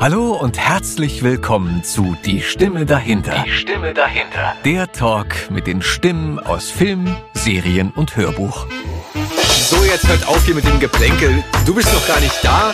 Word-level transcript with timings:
Hallo 0.00 0.32
und 0.32 0.58
herzlich 0.58 1.22
willkommen 1.22 1.84
zu 1.84 2.16
Die 2.24 2.40
Stimme 2.40 2.86
dahinter. 2.86 3.44
Die 3.44 3.50
Stimme 3.50 3.92
dahinter. 3.92 4.54
Der 4.64 4.90
Talk 4.90 5.50
mit 5.50 5.66
den 5.66 5.82
Stimmen 5.82 6.38
aus 6.38 6.70
Film, 6.70 7.14
Serien 7.34 7.90
und 7.90 8.16
Hörbuch. 8.16 8.66
So, 9.42 9.84
jetzt 9.84 10.08
hört 10.08 10.26
auf 10.26 10.42
hier 10.46 10.54
mit 10.54 10.66
dem 10.66 10.80
Geplänkel. 10.80 11.44
Du 11.66 11.74
bist 11.74 11.92
noch 11.92 12.08
gar 12.08 12.18
nicht 12.18 12.42
da. 12.42 12.72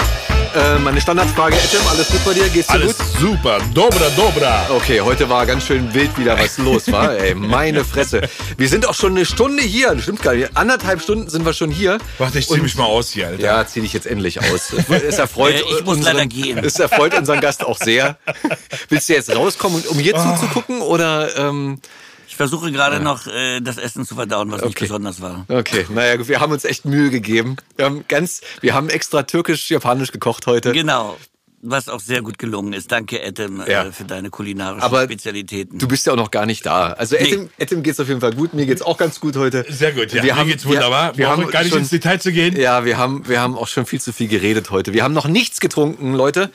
Äh, 0.57 0.79
meine 0.79 1.01
Standardfrage, 1.03 1.55
Adam, 1.55 1.87
alles 1.89 2.09
gut 2.09 2.25
bei 2.25 2.33
dir? 2.33 2.49
Geht's 2.49 2.69
dir 2.69 2.75
Alles 2.75 2.97
gut? 2.97 3.07
super, 3.21 3.59
dobra, 3.75 4.09
dobra. 4.17 4.67
Okay, 4.71 5.03
heute 5.03 5.29
war 5.29 5.45
ganz 5.45 5.65
schön 5.67 5.93
wild 5.93 6.17
wieder, 6.17 6.39
was 6.39 6.57
los 6.67 6.91
war. 6.91 7.15
Ey, 7.15 7.35
meine 7.35 7.85
Fresse. 7.85 8.23
Wir 8.57 8.67
sind 8.69 8.87
auch 8.89 8.95
schon 8.95 9.13
eine 9.13 9.27
Stunde 9.27 9.63
hier. 9.63 9.99
Stimmt 10.01 10.23
gar 10.23 10.33
nicht. 10.35 10.57
Anderthalb 10.57 11.03
Stunden 11.03 11.29
sind 11.29 11.45
wir 11.45 11.53
schon 11.53 11.71
hier. 11.71 11.99
Warte, 12.17 12.39
ich 12.39 12.47
zieh 12.47 12.55
Und- 12.55 12.63
mich 12.63 12.75
mal 12.77 12.85
aus 12.87 13.11
hier, 13.11 13.27
Alter. 13.27 13.43
Ja, 13.43 13.67
zieh 13.67 13.83
dich 13.83 13.93
jetzt 13.93 14.07
endlich 14.07 14.41
aus. 14.41 14.73
Es 14.73 15.19
erfreut, 15.19 15.55
Äh, 15.57 15.59
ich 15.79 15.85
muss 15.85 15.97
unseren, 15.99 16.15
leider 16.17 16.27
gehen. 16.27 16.59
Es 16.65 16.79
erfreut 16.79 17.13
unseren 17.15 17.41
Gast 17.43 17.63
auch 17.63 17.77
sehr. 17.77 18.17
Willst 18.89 19.09
du 19.11 19.13
jetzt 19.13 19.35
rauskommen, 19.37 19.85
um 19.89 19.99
hier 19.99 20.15
zuzugucken 20.17 20.81
oder? 20.81 21.37
Ähm, 21.37 21.81
Ich 22.37 22.39
versuche 22.39 22.71
gerade 22.71 23.01
noch 23.01 23.27
äh, 23.27 23.63
das 23.63 23.79
Essen 23.79 24.05
zu 24.05 24.15
verdauen, 24.15 24.51
was 24.53 24.61
nicht 24.61 24.73
Okay. 24.77 24.85
besonders 24.85 25.23
war. 25.23 25.47
okay, 25.49 25.87
naja, 25.89 26.17
gut, 26.17 26.29
wir 26.29 26.39
haben 26.39 26.53
uns 26.53 26.67
echt 26.67 26.85
Mühe 26.85 27.09
gegeben. 27.09 27.57
Wir 27.77 27.87
haben 27.87 28.05
ganz, 28.09 28.43
wir 28.61 28.75
haben 28.75 28.91
extra 28.91 29.23
türkisch-japanisch 29.23 30.13
gekocht 30.13 30.47
heute. 30.47 30.73
Genau. 30.73 31.17
Was 31.63 31.89
auch 31.89 32.01
sehr 32.01 32.23
gut 32.23 32.39
gelungen 32.39 32.73
ist. 32.75 32.93
Danke, 32.93 33.21
Adam, 33.25 33.63
Ja. 33.67 33.85
äh, 33.87 33.93
für 33.93 34.05
deine 34.05 34.31
kulinarischen 34.31 34.83
Aber 34.83 35.05
Spezialitäten. 35.05 35.79
Du 35.79 35.89
bist 35.89 36.07
ja 36.07 36.13
auch 36.13 36.17
noch 36.17 36.31
gar 36.31 36.47
nicht 36.47 36.65
da. 36.67 36.93
Also 36.93 37.17
Nee. 37.17 37.23
Etim, 37.25 37.51
Etim 37.59 37.83
geht's 37.83 37.99
auf 37.99 38.09
jeden 38.09 38.21
Fall 38.21 38.35
gut. 38.35 38.53
Mir 38.55 38.67
geht's 38.67 38.83
auch 38.83 38.99
ganz 38.99 39.19
gut 39.21 39.37
heute. 39.37 39.65
Sehr 39.69 39.93
gut, 39.93 40.13
ja. 40.13 40.23
Wir 40.23 40.35
Mir 40.35 40.37
haben, 40.37 40.49
geht's 40.49 40.67
wunderbar. 40.67 41.13
Wir, 41.15 41.19
wir 41.25 41.29
haben 41.31 41.49
gar 41.49 41.63
nicht 41.63 41.73
schon, 41.73 41.81
ins 41.81 41.89
Detail 41.91 42.21
zu 42.21 42.31
gehen. 42.31 42.57
Ja, 42.57 42.85
wir 42.85 42.99
haben, 42.99 43.27
wir 43.27 43.41
haben 43.41 43.57
auch 43.57 43.69
schon 43.69 43.87
viel 43.87 44.01
zu 44.01 44.13
viel 44.13 44.29
geredet 44.29 44.71
heute. 44.71 44.93
Wir 44.93 45.03
haben 45.03 45.15
noch 45.15 45.27
nichts 45.29 45.59
getrunken, 45.61 46.15
Leute. 46.15 46.51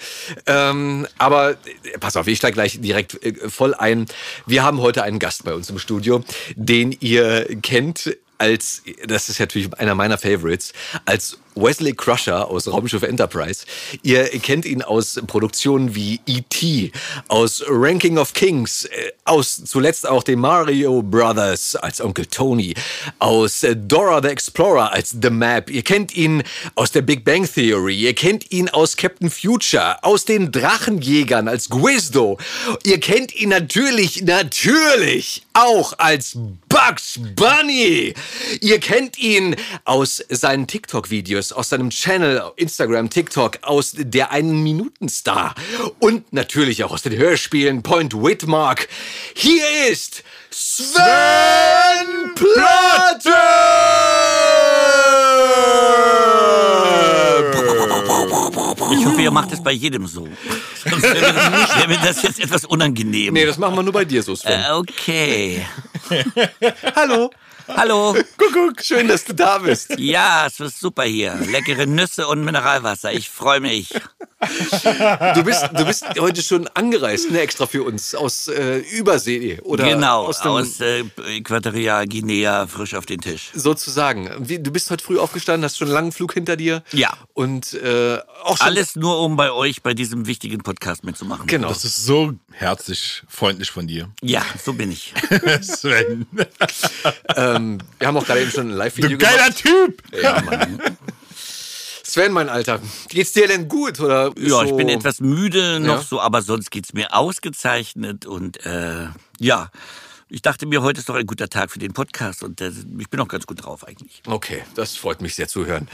Ähm, 0.45 1.07
aber 1.17 1.51
äh, 1.51 1.55
pass 1.99 2.15
auf, 2.15 2.27
ich 2.27 2.37
steige 2.37 2.53
gleich 2.53 2.79
direkt 2.79 3.21
äh, 3.25 3.49
voll 3.49 3.73
ein. 3.73 4.05
Wir 4.45 4.63
haben 4.63 4.79
heute 4.81 5.03
einen 5.03 5.19
Gast 5.19 5.43
bei 5.43 5.53
uns 5.53 5.69
im 5.69 5.79
Studio, 5.79 6.23
den 6.55 6.95
ihr 6.99 7.47
kennt 7.61 8.15
als, 8.37 8.81
das 9.05 9.29
ist 9.29 9.39
natürlich 9.39 9.71
einer 9.77 9.93
meiner 9.93 10.17
Favorites, 10.17 10.73
als 11.05 11.37
Wesley 11.55 11.93
Crusher 11.93 12.47
aus 12.47 12.67
Raumschiff 12.67 13.03
Enterprise. 13.03 13.65
Ihr 14.03 14.25
kennt 14.39 14.65
ihn 14.65 14.81
aus 14.81 15.19
Produktionen 15.27 15.95
wie 15.95 16.19
E.T., 16.25 16.91
aus 17.27 17.63
Ranking 17.67 18.17
of 18.17 18.33
Kings, 18.33 18.85
äh, 18.85 19.11
aus 19.25 19.63
zuletzt 19.65 20.07
auch 20.07 20.23
den 20.23 20.39
Mario 20.39 21.01
Brothers 21.01 21.75
als 21.75 22.01
Onkel 22.01 22.25
Tony, 22.25 22.73
aus 23.19 23.63
äh, 23.63 23.75
Dora 23.75 24.21
the 24.21 24.29
Explorer 24.29 24.91
als 24.91 25.15
The 25.21 25.29
Map. 25.29 25.69
Ihr 25.69 25.83
kennt 25.83 26.15
ihn 26.15 26.43
aus 26.75 26.91
der 26.91 27.01
Big 27.01 27.23
Bang 27.23 27.47
Theory. 27.51 27.95
Ihr 27.95 28.13
kennt 28.13 28.51
ihn 28.51 28.69
aus 28.69 28.95
Captain 28.97 29.29
Future, 29.29 30.03
aus 30.03 30.25
den 30.25 30.51
Drachenjägern 30.51 31.47
als 31.47 31.69
Guizdo. 31.69 32.37
Ihr 32.83 32.99
kennt 32.99 33.35
ihn 33.35 33.49
natürlich, 33.49 34.23
natürlich 34.23 35.43
auch 35.53 35.93
als 35.97 36.37
Bugs 36.69 37.19
Bunny. 37.35 38.13
Ihr 38.61 38.79
kennt 38.79 39.17
ihn 39.19 39.55
aus 39.85 40.23
seinen 40.29 40.67
TikTok-Videos, 40.67 41.40
aus 41.51 41.69
seinem 41.69 41.89
Channel, 41.89 42.43
Instagram, 42.57 43.09
TikTok, 43.09 43.59
aus 43.63 43.93
der 43.97 44.31
einen 44.31 44.61
Minuten-Star 44.61 45.55
und 45.99 46.31
natürlich 46.33 46.83
auch 46.83 46.91
aus 46.91 47.01
den 47.01 47.17
Hörspielen 47.17 47.81
Point 47.83 48.13
Whitmark. 48.13 48.87
Hier 49.33 49.63
ist 49.89 50.23
Sven 50.51 51.01
Platte! 52.35 53.31
ich 58.93 59.05
hoffe, 59.05 59.21
ihr 59.21 59.31
macht 59.31 59.51
es 59.51 59.63
bei 59.63 59.71
jedem 59.71 60.05
so. 60.07 60.27
Sonst 60.89 61.03
wäre 61.03 61.15
mir, 61.33 61.33
das- 61.33 61.75
wäre 61.77 61.87
mir 61.87 61.97
das 62.03 62.21
jetzt 62.23 62.39
etwas 62.39 62.65
unangenehm. 62.65 63.33
Nee, 63.33 63.45
das 63.45 63.57
machen 63.57 63.75
wir 63.75 63.83
nur 63.83 63.93
bei 63.93 64.05
dir 64.05 64.21
so, 64.23 64.35
Sven. 64.35 64.61
äh, 64.61 64.71
okay. 64.73 65.65
Hallo. 66.95 67.31
Hallo. 67.75 68.15
Kuckuck, 68.37 68.81
schön, 68.83 69.07
dass 69.07 69.23
du 69.23 69.33
da 69.33 69.57
bist. 69.57 69.97
Ja, 69.97 70.45
es 70.47 70.59
ist 70.59 70.79
super 70.79 71.03
hier. 71.03 71.35
Leckere 71.35 71.85
Nüsse 71.87 72.27
und 72.27 72.43
Mineralwasser. 72.43 73.13
Ich 73.13 73.29
freue 73.29 73.59
mich. 73.59 73.89
Du 75.35 75.43
bist, 75.43 75.69
du 75.73 75.85
bist 75.85 76.05
heute 76.19 76.41
schon 76.41 76.67
angereist, 76.69 77.29
ne, 77.29 77.41
extra 77.41 77.67
für 77.67 77.83
uns, 77.83 78.15
aus 78.15 78.47
äh, 78.47 78.79
Übersee 78.79 79.59
oder 79.61 79.87
genau, 79.87 80.25
aus 80.25 80.41
aus, 80.41 80.79
äh, 80.81 81.03
Äquatorial 81.27 82.07
Guinea 82.07 82.65
frisch 82.65 82.95
auf 82.95 83.05
den 83.05 83.21
Tisch. 83.21 83.51
sozusagen. 83.53 84.31
Wie, 84.39 84.57
du 84.57 84.71
bist 84.71 84.89
heute 84.89 85.03
früh 85.03 85.19
aufgestanden, 85.19 85.63
hast 85.63 85.77
schon 85.77 85.89
einen 85.89 85.93
langen 85.93 86.11
Flug 86.11 86.33
hinter 86.33 86.55
dir. 86.55 86.81
Ja. 86.91 87.13
Und 87.33 87.75
äh, 87.75 88.17
auch 88.43 88.57
schon. 88.57 88.65
Alles 88.65 88.95
nur, 88.95 89.19
um 89.21 89.35
bei 89.35 89.51
euch 89.51 89.83
bei 89.83 89.93
diesem 89.93 90.25
wichtigen 90.25 90.63
Podcast 90.63 91.03
mitzumachen. 91.03 91.45
Genau. 91.45 91.67
Das 91.69 91.85
ist 91.85 92.03
so 92.03 92.33
herzlich, 92.53 93.23
freundlich 93.27 93.71
von 93.71 93.87
dir. 93.87 94.09
Ja, 94.21 94.43
so 94.63 94.73
bin 94.73 94.91
ich. 94.91 95.13
Sven. 95.61 96.25
Ähm, 97.35 97.77
wir 97.99 98.07
haben 98.07 98.17
auch 98.17 98.25
gerade 98.25 98.41
eben 98.41 98.51
schon 98.51 98.67
ein 98.67 98.71
Du 98.71 98.75
Live-Video 98.77 99.17
geiler 99.17 99.49
gemacht. 99.49 99.57
Typ. 99.57 100.03
Ja, 100.21 100.41
Mann. 100.41 100.79
Sven, 102.03 102.33
mein 102.33 102.49
Alter, 102.49 102.79
geht's 103.09 103.31
dir 103.31 103.47
denn 103.47 103.67
gut? 103.67 103.99
Oder 103.99 104.31
Ja, 104.37 104.63
ich 104.63 104.69
so- 104.69 104.75
bin 104.77 104.89
etwas 104.89 105.19
müde 105.21 105.79
noch 105.79 105.97
Ja. 105.99 106.03
so, 106.03 106.19
aber 106.19 106.41
sonst 106.41 106.69
geht's 106.71 106.93
mir 106.93 107.13
ausgezeichnet 107.13 108.25
und 108.25 108.65
äh, 108.65 109.07
ja, 109.39 109.71
ich 110.31 110.41
dachte 110.41 110.65
mir, 110.65 110.81
heute 110.81 110.99
ist 110.99 111.09
doch 111.09 111.15
ein 111.15 111.25
guter 111.25 111.49
Tag 111.49 111.71
für 111.71 111.79
den 111.79 111.91
Podcast 111.91 112.41
und 112.41 112.61
äh, 112.61 112.71
ich 112.99 113.09
bin 113.09 113.19
auch 113.19 113.27
ganz 113.27 113.45
gut 113.45 113.65
drauf 113.65 113.85
eigentlich. 113.85 114.21
Okay, 114.25 114.63
das 114.75 114.95
freut 114.95 115.21
mich 115.21 115.35
sehr 115.35 115.49
zu 115.49 115.65
hören. 115.65 115.89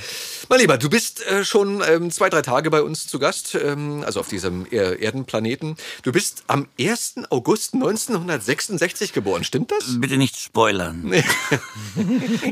Mein 0.47 0.59
Lieber, 0.59 0.77
du 0.77 0.89
bist 0.89 1.25
äh, 1.25 1.43
schon 1.43 1.81
ähm, 1.87 2.11
zwei, 2.11 2.29
drei 2.29 2.43
Tage 2.43 2.69
bei 2.69 2.83
uns 2.83 3.07
zu 3.07 3.17
Gast, 3.17 3.55
ähm, 3.55 4.03
also 4.05 4.19
auf 4.19 4.27
diesem 4.27 4.67
er 4.69 4.99
Erdenplaneten. 4.99 5.75
Du 6.03 6.11
bist 6.11 6.43
am 6.45 6.67
1. 6.79 7.15
August 7.31 7.73
1966 7.73 9.11
geboren, 9.11 9.43
stimmt 9.43 9.71
das? 9.71 9.99
Bitte 9.99 10.17
nicht 10.17 10.37
spoilern. 10.37 11.11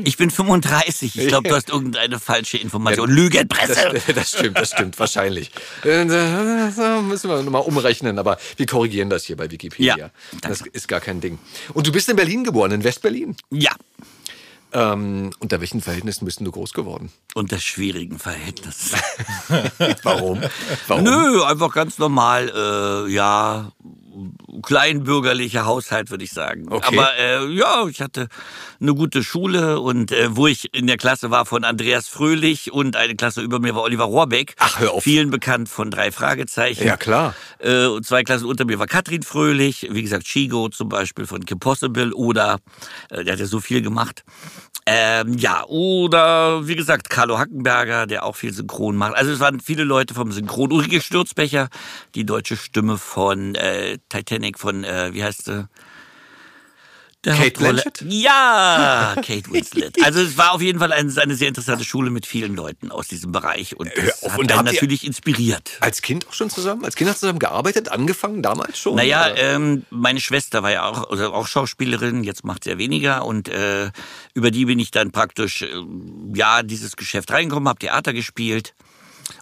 ich 0.04 0.16
bin 0.16 0.30
35. 0.30 1.16
Ich 1.16 1.28
glaube, 1.28 1.48
du 1.48 1.54
hast 1.54 1.68
irgendeine 1.68 2.18
falsche 2.18 2.58
Information. 2.58 3.08
Lügenpresse. 3.08 3.76
Das, 3.96 4.14
das 4.14 4.30
stimmt, 4.30 4.58
das 4.58 4.70
stimmt, 4.70 4.98
wahrscheinlich. 4.98 5.50
Äh, 5.82 6.06
da 6.06 7.00
müssen 7.02 7.30
wir 7.30 7.42
nochmal 7.42 7.62
umrechnen, 7.62 8.18
aber 8.18 8.38
wir 8.56 8.66
korrigieren 8.66 9.10
das 9.10 9.24
hier 9.24 9.36
bei 9.36 9.50
Wikipedia. 9.50 9.96
Ja, 9.96 10.10
das 10.42 10.62
ist 10.62 10.88
gar 10.88 11.00
kein 11.00 11.20
Ding. 11.20 11.38
Und 11.76 11.86
du 11.86 11.92
bist 11.92 12.08
in 12.08 12.16
Berlin 12.16 12.42
geboren, 12.42 12.72
in 12.72 12.84
Westberlin. 12.84 13.36
Ja, 13.50 13.72
Ähm, 14.72 15.30
unter 15.40 15.60
welchen 15.60 15.82
Verhältnissen 15.82 16.24
bist 16.24 16.40
du 16.40 16.50
groß 16.50 16.72
geworden? 16.72 17.10
unter 17.34 17.58
schwierigen 17.58 18.18
Verhältnissen. 18.18 18.98
Warum? 20.02 20.40
Warum? 20.88 21.04
Nö, 21.04 21.44
einfach 21.44 21.72
ganz 21.74 21.98
normal, 21.98 22.48
äh, 22.48 23.12
ja, 23.12 23.72
kleinbürgerlicher 24.62 25.66
Haushalt, 25.66 26.10
würde 26.10 26.24
ich 26.24 26.30
sagen. 26.30 26.66
Okay. 26.70 26.98
Aber 26.98 27.16
äh, 27.18 27.46
ja, 27.52 27.86
ich 27.88 28.00
hatte 28.00 28.28
eine 28.80 28.94
gute 28.94 29.22
Schule 29.22 29.80
und 29.80 30.12
äh, 30.12 30.34
wo 30.36 30.46
ich 30.46 30.74
in 30.74 30.86
der 30.86 30.96
Klasse 30.96 31.30
war 31.30 31.46
von 31.46 31.64
Andreas 31.64 32.08
Fröhlich 32.08 32.72
und 32.72 32.96
eine 32.96 33.16
Klasse 33.16 33.42
über 33.42 33.58
mir 33.58 33.74
war 33.74 33.82
Oliver 33.82 34.04
Rohrbeck. 34.04 34.54
Ach, 34.58 34.80
hör 34.80 34.94
auf. 34.94 35.04
Vielen 35.04 35.30
bekannt 35.30 35.68
von 35.68 35.90
drei 35.90 36.12
Fragezeichen. 36.12 36.86
Ja, 36.86 36.96
klar. 36.96 37.34
Äh, 37.58 37.86
und 37.86 38.06
zwei 38.06 38.22
Klassen 38.22 38.46
unter 38.46 38.64
mir 38.64 38.78
war 38.78 38.86
Katrin 38.86 39.22
Fröhlich, 39.22 39.88
wie 39.90 40.02
gesagt, 40.02 40.24
Chigo 40.24 40.68
zum 40.68 40.88
Beispiel 40.88 41.26
von 41.26 41.44
Kim 41.44 41.58
Possible 41.58 42.12
oder, 42.12 42.58
äh, 43.10 43.24
der 43.24 43.34
hat 43.34 43.40
ja 43.40 43.46
so 43.46 43.60
viel 43.60 43.82
gemacht. 43.82 44.24
Ähm, 44.88 45.36
ja, 45.36 45.64
oder 45.64 46.68
wie 46.68 46.76
gesagt, 46.76 47.10
Carlo 47.10 47.38
Hackenberger, 47.40 48.06
der 48.06 48.24
auch 48.24 48.36
viel 48.36 48.52
Synchron 48.52 48.94
macht. 48.94 49.16
Also 49.16 49.32
es 49.32 49.40
waren 49.40 49.58
viele 49.58 49.82
Leute 49.82 50.14
vom 50.14 50.30
Synchron. 50.30 50.70
Ulrike 50.70 51.00
Sturzbecher, 51.00 51.68
die 52.14 52.24
deutsche 52.24 52.56
Stimme 52.56 52.96
von 52.96 53.56
äh, 53.56 53.98
Titanic, 54.08 54.58
von, 54.58 54.84
äh, 54.84 55.12
wie 55.12 55.22
heißt 55.22 55.44
sie? 55.46 55.68
Kate 57.34 57.58
Blanchett? 57.58 58.04
Ja, 58.08 59.14
Kate 59.16 59.50
Winslet. 59.50 59.96
Also 60.04 60.20
es 60.20 60.38
war 60.38 60.52
auf 60.52 60.62
jeden 60.62 60.78
Fall 60.78 60.92
eine, 60.92 61.12
eine 61.20 61.34
sehr 61.34 61.48
interessante 61.48 61.84
Schule 61.84 62.10
mit 62.10 62.26
vielen 62.26 62.54
Leuten 62.54 62.90
aus 62.90 63.08
diesem 63.08 63.32
Bereich 63.32 63.76
und 63.76 63.90
das 63.96 64.22
auf, 64.22 64.32
hat 64.32 64.38
und 64.38 64.52
einen 64.52 64.64
natürlich 64.64 65.04
inspiriert. 65.04 65.72
Als 65.80 66.02
Kind 66.02 66.28
auch 66.28 66.32
schon 66.32 66.50
zusammen? 66.50 66.84
Als 66.84 66.94
Kind 66.94 67.10
hast 67.10 67.18
du 67.18 67.26
zusammen 67.26 67.38
gearbeitet, 67.38 67.88
angefangen 67.88 68.42
damals 68.42 68.78
schon? 68.78 68.94
Naja, 68.94 69.34
ähm, 69.34 69.84
meine 69.90 70.20
Schwester 70.20 70.62
war 70.62 70.70
ja 70.70 70.84
auch, 70.84 71.10
also 71.10 71.32
auch 71.32 71.48
Schauspielerin, 71.48 72.22
jetzt 72.22 72.44
macht 72.44 72.64
sie 72.64 72.70
ja 72.70 72.78
weniger 72.78 73.24
und 73.24 73.48
äh, 73.48 73.90
über 74.34 74.50
die 74.50 74.66
bin 74.66 74.78
ich 74.78 74.90
dann 74.90 75.10
praktisch 75.10 75.62
äh, 75.62 75.68
ja 76.34 76.62
dieses 76.62 76.96
Geschäft 76.96 77.32
reingekommen, 77.32 77.68
habe 77.68 77.80
Theater 77.80 78.12
gespielt 78.12 78.74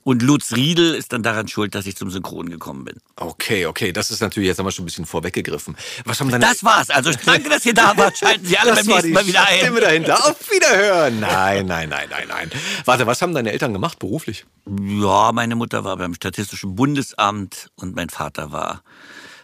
und 0.04 0.22
Lutz 0.22 0.52
Riedel 0.52 0.94
ist 0.94 1.12
dann 1.12 1.22
daran 1.22 1.48
schuld, 1.48 1.74
dass 1.74 1.86
ich 1.86 1.96
zum 1.96 2.10
Synchron 2.10 2.50
gekommen 2.50 2.84
bin. 2.84 2.96
Okay, 3.16 3.66
okay, 3.66 3.92
das 3.92 4.10
ist 4.10 4.20
natürlich, 4.20 4.48
jetzt 4.48 4.58
haben 4.58 4.66
wir 4.66 4.70
schon 4.70 4.84
ein 4.84 4.86
bisschen 4.86 5.06
vorweggegriffen. 5.06 5.76
Was 6.04 6.20
haben 6.20 6.30
deine 6.30 6.44
Das 6.44 6.62
war's. 6.62 6.90
Also 6.90 7.10
danke, 7.24 7.48
dass 7.48 7.64
ihr 7.64 7.74
da 7.74 7.96
wart. 7.96 8.16
Schalten 8.18 8.44
Sie 8.44 8.56
alle 8.58 8.70
Das 8.70 8.86
beim 8.86 8.94
nächsten 8.94 9.12
Mal 9.12 9.26
wieder 9.26 9.48
ein. 9.48 9.58
Stimme 9.58 9.80
dahinter. 9.80 10.14
Auf 10.28 10.50
Wiederhören. 10.50 11.20
Nein, 11.20 11.66
nein, 11.66 11.88
nein, 11.88 12.08
nein, 12.10 12.28
nein. 12.28 12.50
Warte, 12.84 13.06
was 13.06 13.22
haben 13.22 13.34
deine 13.34 13.50
Eltern 13.52 13.72
gemacht 13.72 13.98
beruflich? 13.98 14.44
Ja, 14.66 15.32
meine 15.32 15.56
Mutter 15.56 15.84
war 15.84 15.96
beim 15.96 16.14
Statistischen 16.14 16.74
Bundesamt 16.76 17.70
und 17.76 17.96
mein 17.96 18.10
Vater 18.10 18.52
war 18.52 18.82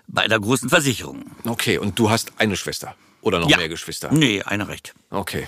bei 0.09 0.23
einer 0.23 0.39
großen 0.39 0.69
Versicherung. 0.69 1.25
Okay, 1.47 1.79
und 1.79 1.99
du 1.99 2.11
hast 2.11 2.33
eine 2.37 2.57
Schwester. 2.57 2.95
Oder 3.23 3.39
noch 3.41 3.49
Ja. 3.51 3.57
mehr 3.59 3.69
Geschwister? 3.69 4.11
Nee, 4.13 4.43
einer 4.43 4.69
recht. 4.69 4.95
Okay. 5.11 5.47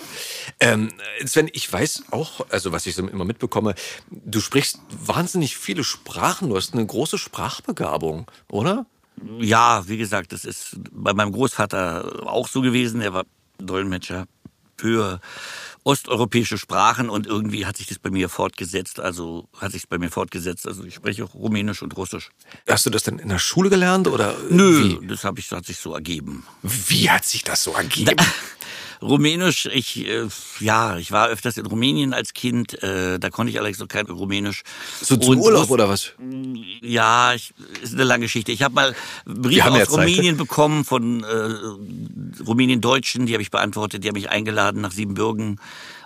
Ähm, 0.60 0.90
Sven, 1.24 1.48
ich 1.52 1.70
weiß 1.72 2.04
auch, 2.10 2.46
also 2.50 2.72
was 2.72 2.86
ich 2.86 2.94
so 2.94 3.06
immer 3.06 3.24
mitbekomme, 3.24 3.74
du 4.10 4.40
sprichst 4.40 4.80
wahnsinnig 4.90 5.56
viele 5.56 5.84
Sprachen. 5.84 6.50
Du 6.50 6.56
hast 6.56 6.74
eine 6.74 6.84
große 6.86 7.18
Sprachbegabung, 7.18 8.30
oder? 8.50 8.86
Ja, 9.38 9.86
wie 9.88 9.98
gesagt, 9.98 10.32
das 10.32 10.44
ist 10.44 10.76
bei 10.90 11.12
meinem 11.12 11.32
Großvater 11.32 12.26
auch 12.26 12.48
so 12.48 12.60
gewesen. 12.62 13.00
Er 13.00 13.12
war 13.12 13.24
Dolmetscher 13.58 14.26
für 14.76 15.20
osteuropäische 15.84 16.58
Sprachen 16.58 17.08
und 17.10 17.26
irgendwie 17.26 17.66
hat 17.66 17.76
sich 17.76 17.86
das 17.88 17.98
bei 17.98 18.10
mir 18.10 18.28
fortgesetzt. 18.28 19.00
Also 19.00 19.48
hat 19.60 19.72
sich 19.72 19.88
bei 19.88 19.98
mir 19.98 20.10
fortgesetzt. 20.10 20.66
Also 20.66 20.84
ich 20.84 20.94
spreche 20.94 21.24
auch 21.24 21.34
Rumänisch 21.34 21.82
und 21.82 21.96
Russisch. 21.96 22.30
Hast 22.68 22.86
du 22.86 22.90
das 22.90 23.02
denn 23.02 23.18
in 23.18 23.28
der 23.28 23.38
Schule 23.38 23.70
gelernt 23.70 24.08
oder 24.08 24.34
Nö, 24.50 25.00
Wie, 25.00 25.06
das 25.06 25.24
ich, 25.36 25.50
hat 25.52 25.66
sich 25.66 25.78
so 25.78 25.94
ergeben. 25.94 26.44
wie 26.62 27.10
hat 27.10 27.24
sich 27.24 27.42
das 27.44 27.64
so 27.64 27.72
ergeben? 27.72 28.16
Rumänisch, 29.02 29.66
ich, 29.66 30.06
äh, 30.06 30.28
ja, 30.60 30.96
ich 30.96 31.10
war 31.10 31.28
öfters 31.28 31.56
in 31.56 31.66
Rumänien 31.66 32.12
als 32.14 32.32
Kind, 32.34 32.82
äh, 32.82 33.18
da 33.18 33.30
konnte 33.30 33.50
ich 33.50 33.58
allerdings 33.58 33.80
noch 33.80 33.88
kein 33.88 34.06
Rumänisch. 34.06 34.62
So 35.00 35.16
zum 35.16 35.36
Und 35.36 35.38
Urlaub 35.38 35.70
oder 35.70 35.88
was? 35.88 36.12
Ja, 36.80 37.34
ich, 37.34 37.52
ist 37.82 37.94
eine 37.94 38.04
lange 38.04 38.26
Geschichte. 38.26 38.52
Ich 38.52 38.62
habe 38.62 38.74
mal 38.74 38.94
Briefe 39.26 39.58
ja 39.58 39.70
aus 39.70 39.88
Zeit. 39.88 39.90
Rumänien 39.90 40.36
bekommen 40.36 40.84
von 40.84 41.24
äh, 41.24 42.42
Rumänien-Deutschen, 42.42 43.26
die 43.26 43.32
habe 43.32 43.42
ich 43.42 43.50
beantwortet, 43.50 44.04
die 44.04 44.08
haben 44.08 44.14
mich 44.14 44.30
eingeladen 44.30 44.80
nach 44.80 44.92
Siebenbürgen 44.92 45.60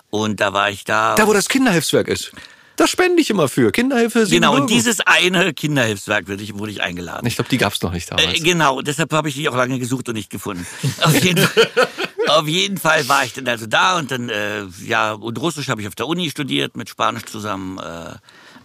und 0.09 0.39
da 0.41 0.53
war 0.53 0.71
ich 0.71 0.83
da. 0.83 1.15
Da, 1.15 1.27
wo 1.27 1.33
das 1.33 1.49
Kinderhilfswerk 1.49 2.07
ist. 2.07 2.31
Da 2.77 2.85
spende 2.85 3.19
ich 3.21 3.31
immer 3.31 3.49
für. 3.49 3.71
Kinderhilfe 3.71 4.27
genau, 4.27 4.51
und 4.51 4.57
Siebenbürgen. 4.57 4.67
dieses 4.67 4.99
eine 5.01 5.51
Kinderhilfswerk 5.53 6.27
wurde 6.27 6.43
ich, 6.43 6.57
wurde 6.57 6.71
ich 6.71 6.81
eingeladen. 6.81 7.25
Ich 7.25 7.35
glaube, 7.35 7.49
die 7.49 7.57
gab's 7.57 7.81
noch 7.81 7.91
nicht 7.91 8.11
damals. 8.11 8.27
Äh, 8.27 8.39
genau, 8.39 8.81
deshalb 8.81 9.11
habe 9.13 9.29
ich 9.29 9.35
die 9.35 9.49
auch 9.49 9.55
lange 9.55 9.79
gesucht 9.79 10.07
und 10.09 10.15
nicht 10.15 10.29
gefunden. 10.29 10.65
Auf 11.01 11.23
jeden, 11.23 11.43
Fall, 11.47 11.67
auf 12.27 12.47
jeden 12.47 12.77
Fall 12.77 13.07
war 13.07 13.23
ich 13.23 13.33
dann 13.33 13.47
also 13.47 13.67
da 13.67 13.97
und 13.97 14.11
dann, 14.11 14.29
äh, 14.29 14.65
ja, 14.83 15.13
und 15.13 15.39
Russisch 15.39 15.69
habe 15.69 15.81
ich 15.81 15.87
auf 15.87 15.95
der 15.95 16.07
Uni 16.07 16.29
studiert, 16.29 16.75
mit 16.75 16.89
Spanisch 16.89 17.25
zusammen 17.25 17.77
äh, 17.77 18.15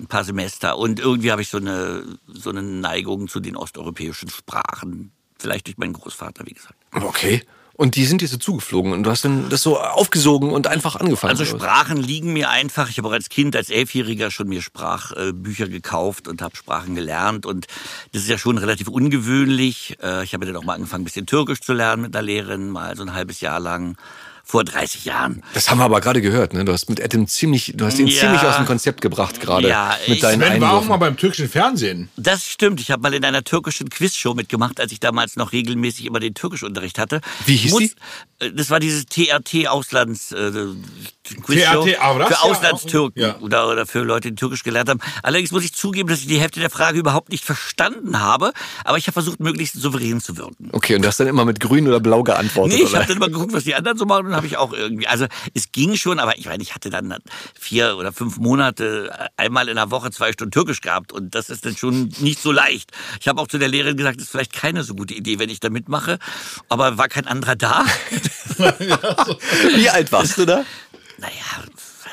ein 0.00 0.06
paar 0.08 0.24
Semester. 0.24 0.78
Und 0.78 1.00
irgendwie 1.00 1.30
habe 1.30 1.42
ich 1.42 1.48
so 1.48 1.58
eine, 1.58 2.18
so 2.26 2.50
eine 2.50 2.62
Neigung 2.62 3.28
zu 3.28 3.40
den 3.40 3.56
osteuropäischen 3.56 4.30
Sprachen. 4.30 5.12
Vielleicht 5.38 5.66
durch 5.66 5.78
meinen 5.78 5.92
Großvater, 5.92 6.44
wie 6.46 6.54
gesagt. 6.54 6.76
Okay. 6.92 7.42
Und 7.74 7.96
die 7.96 8.04
sind 8.04 8.20
dir 8.20 8.28
so 8.28 8.36
zugeflogen 8.36 8.92
und 8.92 9.02
du 9.04 9.10
hast 9.10 9.24
dann 9.24 9.48
das 9.48 9.62
so 9.62 9.80
aufgesogen 9.80 10.50
und 10.50 10.66
einfach 10.66 10.96
angefangen. 10.96 11.30
Also? 11.30 11.44
Sprachen 11.44 11.96
liegen 11.96 12.32
mir 12.32 12.50
einfach. 12.50 12.90
Ich 12.90 12.98
habe 12.98 13.08
auch 13.08 13.12
als 13.12 13.28
Kind, 13.28 13.56
als 13.56 13.70
Elfjähriger 13.70 14.30
schon 14.30 14.48
mir 14.48 14.60
Sprachbücher 14.60 15.68
gekauft 15.68 16.28
und 16.28 16.42
habe 16.42 16.54
Sprachen 16.56 16.94
gelernt. 16.94 17.46
Und 17.46 17.66
das 18.12 18.22
ist 18.22 18.28
ja 18.28 18.38
schon 18.38 18.58
relativ 18.58 18.88
ungewöhnlich. 18.88 19.96
Äh, 20.02 20.24
Ich 20.24 20.34
habe 20.34 20.44
dann 20.44 20.56
auch 20.56 20.64
mal 20.64 20.74
angefangen, 20.74 21.02
ein 21.02 21.04
bisschen 21.06 21.26
Türkisch 21.26 21.60
zu 21.60 21.72
lernen 21.72 22.02
mit 22.02 22.14
einer 22.14 22.22
Lehrerin, 22.22 22.68
mal 22.68 22.94
so 22.96 23.02
ein 23.02 23.14
halbes 23.14 23.40
Jahr 23.40 23.60
lang. 23.60 23.96
Vor 24.44 24.64
30 24.64 25.04
Jahren. 25.06 25.42
Das 25.54 25.70
haben 25.70 25.78
wir 25.78 25.84
aber 25.84 26.00
gerade 26.00 26.20
gehört, 26.20 26.52
ne? 26.52 26.64
Du 26.64 26.72
hast 26.72 26.88
mit 26.90 27.02
Adam 27.02 27.26
ziemlich, 27.26 27.72
du 27.76 27.86
hast 27.86 27.98
ihn 27.98 28.06
Ja. 28.08 28.20
ziemlich 28.20 28.42
aus 28.42 28.56
dem 28.56 28.66
Konzept 28.66 29.00
gebracht 29.00 29.40
gerade 29.40 29.68
Ja, 29.68 29.96
mit 30.08 30.22
deinen 30.22 30.42
Sven 30.42 30.60
war 30.60 30.72
auch 30.74 30.84
mal 30.86 30.96
beim 30.98 31.16
türkischen 31.16 31.48
Fernsehen. 31.48 32.10
Das 32.16 32.44
stimmt. 32.46 32.80
Ich 32.80 32.90
habe 32.90 33.00
mal 33.02 33.14
in 33.14 33.24
einer 33.24 33.44
türkischen 33.44 33.88
Quizshow 33.88 34.34
mitgemacht, 34.34 34.78
als 34.80 34.92
ich 34.92 35.00
damals 35.00 35.36
noch 35.36 35.52
regelmäßig 35.52 36.04
immer 36.06 36.20
den 36.20 36.34
Türkischunterricht 36.34 36.98
hatte. 36.98 37.20
Wie 37.46 37.56
hieß 37.56 37.70
Muss- 37.72 37.80
die? 37.80 38.44
äh, 38.46 38.52
Das 38.52 38.68
war 38.68 38.80
dieses 38.80 39.06
TRT 39.06 39.68
Auslands 39.68 40.32
äh, 40.32 40.50
Quizshow 41.22 41.84
für 41.84 42.42
Auslandstürken 42.42 43.22
ja. 43.22 43.38
oder, 43.38 43.68
oder 43.68 43.86
für 43.86 44.00
Leute, 44.00 44.30
die 44.30 44.34
Türkisch 44.34 44.64
gelernt 44.64 44.88
haben. 44.88 45.00
Allerdings 45.22 45.52
muss 45.52 45.64
ich 45.64 45.72
zugeben, 45.72 46.08
dass 46.08 46.20
ich 46.20 46.26
die 46.26 46.38
Hälfte 46.38 46.60
der 46.60 46.70
Frage 46.70 46.98
überhaupt 46.98 47.30
nicht 47.30 47.44
verstanden 47.44 48.20
habe, 48.20 48.52
aber 48.84 48.98
ich 48.98 49.06
habe 49.06 49.12
versucht, 49.12 49.40
möglichst 49.40 49.80
souverän 49.80 50.20
zu 50.20 50.36
wirken. 50.36 50.70
Okay, 50.72 50.96
und 50.96 51.02
du 51.02 51.08
hast 51.08 51.20
dann 51.20 51.28
immer 51.28 51.44
mit 51.44 51.60
grün 51.60 51.86
oder 51.86 52.00
blau 52.00 52.22
geantwortet, 52.22 52.76
Nee, 52.76 52.84
ich 52.84 52.94
habe 52.94 53.06
dann 53.06 53.18
mal 53.18 53.30
geguckt, 53.30 53.52
was 53.52 53.64
die 53.64 53.74
anderen 53.74 53.98
so 53.98 54.04
machen 54.04 54.26
und 54.26 54.34
habe 54.34 54.46
ich 54.46 54.56
auch 54.56 54.72
irgendwie, 54.72 55.06
also 55.06 55.26
es 55.54 55.70
ging 55.70 55.94
schon, 55.96 56.18
aber 56.18 56.38
ich 56.38 56.46
meine, 56.46 56.62
ich 56.62 56.74
hatte 56.74 56.90
dann 56.90 57.14
vier 57.58 57.96
oder 57.96 58.12
fünf 58.12 58.38
Monate 58.38 59.30
einmal 59.36 59.68
in 59.68 59.76
der 59.76 59.90
Woche 59.90 60.10
zwei 60.10 60.32
Stunden 60.32 60.50
Türkisch 60.50 60.80
gehabt 60.80 61.12
und 61.12 61.34
das 61.34 61.50
ist 61.50 61.64
dann 61.64 61.76
schon 61.76 62.12
nicht 62.18 62.40
so 62.40 62.50
leicht. 62.50 62.90
Ich 63.20 63.28
habe 63.28 63.40
auch 63.40 63.46
zu 63.46 63.58
der 63.58 63.68
Lehrerin 63.68 63.96
gesagt, 63.96 64.16
das 64.16 64.24
ist 64.24 64.30
vielleicht 64.30 64.52
keine 64.52 64.82
so 64.82 64.94
gute 64.94 65.14
Idee, 65.14 65.38
wenn 65.38 65.50
ich 65.50 65.60
da 65.60 65.70
mitmache, 65.70 66.18
aber 66.68 66.98
war 66.98 67.08
kein 67.08 67.26
anderer 67.26 67.54
da. 67.54 67.84
Wie 69.76 69.88
alt 69.88 70.10
warst 70.12 70.38
du 70.38 70.46
da? 70.46 70.64
Naja, 71.22 71.64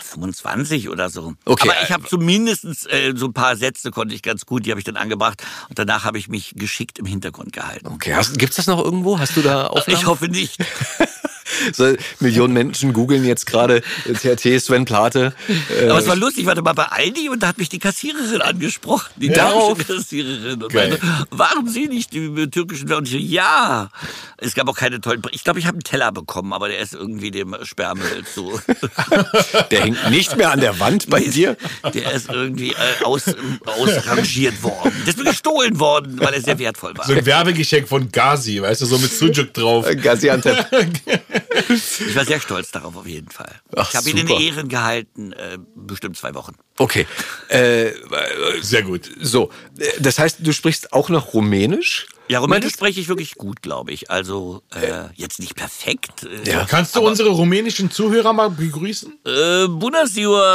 25 0.03 0.89
oder 0.89 1.09
so. 1.09 1.33
Okay, 1.45 1.69
aber 1.69 1.83
ich 1.83 1.91
habe 1.91 2.07
zumindest 2.07 2.65
äh, 2.91 3.13
so 3.15 3.25
ein 3.27 3.33
paar 3.33 3.56
Sätze 3.56 3.91
konnte 3.91 4.15
ich 4.15 4.21
ganz 4.21 4.45
gut, 4.45 4.65
die 4.65 4.71
habe 4.71 4.79
ich 4.79 4.85
dann 4.85 4.97
angebracht 4.97 5.44
und 5.67 5.77
danach 5.77 6.06
habe 6.06 6.17
ich 6.17 6.29
mich 6.29 6.53
geschickt 6.56 7.00
im 7.00 7.06
Hintergrund 7.06 7.51
gehalten. 7.51 7.88
Okay, 7.88 8.13
hast, 8.13 8.38
gibt's 8.38 8.56
das 8.57 8.67
noch 8.67 8.83
irgendwo? 8.83 9.19
Hast 9.19 9.35
du 9.35 9.41
da 9.41 9.67
Aufnahmen? 9.67 10.00
Ich 10.00 10.06
hoffe 10.06 10.27
nicht. 10.27 10.57
So, 11.74 11.94
Millionen 12.19 12.54
Menschen 12.54 12.94
googeln 12.94 13.25
jetzt 13.25 13.46
gerade 13.46 13.81
TRT 14.06 14.62
Sven 14.62 14.86
Plate. 14.86 15.34
Äh, 15.81 15.90
Aber 15.90 16.00
es 16.00 16.07
war 16.07 16.16
lustig, 16.16 16.42
ich 16.42 16.48
war 16.48 16.56
da 16.56 16.62
mal 16.62 16.74
bei 16.74 16.86
Aldi 16.86 17.30
und 17.30 17.44
da 17.44 17.48
hat 17.48 17.57
mich 17.57 17.69
die 17.69 17.80
Kassiererin 17.80 18.42
angesprochen. 18.42 19.10
Die 19.18 19.30
türkische 19.30 19.94
Kassiererin. 19.96 20.63
Und 20.63 20.74
Geil. 20.74 20.90
meinte, 20.90 21.28
waren 21.31 21.68
Sie 21.68 21.88
nicht 21.88 22.13
die 22.13 22.50
türkischen? 22.50 22.92
Und 22.94 23.07
ich 23.07 23.13
so, 23.13 23.18
ja. 23.18 23.90
Es 24.38 24.56
gab 24.56 24.68
auch 24.69 24.78
keine 24.78 25.01
tollen. 25.01 25.22
Ich 25.31 25.44
glaube, 25.44 25.60
ich 25.60 25.66
habe 25.66 25.75
einen 25.75 25.84
Teller 25.84 26.12
bekommen, 26.12 26.54
aber 26.54 26.69
der 26.69 26.80
ist 26.80 26.94
irgendwie 26.94 27.31
dem 27.31 27.56
Sperrmüll 27.63 28.24
zu. 28.34 28.60
der 29.72 29.81
hängt 29.81 30.10
nicht 30.10 30.38
mehr 30.38 30.51
an 30.51 30.60
der 30.60 30.80
Wand 30.80 31.10
bei 31.10 31.19
dir. 31.22 31.57
Der 31.94 32.12
ist 32.13 32.30
irgendwie 32.30 32.72
äh, 32.72 33.04
aus, 33.04 33.24
ausrangiert 33.66 34.62
worden. 34.63 34.94
Der 35.06 35.10
ist 35.10 35.18
mir 35.18 35.25
gestohlen 35.25 35.80
worden, 35.80 36.19
weil 36.19 36.34
er 36.34 36.42
sehr 36.42 36.57
wertvoll 36.60 36.98
war. 36.98 37.06
So 37.06 37.13
ein 37.13 37.25
Werbegeschenk 37.25 37.88
von 37.88 38.12
Gazi, 38.12 38.62
weißt 38.62 38.81
du, 38.81 38.86
so 38.86 38.98
mit 38.98 39.12
Sujuk 39.12 39.54
drauf. 39.54 39.86
Gaziantep. 40.01 40.66
Ich 41.69 42.15
war 42.15 42.25
sehr 42.25 42.39
stolz 42.39 42.71
darauf 42.71 42.95
auf 42.95 43.07
jeden 43.07 43.29
Fall. 43.29 43.53
Ach, 43.75 43.89
ich 43.89 43.95
habe 43.95 44.09
ihn 44.09 44.17
in. 44.17 44.27
Ehren 44.29 44.67
gehalten, 44.69 45.33
äh, 45.33 45.57
bestimmt 45.75 46.17
zwei 46.17 46.33
Wochen. 46.33 46.53
Okay. 46.77 47.06
Äh, 47.50 47.91
Sehr 48.61 48.83
gut. 48.83 49.09
so, 49.21 49.51
äh, 49.77 49.85
das 50.00 50.17
heißt, 50.19 50.38
du 50.39 50.51
sprichst 50.53 50.94
auch 50.94 51.09
noch 51.09 51.33
Rumänisch? 51.33 52.07
Ja, 52.29 52.39
Rumänisch 52.39 52.73
spreche 52.73 53.00
ich 53.00 53.07
wirklich 53.07 53.35
gut, 53.35 53.61
glaube 53.61 53.91
ich. 53.91 54.09
Also 54.11 54.61
äh, 54.73 55.06
jetzt 55.15 55.39
nicht 55.39 55.56
perfekt. 55.56 56.23
Äh, 56.23 56.50
Ja. 56.50 56.65
Kannst 56.65 56.95
du 56.95 57.01
unsere 57.01 57.29
rumänischen 57.29 57.89
Zuhörer 57.91 58.33
mal 58.33 58.50
begrüßen? 58.50 59.12
Uh, 59.25 59.67
bună 59.67 60.03
ziua, 60.05 60.47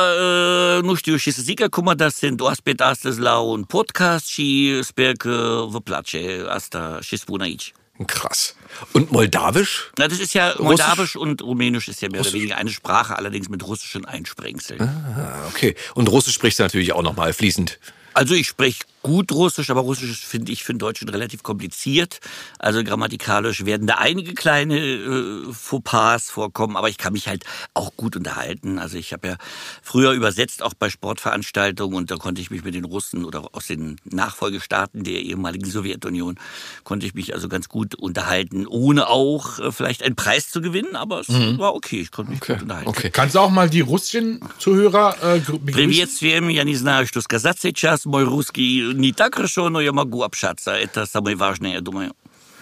uh, 0.77 0.83
nu 0.83 0.95
știu 0.95 1.17
și 1.17 1.31
să 1.31 1.43
zic 1.43 1.61
acum, 1.63 1.93
dar 1.97 2.11
sunt 2.11 2.41
oaspet 2.41 2.81
astăzi 2.81 3.21
la 3.21 3.39
un 3.39 3.65
podcast 3.65 4.27
și 4.27 4.79
sper 4.83 5.13
că 5.13 5.65
vă 5.69 5.81
place 5.81 6.45
asta 6.49 6.99
și 7.03 7.17
spun 7.17 7.41
aici. 7.41 7.73
Krass. 8.07 8.55
Und 8.93 9.13
Moldawisch? 9.13 9.91
Na, 9.99 10.09
das 10.09 10.19
ist 10.19 10.35
ja 10.35 10.55
Moldawisch 10.59 11.17
und 11.17 11.43
Rumänisch 11.43 11.89
ist 11.89 12.01
ja 12.03 12.09
mehr 12.09 12.21
oder 12.21 12.33
weniger 12.33 12.57
eine 12.57 12.71
Sprache, 12.71 13.17
allerdings 13.17 13.49
mit 13.49 13.67
russischen 13.67 14.05
Einsprengseln. 14.05 14.81
Ah, 14.81 15.47
okay. 15.49 15.75
Und 15.95 16.09
Russisch 16.09 16.35
sprichst 16.35 16.59
du 16.59 16.63
natürlich 16.65 16.93
auch 16.93 17.03
noch 17.03 17.17
mal 17.17 17.33
fließend. 17.33 17.79
Also 18.13 18.35
ich 18.35 18.47
spreche 18.47 18.85
gut 19.04 19.32
Russisch, 19.32 19.70
aber 19.70 19.82
Russisch 19.82 20.26
finde 20.26 20.52
ich 20.52 20.64
für 20.64 20.74
den 20.74 20.80
Deutschen 20.80 21.08
relativ 21.08 21.42
kompliziert. 21.42 22.20
Also 22.60 22.84
grammatikalisch 22.84 23.66
werden 23.66 23.88
da 23.88 23.96
einige 23.96 24.34
kleine 24.34 24.78
äh, 24.78 25.54
Fauxpas 25.54 26.30
vorkommen, 26.30 26.76
aber 26.76 26.90
ich 26.90 26.98
kann 26.98 27.14
mich 27.14 27.28
halt 27.30 27.46
auch 27.74 27.96
gut 27.96 28.18
unterhalten. 28.18 28.78
Also 28.78 28.98
ich 28.98 29.14
habe 29.14 29.28
ja 29.30 29.38
früher 29.82 30.12
übersetzt, 30.12 30.62
auch 30.62 30.74
bei 30.74 30.90
Sportveranstaltungen 30.90 31.96
und 31.96 32.12
da 32.12 32.18
konnte 32.18 32.42
ich 32.42 32.52
mich 32.52 32.64
mit 32.64 32.76
den 32.76 32.84
Russen 32.84 33.24
oder 33.24 33.50
aus 33.54 33.68
den 33.68 33.96
Nachfolgestaaten 34.04 35.04
der 35.04 35.22
ehemaligen 35.22 35.70
Sowjetunion, 35.70 36.38
konnte 36.84 37.06
ich 37.06 37.14
mich 37.14 37.34
also 37.34 37.48
ganz 37.48 37.70
gut 37.70 37.96
unterhalten, 37.96 38.68
ohne 38.68 39.08
auch 39.08 39.60
äh, 39.60 39.72
vielleicht 39.72 40.04
einen 40.04 40.16
Preis 40.18 40.52
zu 40.52 40.60
gewinnen, 40.62 40.98
aber 40.98 41.22
es 41.22 41.30
war 41.30 41.74
okay, 41.74 42.02
ich 42.02 42.12
konnte 42.12 42.32
mich 42.32 42.42
gut 42.42 42.62
unterhalten. 42.62 42.90
Okay. 42.90 43.10
Kannst 43.12 43.36
du 43.36 43.40
auch 43.40 43.50
mal 43.50 43.70
die 43.70 43.82
russischen 43.82 44.42
Zuhörer 44.58 45.16
äh, 45.24 45.40
gr- 45.40 45.54
begrüßen? 45.54 45.74
Привет 45.74 46.10
всем, 46.10 46.50
я 46.50 46.66
не 46.66 46.76
знаю, 46.76 47.08
что 47.08 47.22
сказать 47.22 47.60
сейчас. 47.60 48.06
Мой 48.06 48.24
русский 48.24 48.90
не 48.94 49.12
так 49.12 49.36
хорошо, 49.36 49.70
но 49.70 49.82
я 49.82 49.92
могу 49.92 50.24
общаться. 50.24 50.72
Это 50.72 51.06
самое 51.06 51.36
важное, 51.36 51.74
я 51.74 51.82
думаю. 51.82 52.14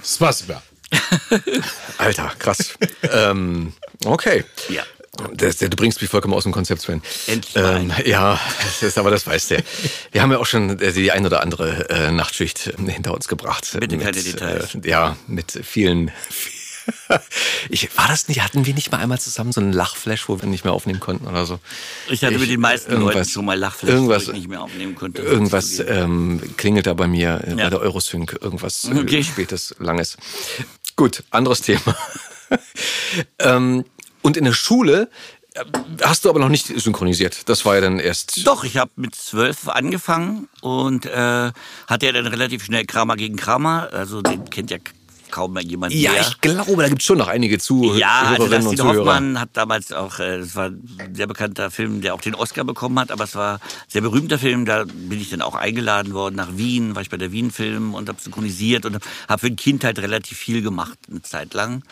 Spasiba. 0.03 0.61
Alter, 1.97 2.31
krass. 2.39 2.77
ähm, 3.11 3.73
okay. 4.05 4.45
Ja. 4.69 4.83
Das, 5.33 5.57
du 5.57 5.69
bringst 5.69 5.99
mich 6.01 6.09
vollkommen 6.09 6.33
aus 6.33 6.43
dem 6.43 6.51
Konzept, 6.51 6.81
Sven. 6.81 7.01
Endlich 7.25 7.55
mal 7.55 7.81
Ähm, 7.81 7.93
ja, 8.05 8.39
das 8.63 8.83
ist, 8.83 8.97
aber 8.97 9.09
das 9.09 9.25
weiß 9.25 9.47
der. 9.47 9.63
Wir 10.11 10.21
haben 10.21 10.31
ja 10.31 10.37
auch 10.37 10.45
schon 10.45 10.79
äh, 10.79 10.91
die 10.93 11.11
ein 11.11 11.25
oder 11.25 11.41
andere 11.41 11.89
äh, 11.89 12.11
Nachtschicht 12.11 12.67
äh, 12.67 12.91
hinter 12.91 13.13
uns 13.13 13.27
gebracht. 13.27 13.77
Bitte 13.79 13.97
keine 13.97 14.21
Details. 14.21 14.75
Äh, 14.75 14.87
ja, 14.87 15.17
mit 15.27 15.59
vielen. 15.63 16.11
ich, 17.68 17.96
war 17.96 18.08
das 18.08 18.28
nicht, 18.28 18.42
hatten 18.42 18.66
wir 18.66 18.74
nicht 18.74 18.90
mal 18.90 18.98
einmal 18.98 19.20
zusammen 19.20 19.52
so 19.52 19.60
einen 19.60 19.72
Lachflash, 19.72 20.28
wo 20.28 20.40
wir 20.40 20.48
nicht 20.48 20.64
mehr 20.64 20.72
aufnehmen 20.72 21.00
konnten 21.00 21.26
oder 21.26 21.46
so? 21.46 21.60
Ich 22.08 22.24
hatte 22.24 22.38
mit 22.38 22.50
den 22.50 22.60
meisten 22.60 22.92
Leuten 23.00 23.24
schon 23.24 23.44
mal 23.44 23.58
Lachfläche, 23.58 23.94
irgendwas, 23.94 24.26
wo 24.26 24.30
ich 24.32 24.38
nicht 24.38 24.48
mehr 24.48 24.62
aufnehmen 24.62 24.94
konnte. 24.94 25.22
Irgendwas 25.22 25.78
ähm, 25.78 26.40
klingelt 26.56 26.86
da 26.86 26.94
bei 26.94 27.06
mir 27.06 27.40
äh, 27.46 27.54
bei 27.54 27.62
Ja. 27.62 27.70
der 27.70 27.80
Eurosync. 27.80 28.36
Irgendwas 28.40 28.84
äh, 28.84 28.94
Okay. 28.98 29.22
spätes, 29.22 29.74
langes. 29.78 30.16
Gut, 30.96 31.22
anderes 31.30 31.60
Thema. 31.62 31.96
ähm, 33.38 33.84
und 34.22 34.36
in 34.36 34.44
der 34.44 34.52
Schule 34.52 35.08
äh, 35.54 35.64
hast 36.02 36.24
du 36.24 36.30
aber 36.30 36.38
noch 36.40 36.48
nicht 36.48 36.66
synchronisiert. 36.66 37.48
Das 37.48 37.64
war 37.64 37.74
ja 37.76 37.80
dann 37.80 37.98
erst. 37.98 38.46
Doch, 38.46 38.64
ich 38.64 38.76
habe 38.76 38.90
mit 38.96 39.14
zwölf 39.14 39.68
angefangen 39.68 40.48
und 40.60 41.06
äh, 41.06 41.52
hatte 41.86 42.06
ja 42.06 42.12
dann 42.12 42.26
relativ 42.26 42.64
schnell 42.64 42.84
Kramer 42.86 43.16
gegen 43.16 43.36
Kramer. 43.36 43.88
Also 43.92 44.22
den 44.22 44.48
kennt 44.50 44.70
ja 44.70 44.78
kaum 45.32 45.54
mehr 45.54 45.64
jemand 45.64 45.92
Ja, 45.92 46.12
mehr. 46.12 46.20
ich 46.20 46.40
glaube, 46.40 46.82
da 46.82 46.88
gibt 46.88 47.00
es 47.02 47.06
schon 47.06 47.18
noch 47.18 47.26
einige 47.26 47.58
Zuhörerinnen 47.58 47.98
Ja, 48.00 48.20
also 48.30 48.44
und 48.44 48.52
Dustin 48.52 48.76
Zuhörer. 48.78 48.98
Hoffmann 48.98 49.40
hat 49.40 49.48
damals 49.54 49.92
auch, 49.92 50.20
äh, 50.20 50.36
es 50.36 50.54
war 50.54 50.66
ein 50.66 51.14
sehr 51.14 51.26
bekannter 51.26 51.72
Film, 51.72 52.00
der 52.02 52.14
auch 52.14 52.20
den 52.20 52.36
Oscar 52.36 52.62
bekommen 52.62 53.00
hat, 53.00 53.10
aber 53.10 53.24
es 53.24 53.34
war 53.34 53.54
ein 53.54 53.60
sehr 53.88 54.02
berühmter 54.02 54.38
Film, 54.38 54.64
da 54.64 54.84
bin 54.84 55.20
ich 55.20 55.30
dann 55.30 55.42
auch 55.42 55.56
eingeladen 55.56 56.14
worden 56.14 56.36
nach 56.36 56.56
Wien, 56.56 56.94
war 56.94 57.02
ich 57.02 57.10
bei 57.10 57.16
der 57.16 57.32
Wien 57.32 57.50
Film 57.50 57.94
und 57.94 58.08
habe 58.08 58.20
synchronisiert 58.20 58.86
und 58.86 58.98
habe 59.28 59.40
für 59.40 59.48
ein 59.48 59.56
Kind 59.56 59.82
halt 59.82 59.98
relativ 59.98 60.38
viel 60.38 60.62
gemacht, 60.62 60.98
eine 61.10 61.22
Zeit 61.22 61.54
lang. 61.54 61.82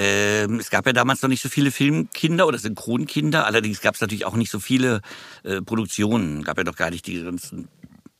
Ähm, 0.00 0.60
es 0.60 0.70
gab 0.70 0.86
ja 0.86 0.92
damals 0.92 1.22
noch 1.22 1.28
nicht 1.28 1.42
so 1.42 1.48
viele 1.48 1.72
Filmkinder 1.72 2.46
oder 2.46 2.56
Synchronkinder, 2.58 3.46
allerdings 3.46 3.80
gab 3.80 3.96
es 3.96 4.00
natürlich 4.00 4.26
auch 4.26 4.36
nicht 4.36 4.50
so 4.52 4.60
viele 4.60 5.00
äh, 5.42 5.60
Produktionen, 5.60 6.44
gab 6.44 6.56
ja 6.56 6.62
noch 6.62 6.76
gar 6.76 6.90
nicht 6.90 7.06
die 7.08 7.20
ganzen 7.20 7.66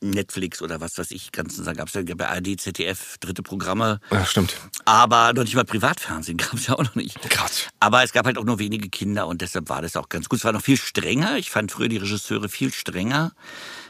Netflix 0.01 0.63
oder 0.63 0.81
was 0.81 0.99
weiß 0.99 1.11
ich, 1.11 1.33
ganzen, 1.33 1.65
da 1.65 1.73
gab 1.73 1.89
es 1.89 1.95
ja 1.95 2.03
bei 2.15 2.29
ARD, 2.29 2.61
ZDF, 2.61 3.19
dritte 3.19 3.43
Programme. 3.43 4.01
Ja, 4.11 4.25
stimmt. 4.25 4.57
Aber 4.89 5.35
noch 5.35 5.43
nicht 5.43 5.55
mal 5.55 5.67
Privatfernsehen 5.67 6.39
gab 6.39 6.55
es 6.55 6.67
ja 6.67 6.75
auch 6.75 6.83
noch 6.83 6.95
nicht. 6.95 7.21
Krass. 7.29 7.69
Aber 7.79 8.03
es 8.03 8.13
gab 8.13 8.25
halt 8.25 8.39
auch 8.39 8.45
nur 8.45 8.59
wenige 8.59 8.89
Kinder 8.89 9.27
und 9.27 9.43
deshalb 9.43 9.69
war 9.69 9.83
das 9.83 9.97
auch 9.97 10.09
ganz 10.09 10.31
gut. 10.31 10.39
Es 10.39 10.47
war 10.47 10.53
noch 10.53 10.63
viel 10.63 10.79
strenger. 10.79 11.37
Ich 11.37 11.51
fand 11.51 11.71
früher 11.71 11.89
die 11.89 11.99
Regisseure 11.99 12.49
viel 12.49 12.73
strenger. 12.73 13.33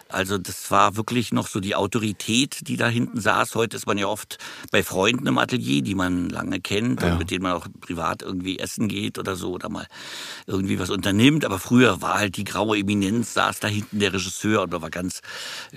Also 0.08 0.38
das 0.38 0.70
war 0.70 0.96
wirklich 0.96 1.32
noch 1.32 1.46
so 1.46 1.60
die 1.60 1.74
Autorität, 1.74 2.66
die 2.66 2.76
da 2.76 2.88
hinten 2.88 3.20
saß. 3.20 3.54
Heute 3.54 3.76
ist 3.76 3.86
man 3.86 3.98
ja 3.98 4.06
oft 4.06 4.38
bei 4.70 4.82
Freunden 4.82 5.26
im 5.26 5.36
Atelier, 5.36 5.82
die 5.82 5.94
man 5.94 6.30
lange 6.30 6.60
kennt 6.60 7.02
und 7.02 7.18
mit 7.18 7.30
denen 7.30 7.42
man 7.42 7.52
auch 7.52 7.66
privat 7.80 8.22
irgendwie 8.22 8.58
essen 8.58 8.88
geht 8.88 9.18
oder 9.18 9.36
so 9.36 9.52
oder 9.52 9.68
mal 9.68 9.86
irgendwie 10.46 10.78
was 10.78 10.88
unternimmt. 10.88 11.44
Aber 11.44 11.58
früher 11.58 12.00
war 12.00 12.14
halt 12.14 12.38
die 12.38 12.44
graue 12.44 12.78
Eminenz, 12.78 13.34
saß 13.34 13.60
da 13.60 13.68
hinten 13.68 14.00
der 14.00 14.14
Regisseur 14.14 14.62
und 14.62 14.72
war 14.72 14.90
ganz, 14.90 15.20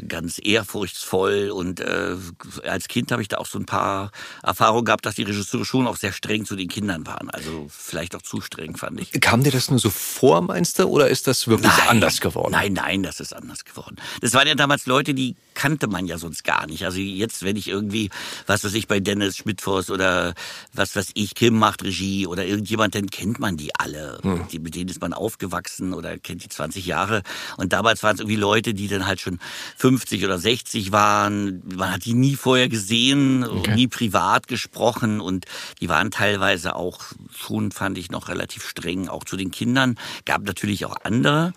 ganz 0.08 0.40
ehrfurchtsvoll. 0.42 1.51
Und 1.51 1.82
äh, 1.82 2.16
als 2.63 2.88
Kind 2.88 3.12
habe 3.12 3.22
ich 3.22 3.28
da 3.28 3.38
auch 3.38 3.46
so 3.46 3.60
ein 3.60 3.66
paar 3.66 4.12
Erfahrungen 4.44 4.86
gehabt, 4.86 5.06
dass 5.12 5.18
die 5.18 5.24
Regisseure 5.24 5.65
schon 5.65 5.88
auch 5.88 5.98
sehr 5.98 6.13
streng 6.13 6.46
zu 6.46 6.56
den 6.56 6.70
Kindern 6.70 7.06
waren. 7.06 7.30
Also 7.32 7.68
vielleicht 7.70 8.15
auch 8.15 8.22
zu 8.22 8.39
streng, 8.39 8.77
fand 8.77 9.01
ich. 9.01 9.12
Kam 9.20 9.44
dir 9.44 9.51
das 9.51 9.70
nur 9.70 9.80
so 9.80 9.89
vor, 9.89 10.41
meinst 10.41 10.80
du, 10.80 10.86
oder 10.86 11.10
ist 11.10 11.27
das 11.27 11.50
wirklich 11.50 11.74
anders 11.89 12.22
geworden? 12.22 12.53
Nein, 12.53 12.72
nein, 12.72 13.03
das 13.03 13.20
ist 13.20 13.36
anders 13.36 13.65
geworden. 13.65 13.98
Das 14.22 14.34
waren 14.34 14.48
ja 14.48 14.56
damals 14.56 14.86
Leute, 14.86 15.13
die 15.13 15.36
kannte 15.53 15.88
man 15.88 16.08
ja 16.08 16.18
sonst 16.18 16.46
gar 16.46 16.65
nicht. 16.65 16.86
Also 16.86 17.00
jetzt, 17.00 17.44
wenn 17.44 17.58
ich 17.58 17.68
irgendwie, 17.68 18.10
was 18.48 18.63
weiß 18.63 18.74
ich, 18.74 18.88
bei 18.88 19.01
Dennis 19.01 19.36
Schmidtfoss 19.36 19.89
oder 19.89 20.34
was 20.74 20.96
weiß 20.96 21.12
ich, 21.15 21.36
Kim 21.36 21.60
macht 21.60 21.84
Regie 21.84 22.25
oder 22.25 22.46
irgendjemand, 22.46 22.96
dann 22.96 23.10
kennt 23.10 23.39
man 23.39 23.58
die 23.58 23.75
alle. 23.75 24.20
Hm. 24.22 24.48
Die, 24.50 24.60
mit 24.60 24.75
denen 24.75 24.89
ist 24.89 25.01
man 25.01 25.12
aufgewachsen 25.12 25.94
oder 25.94 26.18
kennt 26.18 26.46
die 26.46 26.50
20 26.50 26.86
Jahre. 26.86 27.22
Und 27.58 27.74
damals 27.74 28.01
waren 28.01 28.15
es 28.15 28.22
irgendwie 28.22 28.38
Leute, 28.38 28.74
die 28.74 28.88
dann 28.88 29.06
halt 29.06 29.20
schon 29.20 29.39
50 29.75 30.24
oder 30.24 30.39
60 30.39 30.94
waren. 30.94 31.62
Man 31.75 31.91
hat 31.91 32.06
die 32.06 32.13
nie 32.13 32.36
vorher 32.36 32.70
gesehen, 32.70 33.46
nie 33.75 33.88
privat 33.88 34.48
gesprochen 34.48 35.00
und 35.01 35.46
die 35.79 35.89
waren 35.89 36.12
teilweise 36.12 36.75
auch 36.75 37.00
schon, 37.36 37.72
fand 37.72 37.98
ich, 37.98 38.12
noch 38.12 38.29
relativ 38.29 38.67
streng, 38.67 39.08
auch 39.08 39.24
zu 39.24 39.38
den 39.38 39.51
Kindern. 39.51 39.98
Gab 40.25 40.43
natürlich 40.43 40.86
auch 40.86 40.96
andere. 41.03 41.53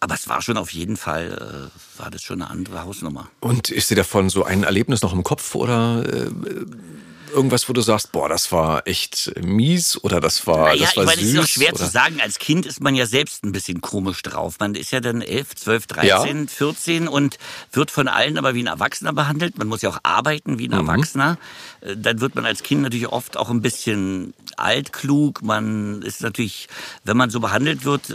Aber 0.00 0.14
es 0.14 0.28
war 0.28 0.40
schon 0.40 0.56
auf 0.56 0.72
jeden 0.72 0.96
Fall, 0.96 1.70
äh, 1.70 2.00
war 2.00 2.10
das 2.10 2.22
schon 2.22 2.40
eine 2.40 2.50
andere 2.50 2.84
Hausnummer. 2.84 3.28
Und 3.40 3.70
ist 3.70 3.90
dir 3.90 3.96
davon 3.96 4.30
so 4.30 4.44
ein 4.44 4.64
Erlebnis 4.64 5.02
noch 5.02 5.12
im 5.12 5.22
Kopf 5.22 5.54
oder 5.54 6.02
äh, 6.06 6.30
irgendwas, 7.30 7.68
wo 7.68 7.72
du 7.72 7.80
sagst, 7.80 8.12
boah, 8.12 8.28
das 8.28 8.52
war 8.52 8.86
echt 8.86 9.32
mies 9.42 9.96
oder 10.02 10.20
das 10.20 10.46
war, 10.46 10.68
Naja, 10.68 10.86
das 10.86 10.96
war 10.96 11.04
ich 11.04 11.08
meine, 11.10 11.20
es 11.22 11.26
süß? 11.28 11.34
ist 11.34 11.40
auch 11.40 11.46
schwer 11.48 11.68
oder? 11.74 11.84
zu 11.84 11.90
sagen. 11.90 12.20
Als 12.20 12.38
Kind 12.38 12.66
ist 12.66 12.80
man 12.80 12.94
ja 12.94 13.06
selbst 13.06 13.44
ein 13.44 13.52
bisschen 13.52 13.80
komisch 13.80 14.22
drauf. 14.22 14.56
Man 14.60 14.74
ist 14.74 14.90
ja 14.92 15.00
dann 15.00 15.22
11, 15.22 15.54
12, 15.56 15.86
13, 15.86 16.08
Ja. 16.42 16.46
14 16.48 17.08
und 17.08 17.38
wird 17.72 17.90
von 17.90 18.08
allen 18.08 18.38
aber 18.38 18.54
wie 18.54 18.62
ein 18.62 18.66
Erwachsener 18.66 19.12
behandelt. 19.12 19.58
Man 19.58 19.68
muss 19.68 19.82
ja 19.82 19.90
auch 19.90 19.98
arbeiten 20.02 20.58
wie 20.58 20.68
ein 20.68 20.72
Mhm. 20.72 20.88
Erwachsener. 20.88 21.38
Äh, 21.80 21.96
Dann 21.96 22.20
wird 22.20 22.34
man 22.34 22.44
als 22.46 22.62
Kind 22.62 22.82
natürlich 22.82 23.08
oft 23.08 23.36
auch 23.36 23.50
ein 23.50 23.62
bisschen 23.62 24.34
altklug. 24.56 25.42
Man 25.42 26.02
ist 26.02 26.22
natürlich, 26.22 26.68
wenn 27.04 27.16
man 27.16 27.30
so 27.30 27.40
behandelt 27.40 27.84
wird, 27.84 28.10
äh, 28.10 28.14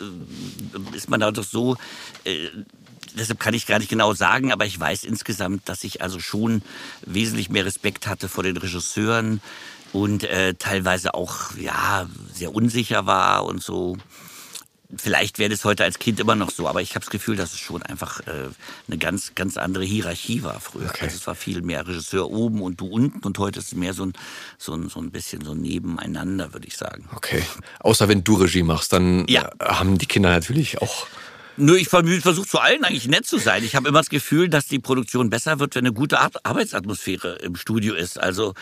ist 0.96 1.10
man 1.10 1.20
da 1.20 1.32
doch 1.32 1.44
so, 1.44 1.78
äh, 2.24 2.48
deshalb 3.18 3.40
kann 3.40 3.54
ich 3.54 3.66
gar 3.66 3.80
nicht 3.80 3.90
genau 3.90 4.14
sagen, 4.14 4.52
aber 4.52 4.66
ich 4.66 4.80
weiß 4.80 5.04
insgesamt, 5.04 5.68
dass 5.70 5.84
ich 5.84 6.02
also 6.02 6.20
schon 6.20 6.62
wesentlich 7.06 7.50
mehr 7.50 7.66
Respekt 7.66 8.08
hatte 8.08 8.30
vor 8.30 8.44
den 8.44 8.58
Regisseuren 8.58 9.42
und 9.94 10.24
äh, 10.24 10.54
teilweise 10.56 11.14
auch 11.14 11.56
ja 11.58 12.08
sehr 12.34 12.54
unsicher 12.54 13.06
war 13.06 13.46
und 13.46 13.62
so. 13.64 13.98
Vielleicht 14.98 15.40
wäre 15.40 15.50
das 15.50 15.66
heute 15.66 15.84
als 15.84 15.98
Kind 15.98 16.20
immer 16.20 16.36
noch 16.36 16.52
so, 16.52 16.68
aber 16.68 16.80
ich 16.82 16.92
habe 16.92 17.00
das 17.04 17.10
Gefühl, 17.10 17.36
dass 17.36 17.54
es 17.54 17.60
schon 17.60 17.82
einfach 17.82 18.20
äh, 18.28 18.50
eine 18.88 18.98
ganz, 19.00 19.34
ganz 19.34 19.58
andere 19.58 19.84
Hierarchie 19.84 20.44
war 20.44 20.60
früher. 20.60 20.90
Okay. 20.90 21.06
Also 21.06 21.18
es 21.18 21.28
war 21.28 21.34
viel 21.34 21.62
mehr 21.64 21.86
Regisseur 21.88 22.30
oben 22.30 22.62
und 22.62 22.80
du 22.80 22.86
unten 22.88 23.20
und 23.26 23.38
heute 23.40 23.60
ist 23.60 23.68
es 23.70 23.76
mehr 23.76 23.94
so 23.94 24.06
ein, 24.06 24.14
so 24.60 24.74
ein, 24.74 24.88
so 24.90 25.00
ein 25.02 25.10
bisschen 25.10 25.44
so 25.44 25.56
nebeneinander, 25.56 26.54
würde 26.54 26.68
ich 26.68 26.78
sagen. 26.78 27.10
Okay. 27.16 27.44
Außer 27.80 28.08
wenn 28.08 28.24
du 28.24 28.36
Regie 28.36 28.62
machst, 28.64 28.94
dann 28.94 29.26
Ja. 29.28 29.50
äh, 29.60 29.66
haben 29.66 29.98
die 29.98 30.06
Kinder 30.06 30.30
natürlich 30.30 30.80
auch. 30.82 31.08
Nö, 31.58 31.78
ich 31.78 31.88
versuche 31.88 32.48
zu 32.48 32.60
allen 32.60 32.84
eigentlich 32.84 33.08
nett 33.08 33.26
zu 33.26 33.38
sein. 33.38 33.64
Ich 33.64 33.76
habe 33.76 33.88
immer 33.88 34.00
das 34.00 34.10
Gefühl, 34.10 34.50
dass 34.50 34.66
die 34.68 34.80
Produktion 34.80 35.30
besser 35.30 35.60
wird, 35.60 35.76
wenn 35.76 35.86
eine 35.86 35.94
gute 35.94 36.20
Ar 36.20 36.30
Arbeitsatmosphäre 36.44 37.36
im 37.38 37.56
Studio 37.56 37.94
ist. 37.96 38.20
Also 38.20 38.54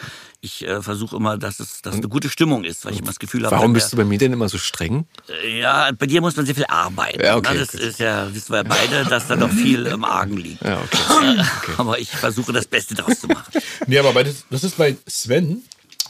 ich 0.41 0.65
äh, 0.67 0.81
versuche 0.81 1.15
immer, 1.15 1.37
dass 1.37 1.59
es 1.59 1.81
dass 1.81 1.95
eine 1.95 2.07
gute 2.07 2.29
Stimmung 2.29 2.63
ist, 2.63 2.85
weil 2.85 2.93
ich 2.93 2.99
immer 2.99 3.07
das 3.07 3.19
Gefühl 3.19 3.45
habe, 3.45 3.55
Warum 3.55 3.73
bist 3.73 3.91
du 3.93 3.97
bei 3.97 4.03
mir 4.05 4.17
denn 4.19 4.33
immer 4.33 4.47
so 4.49 4.57
streng? 4.57 5.05
der- 5.27 5.49
ja, 5.49 5.91
bei 5.97 6.05
dir 6.05 6.21
muss 6.21 6.35
man 6.35 6.45
sehr 6.45 6.55
viel 6.55 6.65
arbeiten. 6.67 7.23
Ja, 7.23 7.35
okay, 7.37 7.53
ne? 7.53 7.59
Das 7.61 7.71
gut. 7.71 7.81
ist 7.81 7.99
ja, 7.99 8.33
wissen 8.33 8.49
wir 8.51 8.57
ja 8.57 8.63
beide, 8.63 9.05
dass 9.05 9.27
da 9.27 9.35
noch 9.35 9.49
viel 9.51 9.85
im 9.87 10.03
Argen 10.03 10.37
liegt. 10.37 10.61
Ja, 10.63 10.79
okay. 10.81 11.43
Aber 11.77 11.97
ich 11.99 12.09
versuche 12.11 12.51
das 12.53 12.65
Beste 12.67 12.93
daraus 12.95 13.19
zu 13.19 13.27
machen. 13.27 13.51
Nee, 13.87 13.97
aber 13.99 14.13
bei, 14.13 14.23
das 14.23 14.63
ist 14.63 14.77
bei 14.77 14.95
Sven 15.07 15.61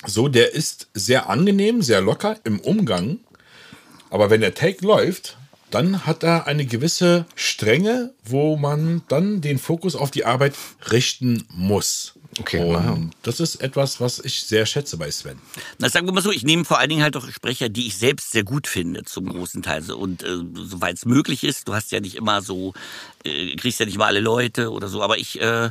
so, 0.05 0.27
der 0.27 0.53
ist 0.53 0.87
sehr 0.93 1.29
angenehm, 1.29 1.81
sehr 1.81 2.01
locker 2.01 2.37
im 2.43 2.59
Umgang. 2.59 3.19
Aber 4.09 4.29
wenn 4.29 4.41
der 4.41 4.53
Take 4.53 4.85
läuft, 4.85 5.37
dann 5.73 6.05
hat 6.05 6.23
er 6.23 6.45
eine 6.45 6.65
gewisse 6.65 7.25
Strenge, 7.35 8.13
wo 8.23 8.57
man 8.57 9.01
dann 9.07 9.41
den 9.41 9.57
Fokus 9.57 9.95
auf 9.95 10.11
die 10.11 10.25
Arbeit 10.25 10.53
richten 10.91 11.45
muss. 11.49 12.13
Okay, 12.39 12.59
Und 12.59 12.73
wow. 12.73 12.97
das 13.21 13.39
ist 13.39 13.55
etwas, 13.57 13.99
was 13.99 14.19
ich 14.19 14.43
sehr 14.43 14.65
schätze 14.65 14.97
bei 14.97 15.09
Sven. 15.09 15.37
Na, 15.77 15.89
sagen 15.89 16.07
wir 16.07 16.13
mal 16.13 16.21
so, 16.21 16.31
ich 16.31 16.43
nehme 16.43 16.65
vor 16.65 16.79
allen 16.79 16.89
Dingen 16.89 17.03
halt 17.03 17.15
auch 17.15 17.27
Sprecher, 17.29 17.69
die 17.69 17.87
ich 17.87 17.97
selbst 17.97 18.31
sehr 18.31 18.43
gut 18.43 18.67
finde, 18.67 19.03
zum 19.03 19.27
großen 19.27 19.61
Teil. 19.61 19.91
Und 19.91 20.23
äh, 20.23 20.37
soweit 20.53 20.97
es 20.97 21.05
möglich 21.05 21.43
ist, 21.43 21.67
du 21.67 21.73
hast 21.73 21.91
ja 21.91 21.99
nicht 21.99 22.15
immer 22.15 22.41
so, 22.41 22.73
äh, 23.23 23.55
kriegst 23.55 23.79
ja 23.79 23.85
nicht 23.85 23.97
mal 23.97 24.07
alle 24.07 24.19
Leute 24.19 24.71
oder 24.71 24.87
so, 24.87 25.01
aber 25.01 25.17
ich 25.17 25.39
äh, 25.41 25.69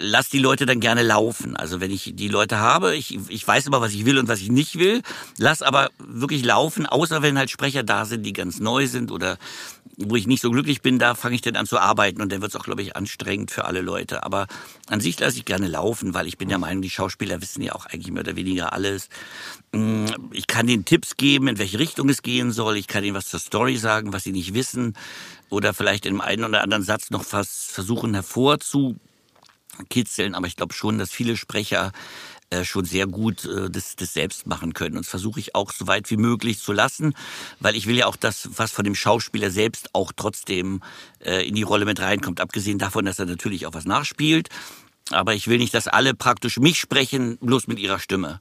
lass 0.00 0.28
die 0.28 0.38
Leute 0.38 0.66
dann 0.66 0.80
gerne 0.80 1.02
laufen. 1.02 1.56
Also 1.56 1.80
wenn 1.80 1.90
ich 1.90 2.12
die 2.14 2.28
Leute 2.28 2.58
habe, 2.58 2.96
ich, 2.96 3.18
ich 3.28 3.46
weiß 3.46 3.66
immer, 3.66 3.80
was 3.80 3.92
ich 3.92 4.04
will 4.04 4.18
und 4.18 4.28
was 4.28 4.40
ich 4.40 4.50
nicht 4.50 4.78
will, 4.78 5.02
lass 5.38 5.62
aber 5.62 5.90
wirklich 5.98 6.44
laufen, 6.44 6.86
außer 6.86 7.22
wenn 7.22 7.38
halt 7.38 7.50
Sprecher 7.50 7.82
da 7.82 8.04
sind, 8.04 8.24
die 8.24 8.32
ganz 8.32 8.60
neu 8.60 8.86
sind 8.86 9.10
oder 9.10 9.38
wo 10.00 10.14
ich 10.14 10.28
nicht 10.28 10.42
so 10.42 10.50
glücklich 10.50 10.80
bin, 10.80 11.00
da 11.00 11.16
fange 11.16 11.34
ich 11.34 11.40
dann 11.42 11.56
an 11.56 11.66
zu 11.66 11.78
arbeiten 11.78 12.22
und 12.22 12.30
dann 12.30 12.40
wird 12.40 12.52
es 12.52 12.56
auch, 12.56 12.64
glaube 12.64 12.82
ich, 12.82 12.94
anstrengend 12.94 13.50
für 13.50 13.64
alle 13.64 13.80
Leute. 13.80 14.22
Aber 14.22 14.46
an 14.88 15.00
sich 15.00 15.18
lasse 15.18 15.38
ich 15.38 15.44
gerne 15.44 15.66
laufen, 15.66 16.14
weil 16.14 16.28
ich 16.28 16.38
bin 16.38 16.48
der 16.48 16.58
Meinung, 16.58 16.82
die 16.82 16.90
Schauspieler 16.90 17.42
wissen 17.42 17.62
ja 17.62 17.74
auch 17.74 17.86
eigentlich 17.86 18.12
mehr 18.12 18.22
oder 18.22 18.36
weniger 18.36 18.72
alles. 18.72 19.08
Mm, 19.72 20.06
Ich 20.32 20.46
kann 20.46 20.68
denen 20.68 20.84
Tipps 20.84 21.16
geben, 21.16 21.48
in 21.48 21.58
welche 21.58 21.80
Richtung 21.80 22.08
es 22.08 22.22
gehen 22.22 22.52
soll. 22.52 22.76
Ich 22.76 22.86
kann 22.86 23.02
ihnen 23.02 23.16
was 23.16 23.28
zur 23.28 23.40
Story 23.40 23.76
sagen, 23.76 24.12
was 24.12 24.22
sie 24.22 24.32
nicht 24.32 24.54
wissen. 24.54 24.94
Oder 25.50 25.74
vielleicht 25.74 26.06
in 26.06 26.12
einem 26.12 26.20
einen 26.20 26.44
oder 26.44 26.62
anderen 26.62 26.84
Satz 26.84 27.10
noch 27.10 27.24
was 27.32 27.68
versuchen 27.72 28.14
hervorzukitzeln. 29.78 30.34
Aber 30.34 30.46
ich 30.46 30.56
glaube 30.56 30.74
schon, 30.74 30.98
dass 30.98 31.10
viele 31.10 31.36
Sprecher 31.36 31.92
äh, 32.50 32.64
schon 32.64 32.84
sehr 32.84 33.06
gut 33.06 33.44
äh, 33.44 33.70
das, 33.70 33.96
das 33.96 34.12
selbst 34.12 34.46
machen 34.46 34.74
können. 34.74 34.96
Und 34.96 35.04
das 35.04 35.10
versuche 35.10 35.40
ich 35.40 35.54
auch 35.54 35.72
so 35.72 35.86
weit 35.86 36.10
wie 36.10 36.16
möglich 36.16 36.58
zu 36.58 36.72
lassen, 36.72 37.14
weil 37.60 37.76
ich 37.76 37.86
will 37.86 37.96
ja 37.96 38.06
auch 38.06 38.16
das, 38.16 38.48
was 38.56 38.72
von 38.72 38.84
dem 38.84 38.94
Schauspieler 38.94 39.50
selbst 39.50 39.94
auch 39.94 40.12
trotzdem 40.14 40.82
äh, 41.20 41.46
in 41.46 41.54
die 41.54 41.62
Rolle 41.62 41.84
mit 41.84 42.00
reinkommt. 42.00 42.40
Abgesehen 42.40 42.78
davon, 42.78 43.04
dass 43.04 43.18
er 43.18 43.26
natürlich 43.26 43.66
auch 43.66 43.74
was 43.74 43.84
nachspielt. 43.84 44.48
Aber 45.10 45.34
ich 45.34 45.48
will 45.48 45.58
nicht, 45.58 45.72
dass 45.72 45.88
alle 45.88 46.14
praktisch 46.14 46.58
mich 46.58 46.78
sprechen, 46.78 47.38
bloß 47.38 47.66
mit 47.66 47.78
ihrer 47.78 47.98
Stimme. 47.98 48.40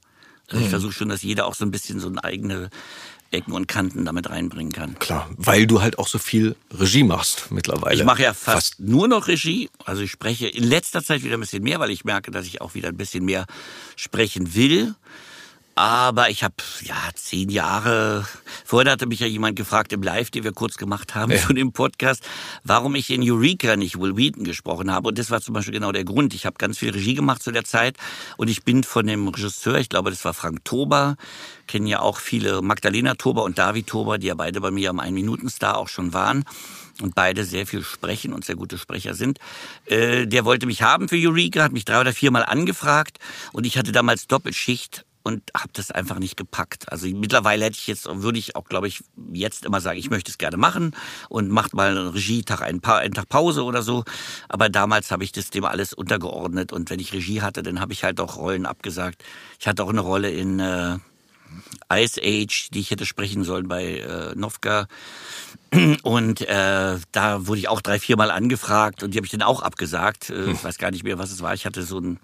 Also 0.49 0.63
ich 0.63 0.69
versuche 0.69 0.93
schon, 0.93 1.09
dass 1.09 1.23
jeder 1.23 1.45
auch 1.45 1.55
so 1.55 1.65
ein 1.65 1.71
bisschen 1.71 1.99
so 1.99 2.07
eine 2.07 2.23
eigene 2.23 2.69
Ecken 3.31 3.51
und 3.51 3.67
Kanten 3.67 4.05
damit 4.05 4.29
reinbringen 4.29 4.71
kann. 4.71 4.97
Klar, 4.99 5.29
weil 5.35 5.67
du 5.67 5.81
halt 5.81 5.99
auch 5.99 6.07
so 6.07 6.17
viel 6.17 6.55
Regie 6.71 7.03
machst 7.03 7.51
mittlerweile. 7.51 7.95
Ich 7.95 8.05
mache 8.05 8.23
ja 8.23 8.33
fast, 8.33 8.79
nur 8.79 9.07
noch 9.07 9.27
Regie. 9.27 9.69
Also 9.85 10.01
ich 10.01 10.11
spreche 10.11 10.47
in 10.47 10.63
letzter 10.63 11.03
Zeit 11.03 11.23
wieder 11.23 11.37
ein 11.37 11.41
bisschen 11.41 11.63
mehr, 11.63 11.79
weil 11.79 11.91
ich 11.91 12.05
merke, 12.05 12.31
dass 12.31 12.45
ich 12.45 12.61
auch 12.61 12.73
wieder 12.73 12.89
ein 12.89 12.97
bisschen 12.97 13.25
mehr 13.25 13.45
sprechen 13.95 14.55
will. 14.55 14.95
Aber 15.77 16.31
ich 16.31 16.43
habe 16.43 16.55
ja 16.81 16.95
zehn 17.13 17.49
Jahre. 17.49 18.25
Vorher 18.65 18.93
hatte 18.93 19.05
mich 19.05 19.19
ja 19.19 19.27
jemand 19.27 19.55
gefragt 19.55 19.93
im 19.93 20.01
Live, 20.01 20.31
den 20.31 20.43
wir 20.43 20.51
kurz 20.51 20.75
gemacht 20.75 21.13
haben 21.13 21.31
ja. 21.31 21.37
zu 21.37 21.53
dem 21.53 21.71
Podcast, 21.71 22.23
warum 22.63 22.95
ich 22.95 23.11
in 23.11 23.21
Eureka 23.21 23.75
nicht 23.75 23.99
Will 23.99 24.17
Wheaton 24.17 24.43
gesprochen 24.43 24.91
habe. 24.91 25.09
Und 25.09 25.19
das 25.19 25.29
war 25.29 25.39
zum 25.39 25.53
Beispiel 25.53 25.75
genau 25.75 25.91
der 25.91 26.03
Grund. 26.03 26.33
Ich 26.33 26.47
habe 26.47 26.55
ganz 26.57 26.79
viel 26.79 26.89
Regie 26.89 27.13
gemacht 27.13 27.43
zu 27.43 27.51
der 27.51 27.63
Zeit 27.63 27.95
und 28.37 28.47
ich 28.47 28.63
bin 28.63 28.83
von 28.83 29.05
dem 29.05 29.27
Regisseur, 29.27 29.77
ich 29.77 29.87
glaube, 29.87 30.09
das 30.09 30.25
war 30.25 30.33
Frank 30.33 30.65
Tober, 30.65 31.15
kennen 31.67 31.85
ja 31.85 31.99
auch 31.99 32.17
viele 32.17 32.63
Magdalena 32.63 33.13
Tober 33.13 33.43
und 33.43 33.59
David 33.59 33.85
Tober, 33.85 34.17
die 34.17 34.27
ja 34.27 34.33
beide 34.33 34.59
bei 34.59 34.71
mir 34.71 34.89
am 34.89 34.99
Ein-Minuten-Star 34.99 35.77
auch 35.77 35.89
schon 35.89 36.11
waren 36.11 36.43
und 37.03 37.13
beide 37.13 37.45
sehr 37.45 37.67
viel 37.67 37.83
sprechen 37.83 38.33
und 38.33 38.43
sehr 38.43 38.55
gute 38.55 38.79
Sprecher 38.79 39.13
sind. 39.13 39.37
Äh, 39.85 40.25
der 40.25 40.43
wollte 40.43 40.65
mich 40.65 40.81
haben 40.81 41.07
für 41.07 41.17
Eureka, 41.17 41.61
hat 41.61 41.71
mich 41.71 41.85
drei 41.85 42.01
oder 42.01 42.13
viermal 42.13 42.45
angefragt 42.45 43.19
und 43.53 43.67
ich 43.67 43.77
hatte 43.77 43.91
damals 43.91 44.25
Doppelschicht 44.25 45.05
und 45.27 45.41
habe 45.53 45.71
das 45.73 45.91
einfach 45.91 46.19
nicht 46.19 46.37
gepackt. 46.37 46.89
Also 46.89 47.05
mittlerweile 47.07 47.65
hätte 47.65 47.77
ich 47.77 47.87
jetzt, 47.87 48.07
würde 48.09 48.39
ich 48.39 48.55
auch, 48.55 48.63
glaube 48.63 48.87
ich, 48.87 49.03
jetzt 49.33 49.65
immer 49.65 49.81
sagen, 49.81 49.99
ich 49.99 50.09
möchte 50.09 50.31
es 50.31 50.37
gerne 50.37 50.55
machen 50.55 50.95
und 51.27 51.49
macht 51.49 51.73
mal 51.73 51.89
einen 51.89 52.07
Regietag, 52.07 52.61
einen, 52.61 52.79
pa 52.79 52.99
einen 52.99 53.13
Tag 53.13 53.27
Pause 53.27 53.65
oder 53.65 53.83
so. 53.83 54.05
Aber 54.47 54.69
damals 54.69 55.11
habe 55.11 55.25
ich 55.25 55.33
das 55.33 55.49
dem 55.49 55.65
alles 55.65 55.91
untergeordnet 55.91 56.71
und 56.71 56.89
wenn 56.89 57.01
ich 57.01 57.11
Regie 57.11 57.41
hatte, 57.41 57.61
dann 57.61 57.81
habe 57.81 57.91
ich 57.91 58.05
halt 58.05 58.21
auch 58.21 58.37
Rollen 58.37 58.65
abgesagt. 58.65 59.21
Ich 59.59 59.67
hatte 59.67 59.83
auch 59.83 59.89
eine 59.89 59.99
Rolle 59.99 60.31
in 60.31 60.61
äh, 60.61 60.97
Ice 61.91 62.21
Age, 62.23 62.69
die 62.71 62.79
ich 62.79 62.91
hätte 62.91 63.05
sprechen 63.05 63.43
sollen 63.43 63.67
bei 63.67 63.97
äh, 63.97 64.33
Novka. 64.33 64.87
Und 66.03 66.39
äh, 66.39 66.97
da 67.11 67.47
wurde 67.47 67.59
ich 67.59 67.67
auch 67.67 67.81
drei, 67.81 67.99
viermal 67.99 68.31
angefragt 68.31 69.03
und 69.03 69.13
die 69.13 69.17
habe 69.17 69.25
ich 69.25 69.31
dann 69.31 69.41
auch 69.41 69.61
abgesagt. 69.61 70.29
Äh, 70.29 70.51
ich 70.51 70.63
weiß 70.63 70.77
gar 70.77 70.91
nicht 70.91 71.03
mehr, 71.03 71.17
was 71.17 71.31
es 71.31 71.41
war. 71.41 71.53
Ich 71.53 71.65
hatte 71.65 71.83
so 71.83 71.99
ein 71.99 72.19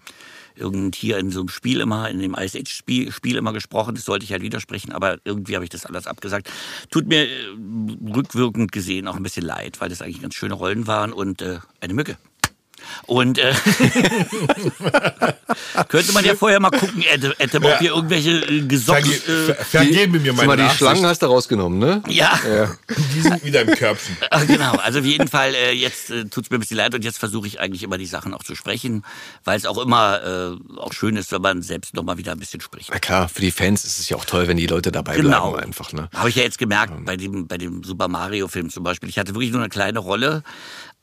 irgendein 0.55 0.91
Tier 0.91 1.17
in 1.17 1.31
so 1.31 1.41
einem 1.41 1.49
Spiel 1.49 1.81
immer, 1.81 2.09
in 2.09 2.19
dem 2.19 2.35
Ice 2.37 2.57
Age 2.57 2.69
Spiel, 2.69 3.11
Spiel 3.11 3.35
immer 3.35 3.53
gesprochen. 3.53 3.95
Das 3.95 4.05
sollte 4.05 4.25
ich 4.25 4.31
halt 4.31 4.41
widersprechen, 4.41 4.91
aber 4.91 5.17
irgendwie 5.23 5.55
habe 5.55 5.65
ich 5.65 5.69
das 5.69 5.85
alles 5.85 6.07
abgesagt. 6.07 6.49
Tut 6.91 7.07
mir 7.07 7.27
äh, 7.27 7.29
rückwirkend 8.13 8.71
gesehen 8.71 9.07
auch 9.07 9.15
ein 9.15 9.23
bisschen 9.23 9.45
leid, 9.45 9.81
weil 9.81 9.89
das 9.89 10.01
eigentlich 10.01 10.21
ganz 10.21 10.35
schöne 10.35 10.53
Rollen 10.53 10.87
waren 10.87 11.13
und 11.13 11.41
äh, 11.41 11.59
eine 11.79 11.93
Mücke. 11.93 12.17
Und 13.05 13.37
äh, 13.37 13.53
könnte 15.89 16.13
man 16.13 16.23
ja 16.23 16.35
vorher 16.35 16.59
mal 16.59 16.71
gucken, 16.71 17.01
hätte, 17.01 17.35
hätte 17.37 17.57
ob 17.57 17.79
hier 17.79 17.91
irgendwelche 17.91 18.31
äh, 18.31 18.61
gesockt. 18.61 19.07
Verge 19.07 19.51
äh, 19.51 19.63
vergebe 19.63 20.19
mir 20.19 20.33
meine 20.33 20.47
Mal 20.47 20.57
die 20.57 20.69
Schlangen 20.75 21.05
hast 21.05 21.21
du 21.21 21.25
rausgenommen, 21.25 21.79
ne? 21.79 22.01
Ja. 22.07 22.39
ja. 22.47 22.71
Die 23.13 23.21
sind 23.21 23.43
wieder 23.43 23.61
im 23.61 23.75
Körbchen. 23.75 24.17
genau, 24.47 24.73
also 24.75 24.99
auf 24.99 25.05
jeden 25.05 25.27
Fall, 25.27 25.53
äh, 25.53 25.71
jetzt 25.73 26.11
äh, 26.11 26.25
tut 26.25 26.45
es 26.45 26.49
mir 26.49 26.57
ein 26.57 26.61
bisschen 26.61 26.77
leid 26.77 26.95
und 26.95 27.03
jetzt 27.03 27.17
versuche 27.17 27.47
ich 27.47 27.59
eigentlich 27.59 27.83
immer 27.83 27.97
die 27.97 28.05
Sachen 28.05 28.33
auch 28.33 28.43
zu 28.43 28.55
sprechen, 28.55 29.03
weil 29.43 29.57
es 29.57 29.65
auch 29.65 29.77
immer 29.77 30.21
äh, 30.23 30.79
auch 30.79 30.93
schön 30.93 31.17
ist, 31.17 31.31
wenn 31.31 31.41
man 31.41 31.61
selbst 31.61 31.93
nochmal 31.95 32.17
wieder 32.17 32.31
ein 32.31 32.39
bisschen 32.39 32.61
spricht. 32.61 32.89
Na 32.91 32.99
klar, 32.99 33.27
für 33.27 33.41
die 33.41 33.51
Fans 33.51 33.83
ist 33.83 33.99
es 33.99 34.09
ja 34.09 34.17
auch 34.17 34.25
toll, 34.25 34.47
wenn 34.47 34.57
die 34.57 34.67
Leute 34.67 34.91
dabei 34.91 35.17
genau. 35.17 35.51
bleiben 35.51 35.67
einfach. 35.67 35.91
Ne? 35.93 36.09
Habe 36.13 36.29
ich 36.29 36.35
ja 36.35 36.43
jetzt 36.43 36.57
gemerkt 36.57 37.05
bei 37.05 37.17
dem, 37.17 37.47
bei 37.47 37.57
dem 37.57 37.83
Super 37.83 38.07
Mario 38.07 38.47
Film 38.47 38.69
zum 38.69 38.83
Beispiel. 38.83 39.09
Ich 39.09 39.17
hatte 39.17 39.33
wirklich 39.33 39.51
nur 39.51 39.61
eine 39.61 39.69
kleine 39.69 39.99
Rolle, 39.99 40.43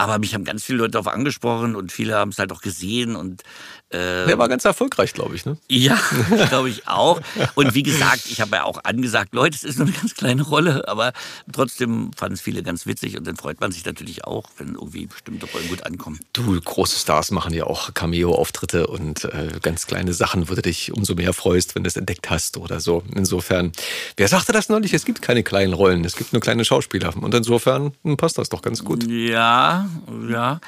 aber 0.00 0.18
mich 0.18 0.34
haben 0.34 0.44
ganz 0.44 0.64
viele 0.64 0.78
Leute 0.78 0.92
darauf 0.92 1.08
angesprochen 1.08 1.76
und 1.76 1.92
viele 1.92 2.14
haben 2.16 2.30
es 2.30 2.38
halt 2.38 2.52
auch 2.52 2.62
gesehen 2.62 3.16
und 3.16 3.42
äh, 3.90 4.26
der 4.26 4.38
war 4.38 4.48
ganz 4.48 4.64
erfolgreich, 4.64 5.12
glaube 5.12 5.34
ich, 5.34 5.44
ne? 5.44 5.56
Ja, 5.68 6.00
glaube 6.48 6.70
ich 6.70 6.86
auch. 6.86 7.20
Und 7.56 7.74
wie 7.74 7.82
gesagt, 7.82 8.22
ich 8.30 8.40
habe 8.40 8.56
ja 8.56 8.64
auch 8.64 8.84
angesagt, 8.84 9.34
Leute, 9.34 9.56
es 9.56 9.64
ist 9.64 9.78
nur 9.78 9.88
eine 9.88 9.96
ganz 9.96 10.14
kleine 10.14 10.42
Rolle, 10.42 10.86
aber 10.86 11.12
trotzdem 11.52 12.12
fanden 12.16 12.34
es 12.34 12.40
viele 12.40 12.62
ganz 12.62 12.86
witzig 12.86 13.16
und 13.16 13.26
dann 13.26 13.36
freut 13.36 13.60
man 13.60 13.72
sich 13.72 13.84
natürlich 13.84 14.24
auch, 14.24 14.44
wenn 14.58 14.74
irgendwie 14.74 15.06
bestimmte 15.06 15.46
Rollen 15.46 15.68
gut 15.68 15.84
ankommen. 15.84 16.20
Du, 16.32 16.60
große 16.60 17.00
Stars 17.00 17.32
machen 17.32 17.52
ja 17.52 17.64
auch 17.64 17.92
Cameo-Auftritte 17.92 18.86
und 18.86 19.24
äh, 19.24 19.48
ganz 19.60 19.86
kleine 19.86 20.12
Sachen, 20.12 20.48
wo 20.48 20.54
du 20.54 20.62
dich 20.62 20.92
umso 20.92 21.16
mehr 21.16 21.32
freust, 21.32 21.74
wenn 21.74 21.82
du 21.82 21.88
es 21.88 21.96
entdeckt 21.96 22.30
hast 22.30 22.58
oder 22.58 22.78
so. 22.78 23.02
Insofern, 23.14 23.72
wer 24.16 24.28
sagte 24.28 24.52
das 24.52 24.68
neulich? 24.68 24.94
Es 24.94 25.04
gibt 25.04 25.20
keine 25.20 25.42
kleinen 25.42 25.72
Rollen, 25.72 26.04
es 26.04 26.14
gibt 26.14 26.32
nur 26.32 26.40
kleine 26.40 26.64
Schauspieler. 26.64 27.12
Und 27.16 27.34
insofern 27.34 27.92
hm, 28.04 28.16
passt 28.16 28.38
das 28.38 28.48
doch 28.48 28.62
ganz 28.62 28.84
gut. 28.84 29.04
Ja, 29.08 29.88
ja. 30.28 30.60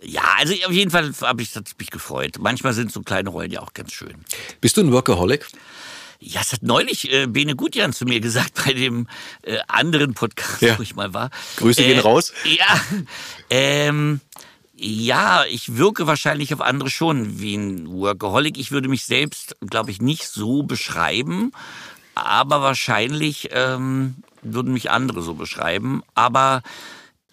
Ja, 0.00 0.22
also 0.38 0.54
auf 0.66 0.72
jeden 0.72 0.90
Fall 0.90 1.12
habe 1.22 1.42
ich 1.42 1.50
mich 1.78 1.90
gefreut. 1.90 2.38
Manchmal 2.38 2.72
sind 2.72 2.92
so 2.92 3.02
kleine 3.02 3.30
Rollen 3.30 3.50
ja 3.50 3.60
auch 3.60 3.72
ganz 3.72 3.92
schön. 3.92 4.24
Bist 4.60 4.76
du 4.76 4.82
ein 4.82 4.92
Workaholic? 4.92 5.46
Ja, 6.24 6.40
es 6.40 6.52
hat 6.52 6.62
neulich 6.62 7.12
äh, 7.12 7.26
Bene 7.26 7.56
Gutjan 7.56 7.92
zu 7.92 8.04
mir 8.04 8.20
gesagt 8.20 8.64
bei 8.64 8.72
dem 8.72 9.08
äh, 9.42 9.58
anderen 9.66 10.14
Podcast, 10.14 10.62
ja. 10.62 10.78
wo 10.78 10.82
ich 10.82 10.94
mal 10.94 11.12
war. 11.12 11.30
Grüße 11.56 11.82
äh, 11.82 11.88
gehen 11.88 12.00
raus. 12.00 12.32
Ja, 12.44 12.80
ähm, 13.50 14.20
ja, 14.76 15.44
ich 15.44 15.76
wirke 15.76 16.06
wahrscheinlich 16.06 16.54
auf 16.54 16.60
andere 16.60 16.90
schon 16.90 17.40
wie 17.40 17.56
ein 17.56 17.88
Workaholic. 17.90 18.56
Ich 18.56 18.70
würde 18.70 18.88
mich 18.88 19.04
selbst, 19.04 19.56
glaube 19.68 19.90
ich, 19.90 20.00
nicht 20.00 20.26
so 20.26 20.62
beschreiben, 20.62 21.52
aber 22.14 22.62
wahrscheinlich 22.62 23.50
ähm, 23.52 24.16
würden 24.42 24.72
mich 24.72 24.90
andere 24.90 25.22
so 25.22 25.34
beschreiben. 25.34 26.02
Aber 26.14 26.62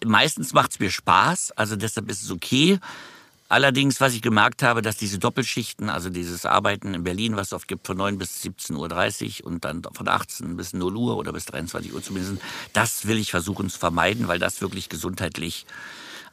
Meistens 0.04 0.52
macht 0.52 0.72
es 0.72 0.80
mir 0.80 0.90
Spaß, 0.90 1.52
also 1.52 1.76
deshalb 1.76 2.10
ist 2.10 2.22
es 2.22 2.30
okay. 2.30 2.78
Allerdings, 3.50 4.00
was 4.00 4.14
ich 4.14 4.22
gemerkt 4.22 4.62
habe, 4.62 4.80
dass 4.80 4.96
diese 4.96 5.18
Doppelschichten, 5.18 5.90
also 5.90 6.08
dieses 6.08 6.46
Arbeiten 6.46 6.94
in 6.94 7.02
Berlin, 7.02 7.34
was 7.34 7.48
es 7.48 7.52
oft 7.52 7.66
gibt, 7.66 7.84
von 7.84 7.96
9 7.96 8.16
bis 8.16 8.44
17.30 8.44 9.40
Uhr 9.42 9.48
und 9.48 9.64
dann 9.64 9.82
von 9.92 10.06
18 10.06 10.56
bis 10.56 10.72
0 10.72 10.96
Uhr 10.96 11.16
oder 11.16 11.32
bis 11.32 11.46
23 11.46 11.92
Uhr 11.92 12.00
zumindest, 12.00 12.40
das 12.74 13.06
will 13.08 13.18
ich 13.18 13.32
versuchen 13.32 13.68
zu 13.68 13.76
vermeiden, 13.76 14.28
weil 14.28 14.38
das 14.38 14.60
wirklich 14.60 14.88
gesundheitlich 14.88 15.66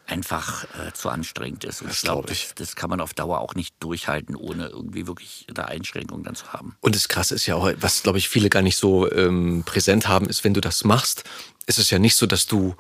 einfach 0.06 0.66
äh, 0.66 0.94
zu 0.94 1.10
anstrengend 1.10 1.64
ist. 1.64 1.82
Und 1.82 1.90
das 1.90 1.98
ich 1.98 2.04
glaube, 2.04 2.28
das, 2.28 2.54
das, 2.56 2.76
kann 2.76 2.90
man 2.90 3.02
auf 3.02 3.16
Dauer 3.16 3.40
auch 3.40 3.56
nicht 3.56 3.76
durchhalten, 3.80 4.36
ohne 4.36 4.68
irgendwie 4.68 5.08
wirklich 5.08 5.48
eine 5.50 5.68
Einschränkung 5.68 6.24
dann 6.24 6.36
zu 6.36 6.54
haben. 6.54 6.76
Und 6.82 6.96
das 6.96 7.08
Krasse 7.08 7.36
ist 7.36 7.46
ja 7.46 7.56
auch, 7.56 7.72
was 7.80 8.04
glaube 8.04 8.20
ich 8.20 8.30
viele 8.30 8.50
gar 8.50 8.62
nicht 8.62 8.78
so 8.78 9.12
ähm, 9.12 9.64
präsent 9.66 10.08
haben, 10.08 10.28
ist, 10.28 10.44
wenn 10.44 10.54
du 10.54 10.62
das 10.62 10.84
machst, 10.84 11.24
ist 11.66 11.80
es 11.80 11.90
ja 11.90 12.00
nicht 12.00 12.16
so, 12.16 12.26
dass 12.26 12.46
du 12.46 12.76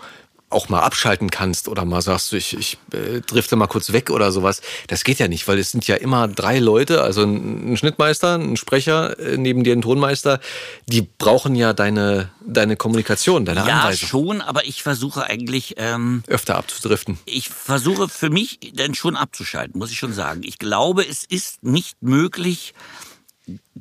auch 0.50 0.70
mal 0.70 0.80
abschalten 0.80 1.30
kannst 1.30 1.68
oder 1.68 1.84
mal 1.84 2.02
sagst, 2.02 2.32
ich, 2.32 2.58
ich 2.58 2.78
äh, 2.94 3.20
drifte 3.20 3.58
mal 3.58 3.68
kurz 3.68 3.92
weg 3.92 4.10
oder 4.10 4.32
sowas. 4.32 4.62
Das 4.88 5.04
geht 5.04 5.20
ja 5.20 5.28
nicht, 5.28 5.46
weil 5.48 5.60
es 5.60 5.72
sind 5.72 5.86
ja 5.88 5.96
immer 5.96 6.30
drei 6.30 6.60
Leute, 6.60 7.02
also 7.02 7.24
ein, 7.24 7.74
ein 7.74 7.78
Schnittmeister, 7.78 8.36
ein 8.36 8.56
Sprecher, 8.56 9.20
äh, 9.20 9.36
neben 9.38 9.66
dir 9.66 9.74
ein 9.74 9.82
Tonmeister, 9.82 10.40
die 10.86 11.02
brauchen 11.02 11.56
ja 11.56 11.74
deine, 11.74 12.30
deine 12.46 12.78
Kommunikation, 12.78 13.44
deine 13.44 13.68
ja, 13.68 13.82
Anweisung. 13.82 14.02
Ja, 14.04 14.08
schon, 14.08 14.42
aber 14.42 14.66
ich 14.66 14.84
versuche 14.84 15.26
eigentlich... 15.26 15.76
Ähm, 15.78 16.24
Öfter 16.28 16.56
abzudriften. 16.56 17.20
Ich 17.26 17.50
versuche 17.50 18.08
für 18.08 18.30
mich 18.30 18.60
dann 18.74 18.96
schon 18.96 19.18
abzuschalten, 19.18 19.78
muss 19.78 19.92
ich 19.92 20.00
schon 20.00 20.14
sagen. 20.14 20.44
Ich 20.46 20.60
glaube, 20.60 21.06
es 21.06 21.26
ist 21.26 21.62
nicht 21.64 22.02
möglich, 22.02 22.74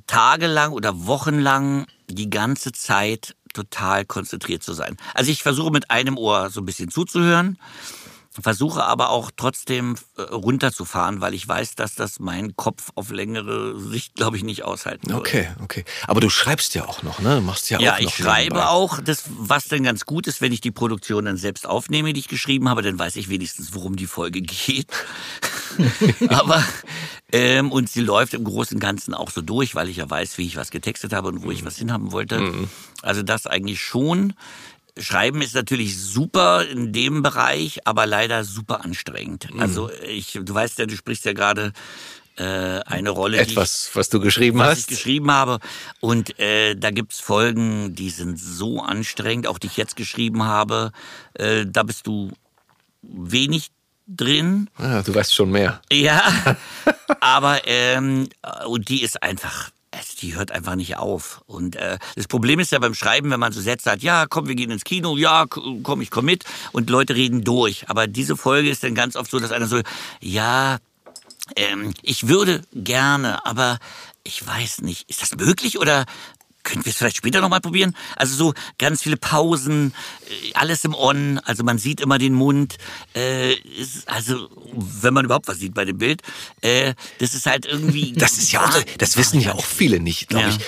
tagelang 0.08 0.72
oder 0.72 1.06
wochenlang 1.06 1.86
die 2.08 2.30
ganze 2.30 2.72
Zeit 2.72 3.35
total 3.56 4.04
konzentriert 4.04 4.62
zu 4.62 4.74
sein. 4.74 4.96
Also 5.14 5.30
ich 5.30 5.42
versuche 5.42 5.70
mit 5.70 5.90
einem 5.90 6.18
Ohr 6.18 6.50
so 6.50 6.60
ein 6.60 6.66
bisschen 6.66 6.90
zuzuhören, 6.90 7.58
versuche 8.40 8.84
aber 8.84 9.08
auch 9.08 9.30
trotzdem 9.34 9.96
äh, 10.16 10.22
runterzufahren, 10.22 11.22
weil 11.22 11.32
ich 11.32 11.48
weiß, 11.48 11.74
dass 11.74 11.94
das 11.94 12.20
mein 12.20 12.54
Kopf 12.54 12.90
auf 12.94 13.10
längere 13.10 13.80
Sicht, 13.80 14.14
glaube 14.14 14.36
ich, 14.36 14.44
nicht 14.44 14.62
aushalten 14.62 15.08
würde. 15.08 15.20
Okay, 15.20 15.48
okay. 15.62 15.84
Aber 16.06 16.20
du 16.20 16.28
schreibst 16.28 16.74
ja 16.74 16.86
auch 16.86 17.02
noch, 17.02 17.20
ne? 17.20 17.36
Du 17.36 17.40
machst 17.40 17.70
ja, 17.70 17.80
ja 17.80 17.92
auch 17.92 17.94
noch. 17.94 18.00
Ja, 18.02 18.06
ich 18.06 18.14
schreibe 18.14 18.54
nebenbei. 18.54 18.66
auch. 18.66 19.00
Das, 19.00 19.24
was 19.38 19.68
dann 19.68 19.82
ganz 19.84 20.04
gut 20.04 20.26
ist, 20.26 20.40
wenn 20.40 20.52
ich 20.52 20.60
die 20.60 20.70
Produktion 20.70 21.24
dann 21.24 21.38
selbst 21.38 21.66
aufnehme, 21.66 22.12
die 22.12 22.20
ich 22.20 22.28
geschrieben 22.28 22.68
habe, 22.68 22.82
dann 22.82 22.98
weiß 22.98 23.16
ich 23.16 23.28
wenigstens, 23.28 23.74
worum 23.74 23.96
die 23.96 24.06
Folge 24.06 24.42
geht. 24.66 24.88
aber 26.28 26.62
ähm, 27.32 27.72
und 27.72 27.88
sie 27.88 28.00
läuft 28.00 28.34
im 28.34 28.44
Großen 28.44 28.76
und 28.76 28.80
Ganzen 28.80 29.14
auch 29.14 29.30
so 29.30 29.42
durch, 29.42 29.74
weil 29.74 29.88
ich 29.88 29.96
ja 29.96 30.08
weiß, 30.08 30.38
wie 30.38 30.46
ich 30.46 30.56
was 30.56 30.70
getextet 30.70 31.12
habe 31.12 31.28
und 31.28 31.42
wo 31.42 31.50
ich 31.50 31.62
mhm. 31.62 31.66
was 31.66 31.76
hinhaben 31.76 32.12
wollte. 32.12 32.40
Mhm. 32.40 32.68
Also 33.02 33.22
das 33.22 33.46
eigentlich 33.46 33.80
schon. 33.80 34.34
Schreiben 34.98 35.42
ist 35.42 35.54
natürlich 35.54 36.00
super 36.00 36.66
in 36.66 36.92
dem 36.92 37.22
Bereich, 37.22 37.86
aber 37.86 38.06
leider 38.06 38.44
super 38.44 38.84
anstrengend. 38.84 39.52
Mhm. 39.52 39.60
Also 39.60 39.90
ich, 40.06 40.38
du 40.42 40.54
weißt 40.54 40.78
ja, 40.78 40.86
du 40.86 40.96
sprichst 40.96 41.24
ja 41.26 41.34
gerade 41.34 41.72
äh, 42.36 42.80
eine 42.86 43.10
Rolle. 43.10 43.38
Etwas, 43.38 43.88
ich, 43.90 43.96
was 43.96 44.08
du 44.08 44.20
geschrieben 44.20 44.58
was 44.58 44.70
hast. 44.70 44.78
ich 44.80 44.86
geschrieben 44.86 45.30
habe. 45.30 45.58
Und 46.00 46.38
äh, 46.38 46.74
da 46.76 46.90
gibt's 46.90 47.20
Folgen, 47.20 47.94
die 47.94 48.10
sind 48.10 48.38
so 48.38 48.80
anstrengend, 48.80 49.46
auch 49.46 49.58
die 49.58 49.66
ich 49.66 49.76
jetzt 49.76 49.96
geschrieben 49.96 50.44
habe. 50.44 50.92
Äh, 51.34 51.66
da 51.66 51.82
bist 51.82 52.06
du 52.06 52.30
wenig 53.02 53.70
drin. 54.06 54.70
Ah, 54.76 55.02
du 55.02 55.14
weißt 55.14 55.34
schon 55.34 55.50
mehr. 55.50 55.80
Ja, 55.92 56.22
aber 57.20 57.66
ähm, 57.66 58.28
und 58.66 58.88
die 58.88 59.02
ist 59.02 59.22
einfach 59.22 59.70
die 60.20 60.34
hört 60.34 60.50
einfach 60.52 60.74
nicht 60.74 60.96
auf. 60.96 61.42
Und 61.46 61.76
äh, 61.76 61.98
das 62.16 62.26
Problem 62.26 62.58
ist 62.58 62.72
ja 62.72 62.78
beim 62.78 62.94
Schreiben, 62.94 63.30
wenn 63.30 63.40
man 63.40 63.52
so 63.52 63.60
Sätze 63.60 63.90
hat, 63.90 64.02
ja, 64.02 64.26
komm, 64.26 64.48
wir 64.48 64.54
gehen 64.54 64.70
ins 64.70 64.84
Kino, 64.84 65.16
ja, 65.16 65.46
komm, 65.46 66.00
ich 66.00 66.10
komm 66.10 66.24
mit. 66.24 66.44
Und 66.72 66.90
Leute 66.90 67.14
reden 67.14 67.44
durch. 67.44 67.88
Aber 67.88 68.06
diese 68.06 68.36
Folge 68.36 68.70
ist 68.70 68.82
dann 68.82 68.94
ganz 68.94 69.16
oft 69.16 69.30
so, 69.30 69.38
dass 69.38 69.52
einer 69.52 69.66
so, 69.66 69.80
ja, 70.20 70.78
ähm, 71.54 71.94
ich 72.02 72.28
würde 72.28 72.62
gerne, 72.72 73.44
aber 73.46 73.78
ich 74.24 74.44
weiß 74.44 74.80
nicht, 74.80 75.08
ist 75.08 75.22
das 75.22 75.36
möglich 75.36 75.78
oder 75.78 76.04
können 76.66 76.84
wir 76.84 76.90
es 76.90 76.98
vielleicht 76.98 77.16
später 77.16 77.40
nochmal 77.40 77.60
probieren? 77.60 77.96
Also 78.16 78.34
so 78.34 78.54
ganz 78.78 79.02
viele 79.02 79.16
Pausen, 79.16 79.94
äh, 80.28 80.52
alles 80.54 80.84
im 80.84 80.94
On, 80.94 81.38
also 81.44 81.64
man 81.64 81.78
sieht 81.78 82.00
immer 82.00 82.18
den 82.18 82.34
Mund. 82.34 82.76
Äh, 83.14 83.54
ist, 83.54 84.06
also 84.08 84.48
wenn 84.74 85.14
man 85.14 85.24
überhaupt 85.24 85.48
was 85.48 85.58
sieht 85.58 85.72
bei 85.74 85.84
dem 85.84 85.96
Bild. 85.98 86.20
Äh, 86.60 86.94
das 87.18 87.32
ist 87.34 87.46
halt 87.46 87.64
irgendwie. 87.66 88.12
Das 88.26 88.38
ist 88.38 88.50
ja 88.52 88.64
auch, 88.64 88.82
das 88.98 89.16
wissen 89.16 89.40
ja 89.40 89.52
auch 89.54 89.64
viele 89.64 90.00
nicht, 90.00 90.28
glaube 90.28 90.48
Ja. 90.48 90.50
ich, 90.50 90.58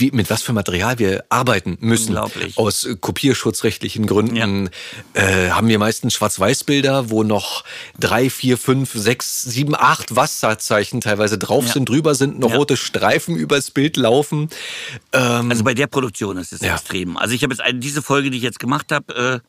wie, 0.00 0.10
mit 0.12 0.30
was 0.30 0.42
für 0.42 0.52
Material 0.52 0.98
wir 0.98 1.24
arbeiten 1.30 1.76
müssen. 1.80 2.08
Unglaublich. 2.10 2.56
Aus 2.56 2.84
äh, 2.84 2.96
kopierschutzrechtlichen 3.00 4.06
Gründen 4.06 4.70
äh, 5.14 5.50
haben 5.50 5.68
wir 5.68 5.78
meistens 5.78 6.14
Schwarz-Weiß-Bilder, 6.14 7.10
wo 7.10 7.24
noch 7.24 7.64
drei, 7.98 8.30
vier, 8.30 8.56
fünf, 8.58 8.92
sechs, 8.94 9.42
sieben, 9.42 9.74
acht 9.74 10.14
Wasserzeichen 10.14 11.00
teilweise 11.00 11.38
drauf 11.38 11.66
Ja. 11.66 11.72
sind, 11.72 11.88
drüber 11.88 12.14
sind 12.14 12.38
noch 12.38 12.50
Ja. 12.50 12.56
rote 12.58 12.76
Streifen 12.76 13.36
übers 13.36 13.70
Bild 13.72 13.96
laufen. 13.96 14.48
Ähm, 15.12 15.47
Also 15.50 15.64
bei 15.64 15.74
der 15.74 15.86
Produktion 15.86 16.36
ist 16.38 16.52
es 16.52 16.60
Ja. 16.60 16.74
extrem. 16.74 17.16
Also 17.16 17.34
ich 17.34 17.42
habe 17.42 17.52
jetzt 17.52 17.60
eine, 17.60 17.78
diese 17.78 18.02
Folge, 18.02 18.30
die 18.30 18.36
ich 18.38 18.42
jetzt 18.44 18.58
gemacht 18.58 18.90
habe, 18.92 19.42
äh, 19.42 19.48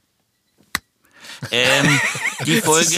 ähm, 1.52 2.00
die 2.46 2.60
Folge, 2.62 2.96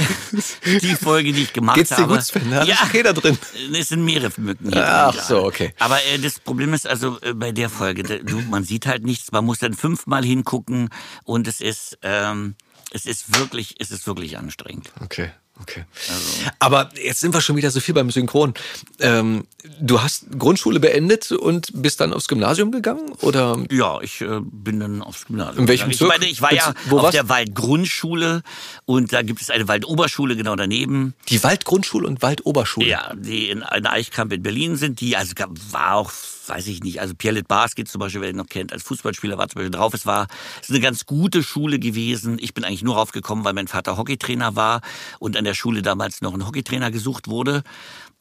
die 0.66 0.96
Folge, 0.96 1.32
die 1.32 1.44
ich 1.44 1.54
gemacht 1.54 1.76
Geht's 1.78 1.90
dir 1.90 1.98
habe. 1.98 2.16
gut, 2.16 2.24
Sven? 2.24 2.50
Da 2.50 2.64
Ja, 2.64 2.74
ist 2.74 2.92
keiner 2.92 3.14
drin. 3.14 3.38
es 3.78 3.90
sind 3.90 4.04
mehrere 4.04 4.32
Mücken 4.38 4.72
hier. 4.72 4.84
Ach 4.88 5.14
drin 5.14 5.24
so, 5.28 5.44
okay. 5.46 5.74
Aber 5.80 6.04
äh, 6.06 6.18
das 6.18 6.40
Problem 6.40 6.74
ist 6.74 6.88
also 6.88 7.20
äh, 7.22 7.34
bei 7.34 7.52
der 7.52 7.70
Folge, 7.70 8.02
da- 8.04 8.18
du, 8.18 8.42
man 8.42 8.64
sieht 8.64 8.88
halt 8.88 9.04
nichts, 9.04 9.32
man 9.32 9.46
muss 9.46 9.60
dann 9.60 9.74
fünfmal 9.74 10.26
hingucken 10.26 10.90
und 11.24 11.48
es 11.48 11.62
ist, 11.62 12.00
ähm, 12.02 12.56
es 12.92 13.06
ist 13.06 13.38
wirklich, 13.38 13.76
es 13.80 13.92
ist 13.92 14.08
wirklich 14.08 14.38
anstrengend. 14.40 14.92
Okay, 15.02 15.32
okay. 15.60 15.86
Also 16.10 16.52
Aber 16.60 16.90
jetzt 17.02 17.20
sind 17.20 17.34
wir 17.34 17.42
schon 17.42 17.56
wieder 17.56 17.72
so 17.72 17.80
viel 17.80 17.94
beim 17.94 18.10
Synchron. 18.12 18.54
Ähm, 19.00 19.46
du 19.80 20.02
hast 20.02 20.26
Grundschule 20.38 20.80
beendet 20.80 21.32
und 21.32 21.70
bist 21.74 22.00
dann 22.00 22.14
aufs 22.14 22.28
Gymnasium 22.28 22.72
gegangen? 22.72 23.12
Oder 23.22 23.58
Ja, 23.70 24.00
ich 24.02 24.22
äh, 24.22 24.40
bin 24.42 24.80
dann 24.80 25.02
aufs 25.02 25.26
Gymnasium. 25.26 25.60
In 25.60 25.68
welchem 25.68 25.90
gegangen. 25.90 25.92
ich 25.92 26.00
Bezirk? 26.00 26.20
meine, 26.20 26.32
ich 26.32 26.42
war 26.42 26.54
ja 26.54 26.74
Wo 26.90 26.98
auf 26.98 27.04
warst 27.04 27.16
der 27.16 27.30
Waldgrundschule 27.30 28.44
und 28.86 29.14
da 29.14 29.22
gibt 29.22 29.42
es 29.42 29.50
eine 29.50 29.68
Waldoberschule 29.68 30.36
genau 30.36 30.56
daneben. 30.56 31.14
die 31.30 31.44
Waldgrundschule 31.44 32.08
und 32.08 32.22
Waldoberschule? 32.22 32.88
Ja, 32.88 33.14
die 33.16 33.50
in, 33.50 33.64
in 33.76 33.86
Eichkamp 33.86 34.32
in 34.34 34.44
Berlin 34.44 34.76
sind, 34.76 35.00
die, 35.02 35.16
also 35.16 35.34
war 35.72 35.96
auch, 35.96 36.12
weiß 36.48 36.68
ich 36.68 36.82
nicht, 36.84 37.02
also 37.02 37.14
Pierre 37.16 37.44
Bars 37.44 37.76
geht 37.76 37.88
zum 37.88 38.00
Beispiel, 38.00 38.22
wer 38.22 38.30
ihn 38.30 38.36
noch 38.36 38.48
kennt, 38.48 38.74
als 38.74 38.84
Fußballspieler 38.84 39.38
war 39.38 39.48
zum 39.50 39.60
Beispiel 39.60 39.72
drauf. 39.72 39.94
Es 39.94 40.06
war 40.06 40.28
es 40.62 40.70
ist 40.70 40.76
eine 40.76 40.80
ganz 40.80 41.06
gute 41.06 41.44
Schule 41.44 41.80
gewesen. 41.80 42.38
Ich 42.40 42.54
bin 42.54 42.64
eigentlich 42.64 42.84
nur 42.84 42.96
raufgekommen, 42.96 43.44
weil 43.46 43.54
mein 43.54 43.68
Vater 43.68 43.98
Hockeytrainer 43.98 44.56
war 44.56 44.82
und 45.20 45.38
an 45.38 45.44
der 45.46 45.54
Schule 45.54 45.82
damals 45.82 46.22
noch 46.22 46.34
ein 46.34 46.46
Hockeytrainer 46.46 46.92
gesucht 46.92 47.28
wurde. 47.28 47.64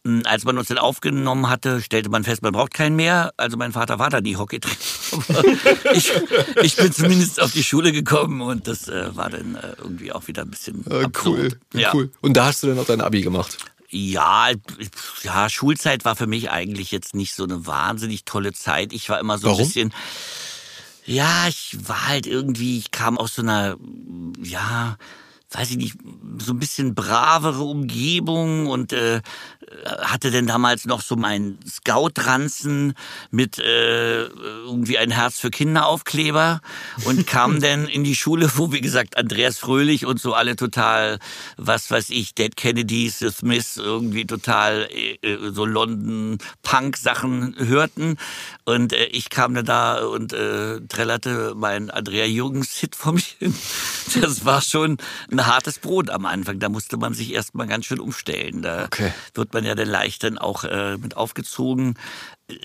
Mm, 0.05 0.21
Als 0.25 0.45
man 0.45 0.57
uns 0.59 0.69
dann 0.69 0.79
aufgenommen 0.79 1.49
hatte, 1.51 1.81
stellte 1.83 2.09
man 2.09 2.25
fest, 2.25 2.43
man 2.43 2.53
braucht 2.53 2.73
keinen 2.75 2.97
mehr. 2.97 3.33
Also 3.37 3.57
mein 3.57 3.73
Vater 3.73 3.99
war 3.99 4.11
da 4.11 4.21
nie 4.21 4.37
Hockeytrainer. 4.37 4.77
Ich, 5.93 6.13
ich 6.63 6.77
bin 6.77 6.93
zumindest 6.93 7.41
auf 7.43 7.53
die 7.53 7.65
Schule 7.65 7.93
gekommen 7.93 8.41
und 8.41 8.67
das 8.69 8.89
äh, 8.89 9.15
war 9.17 9.29
dann 9.31 9.55
äh, 9.57 9.75
irgendwie 9.79 10.13
auch 10.13 10.27
wieder 10.29 10.43
ein 10.43 10.51
bisschen 10.51 10.85
Äh, 10.91 11.09
cool. 11.25 11.59
Ja. 11.75 11.93
cool. 11.95 12.11
Und 12.21 12.37
da 12.37 12.47
hast 12.47 12.63
du 12.63 12.69
dann 12.69 12.79
auch 12.79 12.87
dein 12.87 13.01
Abi 13.01 13.23
gemacht. 13.23 13.59
Ja, 13.91 14.51
ja, 15.23 15.49
Schulzeit 15.49 16.05
war 16.05 16.15
für 16.17 16.27
mich 16.29 16.51
eigentlich 16.51 16.93
jetzt 16.93 17.15
nicht 17.15 17.35
so 17.35 17.45
eine 17.45 17.67
wahnsinnig 17.67 18.25
tolle 18.25 18.53
Zeit. 18.53 18.93
Ich 18.93 19.09
war 19.09 19.19
immer 19.19 19.39
so 19.39 19.49
Warum? 19.49 19.61
ein 19.61 19.67
bisschen. 19.67 19.95
Ja, 21.07 21.49
ich 21.49 21.77
war 21.87 22.09
halt 22.09 22.27
irgendwie, 22.27 22.79
ich 22.79 22.93
kam 22.93 23.19
aus 23.19 23.35
so 23.35 23.43
einer, 23.43 23.77
ja, 24.43 24.97
weiß 25.51 25.71
ich 25.71 25.77
nicht, 25.77 25.97
so 26.39 26.53
ein 26.53 26.61
bisschen 26.61 26.95
bravere 26.95 27.65
Umgebung 27.65 28.67
und 28.69 28.93
äh, 28.93 29.21
hatte 30.03 30.31
denn 30.31 30.47
damals 30.47 30.85
noch 30.85 31.01
so 31.01 31.17
meinen 31.17 31.59
Scout-Ranzen 31.67 32.95
mit 33.31 33.59
äh, 33.59 34.25
irgendwie 34.25 34.99
ein 34.99 35.11
Herz 35.11 35.39
für 35.39 35.51
Kinderaufkleber 35.51 36.61
und 37.05 37.27
kam 37.29 37.61
dann 37.61 37.87
in 37.87 38.05
die 38.05 38.17
Schule, 38.17 38.51
wo 38.57 38.73
wie 38.73 38.81
gesagt 38.81 39.17
Andreas 39.17 39.59
Fröhlich 39.59 40.07
und 40.07 40.21
so 40.21 40.35
alle 40.35 40.57
total, 40.57 41.19
was 41.57 41.91
weiß 41.91 42.11
ich, 42.11 42.35
Dead 42.35 42.57
Kennedys, 42.57 43.21
The 43.21 43.31
Smiths 43.31 43.77
irgendwie 43.77 44.27
total 44.27 44.89
äh, 44.91 45.15
äh, 45.27 45.53
so 45.53 45.65
London 45.65 46.39
Punk 46.63 46.97
Sachen 46.97 47.55
hörten 47.59 48.17
und 48.65 48.93
äh, 48.93 49.07
ich 49.07 49.31
kam 49.31 49.55
dann 49.55 49.65
da 49.67 50.05
und 50.05 50.33
äh, 50.33 50.81
trällerte 50.89 51.55
mein 51.57 51.91
Andrea 51.91 52.25
Jürgens 52.27 52.75
Hit 52.77 52.97
vor 52.97 53.13
mich 53.13 53.37
hin. 53.39 53.55
Das 54.21 54.45
war 54.45 54.61
schon 54.61 54.97
ein 55.31 55.47
hartes 55.47 55.79
Brot 55.79 56.11
am 56.11 56.27
Anfang. 56.27 56.59
Da 56.59 56.69
musste 56.69 56.97
man 56.97 57.15
sich 57.15 57.33
erstmal 57.33 57.69
ganz 57.69 57.87
schön 57.87 58.01
umstellen. 58.01 58.61
Da 58.61 58.87
Okay. 58.87 59.13
wird 59.35 59.53
man 59.55 59.60
ja 59.65 59.75
dann 59.75 59.89
leicht 59.89 60.25
dann 60.25 60.39
auch 60.39 60.65
äh, 60.65 60.97
mit 60.97 61.17
aufgezogen. 61.17 61.95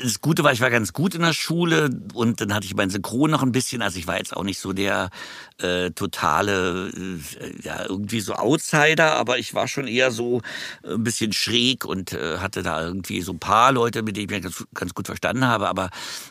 Das 0.02 0.20
Gute 0.20 0.44
war, 0.44 0.52
ich 0.52 0.62
war 0.62 0.72
ganz 0.72 0.94
gut 0.94 1.14
in 1.14 1.22
der 1.22 1.34
Schule 1.34 1.90
und 2.14 2.42
dann 2.42 2.54
hatte 2.54 2.66
ich 2.66 2.76
mein 2.76 2.90
Synchron 2.90 3.30
noch 3.30 3.44
ein 3.44 3.52
bisschen. 3.52 3.84
Also 3.84 4.00
ich 4.00 4.08
war 4.08 4.18
jetzt 4.18 4.36
auch 4.36 4.44
nicht 4.44 4.60
so 4.60 4.74
der 4.74 5.10
äh, 5.60 5.92
totale, 5.92 6.90
äh, 6.90 7.62
ja, 7.62 7.86
irgendwie 7.88 8.20
so 8.20 8.34
Outsider, 8.34 9.14
aber 9.14 9.38
ich 9.38 9.54
war 9.54 9.68
schon 9.68 9.88
eher 9.88 10.12
so 10.12 10.42
ein 10.84 11.04
bisschen 11.04 11.34
schräg 11.34 11.86
und 11.86 12.14
äh, 12.14 12.40
hatte 12.40 12.64
da 12.64 12.84
irgendwie 12.84 13.22
so 13.22 13.34
ein 13.34 13.40
paar 13.40 13.72
Leute, 13.72 14.02
mit 14.02 14.18
denen 14.18 14.26
ich 14.26 14.32
mich 14.32 14.42
ganz, 14.42 14.66
ganz 14.74 14.94
gut 14.94 15.06
verstanden 15.06 15.46
habe, 15.46 15.70
aber 15.70 15.90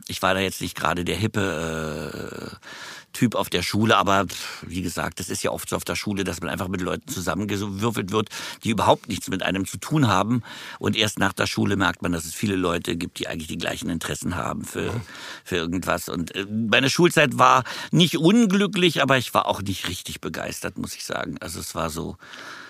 ich 0.09 0.21
war 0.21 0.35
da 0.35 0.41
jetzt 0.41 0.61
nicht 0.61 0.77
gerade 0.77 1.05
der 1.05 1.17
hippe 1.17 2.51
äh, 2.61 2.67
Typ 3.15 3.35
auf 3.35 3.49
der 3.49 3.63
Schule, 3.63 3.97
aber 3.97 4.27
wie 4.63 4.83
gesagt, 4.83 5.21
das 5.21 5.31
ist 5.31 5.43
ja 5.43 5.51
oft 5.51 5.69
so 5.69 5.77
auf 5.77 5.85
der 5.85 5.97
Schule, 5.97 6.25
dass 6.25 6.41
man 6.41 6.51
einfach 6.51 6.69
mit 6.69 6.83
Leuten 6.83 7.09
zusammengewürfelt 7.09 8.11
wird, 8.13 8.29
die 8.63 8.71
überhaupt 8.71 9.09
nichts 9.09 9.29
mit 9.31 9.43
einem 9.43 9.67
zu 9.67 9.79
tun 9.79 10.09
haben. 10.09 10.43
Und 10.79 10.97
erst 10.97 11.19
nach 11.19 11.33
der 11.33 11.47
Schule 11.47 11.77
merkt 11.77 12.03
man, 12.03 12.13
dass 12.13 12.27
es 12.27 12.35
viele 12.35 12.57
Leute 12.57 12.97
gibt, 12.97 13.19
die 13.19 13.29
eigentlich 13.29 13.49
die 13.49 13.57
gleichen 13.57 13.89
Interessen 13.89 14.37
haben 14.37 14.65
für, 14.65 15.01
für 15.45 15.57
irgendwas. 15.57 16.11
Und 16.11 16.35
äh, 16.35 16.45
meine 16.45 16.91
Schulzeit 16.91 17.39
war 17.39 17.65
nicht 17.91 18.19
unglücklich, 18.19 19.01
aber 19.01 19.17
ich 19.17 19.33
war 19.33 19.47
auch 19.47 19.63
nicht 19.63 19.89
richtig 19.89 20.21
begeistert, 20.21 20.77
muss 20.77 20.95
ich 20.95 21.05
sagen. 21.05 21.37
Also 21.41 21.61
es 21.61 21.75
war 21.75 21.89
so, 21.89 22.17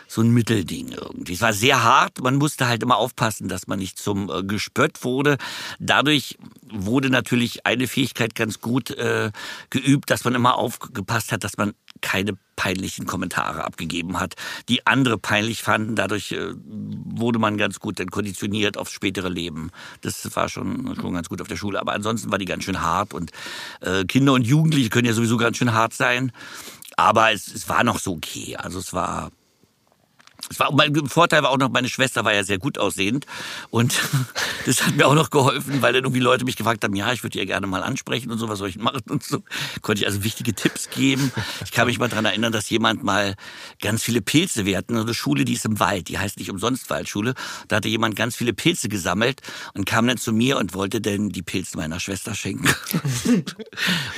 so 0.08 0.20
ein 0.20 0.30
Mittelding 0.30 0.92
irgendwie. 0.92 1.34
Es 1.34 1.40
war 1.40 1.52
sehr 1.52 1.82
hart. 1.82 2.20
Man 2.22 2.36
musste 2.36 2.68
halt 2.68 2.82
immer 2.82 2.96
aufpassen, 2.96 3.48
dass 3.48 3.66
man 3.66 3.78
nicht 3.78 3.98
zum 3.98 4.30
äh, 4.30 4.42
Gespött 4.42 5.04
wurde. 5.04 5.38
Dadurch 5.78 6.38
wurde 6.70 7.10
natürlich 7.10 7.66
eine 7.66 7.86
Fähigkeit 7.86 8.34
ganz 8.34 8.60
gut 8.60 8.90
äh, 8.90 9.30
geübt, 9.70 10.10
dass 10.10 10.24
man 10.24 10.34
immer 10.34 10.56
aufgepasst 10.56 11.32
hat, 11.32 11.44
dass 11.44 11.56
man 11.56 11.74
keine 12.00 12.36
peinlichen 12.56 13.06
Kommentare 13.06 13.64
abgegeben 13.64 14.20
hat, 14.20 14.34
die 14.68 14.86
andere 14.86 15.18
peinlich 15.18 15.62
fanden. 15.62 15.96
Dadurch 15.96 16.32
äh, 16.32 16.54
wurde 16.54 17.38
man 17.38 17.58
ganz 17.58 17.80
gut 17.80 17.98
dann 17.98 18.10
konditioniert 18.10 18.76
aufs 18.76 18.92
spätere 18.92 19.28
Leben. 19.28 19.70
Das 20.02 20.34
war 20.36 20.48
schon, 20.48 20.94
schon 20.96 21.14
ganz 21.14 21.28
gut 21.28 21.40
auf 21.40 21.48
der 21.48 21.56
Schule. 21.56 21.80
Aber 21.80 21.92
ansonsten 21.92 22.30
war 22.30 22.38
die 22.38 22.44
ganz 22.44 22.64
schön 22.64 22.80
hart 22.80 23.14
und 23.14 23.30
äh, 23.80 24.04
Kinder 24.04 24.32
und 24.34 24.46
Jugendliche 24.46 24.90
können 24.90 25.06
ja 25.06 25.12
sowieso 25.12 25.36
ganz 25.36 25.56
schön 25.56 25.72
hart 25.72 25.94
sein. 25.94 26.32
Aber 26.96 27.32
es, 27.32 27.52
es 27.52 27.68
war 27.68 27.84
noch 27.84 27.98
so 27.98 28.12
okay. 28.12 28.56
Also 28.56 28.78
es 28.78 28.92
war 28.92 29.30
es 30.50 30.58
war, 30.58 30.72
mein 30.72 30.94
Vorteil 31.06 31.42
war 31.42 31.50
auch 31.50 31.58
noch, 31.58 31.70
meine 31.70 31.88
Schwester 31.88 32.24
war 32.24 32.34
ja 32.34 32.44
sehr 32.44 32.58
gut 32.58 32.78
aussehend 32.78 33.26
und 33.70 34.00
das 34.66 34.86
hat 34.86 34.96
mir 34.96 35.06
auch 35.06 35.14
noch 35.14 35.30
geholfen, 35.30 35.82
weil 35.82 35.92
dann 35.92 36.04
irgendwie 36.04 36.20
Leute 36.20 36.44
mich 36.44 36.56
gefragt 36.56 36.84
haben, 36.84 36.94
ja, 36.94 37.12
ich 37.12 37.22
würde 37.22 37.38
ihr 37.38 37.46
gerne 37.46 37.66
mal 37.66 37.82
ansprechen 37.82 38.30
und 38.30 38.38
so, 38.38 38.48
was 38.48 38.58
soll 38.58 38.68
ich 38.68 38.78
machen 38.78 39.02
und 39.08 39.22
so. 39.22 39.42
Konnte 39.82 40.02
ich 40.02 40.06
also 40.06 40.24
wichtige 40.24 40.54
Tipps 40.54 40.90
geben. 40.90 41.32
Ich 41.64 41.72
kann 41.72 41.86
mich 41.86 41.98
mal 41.98 42.08
dran 42.08 42.24
erinnern, 42.24 42.52
dass 42.52 42.68
jemand 42.70 43.02
mal 43.02 43.34
ganz 43.80 44.02
viele 44.02 44.20
Pilze, 44.20 44.66
wir 44.66 44.76
hatten 44.76 44.96
eine 44.96 45.14
Schule, 45.14 45.44
die 45.44 45.54
ist 45.54 45.64
im 45.64 45.80
Wald, 45.80 46.08
die 46.08 46.18
heißt 46.18 46.38
nicht 46.38 46.50
umsonst 46.50 46.90
Waldschule, 46.90 47.34
da 47.68 47.76
hatte 47.76 47.88
jemand 47.88 48.16
ganz 48.16 48.36
viele 48.36 48.52
Pilze 48.52 48.88
gesammelt 48.88 49.40
und 49.74 49.86
kam 49.86 50.06
dann 50.06 50.18
zu 50.18 50.32
mir 50.32 50.58
und 50.58 50.74
wollte 50.74 51.00
dann 51.00 51.30
die 51.30 51.42
Pilze 51.42 51.76
meiner 51.76 52.00
Schwester 52.00 52.34
schenken. 52.34 52.68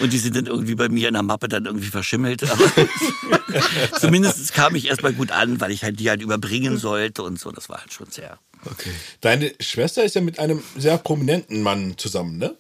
und 0.01 0.13
die 0.13 0.19
sind 0.19 0.37
dann 0.37 0.47
irgendwie 0.47 0.75
bei 0.75 0.89
mir 0.89 1.09
in 1.09 1.15
der 1.15 1.23
Mappe 1.23 1.49
dann 1.49 1.67
irgendwie 1.67 1.89
verschimmelt, 1.89 2.49
aber 2.51 2.65
zumindest 4.01 4.55
kam 4.55 4.75
ich 4.75 4.89
erstmal 4.89 5.13
gut 5.13 5.31
an, 5.31 5.61
weil 5.61 5.71
ich 5.71 5.85
halt 5.85 6.01
die 6.01 6.09
halt 6.09 6.16
überbringen 6.23 6.79
sollte 6.79 7.23
und 7.23 7.39
so. 7.39 7.51
Das 7.51 7.69
war 7.69 7.81
halt 7.81 7.93
schon 7.93 8.11
sehr. 8.11 8.39
Okay. 8.65 8.91
Deine 9.21 9.53
Schwester 9.61 10.05
ist 10.05 10.15
ja 10.15 10.21
mit 10.21 10.39
einem 10.39 10.63
sehr 10.77 10.99
prominenten 10.99 11.63
Mann 11.63 11.95
zusammen, 11.97 12.39
ne? 12.39 12.57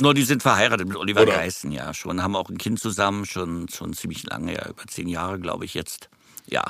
Nur 0.00 0.14
die 0.14 0.22
sind 0.22 0.42
verheiratet 0.42 0.88
mit 0.88 0.96
Oliver 0.96 1.22
Oder? 1.22 1.34
Geißen, 1.34 1.70
ja, 1.72 1.92
schon. 1.92 2.22
Haben 2.22 2.36
auch 2.36 2.48
ein 2.48 2.58
Kind 2.58 2.80
zusammen, 2.80 3.26
schon, 3.26 3.68
schon 3.68 3.92
ziemlich 3.92 4.22
lange, 4.24 4.54
ja, 4.54 4.68
über 4.68 4.86
zehn 4.86 5.08
Jahre, 5.08 5.38
glaube 5.38 5.64
ich, 5.64 5.74
jetzt. 5.74 6.08
Ja. 6.46 6.64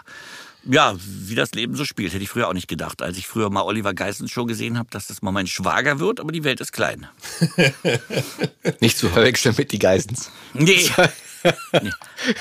Ja, 0.65 0.95
wie 0.99 1.35
das 1.35 1.53
Leben 1.53 1.75
so 1.75 1.85
spielt, 1.85 2.13
hätte 2.13 2.23
ich 2.23 2.29
früher 2.29 2.49
auch 2.49 2.53
nicht 2.53 2.69
gedacht. 2.69 3.01
Als 3.01 3.17
ich 3.17 3.27
früher 3.27 3.49
mal 3.49 3.63
Oliver 3.63 3.95
Geißen 3.95 4.29
Show 4.29 4.45
gesehen 4.45 4.79
habe, 4.79 4.91
dass 4.91 5.07
das 5.07 5.23
mal 5.23 5.31
mein 5.31 5.47
Schwager 5.47 6.01
wird, 6.01 6.21
aber 6.21 6.33
die 6.33 6.45
Welt 6.45 6.61
ist 6.61 6.73
klein. 6.73 7.07
Nicht 8.81 8.99
zu 8.99 9.09
verwechseln 9.09 9.55
mit 9.57 9.73
die 9.73 9.79
Geissens. 9.79 10.31
Nee. 10.53 10.91
nee. 11.83 11.91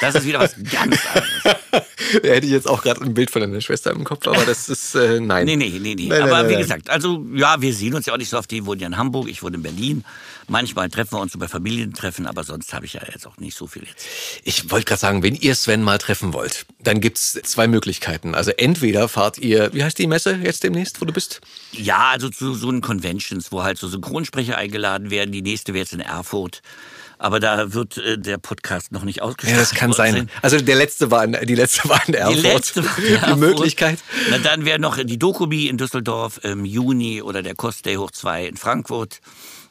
Das 0.01 0.15
ist 0.15 0.25
wieder 0.25 0.39
was 0.39 0.55
ganz 0.71 0.99
anderes. 1.07 1.57
Da 2.23 2.29
hätte 2.29 2.47
ich 2.47 2.51
jetzt 2.51 2.67
auch 2.67 2.81
gerade 2.81 3.01
ein 3.01 3.13
Bild 3.13 3.29
von 3.29 3.41
deiner 3.41 3.61
Schwester 3.61 3.91
im 3.91 4.03
Kopf, 4.03 4.25
aber 4.27 4.43
das 4.45 4.67
ist, 4.67 4.95
äh, 4.95 5.19
nein. 5.19 5.45
Nee, 5.45 5.55
nee, 5.55 5.77
nee, 5.79 5.95
nee. 5.95 6.07
Nein, 6.07 6.23
Aber 6.23 6.31
nein, 6.31 6.47
wie 6.47 6.53
nein. 6.53 6.61
gesagt, 6.61 6.89
also 6.89 7.23
ja, 7.33 7.61
wir 7.61 7.73
sehen 7.73 7.93
uns 7.93 8.07
ja 8.07 8.13
auch 8.13 8.17
nicht 8.17 8.29
so 8.29 8.37
oft. 8.37 8.49
Die 8.49 8.65
wohnen 8.65 8.81
ja 8.81 8.87
in 8.87 8.97
Hamburg, 8.97 9.29
ich 9.29 9.43
wohne 9.43 9.57
in 9.57 9.63
Berlin. 9.63 10.03
Manchmal 10.47 10.89
treffen 10.89 11.13
wir 11.13 11.21
uns 11.21 11.33
so 11.33 11.39
bei 11.39 11.47
Familientreffen, 11.47 12.25
aber 12.25 12.43
sonst 12.43 12.73
habe 12.73 12.85
ich 12.85 12.93
ja 12.93 13.01
jetzt 13.11 13.27
auch 13.27 13.37
nicht 13.37 13.55
so 13.55 13.67
viel 13.67 13.83
jetzt. 13.83 14.07
Ich 14.43 14.71
wollte 14.71 14.85
gerade 14.85 14.99
sagen, 14.99 15.21
wenn 15.21 15.35
ihr 15.35 15.53
Sven 15.53 15.83
mal 15.83 15.99
treffen 15.99 16.33
wollt, 16.33 16.65
dann 16.81 16.99
gibt's 17.01 17.39
zwei 17.43 17.67
Möglichkeiten. 17.67 18.33
Also 18.33 18.51
entweder 18.51 19.07
fahrt 19.07 19.37
ihr, 19.37 19.71
wie 19.73 19.83
heißt 19.83 19.99
die 19.99 20.07
Messe 20.07 20.39
jetzt 20.41 20.63
demnächst, 20.63 21.01
wo 21.01 21.05
du 21.05 21.13
bist? 21.13 21.41
Ja, 21.71 22.09
also 22.11 22.29
zu 22.29 22.55
so 22.55 22.69
einen 22.69 22.81
Conventions, 22.81 23.51
wo 23.51 23.61
halt 23.61 23.77
so 23.77 23.87
Synchronsprecher 23.87 24.57
eingeladen 24.57 25.11
werden. 25.11 25.31
Die 25.31 25.43
nächste 25.43 25.73
wäre 25.73 25.83
jetzt 25.83 25.93
in 25.93 25.99
Erfurt. 25.99 26.63
Aber 27.21 27.39
da 27.41 27.73
wird 27.73 27.97
äh, 27.97 28.17
der 28.17 28.37
Podcast 28.37 28.91
noch 28.93 29.03
nicht 29.03 29.17
Ja, 29.17 29.23
ausgestrahlt. 29.23 29.61
das 29.61 29.75
kann 29.75 29.91
sein. 29.93 30.29
Also 30.41 30.57
der 30.57 30.75
letzte 30.77 31.11
war 31.11 31.23
in, 31.25 31.37
die 31.43 31.53
letzte 31.55 31.87
war 31.89 32.01
in 32.07 32.13
Erfurt. 32.13 32.37
Die 32.37 32.41
letzte 32.41 32.85
war 32.85 32.97
in 32.97 33.03
Die 33.05 33.13
Erfurt. 33.13 33.37
Möglichkeit. 33.39 33.99
Na, 34.31 34.37
dann 34.39 34.63
wäre 34.65 34.79
noch 34.79 34.97
die 35.03 35.19
Dokumi 35.19 35.65
in 35.67 35.77
Düsseldorf 35.77 36.39
im 36.43 36.63
Juni 36.65 37.21
oder 37.21 37.43
der 37.43 37.55
Cosplay 37.55 37.97
hoch 37.97 38.11
2 38.11 38.45
in 38.47 38.57
Frankfurt. 38.57 39.19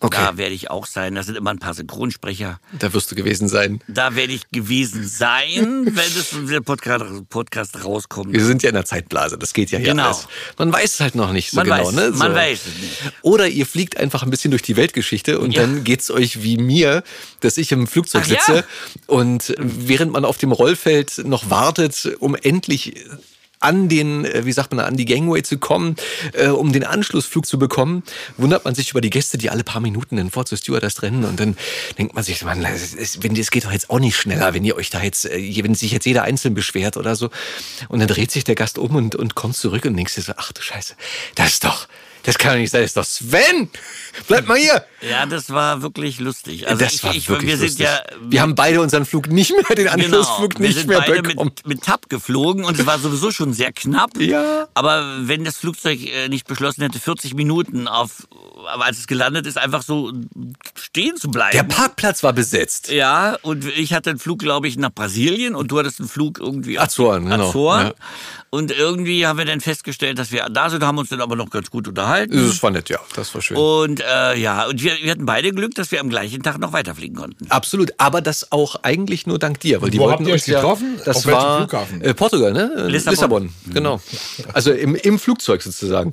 Okay. 0.01 0.17
Da 0.21 0.37
werde 0.37 0.55
ich 0.55 0.71
auch 0.71 0.87
sein. 0.87 1.15
Da 1.17 1.23
sind 1.25 1.37
immer 1.37 1.51
ein 1.51 1.59
paar 1.59 1.75
Synchronsprecher. 1.75 2.61
Da 2.79 2.93
wirst 2.93 3.11
du 3.11 3.15
gewesen 3.17 3.49
sein. 3.49 3.81
Da 3.89 4.15
werde 4.15 4.33
ich 4.33 4.49
gewesen 4.51 5.07
sein, 5.07 5.87
wenn 5.87 5.97
es 5.97 6.35
der 6.49 6.61
Podcast, 6.61 7.05
Podcast 7.29 7.85
rauskommt. 7.85 8.33
Wir 8.33 8.45
sind 8.45 8.63
ja 8.63 8.69
in 8.69 8.75
der 8.75 8.85
Zeitblase, 8.85 9.39
das 9.39 9.53
geht 9.55 9.71
ja 9.71 9.79
hier 9.79 9.89
Genau. 9.89 10.07
alles. 10.07 10.29
Man 10.57 10.73
weiß 10.73 10.95
es 10.95 11.01
halt 11.01 11.15
noch 11.15 11.33
nicht 11.33 11.51
so 11.51 11.57
Man 11.57 11.67
genau. 11.67 11.87
weiß, 11.87 11.93
ne? 11.95 12.11
man 12.15 12.31
so. 12.33 12.37
weiß 12.39 12.61
es 12.67 12.81
nicht. 12.81 13.13
Oder 13.23 13.49
ihr 13.49 13.67
fliegt 13.67 13.97
einfach 13.97 14.23
ein 14.23 14.31
bisschen 14.31 14.51
durch 14.53 14.63
die 14.63 14.77
Weltgeschichte 14.77 15.39
und 15.41 15.53
Ja. 15.53 15.63
dann 15.63 15.83
geht's 15.85 16.11
euch 16.11 16.43
wie 16.43 16.59
mir, 16.59 17.03
dass 17.41 17.57
ich 17.59 17.73
im 17.73 17.87
Flugzeug 17.87 18.23
Ach 18.27 18.29
ja. 18.31 18.39
sitze 18.41 18.65
und 19.07 19.55
während 19.59 20.13
man 20.13 20.25
auf 20.25 20.39
dem 20.39 20.53
Rollfeld 20.53 21.19
noch 21.25 21.51
wartet, 21.51 22.09
um 22.21 22.35
endlich 22.37 22.95
an 23.61 23.89
den, 23.89 24.25
äh, 24.25 24.45
wie 24.45 24.53
sagt 24.53 24.73
man, 24.73 24.85
an 24.85 24.97
die 24.97 25.05
Gangway 25.05 25.43
zu 25.43 25.59
kommen, 25.59 25.97
äh, 26.33 26.49
um 26.49 26.73
den 26.73 26.85
Anschlussflug 26.85 27.47
zu 27.47 27.59
bekommen, 27.59 28.03
wundert 28.37 28.65
man 28.65 28.75
sich 28.75 28.91
über 28.91 29.01
die 29.01 29.11
Gäste, 29.11 29.39
die 29.39 29.51
alle 29.51 29.65
paar 29.65 29.81
Minuten 29.81 30.17
dann 30.17 30.31
vor 30.31 30.47
zur 30.47 30.59
Stewardess 30.59 31.03
rennen 31.03 31.25
und 31.25 31.41
dann 31.41 31.57
denkt 31.99 32.15
man 32.15 32.25
sich, 32.25 32.45
man, 32.45 32.65
es 32.65 33.23
wenn 33.23 33.37
es 33.37 33.51
geht 33.51 33.65
doch 33.65 33.73
jetzt 33.73 33.91
auch 33.91 34.01
nicht 34.01 34.17
schneller, 34.17 34.55
wenn 34.55 34.65
ihr 34.65 34.77
euch 34.77 34.91
da 34.91 35.03
jetzt, 35.03 35.27
äh, 35.27 35.65
wenn 35.65 35.75
sich 35.75 35.93
jetzt 35.93 36.07
jeder 36.07 36.23
einzeln 36.23 36.55
beschwert 36.55 36.97
oder 36.97 37.17
so. 37.17 37.31
Und 37.89 38.01
dann 38.01 38.09
dreht 38.09 38.31
sich 38.31 38.45
der 38.45 38.55
Gast 38.55 38.79
um 38.79 38.95
und, 38.95 39.15
und 39.15 39.35
kommt 39.35 39.57
zurück 39.57 39.85
und 39.85 39.97
denkst 39.97 40.15
dir 40.15 40.23
so, 40.23 40.33
ach 40.37 40.53
du 40.53 40.63
Scheiße, 40.63 40.95
das 41.35 41.55
ist 41.55 41.65
doch, 41.65 41.89
das 42.29 42.39
kann 42.39 42.53
doch 42.53 42.59
nicht 42.59 42.71
sein, 42.71 42.83
das 42.83 42.91
ist 42.91 42.97
doch 42.97 43.05
Sven! 43.05 43.69
Bleib 44.27 44.47
mal 44.47 44.57
hier! 44.59 44.85
Ja, 45.01 45.27
das 45.27 45.51
war 45.51 45.81
wirklich 45.83 46.19
lustig. 46.21 46.67
Also 46.69 46.85
das 46.85 46.95
ich, 46.95 47.05
war 47.05 47.15
ich, 47.15 47.29
wirklich 47.29 47.51
wir 47.51 47.57
sind 47.57 47.69
lustig. 47.69 47.87
ja 47.87 48.01
wir 48.21 48.43
haben 48.43 48.55
beide 48.55 48.81
unseren 48.81 49.05
Flug 49.07 49.29
nicht 49.29 49.53
mehr, 49.53 49.77
den 49.77 49.89
Anschlussflug 49.89 50.51
Genau, 50.51 50.61
wir 50.61 50.69
nicht 50.69 50.79
sind 50.79 50.89
mehr 50.89 51.01
beide 51.01 51.23
bekommen. 51.23 51.53
mit, 51.57 51.67
mit 51.67 51.83
TAP 51.85 52.09
geflogen 52.09 52.65
und 52.65 52.79
es 52.79 52.85
war 52.85 52.99
sowieso 52.99 53.31
schon 53.31 53.53
sehr 53.53 53.73
knapp. 53.73 54.19
Ja. 54.21 54.67
Aber 54.75 55.17
wenn 55.21 55.45
das 55.45 55.57
Flugzeug 55.57 56.01
äh, 56.05 56.29
nicht 56.29 56.47
beschlossen 56.47 56.83
hätte, 56.83 56.99
40 56.99 57.35
Minuten 57.35 57.87
auf, 57.89 58.27
aber 58.73 58.85
als 58.87 58.99
es 58.99 59.07
gelandet 59.07 59.47
ist, 59.47 59.57
einfach 59.57 59.83
so 59.83 60.13
stehen 60.75 61.17
zu 61.17 61.31
bleiben. 61.31 61.53
Der 61.57 61.63
Parkplatz 61.63 62.23
war 62.23 62.33
besetzt. 62.33 62.91
ja, 62.91 63.37
und 63.43 63.65
ich 63.65 63.93
hatte 63.95 64.11
einen 64.11 64.19
Flug, 64.19 64.41
glaube 64.41 64.69
ich, 64.69 64.77
nach 64.77 64.91
Brasilien 64.93 65.55
und 65.55 65.71
du 65.71 65.79
hattest 65.79 66.01
einen 66.01 66.09
Flug 66.09 66.39
irgendwie 66.41 66.79
Azoren, 66.79 67.25
die 67.25 67.31
genau, 67.31 67.49
Azoren. 67.49 67.87
ja. 67.87 67.95
Und 68.51 68.71
irgendwie 68.71 69.27
haben 69.27 69.39
wir 69.39 69.45
dann 69.45 69.61
festgestellt, 69.61 70.19
dass 70.19 70.33
wir 70.33 70.47
da 70.51 70.71
sind, 70.71 70.83
haben 70.83 70.97
uns 70.97 71.11
dann 71.11 71.21
aber 71.21 71.37
noch 71.37 71.51
ganz 71.51 71.71
gut 71.71 71.87
unterhalten. 71.87 72.35
Das 72.35 72.63
war 72.63 72.71
nett, 72.71 72.89
ja, 72.89 72.99
das 73.15 73.35
war 73.35 73.43
schön. 73.43 73.57
Und 73.57 74.01
äh, 74.01 74.37
ja, 74.39 74.67
und 74.67 74.83
wir, 74.83 74.93
wir 75.03 75.11
hatten 75.11 75.27
beide 75.27 75.53
Glück, 75.53 75.75
dass 75.75 75.91
wir 75.91 76.01
am 76.01 76.09
gleichen 76.09 76.43
Tag 76.43 76.59
noch 76.59 76.73
weiterfliegen 76.73 77.17
konnten. 77.17 77.47
Absolut, 77.51 77.93
aber 77.99 78.23
das 78.23 78.51
auch 78.51 78.77
eigentlich 78.83 79.27
nur 79.27 79.39
dank 79.39 79.61
dir, 79.61 79.83
weil 79.83 79.91
die 79.91 79.99
Wo 79.99 80.05
wollten 80.05 80.21
habt 80.21 80.29
ihr 80.29 80.35
uns 80.35 80.43
euch 80.45 80.49
ja, 80.49 80.61
getroffen? 80.61 81.01
Das 81.05 81.19
Auf 81.19 81.27
war 81.27 81.59
Flughafen? 81.59 82.01
Äh, 82.01 82.15
Portugal, 82.15 82.53
ne? 82.53 82.73
Äh, 82.77 82.89
Lissabon. 82.89 83.53
genau. 83.67 84.01
Also 84.55 84.73
im, 84.73 84.95
im 84.95 85.19
Flugzeug 85.19 85.63
sozusagen. 85.63 86.13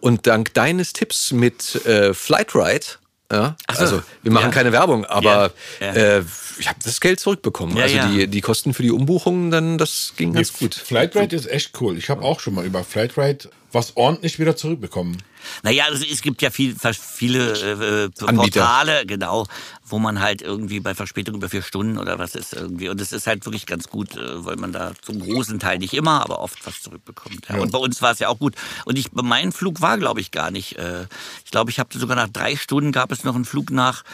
Und 0.00 0.26
dank 0.26 0.54
deines 0.54 0.92
Tipps 0.92 1.32
mit 1.32 1.84
äh, 1.86 2.14
Flightride, 2.14 2.86
ja, 3.32 3.56
so. 3.72 3.80
also 3.80 4.02
wir 4.22 4.32
machen 4.32 4.46
Ja. 4.46 4.50
keine 4.50 4.72
Werbung, 4.72 5.04
aber 5.06 5.52
Ja. 5.80 5.86
Ja. 5.94 6.18
Äh, 6.18 6.24
ich 6.58 6.68
habe 6.68 6.78
das 6.84 7.00
Geld 7.00 7.18
zurückbekommen. 7.20 7.76
Ja, 7.76 7.84
also 7.84 7.96
ja. 7.96 8.06
Die, 8.08 8.28
die 8.28 8.40
Kosten 8.40 8.74
für 8.74 8.82
die 8.82 8.92
Umbuchungen, 8.92 9.50
dann 9.50 9.76
das 9.78 10.12
ging 10.16 10.32
ganz 10.32 10.52
gut. 10.52 10.74
Flightride 10.74 11.34
ist 11.34 11.46
echt 11.50 11.80
cool. 11.80 11.98
Ich 11.98 12.10
habe 12.10 12.22
auch 12.22 12.38
schon 12.40 12.54
mal 12.54 12.64
über 12.64 12.84
Flightride 12.84 13.48
was 13.74 13.96
ordentlich 13.96 14.38
wieder 14.38 14.56
zurückbekommen. 14.56 15.22
Naja, 15.62 15.84
also 15.84 16.04
es 16.04 16.22
gibt 16.22 16.40
ja 16.42 16.50
viel, 16.50 16.74
viele 16.92 17.52
äh, 17.52 18.04
äh, 18.04 18.10
Anbieter. 18.26 18.60
Portale, 18.60 19.06
genau, 19.06 19.46
wo 19.84 19.98
man 19.98 20.20
halt 20.20 20.40
irgendwie 20.42 20.80
bei 20.80 20.94
Verspätung 20.94 21.34
über 21.36 21.48
vier 21.48 21.62
Stunden 21.62 21.98
oder 21.98 22.18
was 22.18 22.34
ist 22.34 22.54
irgendwie. 22.54 22.88
Und 22.88 23.00
das 23.00 23.12
ist 23.12 23.26
halt 23.26 23.44
wirklich 23.44 23.66
ganz 23.66 23.88
gut, 23.88 24.16
äh, 24.16 24.44
weil 24.44 24.56
man 24.56 24.72
da 24.72 24.92
zum 25.02 25.20
großen 25.20 25.58
Teil 25.58 25.78
nicht 25.78 25.92
immer, 25.92 26.22
aber 26.22 26.38
oft 26.38 26.66
was 26.66 26.82
zurückbekommt. 26.82 27.48
Ja. 27.48 27.56
Und 27.56 27.72
bei 27.72 27.78
uns 27.78 28.00
war 28.00 28.12
es 28.12 28.20
ja 28.20 28.28
auch 28.28 28.38
gut. 28.38 28.54
Und 28.84 28.98
ich, 28.98 29.12
mein 29.12 29.52
Flug 29.52 29.80
war, 29.80 29.98
glaube 29.98 30.20
ich, 30.20 30.30
gar 30.30 30.50
nicht. 30.50 30.78
Äh, 30.78 31.06
ich 31.44 31.50
glaube, 31.50 31.70
ich 31.70 31.78
habe 31.78 31.98
sogar 31.98 32.16
nach 32.16 32.28
drei 32.28 32.56
Stunden 32.56 32.92
gab 32.92 33.12
es 33.12 33.24
noch 33.24 33.34
einen 33.34 33.44
Flug 33.44 33.70
nach, 33.70 34.04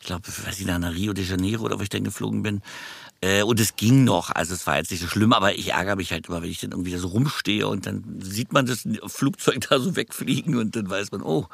ich 0.00 0.06
glaube, 0.06 0.24
weiß 0.26 0.58
ich, 0.58 0.66
nach 0.66 0.80
Rio 0.92 1.12
de 1.12 1.24
Janeiro 1.24 1.64
oder 1.64 1.78
wo 1.78 1.82
ich 1.82 1.88
dann 1.88 2.04
geflogen 2.04 2.42
bin. 2.42 2.62
Äh, 3.20 3.42
Und 3.42 3.60
es 3.60 3.76
ging 3.76 4.04
noch, 4.04 4.30
also 4.30 4.54
es 4.54 4.66
war 4.66 4.76
jetzt 4.78 4.90
nicht 4.90 5.00
so 5.00 5.08
schlimm, 5.08 5.32
aber 5.32 5.54
ich 5.54 5.68
ärgere 5.72 5.96
mich 5.96 6.12
halt 6.12 6.28
immer, 6.28 6.42
wenn 6.42 6.50
ich 6.50 6.60
dann 6.60 6.70
irgendwie 6.70 6.96
so 6.96 7.08
rumstehe 7.08 7.66
und 7.66 7.86
dann 7.86 8.02
sieht 8.20 8.52
man 8.52 8.66
das 8.66 8.86
Flugzeug 9.06 9.60
da 9.68 9.78
so 9.78 9.96
wegfliegen 9.96 10.56
und 10.56 10.74
dann 10.76 10.88
weiß 10.88 11.12
man, 11.12 11.22
oh, 11.22 11.46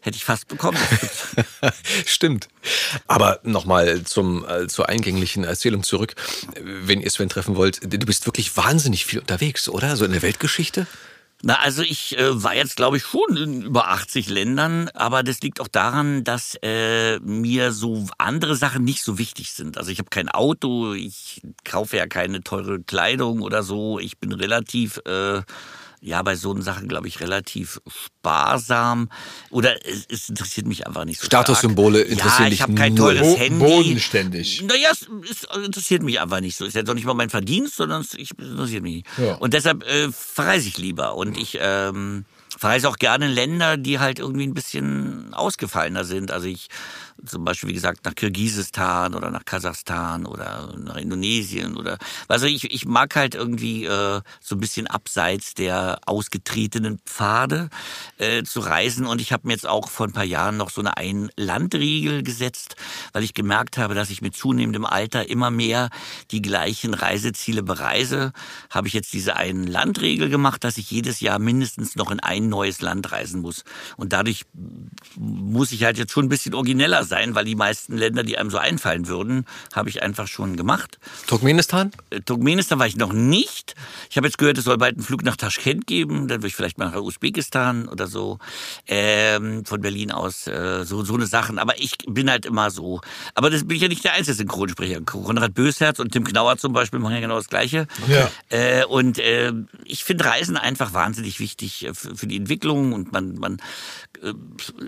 hätte 0.00 0.16
ich 0.16 0.24
fast 0.24 0.48
bekommen. 0.48 0.78
Stimmt. 2.06 2.48
Aber 3.06 3.40
nochmal 3.44 4.02
zum, 4.02 4.46
äh, 4.46 4.66
zur 4.66 4.88
eingänglichen 4.88 5.44
Erzählung 5.44 5.82
zurück. 5.82 6.14
Wenn 6.60 7.00
ihr 7.00 7.10
Sven 7.10 7.28
treffen 7.28 7.56
wollt, 7.56 7.80
du 7.82 8.06
bist 8.06 8.26
wirklich 8.26 8.56
wahnsinnig 8.56 9.04
viel 9.04 9.20
unterwegs, 9.20 9.68
oder? 9.68 9.96
So 9.96 10.04
in 10.04 10.12
der 10.12 10.22
Weltgeschichte? 10.22 10.86
Na, 11.42 11.54
also 11.60 11.82
ich 11.82 12.18
äh, 12.18 12.42
war 12.42 12.54
jetzt, 12.54 12.76
glaube 12.76 12.98
ich, 12.98 13.02
schon 13.04 13.36
in 13.36 13.62
über 13.62 13.88
80 13.88 14.28
Ländern, 14.28 14.90
aber 14.92 15.22
das 15.22 15.40
liegt 15.40 15.60
auch 15.60 15.68
daran, 15.68 16.22
dass 16.22 16.54
äh, 16.62 17.18
mir 17.20 17.72
so 17.72 18.06
andere 18.18 18.56
Sachen 18.56 18.84
nicht 18.84 19.02
so 19.02 19.16
wichtig 19.18 19.52
sind. 19.52 19.78
Also 19.78 19.90
ich 19.90 19.98
habe 19.98 20.10
kein 20.10 20.28
Auto, 20.28 20.92
ich 20.92 21.40
kaufe 21.64 21.96
ja 21.96 22.06
keine 22.06 22.42
teure 22.42 22.80
Kleidung 22.82 23.40
oder 23.40 23.62
so. 23.62 23.98
Ich 23.98 24.18
bin 24.18 24.32
relativ, 24.32 24.98
äh, 25.06 25.40
ja, 26.00 26.22
bei 26.22 26.34
so 26.34 26.58
Sachen, 26.60 26.88
glaube 26.88 27.08
ich, 27.08 27.20
relativ 27.20 27.80
sparsam. 27.86 29.10
Oder 29.50 29.86
es, 29.86 30.06
es 30.08 30.28
interessiert 30.28 30.66
mich 30.66 30.86
einfach 30.86 31.04
nicht 31.04 31.20
so 31.20 31.26
Statussymbole 31.26 32.00
stark. 32.00 32.12
interessieren 32.12 32.44
ja, 32.44 32.50
dich 32.50 32.58
ich 32.58 32.62
habe 32.62 32.74
kein 32.74 32.96
teures 32.96 33.20
Bo 33.20 33.36
Handy. 33.36 33.64
bodenständig. 33.64 34.62
Naja, 34.62 34.88
es, 34.92 35.08
es 35.30 35.64
interessiert 35.64 36.02
mich 36.02 36.20
einfach 36.20 36.40
nicht 36.40 36.56
so. 36.56 36.64
Ist 36.64 36.74
ja 36.74 36.82
doch 36.82 36.94
nicht 36.94 37.04
mal 37.04 37.14
mein 37.14 37.30
Verdienst, 37.30 37.76
sondern 37.76 38.00
es 38.00 38.14
ich, 38.14 38.30
es 38.38 38.48
interessiert 38.48 38.82
mich 38.82 38.94
nicht. 38.96 39.06
Ja. 39.18 39.34
Und 39.34 39.52
deshalb 39.52 39.84
äh, 39.84 40.10
verreise 40.10 40.68
ich 40.68 40.78
lieber. 40.78 41.16
Und 41.16 41.36
ich 41.36 41.58
ähm, 41.60 42.24
verreise 42.56 42.88
auch 42.88 42.96
gerne 42.96 43.26
in 43.26 43.32
Länder, 43.32 43.76
die 43.76 43.98
halt 43.98 44.18
irgendwie 44.18 44.46
ein 44.46 44.54
bisschen 44.54 45.34
ausgefallener 45.34 46.04
sind. 46.04 46.30
Also 46.30 46.46
ich 46.46 46.68
zum 47.26 47.44
Beispiel, 47.44 47.70
wie 47.70 47.74
gesagt, 47.74 48.04
nach 48.04 48.14
Kirgisistan 48.14 49.14
oder 49.14 49.30
nach 49.30 49.44
Kasachstan 49.44 50.26
oder 50.26 50.74
nach 50.78 50.96
Indonesien 50.96 51.76
oder 51.76 51.98
also 52.28 52.46
ich, 52.46 52.72
ich 52.72 52.86
mag 52.86 53.16
halt 53.16 53.34
irgendwie 53.34 53.84
äh, 53.84 54.20
so 54.40 54.56
ein 54.56 54.60
bisschen 54.60 54.86
abseits 54.86 55.54
der 55.54 56.00
ausgetretenen 56.06 56.98
Pfade 57.04 57.70
äh, 58.18 58.42
zu 58.42 58.60
reisen. 58.60 59.06
Und 59.06 59.20
ich 59.20 59.32
habe 59.32 59.46
mir 59.46 59.52
jetzt 59.52 59.68
auch 59.68 59.88
vor 59.88 60.06
ein 60.06 60.12
paar 60.12 60.24
Jahren 60.24 60.56
noch 60.56 60.70
so 60.70 60.80
eine 60.80 60.96
Ein-Land-Regel 60.96 62.22
gesetzt, 62.22 62.76
weil 63.12 63.22
ich 63.22 63.34
gemerkt 63.34 63.78
habe, 63.78 63.94
dass 63.94 64.10
ich 64.10 64.22
mit 64.22 64.34
zunehmendem 64.34 64.84
Alter 64.84 65.28
immer 65.28 65.50
mehr 65.50 65.90
die 66.30 66.42
gleichen 66.42 66.94
Reiseziele 66.94 67.62
bereise, 67.62 68.32
habe 68.70 68.88
ich 68.88 68.94
jetzt 68.94 69.12
diese 69.12 69.36
Ein-Land-Regel 69.36 70.28
gemacht, 70.28 70.64
dass 70.64 70.78
ich 70.78 70.90
jedes 70.90 71.20
Jahr 71.20 71.38
mindestens 71.38 71.96
noch 71.96 72.10
in 72.10 72.20
ein 72.20 72.48
neues 72.48 72.80
Land 72.80 73.12
reisen 73.12 73.40
muss. 73.40 73.64
Und 73.96 74.12
dadurch 74.12 74.44
muss 75.16 75.72
ich 75.72 75.84
halt 75.84 75.98
jetzt 75.98 76.12
schon 76.12 76.26
ein 76.26 76.28
bisschen 76.28 76.54
origineller 76.54 77.04
sein, 77.04 77.09
weil 77.10 77.44
die 77.44 77.54
meisten 77.54 77.96
Länder, 77.96 78.22
die 78.22 78.38
einem 78.38 78.50
so 78.50 78.58
einfallen 78.58 79.08
würden, 79.08 79.46
habe 79.74 79.88
ich 79.88 80.02
einfach 80.02 80.26
schon 80.26 80.56
gemacht. 80.56 80.98
Turkmenistan? 81.26 81.90
Äh, 82.10 82.20
Turkmenistan 82.20 82.78
war 82.78 82.86
ich 82.86 82.96
noch 82.96 83.12
nicht. 83.12 83.74
Ich 84.10 84.16
habe 84.16 84.26
jetzt 84.26 84.38
gehört, 84.38 84.58
es 84.58 84.64
soll 84.64 84.78
bald 84.78 84.96
einen 84.96 85.04
Flug 85.04 85.22
nach 85.24 85.36
Taschkent 85.36 85.86
geben. 85.86 86.28
Dann 86.28 86.38
würde 86.38 86.48
ich 86.48 86.56
vielleicht 86.56 86.78
mal 86.78 86.90
nach 86.90 87.00
Usbekistan 87.00 87.88
oder 87.88 88.06
so. 88.06 88.38
Ähm, 88.86 89.64
von 89.64 89.80
Berlin 89.80 90.12
aus. 90.12 90.46
Äh, 90.46 90.84
so, 90.84 91.04
so 91.04 91.14
eine 91.14 91.26
Sachen. 91.26 91.58
Aber 91.58 91.78
ich 91.78 91.98
bin 92.06 92.30
halt 92.30 92.46
immer 92.46 92.70
so. 92.70 93.00
Aber 93.34 93.50
das 93.50 93.66
bin 93.66 93.76
ich 93.76 93.82
ja 93.82 93.88
nicht 93.88 94.04
der 94.04 94.14
einzige 94.14 94.34
Synchronsprecher. 94.34 95.00
Konrad 95.02 95.54
Bösherz 95.54 95.98
und 95.98 96.12
Tim 96.12 96.24
Knauer 96.24 96.56
zum 96.56 96.72
Beispiel 96.72 96.98
machen 97.00 97.14
ja 97.14 97.20
genau 97.20 97.36
das 97.36 97.48
Gleiche. 97.48 97.86
Ja. 98.08 98.30
Äh, 98.48 98.84
und 98.84 99.18
äh, 99.18 99.52
ich 99.84 100.04
finde 100.04 100.24
Reisen 100.24 100.56
einfach 100.56 100.92
wahnsinnig 100.92 101.40
wichtig 101.40 101.86
äh, 101.86 101.94
für, 101.94 102.26
die 102.26 102.36
Entwicklung 102.36 102.92
und 102.92 103.12
man, 103.12 103.34
man, 103.34 103.58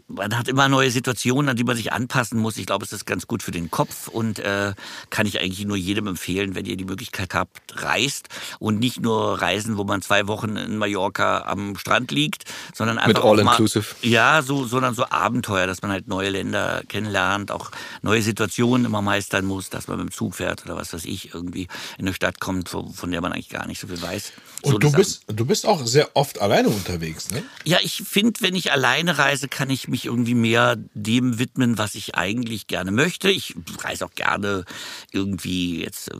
man 0.08 0.36
hat 0.36 0.48
immer 0.48 0.68
neue 0.68 0.90
Situationen, 0.90 1.48
an 1.48 1.56
die 1.56 1.64
man 1.64 1.76
sich 1.76 1.92
anpassen 1.92 2.38
muss. 2.38 2.56
Ich 2.58 2.66
glaube, 2.66 2.84
es 2.84 2.92
ist 2.92 3.06
ganz 3.06 3.26
gut 3.26 3.42
für 3.42 3.50
den 3.50 3.70
Kopf 3.70 4.08
und 4.08 4.38
äh, 4.38 4.74
kann 5.10 5.26
ich 5.26 5.40
eigentlich 5.40 5.64
nur 5.64 5.76
jedem 5.76 6.06
empfehlen, 6.06 6.54
wenn 6.54 6.66
ihr 6.66 6.76
die 6.76 6.84
Möglichkeit 6.84 7.34
habt, 7.34 7.60
reist 7.82 8.28
und 8.58 8.78
nicht 8.78 9.00
nur 9.00 9.40
reisen, 9.40 9.76
wo 9.78 9.84
man 9.84 10.02
zwei 10.02 10.26
Wochen 10.28 10.56
in 10.56 10.76
Mallorca 10.76 11.42
am 11.46 11.76
Strand 11.76 12.10
liegt, 12.10 12.44
sondern 12.74 12.98
einfach 12.98 13.22
auch 13.22 13.34
mal- 13.36 13.40
All-Inclusive. 13.48 13.86
Ja, 14.02 14.42
so, 14.42 14.66
sondern 14.66 14.94
so 14.94 15.06
Abenteuer, 15.08 15.66
dass 15.66 15.82
man 15.82 15.90
halt 15.90 16.08
neue 16.08 16.28
Länder 16.30 16.82
kennenlernt, 16.88 17.50
auch 17.50 17.70
neue 18.02 18.22
Situationen 18.22 18.84
immer 18.86 19.02
meistern 19.02 19.44
muss, 19.46 19.70
dass 19.70 19.88
man 19.88 19.98
mit 19.98 20.08
dem 20.08 20.12
Zug 20.12 20.34
fährt 20.34 20.64
oder 20.66 20.76
was 20.76 20.92
weiß 20.92 21.04
ich, 21.06 21.32
irgendwie 21.34 21.68
in 21.98 22.06
eine 22.06 22.14
Stadt 22.14 22.40
kommt, 22.40 22.72
wo- 22.74 22.92
von 22.92 23.10
der 23.10 23.20
man 23.20 23.32
eigentlich 23.32 23.48
gar 23.48 23.66
nicht 23.66 23.80
so 23.80 23.86
viel 23.86 24.00
weiß. 24.02 24.32
So 24.62 24.74
Und 24.74 24.82
du 24.82 24.88
das- 24.88 24.96
bist, 24.96 25.24
du 25.28 25.44
bist 25.46 25.66
auch 25.66 25.84
sehr 25.86 26.10
oft 26.14 26.40
alleine 26.40 26.68
unterwegs, 26.68 27.30
ne? 27.30 27.42
ja, 27.64 27.78
ich 27.82 28.02
finde, 28.06 28.40
wenn 28.42 28.54
ich 28.54 28.72
alleine 28.72 29.11
reise, 29.18 29.48
kann 29.48 29.70
ich 29.70 29.88
mich 29.88 30.06
irgendwie 30.06 30.34
mehr 30.34 30.76
dem 30.94 31.38
widmen, 31.38 31.78
was 31.78 31.94
ich 31.94 32.14
eigentlich 32.14 32.66
gerne 32.66 32.90
möchte. 32.90 33.30
Ich 33.30 33.54
reise 33.80 34.04
auch 34.04 34.14
gerne 34.14 34.64
irgendwie 35.12 35.82
jetzt 35.82 36.10
äh, 36.10 36.16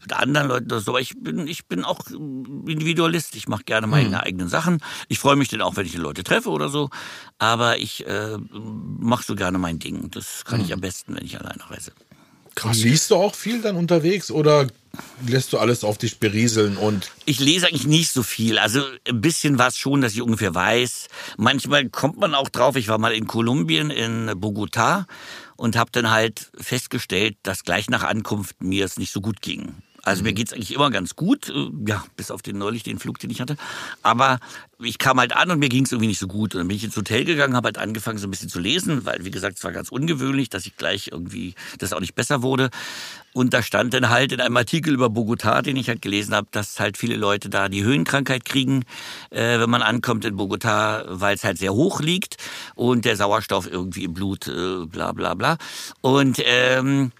mit 0.00 0.12
anderen 0.12 0.48
Leuten 0.48 0.66
oder 0.66 0.80
so, 0.80 0.98
ich 0.98 1.14
bin, 1.18 1.46
ich 1.46 1.66
bin 1.66 1.84
auch 1.84 2.06
Individualist. 2.10 3.34
Ich 3.36 3.48
mache 3.48 3.64
gerne 3.64 3.86
meine 3.86 4.22
eigenen 4.22 4.48
Sachen. 4.48 4.80
Ich 5.08 5.18
freue 5.18 5.36
mich 5.36 5.48
dann 5.48 5.62
auch, 5.62 5.76
wenn 5.76 5.86
ich 5.86 5.92
die 5.92 5.98
Leute 5.98 6.24
treffe 6.24 6.50
oder 6.50 6.68
so. 6.68 6.90
Aber 7.38 7.78
ich 7.78 8.06
äh, 8.06 8.36
mache 8.38 9.24
so 9.24 9.34
gerne 9.34 9.58
mein 9.58 9.78
Ding. 9.78 10.10
Das 10.10 10.44
kann 10.44 10.60
ich 10.60 10.72
am 10.72 10.80
besten, 10.80 11.16
wenn 11.16 11.24
ich 11.24 11.40
alleine 11.40 11.70
reise. 11.70 11.92
Krass. 12.54 12.78
Liest 12.78 13.10
du 13.10 13.16
auch 13.16 13.34
viel 13.34 13.60
dann 13.62 13.76
unterwegs 13.76 14.30
oder 14.30 14.68
lässt 15.26 15.52
du 15.52 15.58
alles 15.58 15.82
auf 15.82 15.98
dich 15.98 16.18
berieseln 16.18 16.76
und. 16.76 17.10
Ich 17.24 17.40
lese 17.40 17.66
eigentlich 17.66 17.86
nicht 17.86 18.12
so 18.12 18.22
viel. 18.22 18.58
Also 18.58 18.80
ein 19.08 19.20
bisschen 19.20 19.58
was 19.58 19.76
schon, 19.76 20.00
dass 20.00 20.12
ich 20.12 20.22
ungefähr 20.22 20.54
weiß. 20.54 21.08
Manchmal 21.36 21.88
kommt 21.88 22.18
man 22.18 22.34
auch 22.34 22.48
drauf. 22.48 22.76
Ich 22.76 22.88
war 22.88 22.98
mal 22.98 23.12
in 23.12 23.26
Kolumbien, 23.26 23.90
in 23.90 24.30
Bogotá 24.30 25.06
und 25.56 25.76
habe 25.76 25.90
dann 25.92 26.10
halt 26.10 26.50
festgestellt, 26.56 27.36
dass 27.42 27.64
gleich 27.64 27.90
nach 27.90 28.04
Ankunft 28.04 28.62
mir 28.62 28.84
es 28.84 28.98
nicht 28.98 29.12
so 29.12 29.20
gut 29.20 29.42
ging. 29.42 29.74
Also 30.04 30.22
mir 30.22 30.34
geht's 30.34 30.52
eigentlich 30.52 30.74
immer 30.74 30.90
ganz 30.90 31.16
gut, 31.16 31.48
äh, 31.48 31.70
ja, 31.86 32.04
bis 32.16 32.30
auf 32.30 32.42
den 32.42 32.58
neulich 32.58 32.82
den 32.82 32.98
Flug, 32.98 33.18
den 33.18 33.30
ich 33.30 33.40
hatte. 33.40 33.56
Aber 34.02 34.38
ich 34.78 34.98
kam 34.98 35.18
halt 35.18 35.34
an 35.34 35.50
und 35.50 35.58
mir 35.58 35.68
ging's 35.68 35.92
irgendwie 35.92 36.08
nicht 36.08 36.18
so 36.18 36.26
gut. 36.26 36.54
Und 36.54 36.60
dann 36.60 36.68
bin 36.68 36.76
ich 36.76 36.84
ins 36.84 36.96
Hotel 36.96 37.24
gegangen, 37.24 37.56
habe 37.56 37.68
halt 37.68 37.78
angefangen, 37.78 38.18
so 38.18 38.26
ein 38.26 38.30
bisschen 38.30 38.50
zu 38.50 38.60
lesen, 38.60 39.06
weil, 39.06 39.24
wie 39.24 39.30
gesagt, 39.30 39.58
es 39.58 39.64
war 39.64 39.72
ganz 39.72 39.88
ungewöhnlich, 39.88 40.50
dass 40.50 40.66
ich 40.66 40.76
gleich 40.76 41.08
irgendwie, 41.12 41.54
das 41.78 41.92
auch 41.92 42.00
nicht 42.00 42.14
besser 42.14 42.42
wurde. 42.42 42.70
Und 43.32 43.52
da 43.54 43.62
stand 43.62 43.94
dann 43.94 44.10
halt 44.10 44.30
in 44.30 44.40
einem 44.40 44.56
Artikel 44.56 44.94
über 44.94 45.06
Bogotá, 45.06 45.62
den 45.62 45.76
ich 45.76 45.88
halt 45.88 46.02
gelesen 46.02 46.34
habe, 46.34 46.46
dass 46.50 46.78
halt 46.78 46.96
viele 46.96 47.16
Leute 47.16 47.48
da 47.48 47.68
die 47.68 47.82
Höhenkrankheit 47.82 48.44
kriegen, 48.44 48.84
äh, 49.30 49.58
wenn 49.58 49.70
man 49.70 49.82
ankommt 49.82 50.24
in 50.24 50.36
Bogotá, 50.36 51.04
weil 51.08 51.34
es 51.34 51.44
halt 51.44 51.58
sehr 51.58 51.72
hoch 51.72 52.00
liegt 52.00 52.36
und 52.74 53.04
der 53.04 53.16
Sauerstoff 53.16 53.66
irgendwie 53.70 54.04
im 54.04 54.14
Blut, 54.14 54.46
äh, 54.46 54.86
bla 54.86 55.12
bla 55.12 55.34
bla. 55.34 55.56
Und 56.00 56.40
ähm, 56.44 57.10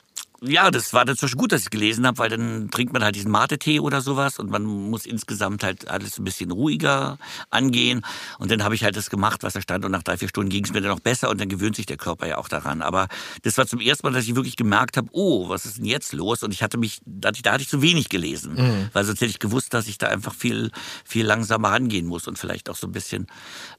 ja, 0.46 0.70
das 0.70 0.92
war 0.92 1.04
dann 1.04 1.16
Beispiel 1.16 1.38
gut, 1.38 1.52
dass 1.52 1.62
ich 1.62 1.70
gelesen 1.70 2.07
habe, 2.07 2.18
weil 2.18 2.28
dann 2.28 2.70
trinkt 2.70 2.92
man 2.92 3.02
halt 3.02 3.16
diesen 3.16 3.30
Mate-Tee 3.30 3.80
oder 3.80 4.00
sowas 4.00 4.38
und 4.38 4.50
man 4.50 4.64
muss 4.64 5.07
insgesamt 5.07 5.64
halt 5.64 5.88
alles 5.88 6.18
ein 6.18 6.24
bisschen 6.24 6.50
ruhiger 6.50 7.18
angehen. 7.50 8.02
Und 8.38 8.50
dann 8.50 8.62
habe 8.62 8.74
ich 8.74 8.85
halt 8.85 8.96
das 8.96 9.11
gemacht, 9.11 9.42
was 9.42 9.54
da 9.54 9.61
stand 9.61 9.85
und 9.85 9.92
nach 9.92 10.02
drei, 10.02 10.16
vier 10.16 10.28
Stunden 10.28 10.50
ging 10.50 10.64
es 10.64 10.72
mir 10.72 10.80
dann 10.80 10.90
noch 10.90 11.00
besser 11.00 11.30
und 11.30 11.40
dann 11.40 11.48
gewöhnt 11.48 11.76
sich 11.76 11.87
der 11.87 11.96
Körper 11.96 12.26
ja 12.26 12.38
auch 12.38 12.48
daran. 12.48 12.83
Aber 12.83 13.09
das 13.42 13.59
war 13.59 13.66
zum 13.66 13.80
ersten 13.80 14.07
Mal, 14.07 14.12
dass 14.12 14.24
ich 14.24 14.37
wirklich 14.37 14.57
gemerkt 14.57 14.96
habe, 14.96 15.09
oh, 15.12 15.48
was 15.48 15.64
ist 15.64 15.78
denn 15.78 15.87
jetzt 15.87 16.12
los? 16.12 16.42
Und 16.42 16.52
ich 16.52 16.62
hatte 16.62 16.78
mich, 16.78 17.00
da 17.04 17.28
hatte 17.28 17.62
ich 17.62 17.68
zu 17.68 17.83
wenig 17.83 18.09
gelesen, 18.09 18.54
mhm. 18.54 18.88
weil 18.92 19.04
sonst 19.04 19.20
hätte 19.20 19.30
ich 19.30 19.38
gewusst, 19.38 19.74
dass 19.74 19.88
ich 19.88 19.98
da 19.98 20.09
einfach 20.09 20.35
viel, 20.35 20.70
viel 21.04 21.26
langsamer 21.26 21.70
rangehen 21.70 22.07
muss 22.07 22.28
und 22.28 22.38
vielleicht 22.38 22.70
auch 22.70 22.76
so 22.76 22.87
ein 22.87 22.92
bisschen 22.92 23.26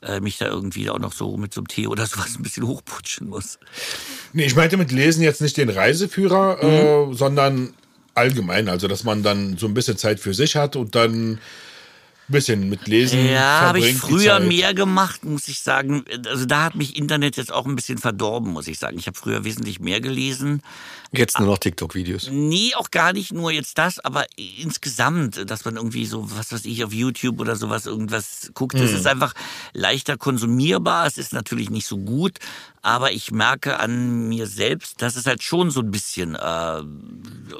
äh, 0.02 0.20
mich 0.20 0.38
da 0.38 0.48
irgendwie 0.48 0.90
auch 0.90 1.00
noch 1.00 1.14
so 1.14 1.38
mit 1.38 1.54
so 1.54 1.62
einem 1.62 1.68
Tee 1.68 1.88
oder 1.88 2.06
sowas 2.08 2.36
ein 2.38 2.44
bisschen 2.44 2.68
hochputschen 2.68 3.30
muss. 3.30 3.60
Nee, 4.34 4.46
ich 4.46 4.56
meinte 4.56 4.78
mit 4.78 4.92
Lesen 4.92 5.24
jetzt 5.24 5.42
nicht 5.42 5.58
den 5.58 5.70
Reiseführer, 5.70 6.55
mhm. 6.62 7.12
äh, 7.12 7.16
sondern 7.16 7.74
allgemein. 8.14 8.70
Also, 8.70 8.88
dass 8.88 9.04
man 9.04 9.24
dann 9.24 9.58
so 9.58 9.68
ein 9.68 9.74
bisschen 9.74 9.98
Zeit 9.98 10.20
für 10.20 10.34
sich 10.34 10.56
hat 10.56 10.76
und 10.76 10.96
dann 10.96 11.40
bisschen 12.28 12.70
mit 12.70 12.88
Lesen. 12.88 13.30
Ja, 13.30 13.62
habe 13.62 13.80
ich 13.80 13.96
früher 13.96 14.40
mehr 14.40 14.74
gemacht, 14.74 15.24
muss 15.24 15.48
ich 15.48 15.60
sagen. 15.60 16.04
Also 16.28 16.46
da 16.46 16.64
hat 16.64 16.76
mich 16.76 16.98
Internet 16.98 17.38
jetzt 17.38 17.54
auch 17.54 17.66
ein 17.66 17.76
bisschen 17.76 17.98
verdorben, 17.98 18.52
muss 18.52 18.68
ich 18.68 18.80
sagen. 18.80 18.98
Ich 18.98 19.08
habe 19.08 19.18
früher 19.18 19.44
wesentlich 19.44 19.80
mehr 19.80 20.02
gelesen. 20.02 20.62
Jetzt 21.12 21.40
nur 21.40 21.48
noch 21.48 21.58
TikTok-Videos. 21.58 22.30
Nee, 22.32 22.74
auch 22.76 22.92
gar 22.92 23.14
nicht 23.14 23.34
nur 23.34 23.52
jetzt 23.52 23.78
das, 23.78 24.00
aber 24.00 24.26
insgesamt, 24.36 25.50
dass 25.50 25.66
man 25.66 25.78
irgendwie 25.78 26.06
so, 26.06 26.30
was 26.38 26.52
weiß 26.52 26.66
ich, 26.66 26.84
auf 26.84 26.94
YouTube 26.94 27.40
oder 27.40 27.56
sowas 27.56 27.86
irgendwas 27.86 28.52
guckt. 28.54 28.76
Es 28.76 28.92
mhm. 28.92 28.98
ist 28.98 29.08
einfach 29.08 29.34
leichter 29.74 30.18
konsumierbar. 30.18 31.06
Es 31.06 31.18
ist 31.18 31.34
natürlich 31.34 31.70
nicht 31.70 31.88
so 31.88 31.98
gut, 31.98 32.40
aber 32.82 33.12
ich 33.12 33.32
merke 33.32 33.80
an 33.80 34.30
mir 34.30 34.46
selbst, 34.46 35.02
dass 35.02 35.16
es 35.16 35.26
halt 35.26 35.42
schon 35.42 35.72
so 35.72 35.80
ein 35.80 35.90
bisschen, 35.90 36.36
äh, 36.36 36.84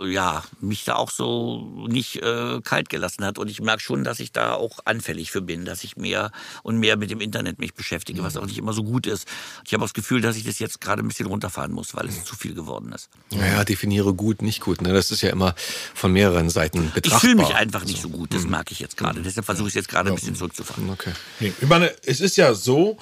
ja, 0.08 0.44
mich 0.62 0.84
da 0.84 0.96
auch 0.96 1.10
so 1.10 1.88
nicht 1.88 2.22
äh, 2.22 2.62
kalt 2.62 2.90
gelassen 2.90 3.26
hat. 3.26 3.40
Und 3.40 3.50
ich 3.50 3.60
merke 3.62 3.82
schon, 3.82 4.04
dass 4.04 4.20
ich 4.20 4.32
da 4.32 4.54
auch 4.54 4.80
anfällig 4.86 5.32
für 5.32 5.42
bin, 5.42 5.66
dass 5.66 5.84
ich 5.84 5.98
mehr 5.98 6.32
und 6.62 6.78
mehr 6.78 6.96
mit 6.96 7.10
dem 7.10 7.22
Internet 7.22 7.60
mich 7.60 7.74
beschäftige, 7.74 8.24
was 8.24 8.38
auch 8.38 8.46
nicht 8.46 8.58
immer 8.60 8.74
so 8.74 8.84
gut 8.84 9.08
ist. 9.08 9.28
Ich 9.66 9.74
habe 9.74 9.84
das 9.84 9.94
Gefühl, 9.94 10.22
dass 10.22 10.36
ich 10.36 10.44
das 10.44 10.60
jetzt 10.60 10.80
gerade 10.80 11.02
ein 11.02 11.08
bisschen 11.08 11.26
runterfahren 11.26 11.72
muss, 11.72 11.96
weil 11.96 12.08
es 12.08 12.24
zu 12.24 12.36
viel 12.36 12.54
geworden 12.54 12.92
ist. 12.92 13.10
Naja, 13.38 13.64
definiere 13.64 14.14
gut, 14.14 14.42
nicht 14.42 14.62
gut. 14.62 14.82
Ne? 14.82 14.94
Das 14.94 15.12
ist 15.12 15.22
ja 15.22 15.30
immer 15.30 15.56
von 15.94 16.12
mehreren 16.12 16.50
Seiten 16.50 16.92
betrachtbar. 16.94 17.18
Ich 17.18 17.22
fühle 17.22 17.36
mich 17.36 17.56
einfach 17.56 17.86
nicht 17.86 18.02
so 18.02 18.10
gut, 18.10 18.34
das 18.34 18.44
merke 18.44 18.72
ich 18.72 18.80
jetzt 18.80 18.98
gerade. 18.98 19.22
Deshalb 19.22 19.46
versuche 19.46 19.68
ich 19.68 19.72
es 19.72 19.76
jetzt 19.76 19.90
gerade 19.90 20.10
ein 20.10 20.16
bisschen 20.16 20.36
zurückzufahren. 20.36 20.90
Okay. 20.90 21.12
Ich 21.40 21.68
meine, 21.68 21.92
es 22.04 22.22
ist 22.22 22.38
ja 22.38 22.54
so, 22.54 22.98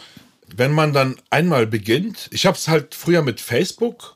wenn 0.56 0.72
man 0.72 0.94
dann 0.94 1.16
einmal 1.30 1.68
beginnt, 1.68 2.30
ich 2.32 2.46
habe 2.46 2.58
es 2.58 2.68
halt 2.68 2.96
früher 2.96 3.22
mit 3.22 3.42
Facebook 3.42 4.16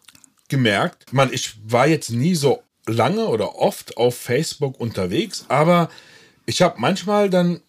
gemerkt, 0.50 1.12
man, 1.14 1.34
ich 1.34 1.56
war 1.66 1.88
jetzt 1.88 2.12
nie 2.12 2.36
so 2.36 2.64
lange 2.86 3.28
oder 3.28 3.56
oft 3.56 3.98
auf 3.98 4.18
Facebook 4.18 4.80
unterwegs, 4.80 5.46
aber 5.50 5.90
ich 6.46 6.62
habe 6.62 6.80
manchmal 6.80 7.30
dann 7.30 7.62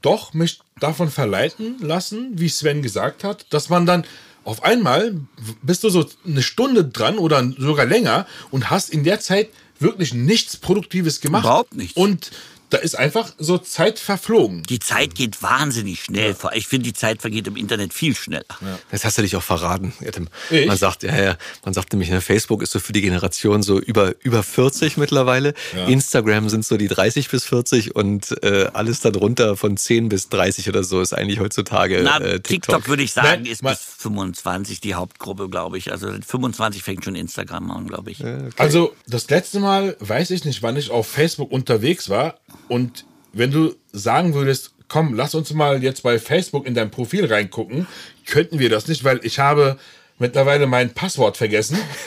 doch 0.00 0.32
mich 0.32 0.60
davon 0.80 1.10
verleiten 1.10 1.78
lassen, 1.80 2.32
wie 2.34 2.48
Sven 2.48 2.82
gesagt 2.82 3.24
hat, 3.24 3.46
dass 3.50 3.68
man 3.68 3.86
dann 3.86 4.04
auf 4.44 4.62
einmal 4.64 5.20
bist 5.62 5.84
du 5.84 5.90
so 5.90 6.06
eine 6.26 6.42
Stunde 6.42 6.84
dran 6.84 7.18
oder 7.18 7.48
sogar 7.58 7.86
länger 7.86 8.26
und 8.50 8.70
hast 8.70 8.90
in 8.90 9.04
der 9.04 9.20
Zeit 9.20 9.48
wirklich 9.78 10.14
nichts 10.14 10.56
Produktives 10.56 11.20
gemacht. 11.20 11.44
Überhaupt 11.44 11.74
nichts. 11.74 11.96
Und 11.96 12.30
da 12.72 12.78
ist 12.78 12.98
einfach 12.98 13.32
so 13.38 13.58
Zeit 13.58 13.98
verflogen. 13.98 14.62
Die 14.62 14.78
Zeit 14.78 15.14
geht 15.14 15.42
wahnsinnig 15.42 16.02
schnell. 16.04 16.34
Ja. 16.42 16.52
Ich 16.54 16.66
finde, 16.66 16.84
die 16.84 16.94
Zeit 16.94 17.20
vergeht 17.20 17.46
im 17.46 17.56
Internet 17.56 17.92
viel 17.92 18.16
schneller. 18.16 18.44
Ja. 18.60 18.78
Das 18.90 19.04
hast 19.04 19.18
du 19.18 19.22
dich 19.22 19.36
auch 19.36 19.42
verraten, 19.42 19.92
Adam. 20.06 20.28
Ich? 20.50 20.66
Man 20.66 20.76
sagt, 20.76 21.02
ja, 21.02 21.20
ja, 21.20 21.36
man 21.64 21.74
sagt 21.74 21.92
nämlich, 21.92 22.10
ne, 22.10 22.20
Facebook 22.20 22.62
ist 22.62 22.72
so 22.72 22.80
für 22.80 22.92
die 22.92 23.02
Generation 23.02 23.62
so 23.62 23.78
über, 23.78 24.14
über 24.20 24.42
40 24.42 24.96
mittlerweile. 24.96 25.54
Ja. 25.76 25.86
Instagram 25.86 26.48
sind 26.48 26.64
so 26.64 26.76
die 26.76 26.88
30 26.88 27.28
bis 27.28 27.44
40 27.44 27.94
und 27.94 28.42
äh, 28.42 28.70
alles 28.72 29.00
darunter 29.00 29.56
von 29.56 29.76
10 29.76 30.08
bis 30.08 30.30
30 30.30 30.68
oder 30.68 30.82
so 30.82 31.00
ist 31.00 31.12
eigentlich 31.12 31.40
heutzutage 31.40 32.00
Na, 32.02 32.18
äh, 32.18 32.40
TikTok. 32.40 32.46
TikTok 32.46 32.88
würde 32.88 33.02
ich 33.02 33.12
sagen, 33.12 33.42
Nein, 33.42 33.46
ist 33.46 33.62
bis 33.62 33.80
25 33.98 34.80
die 34.80 34.94
Hauptgruppe, 34.94 35.48
glaube 35.50 35.76
ich. 35.76 35.92
Also 35.92 36.08
25 36.08 36.82
fängt 36.82 37.04
schon 37.04 37.16
Instagram 37.16 37.70
an, 37.70 37.86
glaube 37.86 38.10
ich. 38.10 38.20
Okay. 38.20 38.48
Also 38.56 38.94
das 39.06 39.28
letzte 39.28 39.60
Mal 39.60 39.96
weiß 40.00 40.30
ich 40.30 40.44
nicht, 40.44 40.62
wann 40.62 40.76
ich 40.76 40.90
auf 40.90 41.06
Facebook 41.06 41.52
unterwegs 41.52 42.08
war. 42.08 42.38
Und 42.68 43.04
wenn 43.32 43.50
du 43.50 43.74
sagen 43.92 44.34
würdest, 44.34 44.72
komm, 44.88 45.14
lass 45.14 45.34
uns 45.34 45.52
mal 45.52 45.82
jetzt 45.82 46.02
bei 46.02 46.18
Facebook 46.18 46.66
in 46.66 46.74
dein 46.74 46.90
Profil 46.90 47.24
reingucken, 47.26 47.86
könnten 48.26 48.58
wir 48.58 48.68
das 48.68 48.88
nicht, 48.88 49.04
weil 49.04 49.20
ich 49.22 49.38
habe 49.38 49.78
mittlerweile 50.18 50.66
mein 50.66 50.94
Passwort 50.94 51.36
vergessen. 51.36 51.78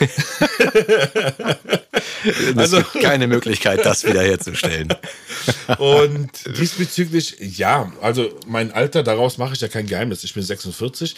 es 2.24 2.56
also, 2.56 2.82
keine 3.00 3.26
Möglichkeit, 3.26 3.84
das 3.84 4.04
wiederherzustellen. 4.04 4.88
Und 5.78 6.30
diesbezüglich, 6.58 7.36
ja, 7.40 7.92
also 8.00 8.30
mein 8.46 8.72
Alter, 8.72 9.02
daraus 9.02 9.38
mache 9.38 9.54
ich 9.54 9.60
ja 9.60 9.68
kein 9.68 9.86
Geheimnis. 9.86 10.24
Ich 10.24 10.34
bin 10.34 10.42
46. 10.42 11.14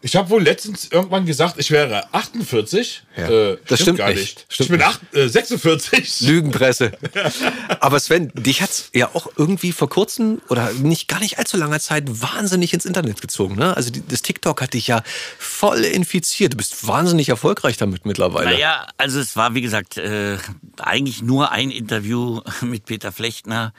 Ich 0.00 0.14
habe 0.14 0.30
wohl 0.30 0.42
letztens 0.42 0.88
irgendwann 0.92 1.26
gesagt, 1.26 1.56
ich 1.58 1.72
wäre 1.72 2.12
48. 2.14 3.02
Ja, 3.16 3.28
äh, 3.28 3.58
das 3.66 3.80
stimmt, 3.80 3.98
gar 3.98 4.10
nicht. 4.10 4.18
nicht. 4.18 4.46
Stimmt 4.48 4.70
ich 4.70 4.76
bin 4.76 4.82
acht, 4.82 5.00
äh, 5.12 5.28
46. 5.28 6.20
Lügenpresse. 6.20 6.92
Aber 7.80 7.98
Sven, 7.98 8.30
dich 8.34 8.62
hat's 8.62 8.90
ja 8.94 9.10
auch 9.12 9.26
irgendwie 9.36 9.72
vor 9.72 9.88
kurzem 9.88 10.40
oder 10.50 10.72
nicht 10.72 11.08
gar 11.08 11.18
nicht 11.18 11.38
allzu 11.38 11.56
langer 11.56 11.80
Zeit 11.80 12.04
wahnsinnig 12.06 12.72
ins 12.74 12.84
Internet 12.84 13.20
gezogen. 13.20 13.56
Ne? 13.56 13.76
Also 13.76 13.90
das 14.08 14.22
TikTok 14.22 14.62
hat 14.62 14.74
dich 14.74 14.86
ja 14.86 15.02
voll 15.36 15.80
infiziert. 15.80 16.52
Du 16.52 16.58
bist 16.58 16.86
wahnsinnig 16.86 17.28
erfolgreich 17.28 17.76
damit 17.76 18.06
mittlerweile. 18.06 18.50
Naja, 18.52 18.86
also 18.98 19.18
es 19.18 19.34
war 19.34 19.56
wie 19.56 19.62
gesagt 19.62 19.96
äh, 19.96 20.38
eigentlich 20.78 21.22
nur 21.22 21.50
ein 21.50 21.72
Interview 21.72 22.40
mit 22.60 22.84
Peter 22.84 23.10
Flechtner 23.10 23.72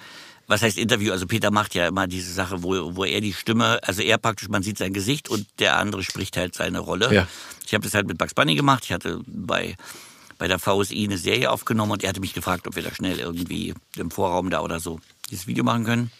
was 0.49 0.63
heißt 0.63 0.77
Interview? 0.77 1.11
Also 1.11 1.27
Peter 1.27 1.51
macht 1.51 1.75
ja 1.75 1.87
immer 1.87 2.07
diese 2.07 2.33
Sache, 2.33 2.63
wo, 2.63 2.95
wo 2.95 3.05
er 3.05 3.21
die 3.21 3.33
Stimme, 3.33 3.79
also 3.83 4.01
er 4.01 4.17
praktisch, 4.17 4.49
man 4.49 4.63
sieht 4.63 4.79
sein 4.79 4.93
Gesicht 4.93 5.29
und 5.29 5.47
der 5.59 5.77
andere 5.77 6.03
spricht 6.03 6.37
halt 6.37 6.55
seine 6.55 6.79
Rolle. 6.79 7.13
Ja. 7.13 7.27
Ich 7.65 7.73
habe 7.73 7.83
das 7.83 7.93
halt 7.93 8.07
mit 8.07 8.17
Bugs 8.17 8.33
Bunny 8.33 8.55
gemacht. 8.55 8.83
Ich 8.85 8.91
hatte 8.91 9.21
bei 9.27 9.75
bei 10.39 10.47
der 10.47 10.57
VSI 10.57 11.03
eine 11.03 11.17
Serie 11.17 11.51
aufgenommen 11.51 11.91
und 11.91 12.03
er 12.03 12.09
hatte 12.09 12.21
mich 12.21 12.33
gefragt, 12.33 12.65
ob 12.65 12.75
wir 12.75 12.81
da 12.81 12.95
schnell 12.95 13.19
irgendwie 13.19 13.73
im 13.97 14.09
Vorraum 14.09 14.49
da 14.49 14.61
oder 14.61 14.79
so 14.79 14.99
dieses 15.29 15.47
Video 15.47 15.63
machen 15.63 15.83
können. 15.83 16.11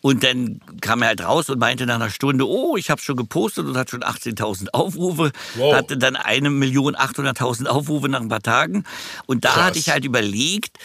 Und 0.00 0.24
dann 0.24 0.60
kam 0.80 1.02
er 1.02 1.08
halt 1.08 1.22
raus 1.22 1.50
und 1.50 1.58
meinte 1.58 1.84
nach 1.84 1.96
einer 1.96 2.10
Stunde, 2.10 2.48
oh, 2.48 2.76
ich 2.76 2.90
habe 2.90 3.00
schon 3.00 3.16
gepostet 3.16 3.66
und 3.66 3.76
hat 3.76 3.90
schon 3.90 4.02
18.000 4.02 4.68
Aufrufe. 4.72 5.30
Wow. 5.56 5.74
Hatte 5.74 5.98
dann 5.98 6.16
eine 6.16 6.48
Million 6.48 6.96
800.000 6.96 7.66
Aufrufe 7.66 8.08
nach 8.08 8.20
ein 8.20 8.28
paar 8.28 8.42
Tagen. 8.42 8.84
Und 9.26 9.44
da 9.44 9.50
Krass. 9.50 9.64
hatte 9.64 9.78
ich 9.78 9.90
halt 9.90 10.04
überlegt, 10.04 10.78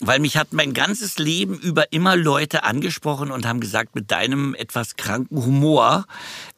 weil 0.00 0.20
mich 0.20 0.36
hat 0.36 0.52
mein 0.52 0.74
ganzes 0.74 1.18
Leben 1.18 1.58
über 1.58 1.92
immer 1.92 2.16
Leute 2.16 2.64
angesprochen 2.64 3.30
und 3.30 3.46
haben 3.46 3.60
gesagt, 3.60 3.94
mit 3.94 4.10
deinem 4.10 4.54
etwas 4.54 4.96
kranken 4.96 5.44
Humor 5.44 6.06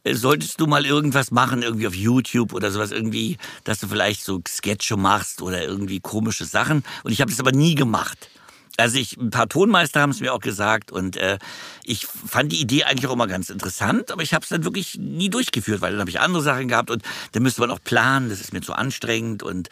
äh, 0.04 0.14
solltest 0.14 0.60
du 0.60 0.66
mal 0.66 0.86
irgendwas 0.86 1.30
machen, 1.30 1.62
irgendwie 1.62 1.86
auf 1.86 1.94
YouTube 1.94 2.52
oder 2.52 2.70
sowas, 2.70 2.90
irgendwie, 2.90 3.38
dass 3.64 3.80
du 3.80 3.88
vielleicht 3.88 4.24
so 4.24 4.40
Sketche 4.46 4.96
machst 4.96 5.42
oder 5.42 5.62
irgendwie 5.62 6.00
komische 6.00 6.44
Sachen. 6.44 6.84
Und 7.02 7.12
ich 7.12 7.20
habe 7.20 7.30
das 7.30 7.40
aber 7.40 7.52
nie 7.52 7.74
gemacht. 7.74 8.28
Also 8.76 8.98
ich, 8.98 9.16
ein 9.18 9.30
paar 9.30 9.48
Tonmeister 9.48 10.00
haben 10.00 10.10
es 10.10 10.20
mir 10.20 10.32
auch 10.32 10.40
gesagt 10.40 10.90
und 10.90 11.16
äh, 11.16 11.38
ich 11.84 12.06
fand 12.06 12.50
die 12.52 12.60
Idee 12.60 12.84
eigentlich 12.84 13.06
auch 13.06 13.12
immer 13.12 13.26
ganz 13.26 13.50
interessant, 13.50 14.10
aber 14.10 14.22
ich 14.22 14.32
habe 14.32 14.42
es 14.42 14.48
dann 14.48 14.64
wirklich 14.64 14.96
nie 14.98 15.28
durchgeführt, 15.28 15.82
weil 15.82 15.92
dann 15.92 16.00
habe 16.00 16.10
ich 16.10 16.20
andere 16.20 16.42
Sachen 16.42 16.68
gehabt 16.68 16.90
und 16.90 17.02
dann 17.32 17.42
müsste 17.42 17.60
man 17.60 17.70
auch 17.70 17.80
planen, 17.82 18.30
das 18.30 18.40
ist 18.40 18.54
mir 18.54 18.62
zu 18.62 18.72
anstrengend 18.72 19.42
und 19.42 19.68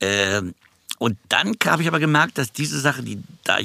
äh, 0.00 0.42
und 1.00 1.16
dann 1.30 1.54
habe 1.64 1.80
ich 1.80 1.88
aber 1.88 1.98
gemerkt, 1.98 2.36
dass 2.36 2.52
diese 2.52 2.78
Sache, 2.78 3.02
die, 3.02 3.16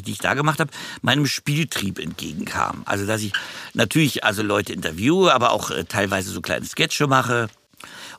die 0.05 0.11
ich 0.11 0.19
da 0.19 0.35
gemacht 0.35 0.61
habe, 0.61 0.71
meinem 1.01 1.27
Spieltrieb 1.27 1.99
entgegenkam. 1.99 2.83
Also 2.85 3.05
dass 3.05 3.21
ich 3.21 3.33
natürlich 3.73 4.23
also 4.23 4.41
Leute 4.41 4.71
interviewe, 4.71 5.33
aber 5.33 5.51
auch 5.51 5.69
äh, 5.69 5.83
teilweise 5.83 6.31
so 6.31 6.39
kleine 6.39 6.65
Sketche 6.65 7.07
mache 7.07 7.49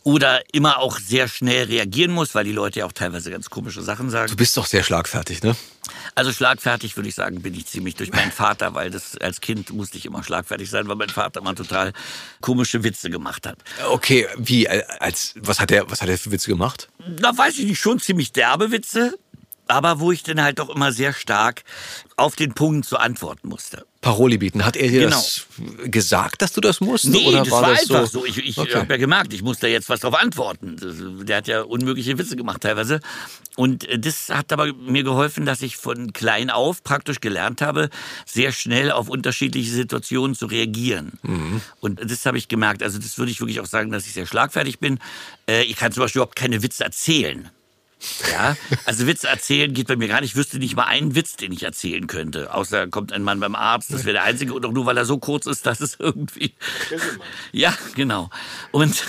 Oder 0.02 0.42
immer 0.52 0.79
auch 0.81 0.98
sehr 0.98 1.29
schnell 1.29 1.64
reagieren 1.64 2.12
muss, 2.12 2.35
weil 2.35 2.44
die 2.44 2.52
Leute 2.52 2.81
ja 2.81 2.85
auch 2.85 2.92
teilweise 2.92 3.31
ganz 3.31 3.48
komische 3.48 3.81
Sachen 3.81 4.11
sagen. 4.11 4.31
Du 4.31 4.36
bist 4.36 4.55
doch 4.57 4.66
sehr 4.66 4.82
schlagfertig, 4.82 5.43
ne? 5.43 5.57
Also 6.14 6.32
schlagfertig 6.32 6.97
würde 6.97 7.09
ich 7.09 7.14
sagen, 7.14 7.43
bin 7.43 7.55
ich 7.55 7.66
ziemlich 7.66 7.95
durch 7.95 8.12
meinen 8.12 8.32
Vater, 8.32 8.74
weil 8.74 8.91
das 8.91 9.16
als 9.18 9.41
Kind 9.41 9.72
musste 9.72 9.99
ich 9.99 10.07
immer 10.07 10.22
schlagfertig 10.22 10.70
sein, 10.70 10.89
weil 10.89 10.97
mein 10.97 11.09
Vater 11.09 11.41
immer 11.41 11.55
total 11.55 11.93
komische 12.41 12.84
Witze 12.84 13.11
gemacht 13.11 13.47
hat. 13.47 13.59
Okay, 13.91 14.26
wie 14.37 14.68
als 14.68 15.34
was 15.37 15.61
hat 15.61 15.70
er 15.70 15.91
was 15.91 16.03
hat 16.03 16.09
er 16.09 16.18
für 16.18 16.32
Witze 16.32 16.51
gemacht? 16.51 16.89
Da 16.99 17.37
weiß 17.37 17.59
ich 17.59 17.66
nicht, 17.66 17.78
schon 17.78 18.01
ziemlich 18.01 18.32
derbe 18.32 18.70
Witze, 18.72 19.18
aber 19.69 20.01
wo 20.01 20.12
ich 20.12 20.23
dann 20.23 20.41
halt 20.43 20.59
doch 20.59 20.69
immer 20.69 20.93
sehr 20.93 21.12
stark 21.12 21.62
auf 22.17 22.37
den 22.37 22.55
Punkt 22.55 22.87
so 22.87 22.97
antworten 22.97 23.49
musste. 23.49 23.85
Paroli 24.01 24.39
bieten. 24.39 24.64
Hat 24.64 24.77
er 24.77 24.89
dir 24.89 25.01
Genau. 25.01 25.17
das 25.17 25.47
gesagt, 25.91 26.41
dass 26.41 26.53
du 26.53 26.61
das 26.61 26.81
musst? 26.81 27.07
Nee, 27.07 27.27
oder 27.27 27.39
das 27.41 27.51
war, 27.51 27.62
war, 27.62 27.71
das 27.73 27.81
einfach 27.91 28.07
so? 28.07 28.21
so. 28.21 28.25
Ich, 28.27 28.39
ich 28.39 28.57
Okay. 28.57 28.75
habe 28.77 28.93
ja 28.93 28.97
gemerkt, 28.99 29.33
ich 29.33 29.43
muss 29.43 29.59
da 29.59 29.67
jetzt 29.67 29.89
was 29.89 30.01
drauf 30.01 30.14
antworten. 30.14 30.77
Das- 30.81 30.95
Der 31.27 31.39
hat 31.39 31.49
ja 31.49 31.62
unmögliche 31.62 32.17
Witze 32.17 32.37
gemacht 32.37 32.61
teilweise. 32.61 33.01
Und 33.57 33.89
äh, 33.89 33.99
das 33.99 34.29
hat 34.29 34.53
aber 34.53 34.73
mir 34.75 35.03
geholfen, 35.03 35.45
dass 35.45 35.61
ich 35.62 35.77
von 35.77 36.12
klein 36.12 36.51
auf 36.51 36.85
praktisch 36.85 37.21
gelernt 37.21 37.61
habe, 37.62 37.91
sehr 38.25 38.53
schnell 38.53 38.93
auf 38.93 39.09
unterschiedliche 39.09 39.71
Situationen 39.73 40.37
zu 40.37 40.47
reagieren. 40.47 41.14
Mhm. 41.23 41.61
Und 41.81 42.01
das 42.09 42.25
habe 42.27 42.39
ich 42.39 42.47
gemerkt. 42.47 42.85
Also 42.85 42.99
das 43.01 43.19
würde 43.19 43.33
ich 43.33 43.41
wirklich 43.41 43.59
auch 43.61 43.67
sagen, 43.67 43.91
dass 43.91 44.07
ich 44.07 44.12
sehr 44.12 44.27
schlagfertig 44.27 44.79
bin. 44.79 45.01
Äh, 45.49 45.62
Ich 45.64 45.77
kann 45.77 45.91
zum 45.91 46.03
Beispiel 46.05 46.21
überhaupt 46.21 46.37
keine 46.37 46.62
Witze 46.62 46.85
erzählen. 46.85 47.51
Ja, 48.32 48.57
also 48.84 49.07
Witze 49.07 49.28
erzählen 49.28 49.72
geht 49.72 49.88
bei 49.88 49.96
mir 49.96 50.09
gar 50.09 50.20
nicht. 50.20 50.30
Ich 50.30 50.36
wüsste 50.36 50.59
nicht 50.59 50.76
mal 50.76 50.84
einen 50.84 51.14
Witz, 51.14 51.36
den 51.36 51.52
ich 51.52 51.62
erzählen 51.62 52.07
könnte. 52.07 52.52
Außer 52.54 52.86
kommt 52.88 53.12
ein 53.12 53.22
Mann 53.22 53.40
beim 53.40 53.54
Arzt, 53.54 53.92
das 53.92 54.04
wäre 54.04 54.14
der 54.14 54.24
einzige. 54.24 54.54
Und 54.54 54.64
auch 54.64 54.72
nur, 54.72 54.86
weil 54.86 54.96
er 54.96 55.04
so 55.04 55.18
kurz 55.18 55.46
ist, 55.46 55.66
dass 55.66 55.80
es 55.80 55.96
irgendwie. 55.98 56.54
Ja, 57.52 57.74
genau. 57.94 58.30
Und 58.72 59.02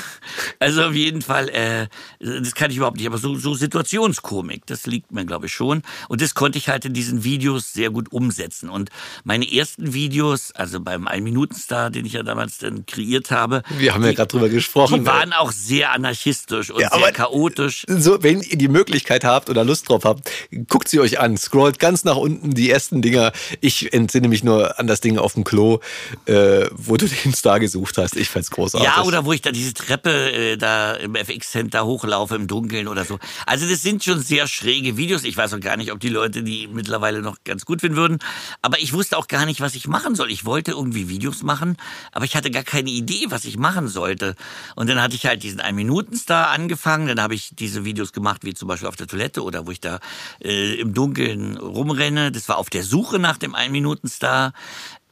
also 0.60 0.84
auf 0.84 0.94
jeden 0.94 1.22
Fall, 1.22 1.50
äh, 1.50 1.88
das 2.20 2.56
kann 2.56 2.72
ich 2.72 2.78
überhaupt 2.78 2.98
nicht. 2.98 3.08
Aber 3.08 3.18
so, 3.18 3.36
so 3.36 3.54
Situationskomik, 3.54 4.66
das 4.66 4.86
liegt 4.86 5.12
mir, 5.12 5.26
glaube 5.26 5.46
ich, 5.48 5.54
schon. 5.54 5.82
Und 6.10 6.22
das 6.22 6.34
konnte 6.36 6.58
ich 6.58 6.70
halt 6.70 6.86
in 6.86 6.94
diesen 6.94 7.24
Videos 7.24 7.74
sehr 7.74 7.90
gut 7.90 8.12
umsetzen. 8.12 8.70
Und 8.70 8.90
meine 9.24 9.52
ersten 9.52 9.94
Videos, 9.94 10.52
also 10.54 10.80
beim 10.80 11.08
Ein-Minuten-Star, 11.08 11.90
den 11.90 12.06
ich 12.06 12.14
ja 12.14 12.24
damals 12.24 12.58
dann 12.60 12.86
kreiert 12.86 13.32
habe, 13.32 13.64
Wir 13.78 13.94
haben 13.94 14.04
ja 14.04 14.14
gerade 14.14 14.28
drüber 14.28 14.50
gesprochen. 14.50 15.00
die 15.02 15.06
waren 15.06 15.34
auch 15.34 15.52
sehr 15.52 15.92
anarchistisch 15.92 16.72
und 16.72 16.82
Ja, 16.82 16.90
sehr 16.90 16.98
aber- 16.98 17.12
chaotisch. 17.12 17.84
So, 17.88 18.22
wenn 18.24 18.42
ihr 18.42 18.58
die 18.58 18.68
Möglichkeit 18.68 18.87
habt 19.24 19.50
oder 19.50 19.64
Lust 19.64 19.90
drauf 19.90 20.04
habt, 20.06 20.30
guckt 20.68 20.90
sie 20.90 21.00
euch 21.00 21.20
an. 21.20 21.38
Scrollt 21.38 21.80
ganz 21.80 22.04
nach 22.04 22.16
unten 22.16 22.52
die 22.52 22.70
ersten 22.70 23.02
Dinger. 23.02 23.32
Ich 23.62 23.94
entsinne 23.94 24.28
mich 24.28 24.44
nur 24.44 24.80
an 24.80 24.88
das 24.88 25.02
Ding 25.02 25.18
auf 25.18 25.34
dem 25.34 25.44
Klo, 25.44 25.80
äh, 26.26 26.66
wo 26.72 26.98
du 26.98 27.08
den 27.24 27.34
Star 27.34 27.60
gesucht 27.60 27.98
hast. 27.98 28.16
Ich 28.16 28.30
fand's 28.30 28.52
großartig. 28.52 28.88
Ja, 28.88 29.04
oder 29.04 29.26
wo 29.26 29.34
ich 29.34 29.42
da 29.42 29.52
diese 29.52 29.74
Treppe 29.74 30.32
äh, 30.32 30.58
da 30.58 30.94
im 30.94 31.16
FX-Center 31.16 31.86
hochlaufe 31.86 32.36
im 32.36 32.48
Dunkeln 32.48 32.88
oder 32.88 33.06
so. 33.06 33.20
Also 33.46 33.68
das 33.68 33.82
sind 33.82 34.04
schon 34.04 34.22
sehr 34.22 34.48
schräge 34.48 34.98
Videos. 34.98 35.24
Ich 35.24 35.38
weiß 35.38 35.54
auch 35.54 35.60
gar 35.60 35.78
nicht, 35.78 35.92
ob 35.92 36.00
die 36.00 36.10
Leute 36.10 36.44
die 36.44 36.68
mittlerweile 36.68 37.22
noch 37.22 37.38
ganz 37.44 37.66
gut 37.66 37.82
finden 37.82 37.98
würden. 37.98 38.20
Aber 38.62 38.80
ich 38.80 38.94
wusste 38.94 39.18
auch 39.18 39.28
gar 39.28 39.46
nicht, 39.46 39.62
was 39.62 39.76
ich 39.76 39.88
machen 39.88 40.16
soll. 40.16 40.32
Ich 40.32 40.46
wollte 40.46 40.72
irgendwie 40.72 41.10
Videos 41.10 41.44
machen, 41.44 41.78
aber 42.12 42.26
ich 42.26 42.36
hatte 42.36 42.52
gar 42.52 42.64
keine 42.64 42.90
Idee, 42.90 43.26
was 43.30 43.46
ich 43.46 43.58
machen 43.58 43.88
sollte. 43.88 44.36
Und 44.76 44.90
dann 44.90 45.02
hatte 45.02 45.16
ich 45.16 45.26
halt 45.26 45.44
diesen 45.44 45.60
Ein-Minuten-Star 45.60 46.50
angefangen. 46.50 47.08
Dann 47.08 47.22
habe 47.22 47.36
ich 47.36 47.52
diese 47.56 47.86
Videos 47.86 48.14
gemacht, 48.14 48.44
wie 48.44 48.54
zum 48.54 48.67
Beispiel 48.68 48.88
auf 48.88 48.96
der 48.96 49.08
Toilette 49.08 49.44
oder 49.44 49.68
wo 49.68 49.72
ich 49.72 49.82
da 49.82 50.00
äh, 50.44 50.76
im 50.76 50.94
Dunkeln 50.94 51.58
rumrenne. 51.58 52.32
Das 52.32 52.50
war 52.50 52.58
auf 52.58 52.70
der 52.70 52.84
Suche 52.84 53.20
nach 53.20 53.38
dem 53.38 53.56
Ein-Minuten-Star 53.56 54.54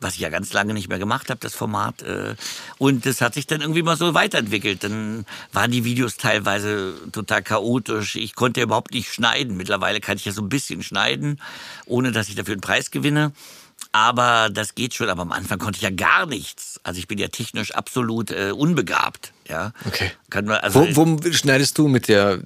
was 0.01 0.15
ich 0.15 0.19
ja 0.19 0.29
ganz 0.29 0.53
lange 0.53 0.73
nicht 0.73 0.89
mehr 0.89 0.99
gemacht 0.99 1.29
habe, 1.29 1.39
das 1.39 1.55
Format. 1.55 2.03
Äh, 2.03 2.35
und 2.77 3.05
das 3.05 3.21
hat 3.21 3.33
sich 3.33 3.47
dann 3.47 3.61
irgendwie 3.61 3.81
mal 3.81 3.97
so 3.97 4.13
weiterentwickelt. 4.13 4.83
Dann 4.83 5.25
waren 5.51 5.71
die 5.71 5.83
Videos 5.83 6.17
teilweise 6.17 6.93
total 7.11 7.41
chaotisch. 7.41 8.15
Ich 8.15 8.35
konnte 8.35 8.61
überhaupt 8.61 8.93
nicht 8.93 9.11
schneiden. 9.11 9.57
Mittlerweile 9.57 10.01
kann 10.01 10.17
ich 10.17 10.25
ja 10.25 10.31
so 10.31 10.41
ein 10.41 10.49
bisschen 10.49 10.83
schneiden, 10.83 11.41
ohne 11.85 12.11
dass 12.11 12.29
ich 12.29 12.35
dafür 12.35 12.53
einen 12.53 12.61
Preis 12.61 12.91
gewinne. 12.91 13.31
Aber 13.95 14.49
das 14.51 14.75
geht 14.75 14.93
schon. 14.93 15.07
Aber 15.07 15.21
am 15.21 15.31
Anfang 15.31 15.57
konnte 15.57 15.77
ich 15.77 15.83
ja 15.83 15.89
gar 15.89 16.25
nichts. 16.25 16.81
Also 16.83 16.99
ich 16.99 17.07
bin 17.07 17.17
ja 17.17 17.29
technisch 17.29 17.71
absolut 17.71 18.29
äh, 18.29 18.51
unbegabt. 18.51 19.31
Ja. 19.47 19.71
Okay. 19.85 20.11
Kann 20.29 20.43
man, 20.45 20.57
also, 20.57 20.81
Wo, 20.81 20.95
womit 20.97 21.33
schneidest 21.33 21.77
du 21.77 21.87
mit 21.87 22.09
der, 22.09 22.39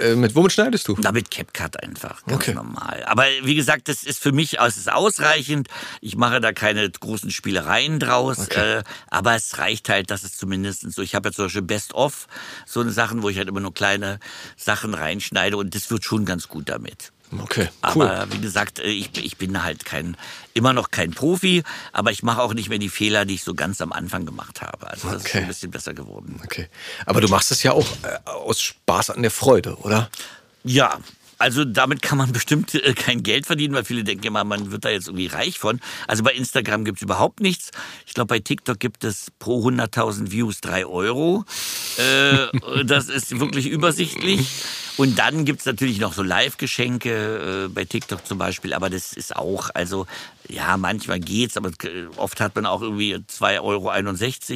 äh, 0.00 0.16
mit 0.16 0.34
womit 0.34 0.52
schneidest 0.52 0.88
du? 0.88 0.94
damit 0.94 1.30
CapCut 1.30 1.80
einfach, 1.80 2.24
ganz 2.24 2.42
Okay. 2.42 2.54
normal. 2.54 3.04
Aber 3.06 3.24
wie 3.44 3.54
gesagt, 3.54 3.86
das 3.86 4.02
ist 4.02 4.20
für 4.20 4.32
mich 4.32 4.58
es 4.58 4.76
ist 4.76 4.90
ausreichend. 4.90 5.68
Ich 6.00 6.16
mache 6.16 6.40
da 6.40 6.52
keine 6.52 6.90
großen 6.90 7.30
Spielereien 7.30 8.00
draus. 8.00 8.48
Äh, 8.48 8.82
aber 9.10 9.36
es 9.36 9.58
reicht 9.58 9.88
halt, 9.88 10.10
dass 10.10 10.24
es 10.24 10.36
zumindest 10.36 10.90
so. 10.92 11.02
Ich 11.02 11.14
habe 11.14 11.28
jetzt 11.28 11.36
zum 11.36 11.44
Beispiel 11.44 11.62
Best 11.62 11.94
of, 11.94 12.26
so 12.66 12.80
eine 12.80 12.90
Sachen, 12.90 13.22
wo 13.22 13.28
ich 13.28 13.38
halt 13.38 13.46
immer 13.48 13.60
nur 13.60 13.74
kleine 13.74 14.18
Sachen 14.56 14.92
reinschneide 14.94 15.56
und 15.56 15.72
das 15.76 15.88
wird 15.92 16.04
schon 16.04 16.24
ganz 16.24 16.48
gut 16.48 16.68
damit. 16.68 17.12
Okay, 17.40 17.68
cool. 17.94 18.06
Aber 18.08 18.32
wie 18.32 18.38
gesagt, 18.40 18.78
äh, 18.78 18.84
ich, 18.84 19.10
ich 19.24 19.36
bin 19.36 19.62
halt 19.62 19.84
kein, 19.84 20.16
immer 20.52 20.72
noch 20.72 20.90
kein 20.90 21.10
Profi, 21.10 21.62
aber 21.92 22.12
ich 22.12 22.22
mache 22.22 22.40
auch 22.40 22.54
nicht 22.54 22.68
mehr 22.68 22.78
die 22.78 22.88
Fehler, 22.88 23.24
die 23.24 23.34
ich 23.34 23.42
so 23.44 23.54
ganz 23.54 23.80
am 23.80 23.92
Anfang 23.92 24.24
gemacht 24.24 24.62
habe. 24.62 24.86
Also 24.88 25.08
das 25.10 25.22
ist 25.22 25.28
Okay. 25.28 25.38
ein 25.38 25.48
bisschen 25.48 25.70
besser 25.70 25.94
geworden. 25.94 26.40
Okay. 26.44 26.68
Aber 27.06 27.20
du 27.20 27.28
machst 27.28 27.50
es 27.50 27.62
ja 27.62 27.72
auch 27.72 27.86
äh, 28.02 28.28
aus 28.30 28.60
Spaß 28.60 29.10
an 29.10 29.22
der 29.22 29.30
Freude, 29.32 29.76
oder? 29.78 30.10
Ja, 30.62 30.98
also 31.38 31.64
damit 31.64 32.02
kann 32.02 32.18
man 32.18 32.30
bestimmt 32.32 32.74
äh, 32.74 32.94
kein 32.94 33.24
Geld 33.24 33.46
verdienen, 33.46 33.74
weil 33.74 33.84
viele 33.84 34.04
denken 34.04 34.26
immer, 34.28 34.44
man 34.44 34.70
wird 34.70 34.84
da 34.84 34.90
jetzt 34.90 35.08
irgendwie 35.08 35.26
reich 35.26 35.58
von. 35.58 35.80
Also 36.06 36.22
bei 36.22 36.32
Instagram 36.32 36.84
gibt's 36.84 37.02
überhaupt 37.02 37.40
nichts. 37.40 37.72
Ich 38.06 38.14
glaube, 38.14 38.28
bei 38.28 38.38
TikTok 38.38 38.78
gibt 38.78 39.02
es 39.02 39.32
pro 39.40 39.66
100.000 39.68 40.30
Views 40.30 40.60
drei 40.60 40.86
Euro. 40.86 41.44
Äh, 41.96 42.84
das 42.84 43.08
ist 43.08 43.40
wirklich 43.40 43.66
übersichtlich. 43.66 44.46
Und 44.96 45.18
dann 45.18 45.44
gibt's 45.44 45.66
natürlich 45.66 45.98
noch 45.98 46.12
so 46.12 46.22
Live-Geschenke, 46.22 47.66
äh, 47.66 47.68
bei 47.68 47.84
TikTok 47.84 48.26
zum 48.26 48.38
Beispiel, 48.38 48.72
aber 48.72 48.90
das 48.90 49.12
ist 49.12 49.34
auch, 49.34 49.70
also 49.74 50.06
ja, 50.48 50.76
manchmal 50.76 51.20
geht's, 51.20 51.56
aber 51.56 51.70
oft 52.16 52.40
hat 52.40 52.54
man 52.54 52.66
auch 52.66 52.82
irgendwie 52.82 53.14
2,61 53.14 53.60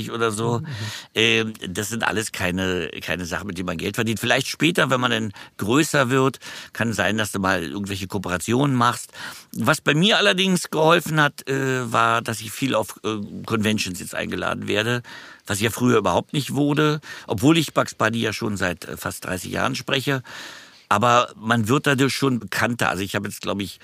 Euro 0.09 0.15
oder 0.15 0.31
so. 0.31 0.63
Ähm, 1.15 1.55
das 1.67 1.89
sind 1.89 2.05
alles 2.05 2.33
keine, 2.33 2.91
keine 3.01 3.25
Sachen, 3.25 3.47
mit 3.47 3.59
denen 3.59 3.67
man 3.67 3.79
Geld 3.79 3.97
verdient. 3.97 4.21
Vielleicht 4.21 4.49
später, 4.49 4.91
wenn 4.91 5.01
man 5.01 5.11
dann 5.11 5.33
größer 5.57 6.11
wird, 6.11 6.39
kann 6.73 6.93
sein, 6.93 7.17
dass 7.17 7.33
du 7.33 7.39
mal 7.39 7.63
irgendwelche 7.63 8.07
Kooperationen 8.07 8.77
machst. 8.77 9.13
Was 9.53 9.81
bei 9.81 9.95
mir 9.95 10.19
allerdings 10.19 10.71
geholfen 10.71 11.21
hat, 11.21 11.49
äh, 11.49 11.91
war, 11.91 12.23
dass 12.23 12.41
ich 12.41 12.53
viel 12.53 12.75
auf 12.75 13.01
äh, 13.03 13.17
Conventions 13.47 13.99
jetzt 14.01 14.15
eingeladen 14.15 14.69
werde, 14.69 15.03
was 15.49 15.59
ich 15.59 15.65
ja 15.65 15.71
früher 15.71 15.99
überhaupt 15.99 16.33
nicht 16.33 16.55
wurde, 16.55 17.01
obwohl 17.27 17.59
ich 17.59 17.75
Bugs 17.75 17.95
Bunny 17.95 18.19
ja 18.19 18.33
schon 18.33 18.57
seit 18.57 18.85
äh, 18.85 18.97
fast 18.97 19.25
30 19.25 19.51
Jahren 19.53 19.75
spreche. 19.75 20.23
Aber 20.89 21.33
man 21.37 21.69
wird 21.69 21.87
dadurch 21.87 22.15
schon 22.15 22.39
bekannter. 22.39 22.89
Also 22.89 23.03
ich 23.03 23.15
habe 23.15 23.29
jetzt, 23.29 23.43
glaube 23.43 23.63
ich, 23.63 23.79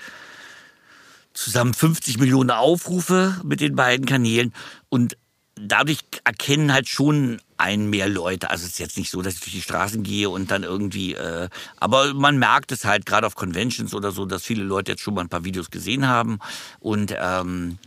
zusammen 1.33 1.73
50 1.73 2.17
Millionen 2.17 2.49
Aufrufe 2.49 3.39
mit 3.43 3.61
den 3.61 3.75
beiden 3.75 4.05
Kanälen 4.05 4.53
und 4.89 5.17
dadurch 5.55 5.99
erkennen 6.23 6.73
halt 6.73 6.89
schon 6.89 7.39
ein 7.57 7.89
mehr 7.89 8.09
Leute. 8.09 8.49
Also 8.49 8.65
es 8.65 8.73
ist 8.73 8.79
jetzt 8.79 8.97
nicht 8.97 9.09
so, 9.09 9.21
dass 9.21 9.35
ich 9.35 9.39
durch 9.41 9.53
die 9.53 9.61
Straßen 9.61 10.03
gehe 10.03 10.29
und 10.29 10.51
dann 10.51 10.63
irgendwie, 10.63 11.13
äh, 11.13 11.49
aber 11.77 12.13
man 12.13 12.37
merkt 12.37 12.71
es 12.71 12.85
halt 12.85 13.05
gerade 13.05 13.27
auf 13.27 13.35
Conventions 13.35 13.93
oder 13.93 14.11
so, 14.11 14.25
dass 14.25 14.43
viele 14.43 14.63
Leute 14.63 14.93
jetzt 14.93 15.01
schon 15.01 15.13
mal 15.13 15.21
ein 15.21 15.29
paar 15.29 15.45
Videos 15.45 15.71
gesehen 15.71 16.07
haben 16.07 16.39
und 16.79 17.15
ähm, 17.17 17.77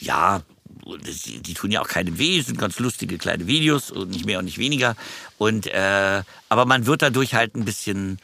ja, 0.00 0.42
die, 0.84 1.40
die 1.40 1.54
tun 1.54 1.70
ja 1.70 1.80
auch 1.80 1.88
keinem 1.88 2.18
weh, 2.18 2.40
sind 2.40 2.58
ganz 2.58 2.78
lustige 2.78 3.18
kleine 3.18 3.46
Videos 3.46 3.90
und 3.90 4.10
nicht 4.10 4.26
mehr 4.26 4.38
und 4.38 4.44
nicht 4.44 4.58
weniger. 4.58 4.96
Und 5.38 5.66
äh, 5.66 6.22
aber 6.48 6.64
man 6.64 6.86
wird 6.86 7.02
dadurch 7.02 7.34
halt 7.34 7.54
ein 7.54 7.64
bisschen 7.64 8.18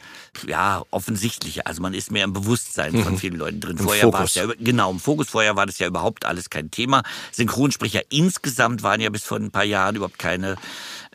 ja 0.47 0.83
offensichtlicher. 0.91 1.65
Also 1.65 1.81
man 1.81 1.93
ist 1.93 2.11
mehr 2.11 2.23
im 2.23 2.33
Bewusstsein 2.33 3.03
von 3.03 3.17
vielen 3.17 3.37
Leuten 3.37 3.61
drin. 3.61 3.77
Vorher 3.77 4.11
war 4.11 4.23
es 4.23 4.35
ja 4.35 4.45
genau 4.59 4.91
im 4.91 4.99
Fokus. 4.99 5.29
Vorher 5.29 5.55
war 5.55 5.65
das 5.65 5.79
ja 5.79 5.87
überhaupt 5.87 6.25
alles 6.25 6.49
kein 6.49 6.71
Thema. 6.71 7.03
Synchronsprecher 7.31 8.01
insgesamt 8.09 8.83
waren 8.83 8.99
ja 8.99 9.09
bis 9.09 9.23
vor 9.23 9.37
ein 9.37 9.51
paar 9.51 9.63
Jahren 9.63 9.95
überhaupt 9.95 10.19
keine 10.19 10.57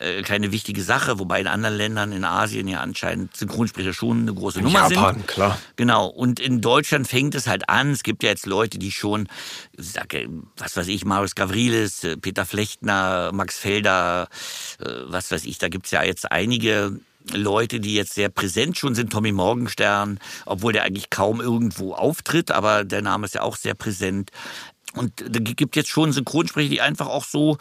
äh, 0.00 0.22
keine 0.22 0.50
wichtige 0.50 0.82
Sache, 0.82 1.18
wobei 1.18 1.40
in 1.40 1.46
anderen 1.46 1.76
Ländern 1.76 2.12
in 2.12 2.24
Asien 2.24 2.66
ja 2.68 2.80
anscheinend 2.80 3.36
Synchronsprecher 3.36 3.92
schon 3.92 4.22
eine 4.22 4.34
große 4.34 4.62
Nummer 4.62 4.88
sind. 4.88 4.96
Japan, 4.96 5.26
klar. 5.26 5.58
Genau. 5.76 6.06
Und 6.06 6.40
in 6.40 6.62
Deutschland 6.62 7.06
fängt 7.06 7.34
es 7.34 7.46
halt 7.46 7.68
an. 7.68 7.90
Es 7.90 8.02
gibt 8.02 8.22
ja 8.22 8.30
jetzt 8.30 8.46
Leute, 8.46 8.78
die 8.78 8.92
schon, 8.92 9.28
sag, 9.76 10.14
äh, 10.14 10.26
was 10.56 10.76
weiß 10.76 10.88
ich, 10.88 11.04
Marius 11.04 11.34
Gavrilis, 11.34 12.02
äh, 12.04 12.16
Peter 12.16 12.46
Flechtner, 12.46 13.30
Max 13.34 13.58
Felder, 13.58 14.28
äh, 14.78 14.86
was 15.06 15.30
weiß 15.30 15.44
ich, 15.44 15.58
da 15.58 15.68
gibt's 15.68 15.90
ja 15.90 16.02
jetzt 16.02 16.32
einige 16.32 16.98
Leute, 17.34 17.80
die 17.80 17.94
jetzt 17.94 18.14
sehr 18.14 18.30
präsent 18.30 18.78
schon 18.78 18.94
sind. 18.94 19.12
Tommy 19.12 19.32
Morgenstern, 19.32 20.18
obwohl 20.46 20.72
der 20.72 20.84
eigentlich 20.84 21.10
kaum 21.10 21.42
irgendwo 21.42 21.92
auftritt, 21.92 22.50
aber 22.50 22.84
der 22.84 23.02
Name 23.02 23.26
ist 23.26 23.34
ja 23.34 23.42
auch 23.42 23.56
sehr 23.56 23.74
präsent. 23.74 24.30
Und 24.94 25.12
da 25.20 25.38
gibt 25.38 25.76
jetzt 25.76 25.88
schon 25.88 26.12
Synchronsprecher, 26.12 26.68
die 26.68 26.80
einfach 26.80 27.06
auch 27.06 27.24
so 27.24 27.58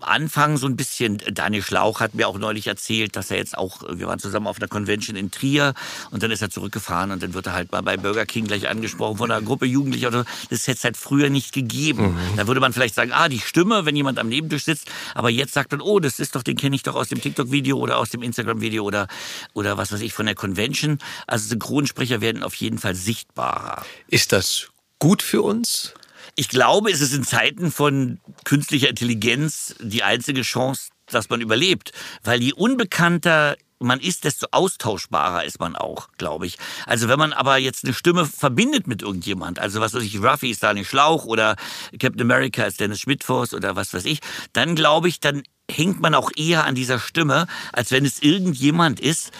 Anfang 0.00 0.56
so 0.56 0.66
ein 0.66 0.76
bisschen, 0.76 1.18
Daniel 1.32 1.62
Schlauch 1.62 2.00
hat 2.00 2.14
mir 2.14 2.28
auch 2.28 2.38
neulich 2.38 2.66
erzählt, 2.66 3.16
dass 3.16 3.30
er 3.30 3.38
jetzt 3.38 3.56
auch, 3.56 3.82
wir 3.88 4.06
waren 4.06 4.18
zusammen 4.18 4.46
auf 4.46 4.58
einer 4.58 4.68
Convention 4.68 5.16
in 5.16 5.30
Trier 5.30 5.74
und 6.10 6.22
dann 6.22 6.30
ist 6.30 6.42
er 6.42 6.50
zurückgefahren 6.50 7.10
und 7.10 7.22
dann 7.22 7.34
wird 7.34 7.46
er 7.46 7.52
halt 7.52 7.72
mal 7.72 7.82
bei 7.82 7.96
Burger 7.96 8.26
King 8.26 8.46
gleich 8.46 8.68
angesprochen 8.68 9.18
von 9.18 9.30
einer 9.30 9.44
Gruppe 9.44 9.66
Jugendlicher 9.66 10.08
oder 10.08 10.24
das 10.50 10.66
hätte 10.66 10.78
es 10.78 10.84
halt 10.84 10.96
früher 10.96 11.30
nicht 11.30 11.52
gegeben. 11.52 12.14
Mhm. 12.14 12.36
Da 12.36 12.46
würde 12.46 12.60
man 12.60 12.72
vielleicht 12.72 12.94
sagen, 12.94 13.12
ah, 13.12 13.28
die 13.28 13.40
Stimme, 13.40 13.84
wenn 13.84 13.96
jemand 13.96 14.18
am 14.18 14.28
Nebentisch 14.28 14.64
sitzt, 14.64 14.88
aber 15.14 15.30
jetzt 15.30 15.54
sagt 15.54 15.72
man, 15.72 15.80
oh, 15.80 16.00
das 16.00 16.18
ist 16.18 16.34
doch, 16.34 16.42
den 16.42 16.56
kenne 16.56 16.76
ich 16.76 16.82
doch 16.82 16.94
aus 16.94 17.08
dem 17.08 17.20
TikTok-Video 17.20 17.78
oder 17.78 17.98
aus 17.98 18.10
dem 18.10 18.22
Instagram-Video 18.22 18.84
oder, 18.84 19.08
oder 19.54 19.76
was 19.76 19.92
weiß 19.92 20.00
ich, 20.00 20.12
von 20.12 20.26
der 20.26 20.34
Convention. 20.34 20.98
Also 21.26 21.48
Synchronsprecher 21.48 22.20
werden 22.20 22.42
auf 22.42 22.54
jeden 22.54 22.78
Fall 22.78 22.94
sichtbarer. 22.94 23.84
Ist 24.08 24.32
das 24.32 24.68
gut 24.98 25.22
für 25.22 25.42
uns? 25.42 25.94
Ich 26.38 26.50
glaube, 26.50 26.90
es 26.90 27.00
ist 27.00 27.14
in 27.14 27.24
Zeiten 27.24 27.72
von 27.72 28.20
künstlicher 28.44 28.90
Intelligenz 28.90 29.74
die 29.80 30.02
einzige 30.02 30.42
Chance, 30.42 30.90
dass 31.06 31.30
man 31.30 31.40
überlebt. 31.40 31.92
Weil 32.22 32.42
je 32.42 32.52
unbekannter 32.52 33.56
man 33.78 34.00
ist, 34.00 34.24
desto 34.24 34.46
austauschbarer 34.50 35.44
ist 35.44 35.60
man 35.60 35.76
auch, 35.76 36.08
glaube 36.18 36.46
ich. 36.46 36.58
Also 36.86 37.08
wenn 37.08 37.18
man 37.18 37.32
aber 37.32 37.58
jetzt 37.58 37.84
eine 37.84 37.94
Stimme 37.94 38.24
verbindet 38.24 38.86
mit 38.86 39.02
irgendjemand, 39.02 39.58
also 39.58 39.80
was 39.80 39.94
weiß 39.94 40.02
ich, 40.02 40.22
Ruffy 40.22 40.50
ist 40.50 40.62
Daniel 40.62 40.84
Schlauch 40.86 41.24
oder 41.24 41.56
Captain 41.98 42.22
America 42.22 42.64
ist 42.64 42.80
Dennis 42.80 43.00
Schmidtfors 43.00 43.54
oder 43.54 43.76
was 43.76 43.92
weiß 43.92 44.04
ich, 44.06 44.20
dann 44.52 44.74
glaube 44.76 45.08
ich, 45.08 45.20
dann 45.20 45.42
hängt 45.70 46.00
man 46.00 46.14
auch 46.14 46.30
eher 46.36 46.64
an 46.64 46.74
dieser 46.74 46.98
Stimme, 46.98 47.46
als 47.72 47.90
wenn 47.90 48.04
es 48.04 48.22
irgendjemand 48.22 49.00
ist, 49.00 49.32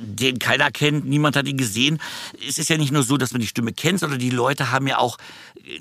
den 0.00 0.38
keiner 0.38 0.70
kennt, 0.70 1.04
niemand 1.04 1.36
hat 1.36 1.46
ihn 1.46 1.58
gesehen. 1.58 2.00
Es 2.46 2.58
ist 2.58 2.70
ja 2.70 2.78
nicht 2.78 2.92
nur 2.92 3.02
so, 3.02 3.16
dass 3.16 3.32
man 3.32 3.40
die 3.40 3.46
Stimme 3.46 3.72
kennt, 3.72 4.00
sondern 4.00 4.18
die 4.18 4.30
Leute 4.30 4.70
haben 4.70 4.86
ja 4.86 4.98
auch 4.98 5.18
äh, 5.64 5.80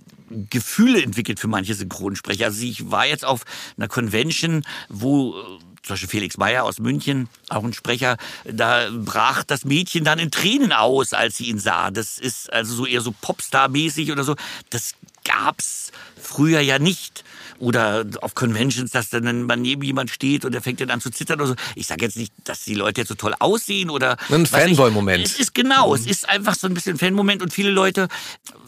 Gefühle 0.49 1.01
entwickelt 1.01 1.39
für 1.39 1.47
manche 1.47 1.73
Synchronsprecher. 1.73 2.45
Also 2.45 2.63
ich 2.63 2.91
war 2.91 3.05
jetzt 3.05 3.23
auf 3.23 3.45
einer 3.77 3.87
Convention, 3.87 4.63
wo 4.89 5.39
äh, 5.39 5.43
zum 5.85 5.93
Beispiel 5.93 6.09
Felix 6.09 6.37
Meyer 6.37 6.63
aus 6.63 6.79
München, 6.79 7.29
auch 7.49 7.63
ein 7.63 7.73
Sprecher, 7.73 8.17
da 8.43 8.89
brach 8.91 9.43
das 9.43 9.65
Mädchen 9.65 10.03
dann 10.03 10.17
in 10.17 10.31
Tränen 10.31 10.71
aus, 10.71 11.13
als 11.13 11.37
sie 11.37 11.45
ihn 11.45 11.59
sah. 11.59 11.91
Das 11.91 12.17
ist 12.17 12.51
also 12.51 12.73
so 12.73 12.85
eher 12.85 13.01
so 13.01 13.11
Popstar-mäßig 13.11 14.11
oder 14.11 14.23
so. 14.23 14.35
Das 14.71 14.93
gab's 15.23 15.91
früher 16.19 16.59
ja 16.59 16.79
nicht 16.79 17.23
oder 17.59 18.05
auf 18.21 18.35
Conventions, 18.35 18.91
dass 18.91 19.09
dann 19.09 19.43
man 19.43 19.61
neben 19.61 19.83
jemand 19.83 20.09
steht 20.09 20.45
und 20.45 20.51
der 20.51 20.61
fängt 20.61 20.81
dann 20.81 20.89
an 20.89 21.01
zu 21.01 21.09
zittern 21.09 21.39
oder 21.39 21.49
so. 21.49 21.55
Ich 21.75 21.87
sage 21.87 22.05
jetzt 22.05 22.17
nicht, 22.17 22.33
dass 22.43 22.63
die 22.63 22.75
Leute 22.75 23.01
jetzt 23.01 23.09
so 23.09 23.15
toll 23.15 23.33
aussehen 23.39 23.89
oder 23.89 24.17
ein 24.29 24.45
Fanboy-Moment. 24.45 25.25
Es 25.25 25.39
ist 25.39 25.53
genau, 25.53 25.89
mhm. 25.89 25.95
es 25.95 26.05
ist 26.05 26.29
einfach 26.29 26.55
so 26.55 26.67
ein 26.67 26.73
bisschen 26.73 26.97
Fan-Moment 26.97 27.41
und 27.41 27.53
viele 27.53 27.71
Leute, 27.71 28.07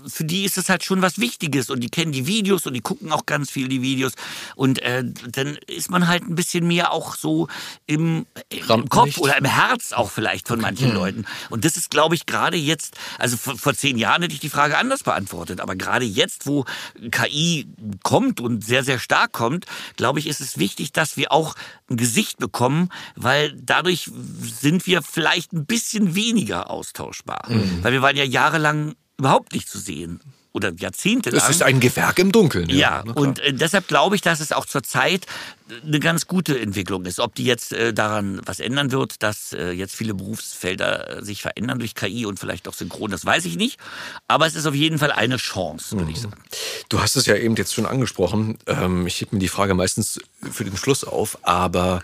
für 0.06 0.24
die 0.24 0.46
ist 0.46 0.58
es 0.58 0.70
halt 0.70 0.84
schon 0.84 1.02
was 1.02 1.20
Wichtiges 1.20 1.70
und 1.70 1.82
die 1.82 1.90
kennen 1.90 2.12
die 2.12 2.28
Videos 2.28 2.66
und 2.66 2.74
die 2.74 2.82
gucken 2.82 3.12
auch 3.12 3.26
ganz 3.26 3.52
viel 3.52 3.68
die 3.68 3.82
Videos 3.82 4.14
und 4.56 4.82
äh, 4.82 5.04
dann 5.32 5.58
ist 5.68 5.90
man 5.90 6.08
halt 6.08 6.24
ein 6.24 6.36
bisschen 6.36 6.68
mehr 6.68 6.92
auch 6.92 7.16
so 7.16 7.48
im, 7.86 8.26
im 8.50 8.90
Kopf 8.90 9.18
oder 9.18 9.38
im 9.38 9.46
Herz 9.46 9.94
auch 9.94 10.10
vielleicht 10.10 10.48
von 10.48 10.60
manchen 10.60 10.90
mhm. 10.90 10.96
Leuten. 10.96 11.26
Und 11.50 11.66
das 11.66 11.78
ist, 11.78 11.90
glaube 11.90 12.16
ich, 12.16 12.26
gerade 12.26 12.58
jetzt, 12.58 12.96
also 13.18 13.38
vor, 13.38 13.58
vor 13.58 13.74
zehn 13.74 13.98
Jahren 13.98 14.22
hätte 14.22 14.34
ich 14.34 14.40
die 14.40 14.50
Frage 14.50 14.78
anders 14.78 15.04
beantwortet, 15.04 15.60
aber 15.60 15.76
gerade 15.76 16.06
jetzt, 16.06 16.46
wo 16.46 16.66
KI 17.12 17.68
kommt 18.04 18.40
und 18.40 18.64
sehr 18.64 18.77
sehr, 18.78 18.84
sehr 18.84 19.00
stark 19.00 19.32
kommt, 19.32 19.66
glaube 19.96 20.20
ich, 20.20 20.28
ist 20.28 20.42
es 20.42 20.58
wichtig, 20.58 20.92
dass 20.92 21.18
wir 21.18 21.32
auch 21.32 21.56
ein 21.90 21.98
Gesicht 21.98 22.38
bekommen, 22.38 22.90
weil 23.16 23.54
dadurch 23.60 24.12
sind 24.42 24.86
wir 24.86 25.02
vielleicht 25.02 25.54
ein 25.54 25.66
bisschen 25.66 26.14
weniger 26.14 26.70
austauschbar. 26.70 27.48
Mhm. 27.50 27.84
Weil 27.84 27.94
wir 27.94 28.02
waren 28.02 28.16
ja 28.16 28.24
jahrelang 28.24 28.96
überhaupt 29.18 29.54
nicht 29.54 29.68
zu 29.68 29.80
sehen 29.80 30.22
oder 30.54 30.74
Jahrzehnte 30.78 31.30
lang. 31.30 31.42
Es 31.44 31.50
ist 31.50 31.64
ein 31.64 31.80
Gewerk 31.80 32.20
im 32.20 32.32
Dunkeln. 32.32 32.70
Ja, 32.70 33.04
ja 33.06 33.14
und 33.14 33.40
äh, 33.40 33.54
deshalb 33.54 33.88
glaube 33.88 34.16
ich, 34.16 34.22
dass 34.22 34.40
es 34.40 34.52
auch 34.52 34.66
zur 34.66 34.84
Zeit 34.84 35.26
äh, 35.70 35.86
eine 35.86 36.00
ganz 36.00 36.28
gute 36.28 36.60
Entwicklung 36.60 37.06
ist. 37.06 37.20
Ob 37.20 37.36
die 37.36 37.46
jetzt 37.46 37.74
äh, 37.74 37.94
daran 37.94 38.42
was 38.46 38.60
ändern 38.60 38.92
wird, 38.92 39.22
dass 39.22 39.54
äh, 39.54 39.72
jetzt 39.72 39.96
viele 39.96 40.14
Berufsfelder 40.14 41.18
äh, 41.18 41.24
sich 41.24 41.42
verändern 41.42 41.80
durch 41.80 41.96
KI 41.96 42.26
und 42.26 42.40
vielleicht 42.40 42.68
auch 42.68 42.74
synchron, 42.74 43.12
das 43.12 43.26
weiß 43.26 43.46
ich 43.46 43.58
nicht. 43.58 43.80
Aber 44.28 44.48
es 44.48 44.56
ist 44.56 44.66
auf 44.66 44.76
jeden 44.76 44.98
Fall 44.98 45.12
eine 45.12 45.38
Chance, 45.38 45.92
würde 45.92 46.06
mhm. 46.06 46.12
ich 46.12 46.22
sagen. 46.22 46.42
Du 46.90 47.00
hast 47.00 47.16
es 47.16 47.26
ja 47.26 47.36
eben 47.36 47.56
jetzt 47.56 47.74
schon 47.74 47.86
angesprochen. 47.86 48.58
Ähm, 48.66 49.06
ich 49.08 49.22
hebe 49.22 49.36
mir 49.36 49.40
die 49.40 49.48
Frage 49.48 49.74
meistens 49.74 50.20
für 50.52 50.64
den 50.64 50.78
Schluss 50.78 51.04
auf. 51.04 51.38
Aber 51.44 52.02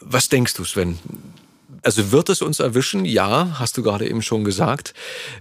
was 0.00 0.28
denkst 0.28 0.54
du, 0.54 0.64
Sven? 0.64 0.98
Also 1.82 2.10
wird 2.10 2.28
es 2.28 2.42
uns 2.42 2.58
erwischen? 2.58 3.04
Ja, 3.04 3.58
hast 3.60 3.76
du 3.76 3.82
gerade 3.82 4.08
eben 4.08 4.20
schon 4.20 4.44
gesagt. 4.44 4.92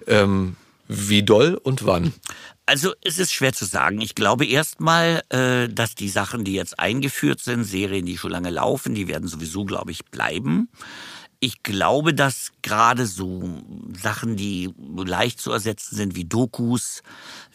Ähm, 0.06 0.56
wie 0.88 1.24
doll 1.24 1.60
und 1.62 1.86
wann? 1.86 2.14
Also 2.66 2.94
es 3.02 3.20
ist 3.20 3.32
schwer 3.32 3.54
zu 3.54 3.66
sagen. 3.66 4.02
Ich 4.02 4.16
glaube 4.16 4.46
erstmal, 4.46 5.22
äh, 5.30 5.70
dass 5.70 5.94
die 5.94 6.10
Sachen, 6.10 6.44
die 6.44 6.54
jetzt 6.54 6.80
eingeführt 6.80 7.40
sind, 7.40 7.64
Serien, 7.64 8.06
die 8.06 8.18
schon 8.18 8.32
lange 8.32 8.50
laufen, 8.50 8.96
die 8.96 9.08
werden 9.08 9.28
sowieso, 9.28 9.66
glaube 9.66 9.92
ich, 9.92 10.06
bleiben. 10.06 10.70
Ich 11.40 11.62
glaube, 11.62 12.14
dass 12.14 12.54
gerade 12.64 13.06
so 13.06 13.62
Sachen, 14.02 14.36
die 14.36 14.74
leicht 14.96 15.40
zu 15.40 15.52
ersetzen 15.52 15.96
sind, 15.96 16.16
wie 16.16 16.26
Dokus, 16.26 17.04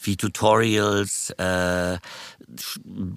wie 0.01 0.17
Tutorials, 0.17 1.31
äh, 1.31 1.99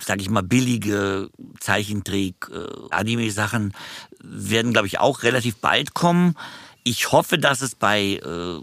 sag 0.01 0.21
ich 0.21 0.29
mal, 0.29 0.41
billige 0.41 1.29
Zeichentrick, 1.59 2.49
äh, 2.51 2.65
Anime-Sachen, 2.89 3.73
werden, 4.23 4.73
glaube 4.73 4.87
ich, 4.87 4.99
auch 4.99 5.21
relativ 5.21 5.57
bald 5.57 5.93
kommen. 5.93 6.35
Ich 6.83 7.11
hoffe, 7.11 7.37
dass 7.37 7.61
es 7.61 7.75
bei 7.75 8.15
äh, 8.15 8.61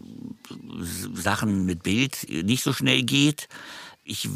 Sachen 1.14 1.64
mit 1.64 1.82
Bild 1.82 2.26
nicht 2.28 2.62
so 2.62 2.72
schnell 2.72 3.02
geht 3.02 3.48
ich 4.02 4.28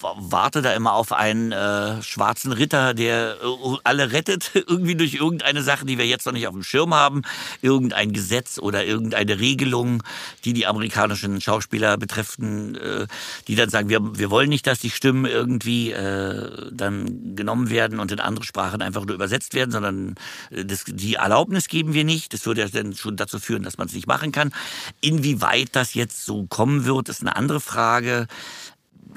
warte 0.00 0.62
da 0.62 0.72
immer 0.72 0.92
auf 0.92 1.12
einen 1.12 1.50
äh, 1.50 2.02
schwarzen 2.02 2.52
Ritter, 2.52 2.94
der 2.94 3.36
äh, 3.42 3.76
alle 3.82 4.12
rettet, 4.12 4.52
irgendwie 4.54 4.94
durch 4.94 5.14
irgendeine 5.14 5.62
Sache, 5.62 5.84
die 5.84 5.98
wir 5.98 6.06
jetzt 6.06 6.24
noch 6.24 6.32
nicht 6.32 6.46
auf 6.46 6.54
dem 6.54 6.62
Schirm 6.62 6.94
haben, 6.94 7.22
irgendein 7.60 8.12
Gesetz 8.12 8.58
oder 8.58 8.84
irgendeine 8.84 9.40
Regelung, 9.40 10.02
die 10.44 10.52
die 10.52 10.66
amerikanischen 10.66 11.40
Schauspieler 11.40 11.98
betreffen, 11.98 12.76
äh, 12.76 13.06
die 13.48 13.56
dann 13.56 13.70
sagen, 13.70 13.88
wir, 13.88 14.18
wir 14.18 14.30
wollen 14.30 14.48
nicht, 14.48 14.66
dass 14.66 14.78
die 14.78 14.90
Stimmen 14.90 15.26
irgendwie 15.26 15.90
äh, 15.90 16.70
dann 16.72 17.34
genommen 17.34 17.70
werden 17.70 17.98
und 17.98 18.12
in 18.12 18.20
andere 18.20 18.44
Sprachen 18.44 18.82
einfach 18.82 19.04
nur 19.04 19.16
übersetzt 19.16 19.52
werden, 19.52 19.72
sondern 19.72 20.14
äh, 20.50 20.64
das, 20.64 20.84
die 20.86 21.14
Erlaubnis 21.14 21.68
geben 21.68 21.92
wir 21.92 22.04
nicht. 22.04 22.32
Das 22.32 22.46
würde 22.46 22.60
ja 22.60 22.68
dann 22.68 22.94
schon 22.94 23.16
dazu 23.16 23.40
führen, 23.40 23.64
dass 23.64 23.78
man 23.78 23.88
es 23.88 23.94
nicht 23.94 24.06
machen 24.06 24.30
kann. 24.30 24.54
Inwieweit 25.00 25.70
das 25.72 25.94
jetzt 25.94 26.24
so 26.24 26.46
kommen 26.46 26.84
wird, 26.84 27.08
ist 27.08 27.20
eine 27.20 27.34
andere 27.34 27.60
Frage 27.60 28.28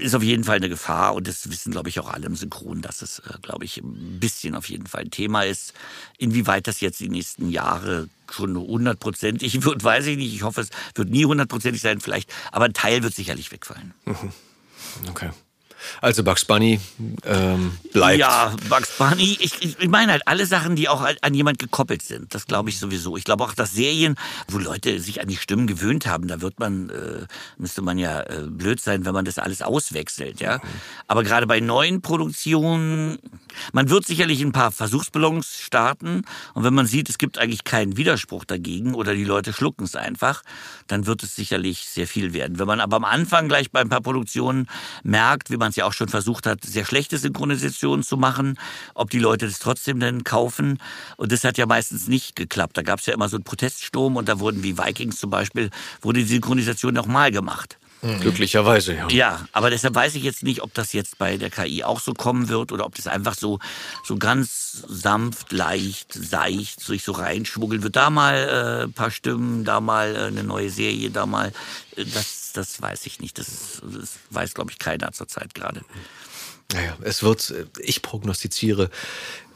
ist 0.01 0.15
auf 0.15 0.23
jeden 0.23 0.43
Fall 0.43 0.57
eine 0.57 0.69
Gefahr 0.69 1.13
und 1.13 1.27
das 1.27 1.49
wissen, 1.49 1.71
glaube 1.71 1.89
ich, 1.89 1.99
auch 1.99 2.09
alle 2.09 2.25
im 2.25 2.35
Synchron, 2.35 2.81
dass 2.81 3.01
es, 3.01 3.19
äh, 3.19 3.33
glaube 3.41 3.65
ich, 3.65 3.77
ein 3.77 4.19
bisschen 4.19 4.55
auf 4.55 4.69
jeden 4.69 4.87
Fall 4.87 5.01
ein 5.01 5.11
Thema 5.11 5.43
ist. 5.43 5.73
Inwieweit 6.17 6.67
das 6.67 6.81
jetzt 6.81 6.99
die 6.99 7.09
nächsten 7.09 7.49
Jahre 7.49 8.09
schon 8.29 8.57
hundertprozentig 8.57 9.63
wird, 9.63 9.83
weiß 9.83 10.07
ich 10.07 10.17
nicht. 10.17 10.33
Ich 10.33 10.43
hoffe, 10.43 10.61
es 10.61 10.69
wird 10.95 11.09
nie 11.09 11.25
hundertprozentig 11.25 11.81
sein, 11.81 12.01
vielleicht, 12.01 12.33
aber 12.51 12.65
ein 12.65 12.73
Teil 12.73 13.03
wird 13.03 13.13
sicherlich 13.13 13.51
wegfallen. 13.51 13.93
Okay. 15.07 15.29
Also 16.01 16.23
Bugs 16.23 16.45
Bunny 16.45 16.79
ähm, 17.25 17.77
bleibt. 17.93 18.19
Ja, 18.19 18.55
Bugs 18.69 18.97
Bunny. 18.97 19.37
Ich, 19.39 19.79
ich 19.79 19.89
meine 19.89 20.11
halt 20.11 20.27
alle 20.27 20.45
Sachen, 20.45 20.75
die 20.75 20.89
auch 20.89 21.05
an 21.21 21.33
jemand 21.33 21.59
gekoppelt 21.59 22.01
sind. 22.01 22.33
Das 22.33 22.45
glaube 22.45 22.69
ich 22.69 22.79
sowieso. 22.79 23.17
Ich 23.17 23.23
glaube 23.23 23.43
auch, 23.43 23.53
dass 23.53 23.73
Serien, 23.73 24.15
wo 24.47 24.57
Leute 24.57 24.99
sich 24.99 25.21
an 25.21 25.27
die 25.27 25.37
Stimmen 25.37 25.67
gewöhnt 25.67 26.05
haben, 26.05 26.27
da 26.27 26.41
wird 26.41 26.59
man, 26.59 26.89
äh, 26.89 27.25
müsste 27.57 27.81
man 27.81 27.97
ja 27.97 28.21
äh, 28.21 28.47
blöd 28.47 28.79
sein, 28.81 29.05
wenn 29.05 29.13
man 29.13 29.25
das 29.25 29.39
alles 29.39 29.61
auswechselt. 29.61 30.39
Ja. 30.39 30.57
Mhm. 30.57 30.61
Aber 31.07 31.23
gerade 31.23 31.47
bei 31.47 31.59
neuen 31.59 32.01
Produktionen, 32.01 33.19
man 33.73 33.89
wird 33.89 34.05
sicherlich 34.05 34.41
ein 34.41 34.51
paar 34.51 34.71
Versuchsballons 34.71 35.59
starten. 35.59 36.23
Und 36.53 36.63
wenn 36.63 36.73
man 36.73 36.85
sieht, 36.85 37.09
es 37.09 37.17
gibt 37.17 37.37
eigentlich 37.37 37.63
keinen 37.63 37.97
Widerspruch 37.97 38.45
dagegen 38.45 38.93
oder 38.93 39.13
die 39.13 39.23
Leute 39.23 39.53
schlucken 39.53 39.85
es 39.85 39.95
einfach, 39.95 40.43
dann 40.87 41.05
wird 41.05 41.23
es 41.23 41.35
sicherlich 41.35 41.85
sehr 41.87 42.07
viel 42.07 42.33
werden. 42.33 42.59
Wenn 42.59 42.67
man 42.67 42.79
aber 42.79 42.97
am 42.97 43.05
Anfang 43.05 43.47
gleich 43.47 43.71
bei 43.71 43.81
ein 43.81 43.89
paar 43.89 44.01
Produktionen 44.01 44.67
merkt, 45.03 45.49
wie 45.49 45.57
man 45.57 45.70
es 45.71 45.75
ja 45.75 45.85
auch 45.85 45.93
schon 45.93 46.07
versucht 46.07 46.45
hat, 46.45 46.63
sehr 46.63 46.85
schlechte 46.85 47.17
Synchronisationen 47.17 48.03
zu 48.03 48.17
machen, 48.17 48.57
ob 48.93 49.09
die 49.09 49.19
Leute 49.19 49.47
das 49.47 49.59
trotzdem 49.59 49.99
denn 49.99 50.23
kaufen. 50.23 50.77
Und 51.17 51.31
das 51.31 51.43
hat 51.43 51.57
ja 51.57 51.65
meistens 51.65 52.07
nicht 52.07 52.35
geklappt. 52.35 52.77
Da 52.77 52.83
gab 52.83 52.99
es 52.99 53.07
ja 53.07 53.13
immer 53.13 53.27
so 53.27 53.37
einen 53.37 53.43
Proteststurm 53.43 54.15
und 54.15 54.29
da 54.29 54.39
wurden 54.39 54.63
wie 54.63 54.77
Vikings 54.77 55.17
zum 55.17 55.29
Beispiel, 55.29 55.69
wurde 56.01 56.19
die 56.19 56.27
Synchronisation 56.27 56.93
nochmal 56.93 57.31
gemacht. 57.31 57.77
Mhm. 58.01 58.19
Glücklicherweise, 58.19 58.95
ja. 58.95 59.07
Ja, 59.09 59.45
aber 59.51 59.69
deshalb 59.69 59.93
weiß 59.93 60.15
ich 60.15 60.23
jetzt 60.23 60.41
nicht, 60.41 60.61
ob 60.61 60.73
das 60.73 60.91
jetzt 60.93 61.19
bei 61.19 61.37
der 61.37 61.51
KI 61.51 61.83
auch 61.83 61.99
so 61.99 62.13
kommen 62.13 62.49
wird 62.49 62.71
oder 62.71 62.85
ob 62.85 62.95
das 62.95 63.05
einfach 63.05 63.35
so, 63.35 63.59
so 64.03 64.17
ganz 64.17 64.83
sanft, 64.87 65.51
leicht, 65.51 66.13
seicht 66.13 66.81
sich 66.81 67.03
so 67.03 67.11
reinschmuggeln 67.11 67.83
wird. 67.83 67.95
Da 67.95 68.09
mal 68.09 68.35
äh, 68.35 68.83
ein 68.85 68.93
paar 68.93 69.11
Stimmen, 69.11 69.65
da 69.65 69.81
mal 69.81 70.15
äh, 70.15 70.19
eine 70.19 70.43
neue 70.43 70.71
Serie, 70.71 71.11
da 71.11 71.27
mal. 71.27 71.51
Äh, 71.95 72.05
das, 72.05 72.40
das 72.53 72.81
weiß 72.81 73.05
ich 73.05 73.19
nicht. 73.19 73.37
Das, 73.37 73.81
das 73.83 74.17
weiß, 74.29 74.53
glaube 74.53 74.71
ich, 74.71 74.79
keiner 74.79 75.11
zurzeit 75.11 75.53
gerade. 75.53 75.81
Naja, 76.73 76.97
es 77.01 77.23
wird, 77.23 77.49
äh, 77.51 77.65
ich 77.79 78.01
prognostiziere, 78.01 78.89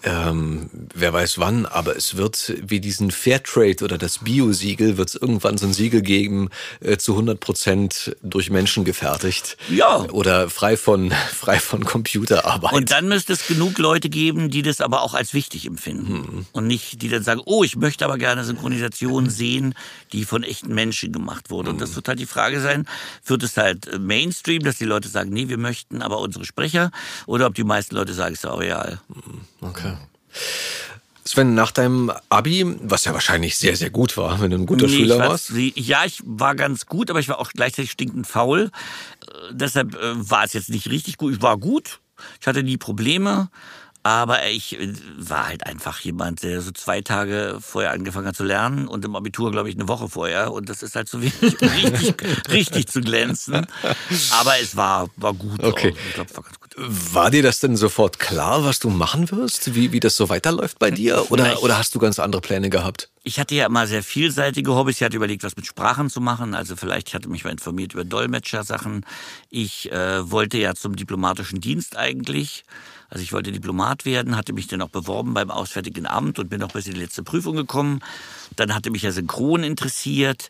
ähm, 0.06 0.70
wer 0.94 1.12
weiß 1.14 1.40
wann, 1.40 1.66
aber 1.66 1.96
es 1.96 2.16
wird 2.16 2.54
wie 2.62 2.80
diesen 2.80 3.10
Fairtrade 3.10 3.84
oder 3.84 3.98
das 3.98 4.20
Bio-Siegel, 4.20 4.98
wird 4.98 5.10
es 5.10 5.16
irgendwann 5.16 5.58
so 5.58 5.66
ein 5.66 5.74
Siegel 5.74 6.02
geben, 6.02 6.50
äh, 6.80 6.98
zu 6.98 7.14
100 7.14 7.40
Prozent 7.40 8.16
durch 8.22 8.52
Menschen 8.52 8.86
gefertigt. 8.86 9.58
Ja. 9.70 10.08
Oder 10.12 10.50
frei 10.50 10.78
von, 10.78 11.12
frei 11.34 11.60
von 11.60 11.86
Computerarbeit. 11.86 12.74
Und 12.74 12.92
dann 12.92 13.08
müsste 13.08 13.34
es 13.34 13.48
genug 13.48 13.80
Leute 13.80 14.10
geben, 14.10 14.52
die 14.52 14.62
das 14.62 14.80
aber 14.80 15.02
auch 15.02 15.16
als 15.16 15.34
wichtig 15.34 15.66
empfinden. 15.66 16.46
Und 16.52 16.68
nicht, 16.68 17.02
die 17.02 17.10
dann 17.10 17.24
sagen, 17.24 17.42
oh, 17.46 17.64
ich 17.64 17.76
möchte 17.76 18.06
aber 18.06 18.20
gerne 18.20 18.44
Synchronisation 18.44 19.30
sehen, 19.32 19.74
die 20.14 20.24
von 20.24 20.44
echten 20.44 20.74
Menschen 20.76 21.14
gemacht 21.14 21.50
wurde. 21.50 21.72
Und 21.72 21.82
das 21.82 21.96
wird 21.96 22.08
halt 22.08 22.20
die 22.20 22.28
Frage 22.28 22.62
sein, 22.62 22.88
wird 23.26 23.42
es 23.42 23.58
halt 23.58 23.88
äh, 23.88 23.98
Mainstream, 23.98 24.64
dass 24.64 24.78
die 24.78 24.86
Leute 24.86 25.10
sagen, 25.10 25.32
nee, 25.32 25.50
wir 25.50 25.58
möchten 25.58 26.04
aber 26.04 26.20
unsere 26.20 26.46
Sprecher, 26.46 26.92
oder 27.26 27.48
ob 27.48 27.56
die 27.56 27.64
meisten 27.64 27.96
Leute 27.96 28.14
sagen, 28.14 28.36
es 28.36 28.44
ist 28.44 28.46
auch 28.46 28.60
real. 28.60 29.02
Okay. 29.62 29.95
Sven, 31.28 31.56
nach 31.56 31.72
deinem 31.72 32.12
Abi, 32.30 32.66
was 32.82 33.06
ja 33.06 33.14
wahrscheinlich 33.14 33.58
sehr, 33.58 33.76
sehr 33.76 33.90
gut 33.90 34.16
war, 34.16 34.40
wenn 34.42 34.52
du 34.52 34.58
ein 34.58 34.68
guter 34.68 34.86
Nee, 34.86 34.98
Schüler 34.98 35.18
war, 35.18 35.30
warst. 35.30 35.52
Ja, 35.76 36.06
ich 36.06 36.22
war 36.24 36.54
ganz 36.56 36.86
gut, 36.86 37.10
aber 37.10 37.20
ich 37.20 37.28
war 37.28 37.40
auch 37.40 37.52
gleichzeitig 37.52 37.92
stinkend 37.92 38.28
faul. 38.28 38.70
Äh, 39.28 39.32
deshalb 39.52 39.96
äh, 39.96 40.30
war 40.30 40.44
es 40.44 40.54
jetzt 40.54 40.70
nicht 40.70 40.90
richtig 40.90 41.18
gut. 41.18 41.34
Ich 41.34 41.42
war 41.42 41.58
gut, 41.58 42.00
ich 42.40 42.48
hatte 42.48 42.62
nie 42.62 42.78
Probleme. 42.78 43.50
Aber 44.04 44.46
ich 44.46 44.80
äh, 44.80 44.94
war 45.18 45.48
halt 45.48 45.66
einfach 45.66 46.00
jemand, 46.02 46.44
der 46.44 46.62
so 46.62 46.70
zwei 46.72 47.02
Tage 47.02 47.58
vorher 47.60 47.92
angefangen 47.92 48.28
hat 48.28 48.36
zu 48.36 48.44
lernen 48.44 48.88
und 48.88 49.04
im 49.04 49.16
Abitur, 49.16 49.52
glaube 49.52 49.68
ich, 49.68 49.74
eine 49.74 49.88
Woche 49.88 50.10
vorher. 50.10 50.54
Und 50.54 50.70
das 50.70 50.84
ist 50.84 50.96
halt 50.96 51.10
so 51.10 51.22
wenig, 51.24 51.42
richtig, 51.60 52.52
richtig 52.52 52.88
zu 52.88 53.02
glänzen. 53.02 53.66
Aber 54.30 54.60
es 54.62 54.76
war, 54.76 55.10
war 55.16 55.34
gut. 55.34 55.64
Okay. 55.64 55.96
Ich 56.08 56.14
glaube, 56.14 56.30
es 56.30 56.38
war 56.38 56.44
ganz 56.44 56.60
gut. 56.60 56.65
War 56.78 57.32
dir 57.32 57.42
das 57.42 57.62
denn 57.62 57.78
sofort 57.78 58.20
klar, 58.20 58.66
was 58.66 58.80
du 58.80 58.90
machen 58.90 59.32
wirst? 59.32 59.76
Wie, 59.76 59.94
wie 59.94 60.02
das 60.02 60.18
so 60.18 60.28
weiterläuft 60.28 60.78
bei 60.78 60.92
dir? 60.92 61.26
Oder, 61.32 61.64
oder 61.64 61.78
hast 61.78 61.96
du 61.96 62.00
ganz 62.00 62.20
andere 62.20 62.42
Pläne 62.42 62.70
gehabt? 62.70 63.10
Ich 63.24 63.40
hatte 63.40 63.56
ja 63.56 63.66
immer 63.66 63.88
sehr 63.88 64.04
vielseitige 64.04 64.76
Hobbys. 64.76 64.98
Ich 64.98 65.04
hatte 65.04 65.16
überlegt, 65.16 65.44
was 65.44 65.56
mit 65.56 65.66
Sprachen 65.66 66.10
zu 66.10 66.20
machen. 66.22 66.54
Also 66.54 66.76
vielleicht 66.76 67.08
ich 67.08 67.16
hatte 67.16 67.30
mich 67.30 67.44
mal 67.44 67.52
informiert 67.52 67.94
über 67.94 68.04
Dolmetscher-Sachen. 68.04 69.06
Ich 69.50 69.92
äh, 69.92 70.30
wollte 70.30 70.58
ja 70.58 70.76
zum 70.76 70.96
diplomatischen 70.96 71.62
Dienst 71.62 71.96
eigentlich. 71.98 72.66
Also 73.10 73.24
ich 73.24 73.32
wollte 73.34 73.52
Diplomat 73.52 74.06
werden, 74.06 74.36
hatte 74.36 74.54
mich 74.54 74.68
dann 74.68 74.82
auch 74.82 74.90
beworben 74.90 75.34
beim 75.34 75.52
Auswärtigen 75.52 76.06
Amt 76.06 76.40
und 76.40 76.50
bin 76.50 76.62
auch 76.64 76.72
bis 76.72 76.88
in 76.88 76.96
die 76.96 77.00
letzte 77.00 77.24
Prüfung 77.24 77.56
gekommen. 77.56 78.02
Dann 78.56 78.74
hatte 78.74 78.92
mich 78.92 79.04
ja 79.04 79.12
Synchron 79.12 79.64
interessiert. 79.64 80.50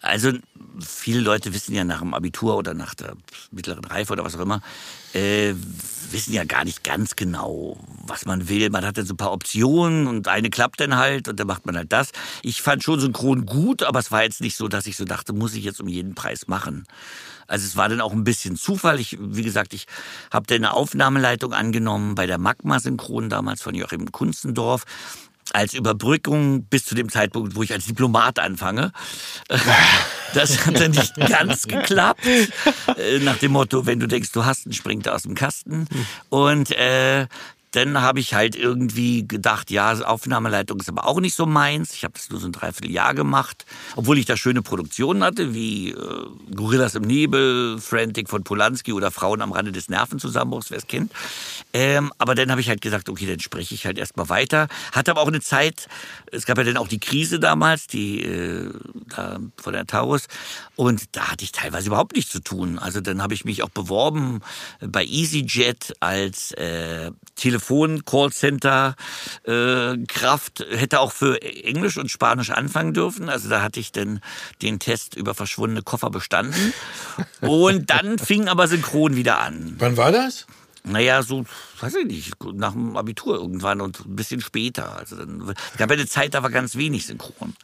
Also 0.00 0.32
viele 0.80 1.20
Leute 1.20 1.54
wissen 1.54 1.74
ja 1.74 1.84
nach 1.84 2.00
dem 2.00 2.14
Abitur 2.14 2.56
oder 2.56 2.74
nach 2.74 2.94
der 2.94 3.16
mittleren 3.50 3.84
Reife 3.84 4.12
oder 4.12 4.24
was 4.24 4.36
auch 4.36 4.40
immer, 4.40 4.60
äh, 5.14 5.54
wissen 6.10 6.34
ja 6.34 6.44
gar 6.44 6.64
nicht 6.64 6.84
ganz 6.84 7.16
genau, 7.16 7.78
was 8.06 8.26
man 8.26 8.48
will. 8.48 8.70
Man 8.70 8.84
hat 8.84 8.98
dann 8.98 9.06
so 9.06 9.14
ein 9.14 9.16
paar 9.16 9.32
Optionen 9.32 10.06
und 10.06 10.28
eine 10.28 10.50
klappt 10.50 10.80
dann 10.80 10.96
halt 10.96 11.28
und 11.28 11.40
dann 11.40 11.46
macht 11.46 11.66
man 11.66 11.76
halt 11.76 11.92
das. 11.92 12.10
Ich 12.42 12.62
fand 12.62 12.84
schon 12.84 13.00
Synchron 13.00 13.46
gut, 13.46 13.82
aber 13.82 13.98
es 13.98 14.12
war 14.12 14.22
jetzt 14.22 14.40
nicht 14.40 14.56
so, 14.56 14.68
dass 14.68 14.86
ich 14.86 14.96
so 14.96 15.04
dachte, 15.04 15.32
muss 15.32 15.54
ich 15.54 15.64
jetzt 15.64 15.80
um 15.80 15.88
jeden 15.88 16.14
Preis 16.14 16.46
machen. 16.46 16.86
Also 17.46 17.64
es 17.66 17.76
war 17.76 17.88
dann 17.88 18.00
auch 18.00 18.12
ein 18.12 18.24
bisschen 18.24 18.56
Zufall. 18.56 19.00
Ich, 19.00 19.16
wie 19.20 19.42
gesagt, 19.42 19.72
ich 19.72 19.86
habe 20.32 20.46
dann 20.46 20.56
eine 20.56 20.72
Aufnahmeleitung 20.72 21.52
angenommen 21.52 22.14
bei 22.14 22.26
der 22.26 22.38
Magma 22.38 22.80
Synchron 22.80 23.28
damals 23.28 23.62
von 23.62 23.74
Joachim 23.74 24.10
Kunstendorf 24.10 24.84
als 25.52 25.74
Überbrückung 25.74 26.64
bis 26.64 26.84
zu 26.84 26.94
dem 26.94 27.08
Zeitpunkt, 27.08 27.54
wo 27.54 27.62
ich 27.62 27.72
als 27.72 27.86
Diplomat 27.86 28.38
anfange. 28.38 28.92
Das 30.34 30.66
hat 30.66 30.78
dann 30.78 30.90
nicht 30.90 31.14
ganz 31.14 31.66
geklappt. 31.66 32.26
Äh, 32.26 33.20
Nach 33.20 33.38
dem 33.38 33.52
Motto, 33.52 33.86
wenn 33.86 34.00
du 34.00 34.06
denkst, 34.06 34.32
du 34.32 34.44
hast 34.44 34.66
einen, 34.66 34.74
springt 34.74 35.06
er 35.06 35.14
aus 35.14 35.22
dem 35.22 35.34
Kasten. 35.34 35.86
Und 36.28 36.72
äh, 36.72 37.26
dann 37.76 38.00
habe 38.00 38.20
ich 38.20 38.32
halt 38.32 38.56
irgendwie 38.56 39.28
gedacht, 39.28 39.70
ja, 39.70 39.92
Aufnahmeleitung 39.92 40.80
ist 40.80 40.88
aber 40.88 41.06
auch 41.06 41.20
nicht 41.20 41.34
so 41.34 41.44
meins. 41.44 41.92
Ich 41.92 42.04
habe 42.04 42.14
das 42.14 42.30
nur 42.30 42.40
so 42.40 42.46
ein 42.48 42.52
Dreivierteljahr 42.52 43.14
gemacht, 43.14 43.66
obwohl 43.96 44.18
ich 44.18 44.24
da 44.24 44.36
schöne 44.36 44.62
Produktionen 44.62 45.22
hatte, 45.22 45.52
wie 45.52 45.90
äh, 45.90 46.26
Gorillas 46.54 46.94
im 46.94 47.02
Nebel, 47.02 47.78
Frantic 47.78 48.30
von 48.30 48.44
Polanski 48.44 48.94
oder 48.94 49.10
Frauen 49.10 49.42
am 49.42 49.52
Rande 49.52 49.72
des 49.72 49.90
Nervenzusammenbruchs, 49.90 50.70
wer 50.70 50.78
es 50.78 50.86
kennt. 50.86 51.12
Ähm, 51.74 52.12
aber 52.16 52.34
dann 52.34 52.50
habe 52.50 52.62
ich 52.62 52.70
halt 52.70 52.80
gesagt, 52.80 53.10
okay, 53.10 53.26
dann 53.26 53.40
spreche 53.40 53.74
ich 53.74 53.84
halt 53.84 53.98
erstmal 53.98 54.30
weiter. 54.30 54.68
Hatte 54.92 55.10
aber 55.10 55.20
auch 55.20 55.28
eine 55.28 55.42
Zeit, 55.42 55.88
es 56.32 56.46
gab 56.46 56.56
ja 56.56 56.64
dann 56.64 56.78
auch 56.78 56.88
die 56.88 57.00
Krise 57.00 57.38
damals, 57.38 57.86
die 57.86 58.22
äh, 58.22 58.70
da 59.14 59.38
von 59.56 59.72
der 59.74 59.86
Taurus. 59.86 60.28
Und 60.76 61.16
da 61.16 61.28
hatte 61.28 61.42
ich 61.42 61.52
teilweise 61.52 61.88
überhaupt 61.88 62.14
nichts 62.14 62.30
zu 62.30 62.40
tun. 62.40 62.78
Also 62.78 63.00
dann 63.00 63.22
habe 63.22 63.32
ich 63.32 63.44
mich 63.44 63.62
auch 63.62 63.70
beworben 63.70 64.40
bei 64.80 65.04
EasyJet 65.04 65.94
als 66.00 66.52
äh, 66.52 67.10
Telefon-Callcenter 67.34 68.94
äh, 69.44 69.96
Kraft. 70.06 70.64
Hätte 70.70 71.00
auch 71.00 71.12
für 71.12 71.40
Englisch 71.42 71.96
und 71.96 72.10
Spanisch 72.10 72.50
anfangen 72.50 72.92
dürfen. 72.92 73.30
Also 73.30 73.48
da 73.48 73.62
hatte 73.62 73.80
ich 73.80 73.90
dann 73.90 74.20
den 74.60 74.78
Test 74.78 75.16
über 75.16 75.34
verschwundene 75.34 75.82
Koffer 75.82 76.10
bestanden. 76.10 76.74
Und 77.40 77.88
dann 77.88 78.18
fing 78.26 78.48
aber 78.48 78.68
Synchron 78.68 79.16
wieder 79.16 79.38
an. 79.40 79.76
Wann 79.78 79.96
war 79.96 80.12
das? 80.12 80.46
Naja, 80.84 81.22
so, 81.22 81.44
weiß 81.80 81.96
ich 81.96 82.06
nicht, 82.06 82.34
nach 82.54 82.72
dem 82.72 82.96
Abitur 82.96 83.34
irgendwann 83.34 83.80
und 83.80 84.06
ein 84.06 84.14
bisschen 84.14 84.40
später. 84.40 84.96
Also 84.96 85.16
dann, 85.16 85.54
gab 85.78 85.90
ja 85.90 85.96
eine 85.96 86.06
Zeit, 86.06 86.34
da 86.34 86.44
war 86.44 86.50
ganz 86.50 86.76
wenig 86.76 87.06
Synchron. 87.06 87.56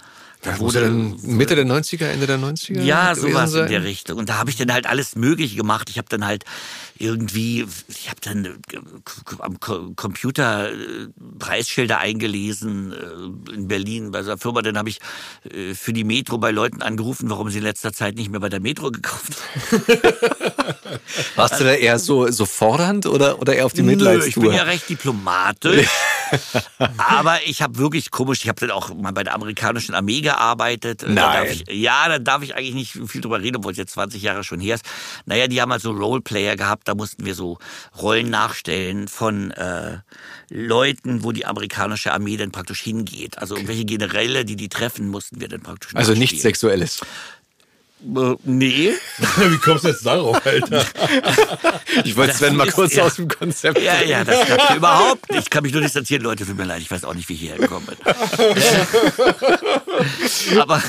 Da 0.43 0.59
Wurde 0.59 0.81
dann 0.81 1.17
Mitte 1.23 1.55
der 1.55 1.65
90er, 1.65 2.07
Ende 2.07 2.27
der 2.27 2.37
90er? 2.37 2.83
ja, 2.83 3.15
sowas 3.15 3.55
in 3.55 3.69
der 3.69 3.85
Richtung. 3.85 4.19
Und 4.19 4.29
da 4.29 4.39
habe 4.39 4.51
ich 4.51 4.57
dann 4.57 4.73
halt 4.73 4.87
alles 4.87 5.15
Mögliche 5.15 5.55
gemacht. 5.55 5.89
Ich 5.89 5.99
habe 5.99 6.09
dann 6.09 6.27
halt 6.27 6.45
irgendwie, 7.03 7.67
ich 7.89 8.09
habe 8.09 8.21
dann 8.21 8.45
äh, 8.45 8.51
am 9.41 9.59
Computer 9.59 10.71
äh, 10.71 11.09
Preisschilder 11.39 11.99
eingelesen 11.99 12.93
äh, 12.93 13.55
in 13.55 13.67
Berlin 13.67 14.13
bei 14.13 14.23
so 14.23 14.31
einer 14.31 14.39
Firma. 14.39 14.63
Dann 14.63 14.79
habe 14.79 14.89
ich 14.89 15.01
für 15.75 15.93
die 15.93 16.05
Metro 16.05 16.39
bei 16.39 16.53
Leuten 16.53 16.83
angerufen, 16.83 17.29
warum 17.29 17.51
sie 17.51 17.59
in 17.59 17.65
letzter 17.65 17.93
Zeit 17.93 18.15
nicht 18.15 18.31
mehr 18.31 18.41
bei 18.41 18.49
der 18.49 18.61
Metro 18.61 18.91
gekauft 18.91 19.33
haben. 19.73 19.83
Warst 21.35 21.61
du 21.61 21.65
da 21.65 21.73
eher 21.73 21.99
so, 21.99 22.31
so 22.31 22.47
fordernd 22.47 23.07
oder, 23.07 23.41
oder 23.41 23.55
eher 23.55 23.67
auf 23.67 23.73
die 23.73 23.83
Nö, 23.83 23.93
ich 23.93 23.99
Mitleidstour? 23.99 24.43
bin 24.45 24.53
ja 24.53 24.63
recht 24.63 24.89
diplomatisch. 24.89 25.89
aber 26.97 27.39
ich 27.47 27.63
habe 27.63 27.79
wirklich 27.79 28.11
komisch, 28.11 28.41
ich 28.43 28.49
habe 28.49 28.61
dann 28.61 28.71
auch 28.71 28.95
mal 28.95 29.13
bei 29.13 29.25
der 29.25 29.35
amerikanischen 29.35 29.95
Armee 29.95 30.21
gearbeitet. 30.21 31.03
Da 31.03 31.09
Nein. 31.09 31.17
Darf 31.17 31.51
ich, 31.51 31.65
ja, 31.71 32.09
da 32.09 32.19
darf 32.19 32.43
ich 32.43 32.55
eigentlich 32.55 32.75
nicht 32.75 33.11
viel 33.11 33.21
drüber 33.21 33.41
reden, 33.41 33.57
obwohl 33.57 33.73
es 33.73 33.79
jetzt 33.79 33.93
20 33.93 34.23
Jahre 34.23 34.45
schon 34.45 34.61
her 34.61 34.77
ist. 34.77 34.85
Naja, 35.27 35.47
die 35.47 35.61
haben 35.61 35.73
halt 35.73 35.83
so 35.83 35.91
Roleplayer 35.91 36.57
gehabt, 36.57 36.89
da 36.93 36.95
mussten 36.95 37.25
wir 37.25 37.35
so 37.35 37.59
Rollen 38.01 38.29
nachstellen 38.29 39.09
von 39.09 39.51
äh, 39.53 39.99
Leuten, 40.51 41.25
wo 41.25 41.33
die 41.33 41.47
amerikanische 41.47 42.13
Armee 42.13 42.37
dann 42.37 42.53
praktisch 42.53 42.83
hingeht. 42.83 43.39
Also 43.39 43.55
irgendwelche 43.55 43.87
Generäle, 43.87 44.45
die 44.45 44.57
die 44.57 44.69
treffen, 44.69 45.09
mussten 45.09 45.41
wir 45.41 45.49
dann 45.49 45.63
praktisch 45.63 45.95
also 45.95 46.13
nichts. 46.13 46.43
Sexuelles. 46.43 47.01
Äh, 48.05 48.37
nee. 48.45 48.93
Wie 49.19 49.59
kommst 49.59 49.85
du 49.85 49.89
jetzt 49.89 50.05
darauf, 50.05 50.45
Alter? 50.45 50.85
Ich 52.05 52.17
wollte 52.17 52.35
Sven 52.35 52.57
mal 52.57 52.69
kurz 52.69 52.95
ja- 52.95 53.05
aus 53.05 53.17
dem 53.17 53.29
Konzept. 53.29 53.81
Ja, 53.81 54.03
ja, 54.03 54.25
das 54.25 54.47
klappt 54.47 54.77
überhaupt 54.77 55.31
nicht. 55.31 55.43
Ich 55.43 55.51
kann 55.51 55.63
mich 55.63 55.73
nur 55.73 55.83
distanzieren, 55.83 56.23
Leute, 56.23 56.45
tut 56.45 56.57
mir 56.57 56.65
leid, 56.65 56.81
ich 56.81 56.91
weiß 56.91 57.05
auch 57.05 57.15
nicht, 57.15 57.29
wie 57.29 57.35
ich 57.35 57.41
hierher 57.41 57.59
gekommen 57.59 57.87
bin. 57.87 57.97
aber 60.61 60.83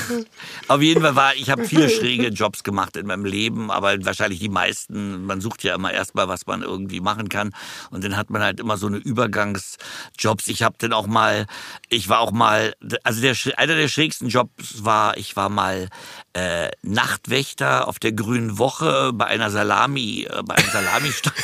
auf 0.68 0.82
jeden 0.82 1.02
Fall 1.02 1.14
war, 1.14 1.34
ich 1.36 1.50
habe 1.50 1.64
viele 1.64 1.88
schräge 1.88 2.28
Jobs 2.28 2.64
gemacht 2.64 2.96
in 2.96 3.06
meinem 3.06 3.24
Leben, 3.24 3.70
aber 3.70 4.04
wahrscheinlich 4.04 4.40
die 4.40 4.48
meisten, 4.48 5.24
man 5.24 5.40
sucht 5.40 5.62
ja 5.62 5.74
immer 5.74 5.92
erstmal, 5.92 6.28
was 6.28 6.46
man 6.46 6.62
irgendwie 6.62 7.00
machen 7.00 7.28
kann. 7.28 7.52
Und 7.90 8.04
dann 8.04 8.16
hat 8.16 8.30
man 8.30 8.42
halt 8.42 8.60
immer 8.60 8.76
so 8.76 8.86
eine 8.86 8.96
Übergangsjobs. 8.96 10.48
Ich 10.48 10.62
habe 10.62 10.76
dann 10.78 10.92
auch 10.92 11.06
mal, 11.06 11.46
ich 11.88 12.08
war 12.08 12.20
auch 12.20 12.32
mal, 12.32 12.74
also 13.04 13.20
der, 13.20 13.36
einer 13.56 13.76
der 13.76 13.88
schrägsten 13.88 14.28
Jobs 14.28 14.84
war, 14.84 15.16
ich 15.16 15.36
war 15.36 15.48
mal 15.48 15.88
äh, 16.34 16.68
Nachtwächter 16.82 17.88
auf 17.88 17.98
der 17.98 18.12
Grünen 18.12 18.58
Woche 18.58 19.12
bei 19.14 19.26
einer 19.26 19.50
Salami, 19.50 20.26
äh, 20.28 20.42
bei 20.44 20.56
einem 20.56 20.70
Salami-Stand. 20.70 21.34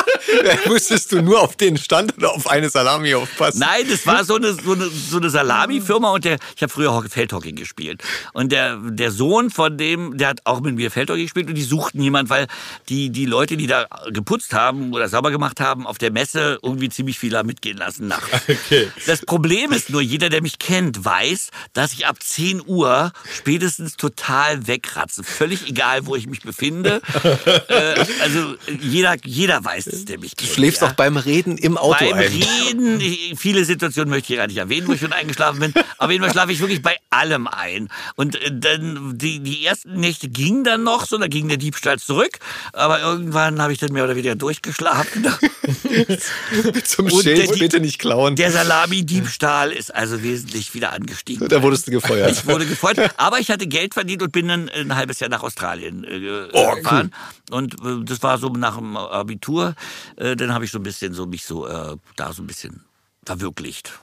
Musstest 0.66 1.12
du 1.12 1.20
nur 1.22 1.40
auf 1.40 1.56
den 1.56 1.76
Stand 1.76 2.16
oder 2.16 2.32
auf 2.32 2.48
eine 2.48 2.70
Salami 2.70 3.14
aufpassen? 3.14 3.58
Nein, 3.58 3.84
das 3.90 4.06
war 4.06 4.24
so 4.24 4.36
eine, 4.36 4.54
so 4.54 4.72
eine, 4.72 4.88
so 4.88 5.18
eine 5.18 5.28
Salami-Firma 5.30 6.10
und 6.10 6.24
der, 6.24 6.38
ich 6.56 6.62
habe 6.62 6.72
früher 6.72 6.92
Hockey- 6.92 7.10
Feldhockey 7.10 7.52
gespielt. 7.52 8.02
Und 8.32 8.52
der, 8.52 8.76
der 8.76 9.10
Sohn 9.10 9.50
von 9.50 9.76
dem, 9.76 10.16
der 10.16 10.28
hat 10.28 10.40
auch 10.44 10.60
mit 10.60 10.76
mir 10.76 10.90
Feldhockey 10.90 11.24
gespielt 11.24 11.48
und 11.48 11.54
die 11.54 11.62
suchten 11.62 12.00
jemand, 12.00 12.30
weil 12.30 12.46
die, 12.88 13.10
die 13.10 13.26
Leute, 13.26 13.56
die 13.58 13.66
da 13.66 13.86
geputzt 14.10 14.54
haben 14.54 14.92
oder 14.94 15.08
sauber 15.08 15.30
gemacht 15.30 15.60
haben, 15.60 15.86
auf 15.86 15.98
der 15.98 16.10
Messe 16.10 16.58
irgendwie 16.62 16.88
ziemlich 16.88 17.18
viel 17.18 17.36
haben 17.36 17.46
mitgehen 17.46 17.76
lassen 17.76 18.08
nachts. 18.08 18.30
Okay. 18.62 18.88
Das 19.06 19.22
Problem 19.24 19.72
ist 19.72 19.90
nur, 19.90 20.00
jeder, 20.00 20.28
der 20.28 20.42
mich 20.42 20.58
kennt, 20.58 21.04
weiß, 21.04 21.50
dass 21.72 21.92
ich 21.92 22.06
ab 22.06 22.22
10 22.22 22.62
Uhr 22.64 23.12
spätestens 23.34 23.96
total 23.96 24.21
total 24.22 24.66
wegratzen. 24.66 25.24
Völlig 25.24 25.68
egal, 25.68 26.06
wo 26.06 26.16
ich 26.16 26.26
mich 26.26 26.40
befinde. 26.42 27.00
äh, 27.68 28.04
also 28.22 28.54
jeder, 28.80 29.16
jeder 29.24 29.64
weiß 29.64 29.86
es, 29.88 30.04
der 30.04 30.18
mich 30.18 30.34
Du 30.36 30.44
schläfst 30.46 30.82
ja. 30.82 30.88
auch 30.88 30.92
beim 30.92 31.16
Reden 31.16 31.56
im 31.58 31.76
Auto 31.76 32.04
Beim 32.04 32.14
ein. 32.14 32.26
Reden, 32.28 33.00
ich- 33.00 33.34
viele 33.36 33.64
Situationen 33.64 34.10
möchte 34.10 34.32
ich 34.32 34.38
gar 34.38 34.46
nicht 34.46 34.56
erwähnen, 34.56 34.86
wo 34.88 34.92
ich 34.92 35.00
schon 35.00 35.12
eingeschlafen 35.12 35.60
bin. 35.60 35.74
Auf 35.98 36.10
jeden 36.10 36.22
Fall 36.22 36.32
schlafe 36.32 36.52
ich 36.52 36.60
wirklich 36.60 36.82
bei 36.82 36.96
allem 37.10 37.46
ein. 37.46 37.88
Und 38.16 38.36
äh, 38.36 38.50
dann 38.52 39.18
die, 39.18 39.40
die 39.40 39.64
ersten 39.64 39.94
Nächte 40.00 40.28
gingen 40.28 40.64
dann 40.64 40.82
noch 40.82 41.06
so, 41.06 41.18
da 41.18 41.26
ging 41.26 41.48
der 41.48 41.56
Diebstahl 41.58 41.98
zurück. 41.98 42.38
Aber 42.72 43.00
irgendwann 43.00 43.60
habe 43.60 43.72
ich 43.72 43.78
dann 43.78 43.92
mehr 43.92 44.04
oder 44.04 44.16
weniger 44.16 44.34
durchgeschlafen. 44.34 45.26
Zum 46.84 47.06
Und 47.06 47.22
Schild, 47.22 47.50
der- 47.50 47.56
bitte 47.58 47.80
nicht 47.80 47.98
klauen. 47.98 48.36
Der 48.36 48.50
Salami-Diebstahl 48.52 49.72
ist 49.72 49.94
also 49.94 50.22
wesentlich 50.22 50.74
wieder 50.74 50.92
angestiegen. 50.92 51.48
Da 51.48 51.62
wurdest 51.62 51.86
du 51.86 51.90
gefeuert. 51.90 52.30
Ich 52.32 52.46
wurde 52.46 52.66
gefeuert, 52.66 52.98
aber 53.16 53.38
ich 53.40 53.50
hatte 53.50 53.66
Geld 53.66 53.94
verdient 53.94 54.11
und 54.20 54.32
bin 54.32 54.48
dann 54.48 54.68
ein 54.68 54.94
halbes 54.96 55.20
Jahr 55.20 55.30
nach 55.30 55.42
Australien 55.42 56.04
äh, 56.04 56.48
Oh, 56.52 56.74
gefahren. 56.74 57.14
Und 57.50 57.74
äh, 57.74 58.04
das 58.04 58.22
war 58.22 58.36
so 58.38 58.48
nach 58.48 58.76
dem 58.76 58.96
Abitur. 58.96 59.74
Äh, 60.16 60.36
dann 60.36 60.52
habe 60.52 60.64
ich 60.64 60.72
so 60.72 60.78
ein 60.78 60.82
bisschen 60.82 61.14
so 61.14 61.24
mich 61.24 61.44
so 61.44 61.66
äh, 61.66 61.96
da 62.16 62.32
so 62.32 62.42
ein 62.42 62.46
bisschen 62.46 62.84
verwirklicht. 63.24 63.98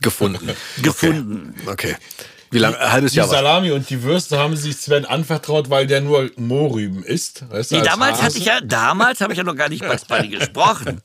Gefunden. 0.00 0.50
Gefunden. 0.82 1.54
Okay. 1.66 1.96
Wie 2.50 2.58
lange? 2.58 2.78
Ein 2.78 2.92
halbes 2.92 3.12
Die 3.12 3.18
Jahr. 3.18 3.28
war- 3.28 3.36
Salami 3.36 3.70
und 3.72 3.88
die 3.90 4.02
Würste 4.02 4.38
haben 4.38 4.56
sich 4.56 4.76
Sven 4.76 5.04
anvertraut, 5.04 5.70
weil 5.70 5.86
der 5.86 6.00
nur 6.00 6.30
Mohrrüben 6.36 7.02
isst. 7.02 7.44
Weißt 7.50 7.72
Nee, 7.72 7.78
als 7.78 7.88
damals 7.88 8.12
Hase. 8.14 8.22
hatte 8.24 8.38
ich 8.38 8.44
ja, 8.46 8.60
damals 8.60 9.20
habe 9.20 9.32
ich 9.32 9.38
ja 9.38 9.44
noch 9.44 9.54
gar 9.56 9.68
nicht 9.68 9.86
Bugs 9.86 10.04
Bunny 10.04 10.28
gesprochen. 10.28 11.00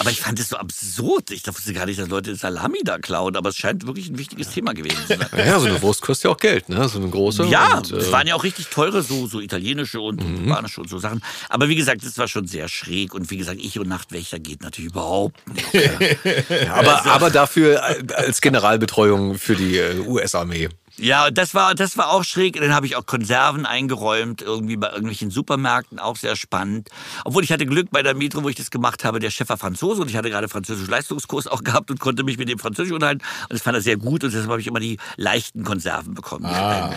Aber 0.00 0.10
ich 0.10 0.20
fand 0.20 0.38
es 0.40 0.48
so 0.48 0.56
absurd. 0.56 1.30
Ich 1.30 1.46
wusste 1.46 1.72
gar 1.72 1.86
nicht, 1.86 1.98
dass 2.00 2.08
Leute 2.08 2.34
Salami 2.34 2.80
da 2.84 2.98
klauen. 2.98 3.36
Aber 3.36 3.50
es 3.50 3.56
scheint 3.56 3.86
wirklich 3.86 4.08
ein 4.08 4.18
wichtiges 4.18 4.50
Thema 4.50 4.72
gewesen 4.74 4.98
zu 5.06 5.16
sein. 5.16 5.26
Ja, 5.46 5.58
so 5.60 5.66
eine 5.66 5.80
Wurst 5.82 6.02
kostet 6.02 6.24
ja 6.24 6.30
auch 6.30 6.36
Geld, 6.38 6.68
ne? 6.68 6.88
So 6.88 6.98
eine 6.98 7.08
große. 7.08 7.44
Ja, 7.46 7.78
Und, 7.78 7.90
es 7.92 8.08
äh, 8.08 8.12
waren 8.12 8.26
ja 8.26 8.34
auch 8.34 8.44
richtig 8.44 8.66
teure, 8.68 9.02
so, 9.02 9.26
so 9.26 9.40
italienische 9.40 10.00
und 10.00 10.22
Mhm. 10.22 10.46
spanische 10.50 10.80
und 10.80 10.88
so 10.90 10.98
Sachen. 10.98 11.22
Aber 11.48 11.68
wie 11.68 11.76
gesagt, 11.76 12.04
das 12.04 12.18
war 12.18 12.28
schon 12.28 12.46
sehr 12.46 12.68
schräg. 12.68 13.14
Und 13.14 13.30
wie 13.30 13.36
gesagt, 13.36 13.58
ich 13.62 13.78
und 13.78 13.88
Nachtwächter 13.88 14.38
geht 14.38 14.62
natürlich 14.62 14.90
überhaupt 14.90 15.36
nicht. 15.48 15.66
aber, 16.72 17.06
aber 17.06 17.30
dafür 17.30 17.82
als 18.16 18.40
Generalbetreuung 18.40 19.38
für 19.38 19.56
die 19.56 19.76
äh, 19.78 19.98
US-Armee. 20.00 20.68
Ja, 20.98 21.30
das 21.30 21.54
war, 21.54 21.74
das 21.74 21.96
war 21.96 22.10
auch 22.10 22.24
schräg. 22.24 22.60
Dann 22.60 22.74
habe 22.74 22.86
ich 22.86 22.96
auch 22.96 23.06
Konserven 23.06 23.66
eingeräumt, 23.66 24.42
irgendwie 24.42 24.76
bei 24.76 24.88
irgendwelchen 24.88 25.30
Supermärkten, 25.30 25.98
auch 25.98 26.16
sehr 26.16 26.36
spannend. 26.36 26.88
Obwohl 27.24 27.44
ich 27.44 27.52
hatte 27.52 27.66
Glück 27.66 27.88
bei 27.90 28.02
der 28.02 28.14
Metro, 28.14 28.42
wo 28.42 28.48
ich 28.48 28.56
das 28.56 28.70
gemacht 28.70 29.04
habe, 29.04 29.18
der 29.20 29.30
Chef 29.30 29.48
war 29.48 29.56
Franzose 29.58 30.02
und 30.02 30.08
ich 30.10 30.16
hatte 30.16 30.30
gerade 30.30 30.48
französischen 30.48 30.90
Leistungskurs 30.90 31.46
auch 31.46 31.62
gehabt 31.64 31.90
und 31.90 32.00
konnte 32.00 32.24
mich 32.24 32.38
mit 32.38 32.48
dem 32.48 32.58
Französisch 32.58 32.92
unterhalten. 32.92 33.22
Und 33.42 33.52
das 33.52 33.62
fand 33.62 33.76
er 33.76 33.80
sehr 33.82 33.96
gut 33.96 34.24
und 34.24 34.32
deshalb 34.32 34.50
habe 34.50 34.60
ich 34.60 34.66
immer 34.66 34.80
die 34.80 34.98
leichten 35.16 35.64
Konserven 35.64 36.14
bekommen. 36.14 36.44
die 36.48 36.54
Ah. 36.54 36.90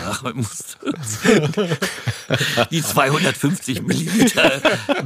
die 2.71 2.81
250 2.81 3.81
Milliliter 3.81 4.61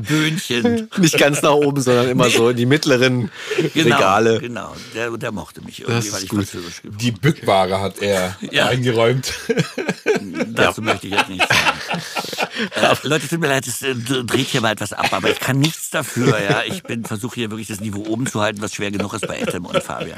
Böhnchen. 0.07 0.89
Nicht 0.97 1.17
ganz 1.17 1.41
nach 1.41 1.53
oben, 1.53 1.81
sondern 1.81 2.09
immer 2.09 2.29
so 2.29 2.49
in 2.49 2.57
die 2.57 2.65
mittleren 2.65 3.31
Genau, 3.73 3.95
Regale. 3.95 4.39
genau. 4.39 4.75
Der, 4.93 5.11
der 5.17 5.31
mochte 5.31 5.61
mich 5.61 5.81
irgendwie, 5.81 6.11
weil 6.11 6.23
ich 6.23 6.29
gut. 6.29 6.39
Französisch 6.45 6.81
gesprochen 6.81 6.97
Die 6.99 7.11
Bückware 7.11 7.79
hat 7.81 7.99
er 8.01 8.37
Ja. 8.51 8.69
Eingeräumt. 8.85 9.33
Dazu 10.47 10.81
möchte 10.81 11.07
ich 11.07 11.13
jetzt 11.13 11.29
nicht 11.29 11.47
sagen. 11.47 11.79
Äh, 12.75 12.95
Leute, 13.03 13.27
tut 13.27 13.41
mir 13.41 13.47
leid, 13.47 13.67
es 13.67 13.81
äh, 13.81 13.93
dreht 13.93 14.47
hier 14.47 14.61
mal 14.61 14.71
etwas 14.71 14.93
ab, 14.93 15.11
aber 15.11 15.29
ich 15.29 15.41
kann 15.41 15.59
nichts 15.59 15.89
dafür. 15.89 16.39
Ja, 16.41 16.63
ich 16.65 16.83
bin 16.83 17.03
versuche 17.03 17.35
hier 17.35 17.51
wirklich 17.51 17.67
das 17.67 17.81
Niveau 17.81 18.05
oben 18.07 18.27
zu 18.27 18.39
halten, 18.39 18.61
was 18.61 18.73
schwer 18.73 18.91
genug 18.91 19.13
ist 19.13 19.27
bei 19.27 19.39
Etem 19.39 19.65
und 19.65 19.83
Fabian. 19.83 20.17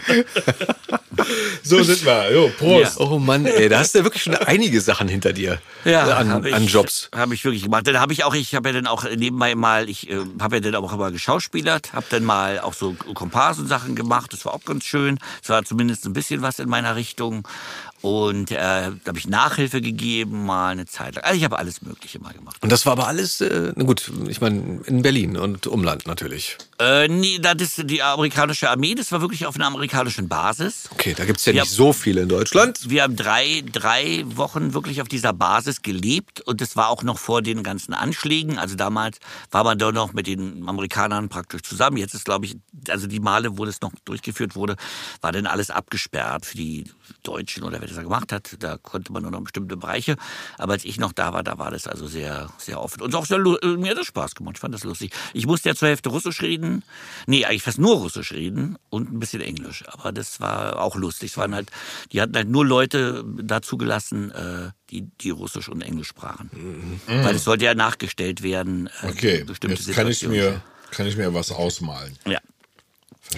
So 1.64 1.82
sind 1.82 2.06
wir. 2.06 2.32
Jo, 2.32 2.52
Prost. 2.58 3.00
Oh 3.00 3.18
Mann, 3.18 3.48
ey, 3.48 3.70
da 3.70 3.80
hast 3.80 3.96
du 3.96 4.00
ja 4.00 4.04
wirklich 4.04 4.22
schon 4.22 4.36
einige 4.36 4.82
Sachen 4.82 5.08
hinter 5.08 5.34
dir 5.34 5.60
an, 5.86 6.32
hab 6.32 6.46
ich, 6.46 6.54
an 6.54 6.68
Jobs. 6.68 7.10
Habe 7.16 7.34
ich 7.34 7.44
wirklich 7.44 7.64
gemacht. 7.64 7.88
Dann 7.88 8.00
habe 8.00 8.14
ich 8.14 8.24
auch, 8.24 8.36
ich 8.36 8.54
habe 8.54 8.70
ja 8.70 8.74
dann 8.74 8.88
auch 8.88 9.04
nebenbei 9.04 9.56
mal, 9.56 9.90
ich 9.90 10.10
äh, 10.10 10.18
habe 10.40 10.58
ja 10.58 10.60
dann 10.60 10.76
auch 10.76 10.94
immer 10.94 11.12
geschauspielert, 11.12 11.94
habe 11.94 12.06
dann 12.10 12.24
mal 12.24 12.60
auch 12.60 12.74
so 12.74 12.94
Komparsensachen 12.94 13.96
gemacht. 13.96 14.32
Das 14.34 14.46
war 14.46 14.54
auch 14.54 14.64
ganz 14.64 14.84
schön. 14.84 15.18
Es 15.42 15.50
war 15.50 15.64
zumindest 15.64 16.06
ein 16.06 16.14
bisschen 16.14 16.42
was 16.42 16.60
in 16.60 16.70
meiner 16.70 16.96
Richtung. 16.96 17.48
Und 18.02 18.52
äh, 18.52 18.56
da 18.56 18.92
habe 19.08 19.18
ich 19.18 19.28
Nachhilfe 19.28 19.82
gegeben, 19.82 20.46
mal 20.46 20.72
eine 20.72 20.86
Zeit 20.86 21.16
lang. 21.16 21.24
Also 21.24 21.38
ich 21.38 21.44
habe 21.44 21.58
alles 21.58 21.82
Mögliche 21.82 22.20
mal 22.20 22.34
gemacht. 22.34 22.58
Und 22.62 22.72
das 22.72 22.86
war 22.86 22.94
aber 22.94 23.08
alles, 23.08 23.42
äh, 23.42 23.74
na 23.76 23.84
gut, 23.84 24.12
ich 24.28 24.40
meine, 24.40 24.82
in 24.86 25.02
Berlin 25.02 25.36
und 25.36 25.66
Umland 25.66 26.06
natürlich. 26.06 26.58
Äh, 26.80 27.08
nee, 27.08 27.40
das 27.40 27.56
ist 27.60 27.90
die 27.90 28.04
amerikanische 28.04 28.70
Armee, 28.70 28.94
das 28.94 29.12
war 29.12 29.20
wirklich 29.20 29.48
auf 29.48 29.56
einer 29.56 29.66
amerikanischen 29.66 30.28
Basis. 30.30 30.88
Okay, 30.92 31.16
da 31.18 31.26
gibt's 31.26 31.44
ja 31.46 31.54
Ja. 31.54 31.64
nicht 31.64 31.72
so 31.72 31.92
viele 31.92 32.22
in 32.22 32.30
Deutschland. 32.30 32.88
Wir 32.88 33.02
haben 33.02 33.16
drei, 33.16 33.64
drei 33.72 34.24
Wochen 34.28 34.76
wirklich 34.76 35.02
auf 35.02 35.08
dieser 35.08 35.34
Basis 35.34 35.82
gelebt 35.82 36.42
und 36.42 36.62
das 36.62 36.76
war 36.76 36.90
auch 36.90 37.02
noch 37.02 37.18
vor 37.18 37.42
den 37.42 37.64
ganzen 37.64 37.96
Anschlägen. 37.96 38.60
Also 38.60 38.76
damals 38.76 39.18
war 39.50 39.64
man 39.64 39.80
da 39.80 39.92
noch 39.92 40.14
mit 40.14 40.28
den 40.28 40.70
Amerikanern 40.70 41.30
praktisch 41.30 41.64
zusammen. 41.64 41.98
Jetzt 41.98 42.14
ist, 42.14 42.26
glaube 42.26 42.46
ich, 42.46 42.58
also 42.90 43.08
die 43.08 43.20
Male, 43.22 43.58
wo 43.58 43.66
das 43.66 43.82
noch 43.82 43.94
durchgeführt 44.06 44.56
wurde, 44.56 44.76
war 45.22 45.32
dann 45.32 45.48
alles 45.48 45.72
abgesperrt 45.72 46.46
für 46.46 46.58
die 46.58 46.84
Deutschen 47.24 47.64
oder 47.64 47.82
wer 47.82 47.88
das 47.88 47.96
da 47.98 48.04
gemacht 48.04 48.32
hat. 48.32 48.56
Da 48.60 48.78
konnte 48.78 49.12
man 49.12 49.24
nur 49.24 49.32
noch 49.32 49.42
bestimmte 49.42 49.78
Bereiche. 49.78 50.16
Aber 50.60 50.74
als 50.74 50.86
ich 50.86 51.00
noch 51.00 51.12
da 51.12 51.34
war, 51.34 51.42
da 51.42 51.58
war 51.58 51.72
das 51.72 51.88
also 51.88 52.06
sehr, 52.06 52.52
sehr 52.60 52.80
offen. 52.80 53.02
Und 53.02 53.16
auch 53.16 53.26
sehr, 53.26 53.40
äh, 53.40 53.66
mir 53.78 53.92
hat 53.92 53.98
das 53.98 54.06
Spaß 54.06 54.36
gemacht. 54.36 54.58
Ich 54.58 54.62
fand 54.62 54.76
das 54.76 54.84
lustig. 54.84 55.12
Ich 55.34 55.48
musste 55.48 55.70
ja 55.70 55.76
zur 55.76 55.88
Hälfte 55.88 56.10
Russisch 56.10 56.44
reden. 56.44 56.67
Nee, 57.26 57.46
eigentlich 57.46 57.64
fast 57.64 57.80
nur 57.80 57.96
Russisch 57.98 58.32
reden 58.32 58.78
und 58.90 59.12
ein 59.12 59.20
bisschen 59.20 59.42
Englisch. 59.42 59.84
Aber 59.88 60.12
das 60.12 60.40
war 60.40 60.80
auch 60.82 60.96
lustig. 60.96 61.32
Es 61.32 61.38
waren 61.38 61.54
halt, 61.54 61.70
die 62.12 62.22
hatten 62.22 62.36
halt 62.36 62.50
nur 62.50 62.66
Leute 62.66 63.24
da 63.42 63.62
zugelassen, 63.62 64.32
äh, 64.32 64.72
die, 64.90 65.02
die 65.22 65.30
Russisch 65.32 65.70
und 65.70 65.82
Englisch 65.82 66.08
sprachen. 66.08 66.50
Weil 67.08 67.36
es 67.36 67.44
sollte 67.44 67.66
ja 67.66 67.76
nachgestellt 67.76 68.44
werden. 68.44 68.88
Äh, 69.02 69.08
Okay, 69.10 69.44
bestimmte 69.44 69.82
jetzt 69.82 69.94
kann 69.94 70.08
ich, 70.08 70.26
mir, 70.28 70.62
kann 70.92 71.08
ich 71.08 71.18
mir 71.18 71.34
was 71.34 71.52
ausmalen. 71.52 72.18
Ja. 72.26 72.40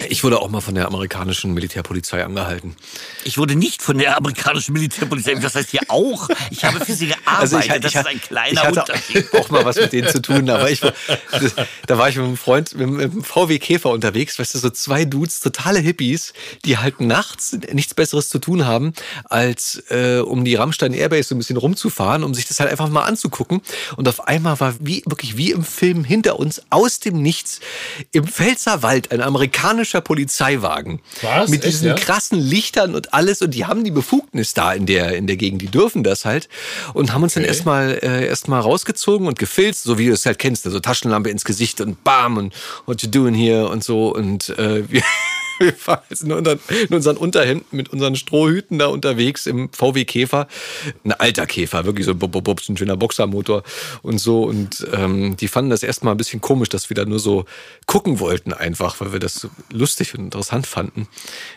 Ich 0.08 0.22
wurde 0.22 0.40
auch 0.40 0.48
mal 0.48 0.60
von 0.60 0.76
der 0.76 0.86
amerikanischen 0.86 1.52
Militärpolizei 1.52 2.24
angehalten. 2.24 2.76
Ich 3.24 3.38
wurde 3.38 3.56
nicht 3.56 3.82
von 3.82 3.98
der 3.98 4.16
amerikanischen 4.16 4.72
Militärpolizei, 4.72 5.34
das 5.34 5.56
heißt 5.56 5.70
hier 5.70 5.80
auch. 5.88 6.28
Ich 6.50 6.64
habe 6.64 6.84
für 6.84 6.92
sie 6.92 7.08
gearbeitet. 7.08 7.64
ich, 7.64 7.80
das 7.80 7.92
ich, 7.92 7.98
ist 7.98 8.06
ein 8.06 8.20
kleiner 8.20 8.52
ich 8.52 8.58
hatte 8.60 8.80
Unterschied. 8.80 9.34
auch 9.34 9.50
mal 9.50 9.64
was 9.64 9.76
mit 9.76 9.92
denen 9.92 10.08
zu 10.08 10.22
tun, 10.22 10.48
aber 10.48 10.70
ich, 10.70 10.80
das, 10.80 10.94
da 11.86 11.98
war 11.98 12.08
ich 12.08 12.16
mit 12.16 12.24
einem 12.24 12.36
Freund 12.36 12.72
mit, 12.76 13.00
dem 13.00 13.24
VW 13.24 13.58
Käfer 13.58 13.90
unterwegs, 13.90 14.38
weißt 14.38 14.54
du, 14.54 14.58
so 14.60 14.70
zwei 14.70 15.04
Dudes, 15.04 15.40
totale 15.40 15.80
Hippies, 15.80 16.34
die 16.64 16.78
halt 16.78 17.00
nachts 17.00 17.56
nichts 17.72 17.92
Besseres 17.92 18.28
zu 18.28 18.38
tun 18.38 18.66
haben, 18.66 18.92
als 19.24 19.82
äh, 19.90 20.18
um 20.18 20.44
die 20.44 20.54
Rammstein 20.54 20.92
Airbase 20.92 21.30
so 21.30 21.34
ein 21.34 21.38
bisschen 21.38 21.56
rumzufahren, 21.56 22.22
um 22.22 22.32
sich 22.32 22.46
das 22.46 22.60
halt 22.60 22.70
einfach 22.70 22.88
mal 22.88 23.04
anzugucken. 23.04 23.60
Und 23.96 24.08
auf 24.08 24.28
einmal 24.28 24.60
war 24.60 24.74
wie 24.78 25.02
wirklich 25.06 25.36
wie 25.36 25.50
im 25.50 25.64
Film 25.64 26.04
hinter 26.04 26.38
uns 26.38 26.62
aus 26.70 27.00
dem 27.00 27.20
Nichts 27.20 27.58
im 28.12 28.26
Pfälzerwald 28.28 29.10
ein 29.10 29.20
amerikanischer 29.20 29.79
Polizeiwagen 30.00 31.00
Was? 31.22 31.50
mit 31.50 31.64
Echt, 31.64 31.72
diesen 31.74 31.88
ja? 31.88 31.94
krassen 31.94 32.38
Lichtern 32.38 32.94
und 32.94 33.12
alles 33.14 33.42
und 33.42 33.52
die 33.54 33.64
haben 33.66 33.84
die 33.84 33.90
Befugnis 33.90 34.54
da 34.54 34.72
in 34.72 34.86
der 34.86 35.16
in 35.16 35.26
der 35.26 35.36
Gegend, 35.36 35.62
die 35.62 35.68
dürfen 35.68 36.02
das 36.02 36.24
halt 36.24 36.48
und 36.94 37.12
haben 37.12 37.22
uns 37.22 37.34
dann 37.34 37.42
Okay. 37.42 37.48
erstmal 37.52 37.98
äh, 38.02 38.26
erstmal 38.26 38.60
rausgezogen 38.60 39.26
und 39.26 39.38
gefilzt, 39.38 39.82
so 39.84 39.98
wie 39.98 40.06
du 40.06 40.12
es 40.12 40.26
halt 40.26 40.38
kennst, 40.38 40.64
so 40.64 40.80
Taschenlampe 40.80 41.30
ins 41.30 41.44
Gesicht 41.44 41.80
und 41.80 42.04
bam 42.04 42.36
und 42.36 42.54
what 42.86 43.02
you 43.02 43.08
doing 43.10 43.34
here 43.34 43.68
und 43.68 43.82
so 43.82 44.14
und 44.14 44.50
äh, 44.58 44.82
wir 44.90 45.02
wir 45.60 45.74
fahren 45.74 46.02
jetzt 46.08 46.22
in 46.22 46.32
unseren, 46.32 46.58
in 46.68 46.94
unseren 46.94 47.16
Unterhemden 47.16 47.66
mit 47.70 47.90
unseren 47.90 48.16
Strohhüten 48.16 48.78
da 48.78 48.86
unterwegs 48.86 49.46
im 49.46 49.70
VW 49.72 50.04
Käfer. 50.04 50.48
Ein 51.04 51.12
alter 51.12 51.46
Käfer, 51.46 51.84
wirklich 51.84 52.06
so 52.06 52.14
bub, 52.14 52.32
bub, 52.32 52.44
bub, 52.44 52.60
ein 52.68 52.76
schöner 52.76 52.96
Boxermotor 52.96 53.62
und 54.02 54.18
so. 54.18 54.44
Und 54.44 54.86
ähm, 54.92 55.36
die 55.36 55.48
fanden 55.48 55.70
das 55.70 55.82
erstmal 55.82 56.14
ein 56.14 56.16
bisschen 56.16 56.40
komisch, 56.40 56.70
dass 56.70 56.90
wir 56.90 56.94
da 56.94 57.04
nur 57.04 57.18
so 57.18 57.44
gucken 57.86 58.20
wollten 58.20 58.52
einfach, 58.52 59.00
weil 59.00 59.12
wir 59.12 59.20
das 59.20 59.34
so 59.34 59.50
lustig 59.70 60.14
und 60.14 60.24
interessant 60.24 60.66
fanden. 60.66 61.08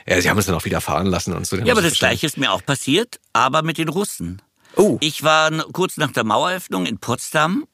Ja, 0.06 0.20
sie 0.22 0.30
haben 0.30 0.38
uns 0.38 0.46
dann 0.46 0.56
auch 0.56 0.66
wieder 0.66 0.82
fahren 0.82 1.08
lassen 1.08 1.34
und 1.34 1.48
so. 1.48 1.56
Ja, 1.58 1.72
aber 1.72 1.82
das 1.82 1.98
Gleiche 1.98 2.26
ist 2.26 2.38
mir 2.38 2.52
auch 2.52 2.66
passiert, 2.66 3.20
aber 3.32 3.64
mit 3.64 3.78
den 3.78 3.90
Russen. 3.90 4.42
Oh. 4.76 4.98
Ich 5.02 5.24
war 5.24 5.52
kurz 5.72 5.98
nach 5.98 6.12
der 6.12 6.24
Maueröffnung 6.24 6.86
in 6.86 6.98
Potsdam 6.98 7.66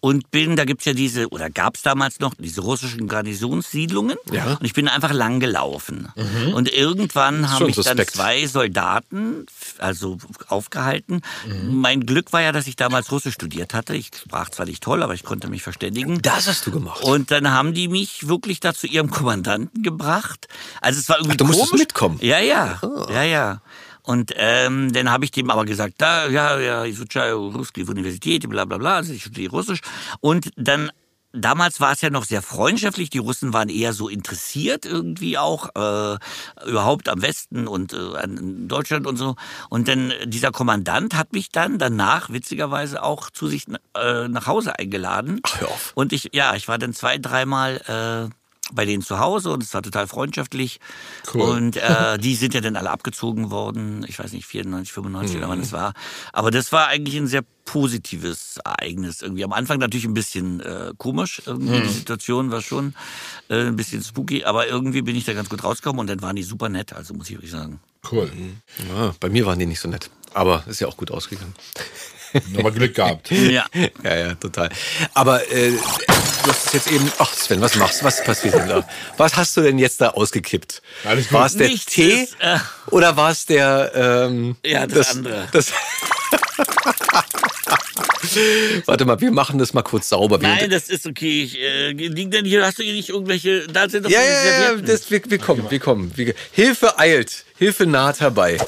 und 0.00 0.30
bin, 0.30 0.56
da 0.56 0.64
gibt's 0.64 0.84
ja 0.84 0.92
diese, 0.92 1.28
oder 1.28 1.50
gab's 1.50 1.82
damals 1.82 2.20
noch, 2.20 2.34
diese 2.38 2.60
russischen 2.60 3.08
Garnisonssiedlungen. 3.08 4.16
Ja. 4.30 4.44
Mhm. 4.44 4.52
Und 4.52 4.64
ich 4.64 4.72
bin 4.72 4.88
einfach 4.88 5.12
lang 5.12 5.40
gelaufen. 5.40 6.08
Und 6.54 6.72
irgendwann 6.72 7.50
haben 7.50 7.66
mich 7.66 7.76
dann 7.76 7.98
zwei 8.06 8.46
Soldaten, 8.46 9.46
also 9.78 10.18
aufgehalten. 10.46 11.22
Mhm. 11.46 11.80
Mein 11.80 12.06
Glück 12.06 12.32
war 12.32 12.42
ja, 12.42 12.52
dass 12.52 12.66
ich 12.66 12.76
damals 12.76 13.10
Russisch 13.10 13.34
studiert 13.34 13.74
hatte. 13.74 13.96
Ich 13.96 14.10
sprach 14.16 14.50
zwar 14.50 14.66
nicht 14.66 14.82
toll, 14.82 15.02
aber 15.02 15.14
ich 15.14 15.24
konnte 15.24 15.48
mich 15.48 15.62
verständigen. 15.62 16.22
Das 16.22 16.46
hast 16.46 16.66
du 16.66 16.70
gemacht. 16.70 17.02
Und 17.02 17.30
dann 17.30 17.50
haben 17.50 17.74
die 17.74 17.88
mich 17.88 18.28
wirklich 18.28 18.60
da 18.60 18.74
zu 18.74 18.86
ihrem 18.86 19.10
Kommandanten 19.10 19.82
gebracht. 19.82 20.46
Also 20.80 21.00
es 21.00 21.08
war 21.08 21.16
irgendwie 21.16 21.32
Ach, 21.34 21.38
du 21.38 21.44
musstest 21.44 21.70
komisch. 21.70 21.80
mitkommen? 21.82 22.18
Ja, 22.22 22.38
ja, 22.38 22.80
ja, 23.10 23.22
ja. 23.24 23.62
Und 24.08 24.32
ähm, 24.36 24.90
dann 24.90 25.10
habe 25.10 25.26
ich 25.26 25.32
dem 25.32 25.50
aber 25.50 25.66
gesagt, 25.66 25.96
da, 25.98 26.28
ja, 26.28 26.58
ja, 26.58 26.82
ich 26.86 26.96
studiere 26.96 27.34
Russische 27.34 27.90
Universität, 27.90 28.48
bla 28.48 28.64
bla 28.64 28.78
bla, 28.78 28.96
also 28.96 29.12
ich 29.12 29.20
studiere 29.20 29.50
Russisch. 29.50 29.80
Und 30.20 30.50
dann 30.56 30.90
damals 31.34 31.78
war 31.78 31.92
es 31.92 32.00
ja 32.00 32.08
noch 32.08 32.24
sehr 32.24 32.40
freundschaftlich. 32.40 33.10
Die 33.10 33.18
Russen 33.18 33.52
waren 33.52 33.68
eher 33.68 33.92
so 33.92 34.08
interessiert 34.08 34.86
irgendwie 34.86 35.36
auch 35.36 35.68
äh, 35.74 36.16
überhaupt 36.66 37.10
am 37.10 37.20
Westen 37.20 37.68
und 37.68 37.92
äh, 37.92 38.16
an 38.16 38.66
Deutschland 38.66 39.06
und 39.06 39.18
so. 39.18 39.36
Und 39.68 39.88
dann 39.88 40.14
dieser 40.24 40.52
Kommandant 40.52 41.14
hat 41.14 41.34
mich 41.34 41.50
dann 41.50 41.78
danach 41.78 42.30
witzigerweise 42.30 43.02
auch 43.02 43.28
zu 43.28 43.46
sich 43.46 43.66
äh, 43.94 44.26
nach 44.26 44.46
Hause 44.46 44.78
eingeladen. 44.78 45.40
Ach, 45.42 45.60
hör 45.60 45.68
auf. 45.68 45.92
Und 45.94 46.14
ich 46.14 46.30
ja, 46.32 46.54
ich 46.54 46.66
war 46.66 46.78
dann 46.78 46.94
zwei, 46.94 47.18
dreimal 47.18 48.30
äh, 48.30 48.34
bei 48.72 48.84
denen 48.84 49.02
zu 49.02 49.18
Hause 49.18 49.50
und 49.50 49.62
es 49.62 49.72
war 49.74 49.82
total 49.82 50.06
freundschaftlich. 50.06 50.80
Cool. 51.32 51.42
Und 51.42 51.76
äh, 51.76 52.18
die 52.20 52.34
sind 52.34 52.54
ja 52.54 52.60
dann 52.60 52.76
alle 52.76 52.90
abgezogen 52.90 53.50
worden. 53.50 54.04
Ich 54.08 54.18
weiß 54.18 54.32
nicht, 54.32 54.46
94, 54.46 54.92
95 54.92 55.36
oder 55.38 55.48
wann 55.48 55.60
es 55.60 55.72
war. 55.72 55.94
Aber 56.32 56.50
das 56.50 56.72
war 56.72 56.88
eigentlich 56.88 57.16
ein 57.16 57.26
sehr 57.26 57.42
positives 57.64 58.58
Ereignis 58.64 59.22
irgendwie. 59.22 59.44
Am 59.44 59.52
Anfang 59.52 59.78
natürlich 59.78 60.06
ein 60.06 60.14
bisschen 60.14 60.60
äh, 60.60 60.92
komisch. 60.96 61.42
Irgendwie 61.44 61.80
die 61.80 61.88
Situation 61.88 62.50
war 62.50 62.62
schon 62.62 62.94
äh, 63.48 63.66
ein 63.66 63.76
bisschen 63.76 64.02
spooky. 64.02 64.44
Aber 64.44 64.66
irgendwie 64.66 65.02
bin 65.02 65.16
ich 65.16 65.24
da 65.24 65.34
ganz 65.34 65.48
gut 65.48 65.64
rausgekommen 65.64 66.00
und 66.00 66.06
dann 66.06 66.22
waren 66.22 66.36
die 66.36 66.42
super 66.42 66.68
nett. 66.68 66.92
Also 66.92 67.14
muss 67.14 67.28
ich 67.28 67.36
wirklich 67.36 67.50
sagen. 67.50 67.80
Cool. 68.10 68.30
Ja, 68.88 69.14
bei 69.20 69.28
mir 69.28 69.44
waren 69.44 69.58
die 69.58 69.66
nicht 69.66 69.80
so 69.80 69.88
nett. 69.88 70.10
Aber 70.34 70.64
ist 70.66 70.80
ja 70.80 70.86
auch 70.86 70.96
gut 70.96 71.10
ausgegangen. 71.10 71.54
Nochmal 72.52 72.72
Glück 72.72 72.94
gehabt. 72.94 73.30
Ja. 73.30 73.66
Ja, 74.04 74.16
ja, 74.16 74.34
total. 74.34 74.68
Aber 75.14 75.50
äh, 75.50 75.70
du 75.70 76.50
hast 76.50 76.66
es 76.66 76.72
jetzt 76.72 76.92
eben. 76.92 77.10
Ach, 77.18 77.32
Sven, 77.32 77.60
was 77.60 77.76
machst 77.76 78.00
du? 78.00 78.04
Was 78.04 78.22
passiert 78.22 78.54
denn 78.54 78.68
da? 78.68 78.88
Was 79.16 79.36
hast 79.36 79.56
du 79.56 79.62
denn 79.62 79.78
jetzt 79.78 80.00
da 80.00 80.10
ausgekippt? 80.10 80.82
Alles 81.04 81.28
gut. 81.28 81.32
War 81.32 81.46
es 81.46 81.56
der 81.56 81.68
Nichts 81.68 81.92
Tee 81.92 82.24
ist, 82.24 82.36
äh, 82.40 82.58
oder 82.90 83.16
war 83.16 83.30
es 83.30 83.46
der. 83.46 83.92
Ähm, 83.94 84.56
Ja, 84.64 84.86
das 84.86 85.16
andere. 85.16 85.48
Das 85.52 85.72
Warte 88.86 89.04
mal, 89.04 89.20
wir 89.20 89.30
machen 89.30 89.58
das 89.58 89.74
mal 89.74 89.82
kurz 89.82 90.08
sauber. 90.08 90.38
Nein, 90.38 90.70
das 90.70 90.88
ist 90.88 91.06
okay. 91.06 91.44
Ich, 91.44 91.58
äh, 91.58 91.92
liegen 91.92 92.30
denn 92.30 92.44
hier, 92.44 92.64
hast 92.64 92.78
du 92.78 92.82
hier 92.82 92.92
nicht 92.92 93.08
irgendwelche, 93.08 93.66
da 93.66 93.88
sind 93.88 94.04
doch 94.04 94.10
ja, 94.10 94.20
ja, 94.20 94.72
ja, 94.72 94.76
das, 94.76 95.10
wir, 95.10 95.22
wir 95.26 95.38
kommen, 95.38 95.70
wir 95.70 95.78
kommen. 95.78 96.12
Wir, 96.16 96.34
Hilfe 96.52 96.98
eilt, 96.98 97.44
Hilfe 97.58 97.86
naht 97.86 98.20
herbei. 98.20 98.58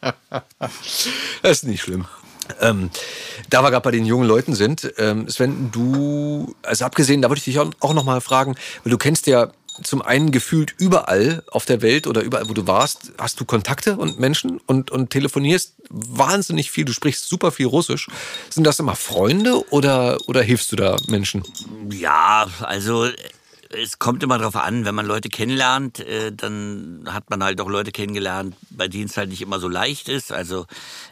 das 1.42 1.58
ist 1.58 1.64
nicht 1.64 1.82
schlimm. 1.82 2.06
Ähm, 2.60 2.90
da 3.50 3.62
wir 3.62 3.70
gerade 3.70 3.84
bei 3.84 3.90
den 3.90 4.04
jungen 4.04 4.26
Leuten 4.26 4.54
sind, 4.54 4.92
ähm, 4.98 5.28
Sven, 5.28 5.70
du, 5.70 6.54
also 6.62 6.84
abgesehen, 6.84 7.22
da 7.22 7.28
wollte 7.28 7.38
ich 7.38 7.44
dich 7.44 7.58
auch, 7.60 7.70
auch 7.80 7.94
noch 7.94 8.04
mal 8.04 8.20
fragen, 8.20 8.56
weil 8.82 8.90
du 8.90 8.98
kennst 8.98 9.26
ja 9.26 9.52
zum 9.82 10.02
einen 10.02 10.32
gefühlt 10.32 10.74
überall 10.78 11.42
auf 11.50 11.64
der 11.64 11.80
Welt 11.82 12.06
oder 12.06 12.22
überall, 12.22 12.48
wo 12.48 12.52
du 12.52 12.66
warst, 12.66 13.12
hast 13.18 13.40
du 13.40 13.44
Kontakte 13.44 13.96
und 13.96 14.20
Menschen 14.20 14.60
und, 14.66 14.90
und 14.90 15.10
telefonierst 15.10 15.74
wahnsinnig 15.88 16.70
viel, 16.70 16.84
du 16.84 16.92
sprichst 16.92 17.28
super 17.28 17.52
viel 17.52 17.66
Russisch. 17.66 18.08
Sind 18.50 18.66
das 18.66 18.78
immer 18.78 18.96
Freunde 18.96 19.66
oder, 19.70 20.18
oder 20.26 20.42
hilfst 20.42 20.72
du 20.72 20.76
da 20.76 20.96
Menschen? 21.08 21.42
Ja, 21.90 22.46
also 22.60 23.08
es 23.72 23.98
kommt 23.98 24.22
immer 24.22 24.38
darauf 24.38 24.56
an, 24.56 24.84
wenn 24.84 24.94
man 24.94 25.06
Leute 25.06 25.28
kennenlernt, 25.28 26.00
äh, 26.00 26.32
dann 26.32 27.04
hat 27.08 27.30
man 27.30 27.42
halt 27.42 27.60
auch 27.60 27.68
Leute 27.68 27.92
kennengelernt, 27.92 28.56
bei 28.70 28.88
denen 28.88 29.06
es 29.06 29.16
halt 29.16 29.30
nicht 29.30 29.42
immer 29.42 29.58
so 29.58 29.68
leicht 29.68 30.08
ist. 30.08 30.32
Also 30.32 30.66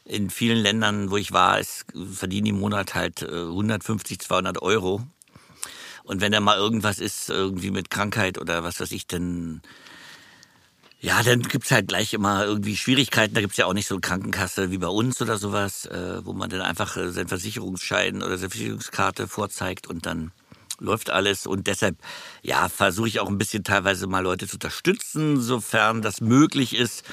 in 0.04 0.30
vielen 0.30 0.58
Ländern, 0.58 1.10
wo 1.10 1.16
ich 1.16 1.32
war, 1.32 1.58
es 1.58 1.84
verdienen 2.12 2.44
die 2.44 2.50
im 2.50 2.60
Monat 2.60 2.94
halt 2.94 3.22
äh, 3.22 3.26
150, 3.26 4.20
200 4.20 4.62
Euro. 4.62 5.02
Und 6.04 6.20
wenn 6.20 6.32
da 6.32 6.40
mal 6.40 6.56
irgendwas 6.56 6.98
ist, 6.98 7.30
irgendwie 7.30 7.70
mit 7.70 7.90
Krankheit 7.90 8.38
oder 8.38 8.62
was 8.62 8.80
weiß 8.80 8.92
ich, 8.92 9.06
dann 9.06 9.62
ja, 11.02 11.22
dann 11.22 11.42
gibt's 11.42 11.70
halt 11.70 11.88
gleich 11.88 12.12
immer 12.12 12.44
irgendwie 12.44 12.76
Schwierigkeiten. 12.76 13.34
Da 13.34 13.40
gibt's 13.40 13.56
ja 13.56 13.64
auch 13.64 13.72
nicht 13.72 13.88
so 13.88 13.94
eine 13.94 14.02
Krankenkasse 14.02 14.70
wie 14.70 14.76
bei 14.76 14.88
uns 14.88 15.22
oder 15.22 15.38
sowas, 15.38 15.86
äh, 15.86 16.24
wo 16.24 16.34
man 16.34 16.50
dann 16.50 16.60
einfach 16.60 16.96
äh, 16.98 17.10
seinen 17.10 17.28
Versicherungsschein 17.28 18.22
oder 18.22 18.36
seine 18.36 18.50
Versicherungskarte 18.50 19.26
vorzeigt 19.26 19.86
und 19.86 20.04
dann 20.04 20.30
läuft 20.80 21.10
alles. 21.10 21.46
Und 21.46 21.66
deshalb, 21.66 21.96
ja, 22.42 22.68
versuche 22.68 23.08
ich 23.08 23.20
auch 23.20 23.28
ein 23.28 23.38
bisschen 23.38 23.64
teilweise 23.64 24.06
mal 24.06 24.22
Leute 24.22 24.46
zu 24.46 24.56
unterstützen, 24.56 25.40
sofern 25.40 26.02
das 26.02 26.20
möglich 26.20 26.74
ist. 26.74 27.04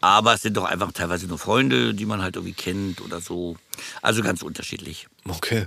Aber 0.00 0.34
es 0.34 0.42
sind 0.42 0.56
doch 0.56 0.64
einfach 0.64 0.92
teilweise 0.92 1.26
nur 1.26 1.38
Freunde, 1.38 1.94
die 1.94 2.06
man 2.06 2.22
halt 2.22 2.36
irgendwie 2.36 2.54
kennt 2.54 3.00
oder 3.00 3.20
so. 3.20 3.56
Also 4.00 4.22
ganz 4.22 4.42
unterschiedlich. 4.42 5.08
Okay. 5.26 5.66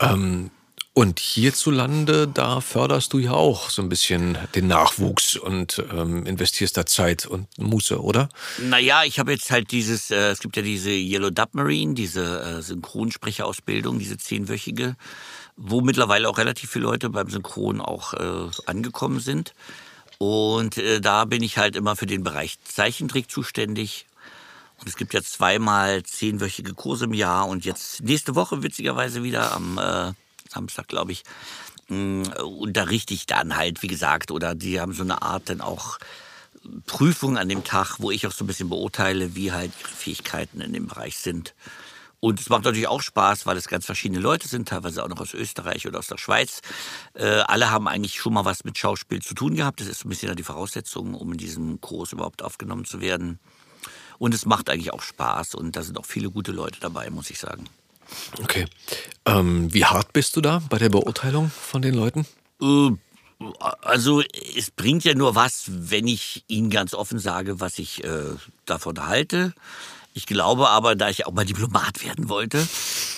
Ähm, 0.00 0.50
und 0.94 1.20
hierzulande, 1.20 2.28
da 2.28 2.60
förderst 2.60 3.14
du 3.14 3.18
ja 3.18 3.32
auch 3.32 3.70
so 3.70 3.80
ein 3.80 3.88
bisschen 3.88 4.36
den 4.54 4.66
Nachwuchs 4.66 5.36
und 5.36 5.82
ähm, 5.90 6.26
investierst 6.26 6.76
da 6.76 6.84
Zeit 6.84 7.24
und 7.24 7.46
Muße, 7.58 7.98
oder? 8.02 8.28
Naja, 8.58 9.02
ich 9.04 9.18
habe 9.18 9.32
jetzt 9.32 9.50
halt 9.50 9.70
dieses, 9.70 10.10
äh, 10.10 10.30
es 10.30 10.40
gibt 10.40 10.54
ja 10.54 10.62
diese 10.62 10.90
Yellow 10.90 11.30
Submarine, 11.34 11.94
diese 11.94 12.42
äh, 12.42 12.60
Synchronsprecherausbildung, 12.60 13.98
diese 13.98 14.18
zehnwöchige, 14.18 14.96
wo 15.56 15.80
mittlerweile 15.80 16.28
auch 16.28 16.38
relativ 16.38 16.70
viele 16.70 16.84
Leute 16.84 17.10
beim 17.10 17.30
Synchron 17.30 17.80
auch 17.80 18.14
äh, 18.14 18.50
angekommen 18.66 19.20
sind. 19.20 19.54
Und 20.18 20.78
äh, 20.78 21.00
da 21.00 21.24
bin 21.24 21.42
ich 21.42 21.58
halt 21.58 21.76
immer 21.76 21.96
für 21.96 22.06
den 22.06 22.22
Bereich 22.22 22.58
Zeichentrick 22.64 23.30
zuständig. 23.30 24.06
Und 24.78 24.88
es 24.88 24.96
gibt 24.96 25.14
ja 25.14 25.22
zweimal 25.22 26.02
zehnwöchige 26.02 26.74
Kurse 26.74 27.04
im 27.04 27.14
Jahr 27.14 27.48
und 27.48 27.64
jetzt 27.64 28.02
nächste 28.02 28.34
Woche 28.34 28.62
witzigerweise 28.62 29.22
wieder 29.22 29.52
am 29.52 29.78
äh, 29.78 30.12
Samstag, 30.48 30.88
glaube 30.88 31.12
ich, 31.12 31.22
mh, 31.88 32.42
unterrichte 32.42 33.14
ich 33.14 33.26
dann 33.26 33.56
halt, 33.56 33.82
wie 33.82 33.88
gesagt, 33.88 34.30
oder 34.30 34.54
die 34.54 34.80
haben 34.80 34.92
so 34.92 35.02
eine 35.02 35.22
Art 35.22 35.48
dann 35.48 35.60
auch 35.60 35.98
Prüfung 36.86 37.38
an 37.38 37.48
dem 37.48 37.64
Tag, 37.64 37.96
wo 37.98 38.10
ich 38.10 38.26
auch 38.26 38.32
so 38.32 38.44
ein 38.44 38.46
bisschen 38.46 38.68
beurteile, 38.68 39.34
wie 39.34 39.52
halt 39.52 39.72
ihre 39.80 39.90
Fähigkeiten 39.90 40.60
in 40.60 40.72
dem 40.72 40.86
Bereich 40.86 41.18
sind. 41.18 41.54
Und 42.24 42.38
es 42.38 42.48
macht 42.48 42.62
natürlich 42.62 42.86
auch 42.86 43.02
Spaß, 43.02 43.46
weil 43.46 43.56
es 43.56 43.66
ganz 43.66 43.84
verschiedene 43.84 44.20
Leute 44.20 44.46
sind, 44.46 44.68
teilweise 44.68 45.02
auch 45.02 45.08
noch 45.08 45.18
aus 45.18 45.34
Österreich 45.34 45.88
oder 45.88 45.98
aus 45.98 46.06
der 46.06 46.18
Schweiz. 46.18 46.60
Äh, 47.14 47.24
alle 47.24 47.72
haben 47.72 47.88
eigentlich 47.88 48.14
schon 48.14 48.32
mal 48.32 48.44
was 48.44 48.62
mit 48.62 48.78
Schauspiel 48.78 49.20
zu 49.20 49.34
tun 49.34 49.56
gehabt. 49.56 49.80
Das 49.80 49.88
ist 49.88 49.98
so 49.98 50.06
ein 50.06 50.10
bisschen 50.10 50.36
die 50.36 50.44
Voraussetzung, 50.44 51.14
um 51.14 51.32
in 51.32 51.38
diesem 51.38 51.80
Kurs 51.80 52.12
überhaupt 52.12 52.44
aufgenommen 52.44 52.84
zu 52.84 53.00
werden. 53.00 53.40
Und 54.18 54.34
es 54.34 54.46
macht 54.46 54.70
eigentlich 54.70 54.92
auch 54.92 55.02
Spaß 55.02 55.56
und 55.56 55.74
da 55.74 55.82
sind 55.82 55.98
auch 55.98 56.06
viele 56.06 56.30
gute 56.30 56.52
Leute 56.52 56.78
dabei, 56.78 57.10
muss 57.10 57.28
ich 57.28 57.40
sagen. 57.40 57.64
Okay. 58.40 58.66
Ähm, 59.26 59.74
wie 59.74 59.84
hart 59.84 60.12
bist 60.12 60.36
du 60.36 60.40
da 60.40 60.62
bei 60.70 60.78
der 60.78 60.90
Beurteilung 60.90 61.50
von 61.50 61.82
den 61.82 61.94
Leuten? 61.94 62.24
Äh, 62.62 62.92
Also 63.80 64.22
es 64.56 64.70
bringt 64.70 65.02
ja 65.02 65.14
nur 65.14 65.34
was, 65.34 65.64
wenn 65.66 66.06
ich 66.06 66.44
Ihnen 66.46 66.70
ganz 66.70 66.94
offen 66.94 67.18
sage, 67.18 67.58
was 67.58 67.80
ich 67.80 68.04
äh, 68.04 68.36
davon 68.64 69.04
halte. 69.08 69.54
Ich 70.14 70.26
glaube 70.26 70.68
aber, 70.68 70.94
da 70.94 71.08
ich 71.08 71.26
auch 71.26 71.32
mal 71.32 71.46
Diplomat 71.46 72.04
werden 72.04 72.28
wollte, 72.28 72.66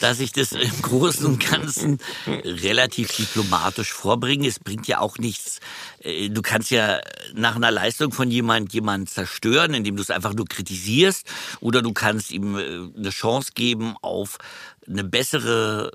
dass 0.01 0.21
ich 0.21 0.33
das 0.33 0.53
im 0.53 0.83
Großen 0.83 1.27
und 1.27 1.45
Ganzen 1.45 1.99
relativ 2.27 3.17
diplomatisch 3.17 3.93
vorbringe. 3.93 4.47
Es 4.47 4.61
bringt 4.61 4.87
ja 4.87 5.01
auch 5.01 5.19
nichts. 5.19 5.59
äh, 6.01 6.29
Du 6.29 6.41
kannst 6.43 6.71
ja 6.71 7.01
nach 7.35 7.57
einer 7.57 7.73
Leistung 7.73 8.13
von 8.13 8.31
jemand 8.31 8.73
jemanden 8.73 9.09
zerstören, 9.09 9.75
indem 9.75 9.97
du 9.97 10.03
es 10.03 10.11
einfach 10.11 10.35
nur 10.35 10.47
kritisierst, 10.47 11.27
oder 11.61 11.83
du 11.83 11.93
kannst 11.93 12.31
ihm 12.31 12.57
äh, 12.57 12.63
eine 12.97 13.11
Chance 13.11 13.53
geben 13.55 13.97
auf 14.01 14.39
eine 14.87 15.03
bessere 15.03 15.91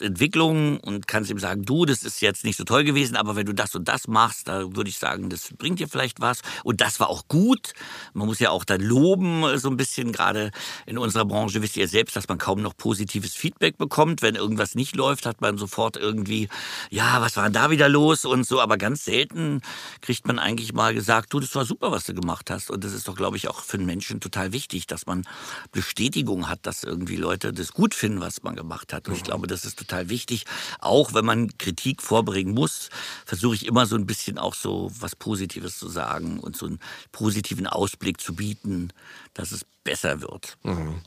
Entwicklung 0.00 0.78
und 0.80 1.06
kannst 1.06 1.30
ihm 1.30 1.38
sagen, 1.38 1.64
du, 1.64 1.84
das 1.84 2.02
ist 2.02 2.20
jetzt 2.20 2.44
nicht 2.44 2.56
so 2.56 2.64
toll 2.64 2.84
gewesen, 2.84 3.16
aber 3.16 3.36
wenn 3.36 3.46
du 3.46 3.54
das 3.54 3.74
und 3.74 3.88
das 3.88 4.08
machst, 4.08 4.48
da 4.48 4.74
würde 4.74 4.90
ich 4.90 4.98
sagen, 4.98 5.30
das 5.30 5.50
bringt 5.56 5.78
dir 5.78 5.88
vielleicht 5.88 6.20
was. 6.20 6.40
Und 6.64 6.80
das 6.80 7.00
war 7.00 7.08
auch 7.08 7.28
gut. 7.28 7.72
Man 8.12 8.26
muss 8.26 8.38
ja 8.38 8.50
auch 8.50 8.64
dann 8.64 8.80
loben, 8.80 9.42
äh, 9.44 9.58
so 9.58 9.68
ein 9.68 9.76
bisschen, 9.76 10.12
gerade 10.12 10.50
in 10.86 10.98
unserer 10.98 11.24
Branche 11.24 11.62
wisst 11.62 11.76
ihr 11.76 11.88
selbst, 11.88 12.16
dass 12.16 12.28
man 12.28 12.38
kaum 12.38 12.62
noch 12.62 12.76
positives 12.76 13.34
Feedback 13.34 13.78
bekommt. 13.78 14.22
Wenn 14.22 14.34
irgendwas 14.34 14.74
nicht 14.74 14.96
läuft, 14.96 15.26
hat 15.26 15.40
man 15.40 15.58
sofort 15.58 15.96
irgendwie, 15.96 16.48
ja, 16.90 17.20
was 17.20 17.36
war 17.36 17.44
denn 17.44 17.52
da 17.52 17.70
wieder 17.70 17.88
los 17.88 18.24
und 18.24 18.46
so. 18.46 18.60
Aber 18.60 18.76
ganz 18.76 19.04
selten 19.04 19.60
kriegt 20.00 20.26
man 20.26 20.38
eigentlich 20.38 20.72
mal 20.72 20.94
gesagt, 20.94 21.32
du, 21.32 21.40
das 21.40 21.54
war 21.54 21.64
super, 21.64 21.90
was 21.90 22.04
du 22.04 22.14
gemacht 22.14 22.50
hast. 22.50 22.70
Und 22.70 22.84
das 22.84 22.92
ist 22.92 23.08
doch, 23.08 23.16
glaube 23.16 23.36
ich, 23.36 23.48
auch 23.48 23.60
für 23.60 23.76
einen 23.76 23.86
Menschen 23.86 24.20
total 24.20 24.52
wichtig, 24.52 24.86
dass 24.86 25.06
man 25.06 25.26
Bestätigung 25.72 26.48
hat, 26.48 26.66
dass 26.66 26.84
irgendwie 26.84 27.16
Leute 27.16 27.52
das 27.52 27.72
gut 27.72 27.94
finden, 27.94 28.20
was 28.20 28.42
man 28.42 28.56
gemacht 28.56 28.92
hat. 28.92 29.08
Und 29.08 29.14
ich 29.14 29.22
glaube, 29.24 29.46
das 29.46 29.64
ist 29.64 29.73
total 29.74 30.08
wichtig. 30.08 30.44
Auch 30.80 31.14
wenn 31.14 31.24
man 31.24 31.56
Kritik 31.58 32.02
vorbringen 32.02 32.54
muss, 32.54 32.90
versuche 33.24 33.54
ich 33.54 33.66
immer 33.66 33.86
so 33.86 33.96
ein 33.96 34.06
bisschen 34.06 34.38
auch 34.38 34.54
so 34.54 34.90
was 34.98 35.16
Positives 35.16 35.78
zu 35.78 35.88
sagen 35.88 36.40
und 36.40 36.56
so 36.56 36.66
einen 36.66 36.80
positiven 37.12 37.66
Ausblick 37.66 38.20
zu 38.20 38.34
bieten, 38.34 38.92
dass 39.34 39.52
es 39.52 39.64
besser 39.84 40.20
wird. 40.20 40.56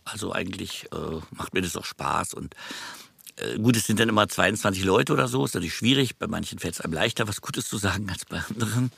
Also 0.05 0.33
eigentlich 0.33 0.87
äh, 0.93 1.19
macht 1.31 1.53
mir 1.53 1.61
das 1.61 1.75
auch 1.75 1.85
Spaß 1.85 2.33
und 2.33 2.55
äh, 3.37 3.57
Gut, 3.57 3.77
es 3.77 3.85
sind 3.85 3.99
dann 3.99 4.09
immer 4.09 4.27
22 4.27 4.83
Leute 4.83 5.13
oder 5.13 5.27
so, 5.27 5.45
ist 5.45 5.53
natürlich 5.53 5.75
schwierig. 5.75 6.17
Bei 6.17 6.27
manchen 6.27 6.59
fällt 6.59 6.75
es 6.75 6.81
einem 6.81 6.93
leichter, 6.93 7.27
was 7.27 7.41
Gutes 7.41 7.67
zu 7.67 7.77
sagen 7.77 8.09
als 8.09 8.25
bei 8.25 8.39
anderen. 8.49 8.91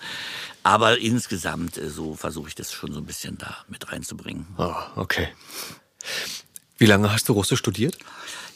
Aber 0.64 0.98
insgesamt 0.98 1.78
äh, 1.78 1.90
so 1.90 2.16
versuche 2.16 2.50
ich 2.50 2.56
das 2.56 2.72
schon 2.74 2.94
so 2.94 3.00
ein 3.00 3.06
bisschen 3.06 3.38
da 3.38 3.58
mit 3.68 3.92
reinzubringen. 3.92 4.48
Ah, 4.58 4.88
okay. 4.96 5.30
Wie 6.78 6.86
lange 6.86 7.12
hast 7.12 7.28
du 7.28 7.34
Russisch 7.34 7.60
studiert? 7.60 7.98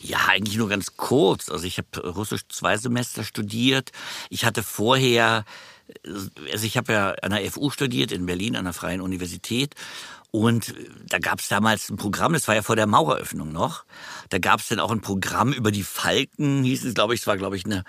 Ja, 0.04 0.18
eigentlich 0.28 0.58
nur 0.58 0.68
ganz 0.68 0.98
kurz. 0.98 1.50
Also 1.50 1.66
ich 1.66 1.78
habe 1.78 2.12
Russisch 2.12 2.42
zwei 2.50 2.76
Semester 2.78 3.24
studiert. 3.24 3.92
Ich 4.30 4.44
hatte 4.44 4.62
vorher, 4.62 5.46
also 6.06 6.66
ich 6.66 6.76
habe 6.76 6.92
ja 6.92 7.12
an 7.22 7.32
der 7.32 7.50
FU 7.50 7.70
studiert 7.70 8.12
in 8.12 8.26
Berlin, 8.26 8.58
an 8.58 8.66
der 8.66 8.74
Freien 8.74 9.00
Universität. 9.00 9.76
Und 10.30 10.70
äh, 10.70 10.90
da 11.08 11.20
gab 11.20 11.40
es 11.40 11.48
damals 11.48 11.90
ein 11.90 11.96
Programm, 11.96 12.34
das 12.34 12.50
war 12.50 12.56
ja 12.56 12.64
vor 12.64 12.76
der 12.76 12.88
Maueröffnung 12.88 13.54
noch. 13.54 13.86
Da 14.30 14.40
gab 14.40 14.60
es 14.60 14.68
dann 14.68 14.80
auch 14.80 14.92
ein 14.92 15.02
Programm 15.02 15.54
über 15.54 15.72
die 15.72 15.84
Falken, 15.84 16.64
hieß 16.64 16.84
es, 16.84 16.96
glaube 16.96 17.14
ich, 17.14 17.22
es 17.22 17.28
war, 17.28 17.38
glaube 17.38 17.56
ich, 17.56 17.64
eine 17.64 17.86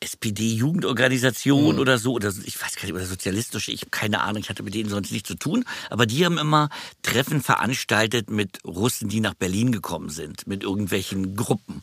SPD-Jugendorganisation 0.00 1.74
Mhm. 1.74 1.80
oder 1.80 1.98
so, 1.98 2.12
oder 2.12 2.32
ich 2.44 2.60
weiß 2.60 2.76
gar 2.76 2.84
nicht, 2.84 2.94
oder 2.94 3.06
sozialistische, 3.06 3.72
ich 3.72 3.82
habe 3.82 3.90
keine 3.90 4.20
Ahnung, 4.20 4.42
ich 4.42 4.48
hatte 4.50 4.62
mit 4.62 4.74
denen 4.74 4.90
sonst 4.90 5.10
nichts 5.12 5.28
zu 5.28 5.36
tun, 5.36 5.64
aber 5.90 6.06
die 6.06 6.24
haben 6.24 6.38
immer 6.38 6.68
Treffen 7.02 7.42
veranstaltet 7.42 8.30
mit 8.30 8.58
Russen, 8.64 9.08
die 9.08 9.20
nach 9.20 9.34
Berlin 9.34 9.72
gekommen 9.72 10.10
sind, 10.10 10.46
mit 10.46 10.62
irgendwelchen 10.62 11.36
Gruppen. 11.36 11.82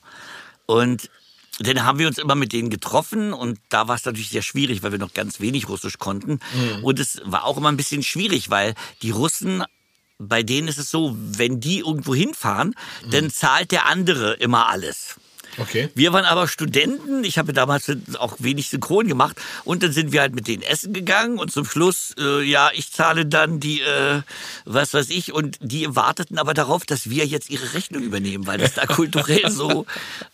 Und 0.65 1.09
dann 1.59 1.83
haben 1.83 1.99
wir 1.99 2.07
uns 2.07 2.17
immer 2.17 2.35
mit 2.35 2.51
denen 2.51 2.69
getroffen 2.69 3.31
und 3.33 3.59
da 3.69 3.87
war 3.87 3.95
es 3.95 4.05
natürlich 4.05 4.29
sehr 4.29 4.41
schwierig, 4.41 4.81
weil 4.81 4.91
wir 4.91 4.99
noch 4.99 5.13
ganz 5.13 5.39
wenig 5.39 5.69
Russisch 5.69 5.99
konnten. 5.99 6.39
Und 6.81 6.99
es 6.99 7.21
war 7.25 7.43
auch 7.45 7.57
immer 7.57 7.69
ein 7.69 7.77
bisschen 7.77 8.01
schwierig, 8.01 8.49
weil 8.49 8.73
die 9.03 9.11
Russen, 9.11 9.63
bei 10.17 10.41
denen 10.41 10.67
ist 10.67 10.79
es 10.79 10.89
so, 10.89 11.15
wenn 11.19 11.59
die 11.59 11.79
irgendwo 11.79 12.15
hinfahren, 12.15 12.73
dann 13.11 13.29
zahlt 13.29 13.71
der 13.71 13.85
andere 13.85 14.33
immer 14.33 14.67
alles. 14.69 15.15
Okay. 15.57 15.89
Wir 15.95 16.13
waren 16.13 16.25
aber 16.25 16.47
Studenten. 16.47 17.23
Ich 17.23 17.37
habe 17.37 17.53
damals 17.53 17.91
auch 18.19 18.35
wenig 18.39 18.69
Synchron 18.69 19.07
gemacht. 19.07 19.37
Und 19.63 19.83
dann 19.83 19.91
sind 19.91 20.11
wir 20.11 20.21
halt 20.21 20.35
mit 20.35 20.47
denen 20.47 20.63
essen 20.63 20.93
gegangen. 20.93 21.39
Und 21.39 21.51
zum 21.51 21.65
Schluss, 21.65 22.13
äh, 22.19 22.41
ja, 22.43 22.71
ich 22.73 22.91
zahle 22.91 23.25
dann 23.25 23.59
die, 23.59 23.81
äh, 23.81 24.21
was 24.65 24.93
weiß 24.93 25.09
ich. 25.09 25.33
Und 25.33 25.57
die 25.61 25.95
warteten 25.95 26.37
aber 26.37 26.53
darauf, 26.53 26.85
dass 26.85 27.09
wir 27.09 27.25
jetzt 27.25 27.49
ihre 27.49 27.73
Rechnung 27.73 28.03
übernehmen, 28.03 28.47
weil 28.47 28.57
das 28.57 28.73
da 28.73 28.85
kulturell 28.85 29.49
so, 29.51 29.85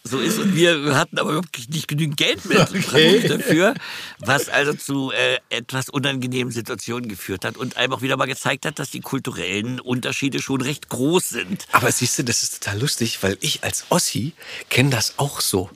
so 0.04 0.20
ist. 0.20 0.40
Und 0.40 0.56
wir 0.56 0.96
hatten 0.96 1.18
aber 1.20 1.34
wirklich 1.34 1.70
nicht 1.70 1.88
genügend 1.88 2.18
Geld 2.18 2.46
mit 2.46 2.60
Okay. 2.60 3.28
dafür. 3.28 3.74
Was 4.20 4.50
also 4.50 4.74
zu 4.74 5.12
äh, 5.12 5.38
etwas 5.50 5.90
unangenehmen 5.90 6.52
Situationen 6.52 7.10
geführt 7.10 7.46
hat. 7.46 7.58
Und 7.58 7.78
einem 7.78 7.94
auch 7.94 8.02
wieder 8.02 8.18
mal 8.18 8.26
gezeigt 8.26 8.66
hat, 8.66 8.80
dass 8.80 8.90
die 8.92 9.02
kulturellen 9.02 9.80
Unterschiede 9.80 10.42
schon 10.42 10.62
recht 10.62 10.90
groß 10.90 11.30
sind. 11.30 11.66
Aber 11.72 11.92
siehst 11.92 12.20
du, 12.20 12.24
das 12.24 12.44
ist 12.44 12.64
total 12.64 12.80
lustig, 12.80 13.22
weil 13.22 13.38
ich 13.42 13.64
als 13.64 13.86
Ossi 13.90 14.34
kenne 14.70 14.90
das 14.90 15.09
auch 15.18 15.41
so. 15.41 15.70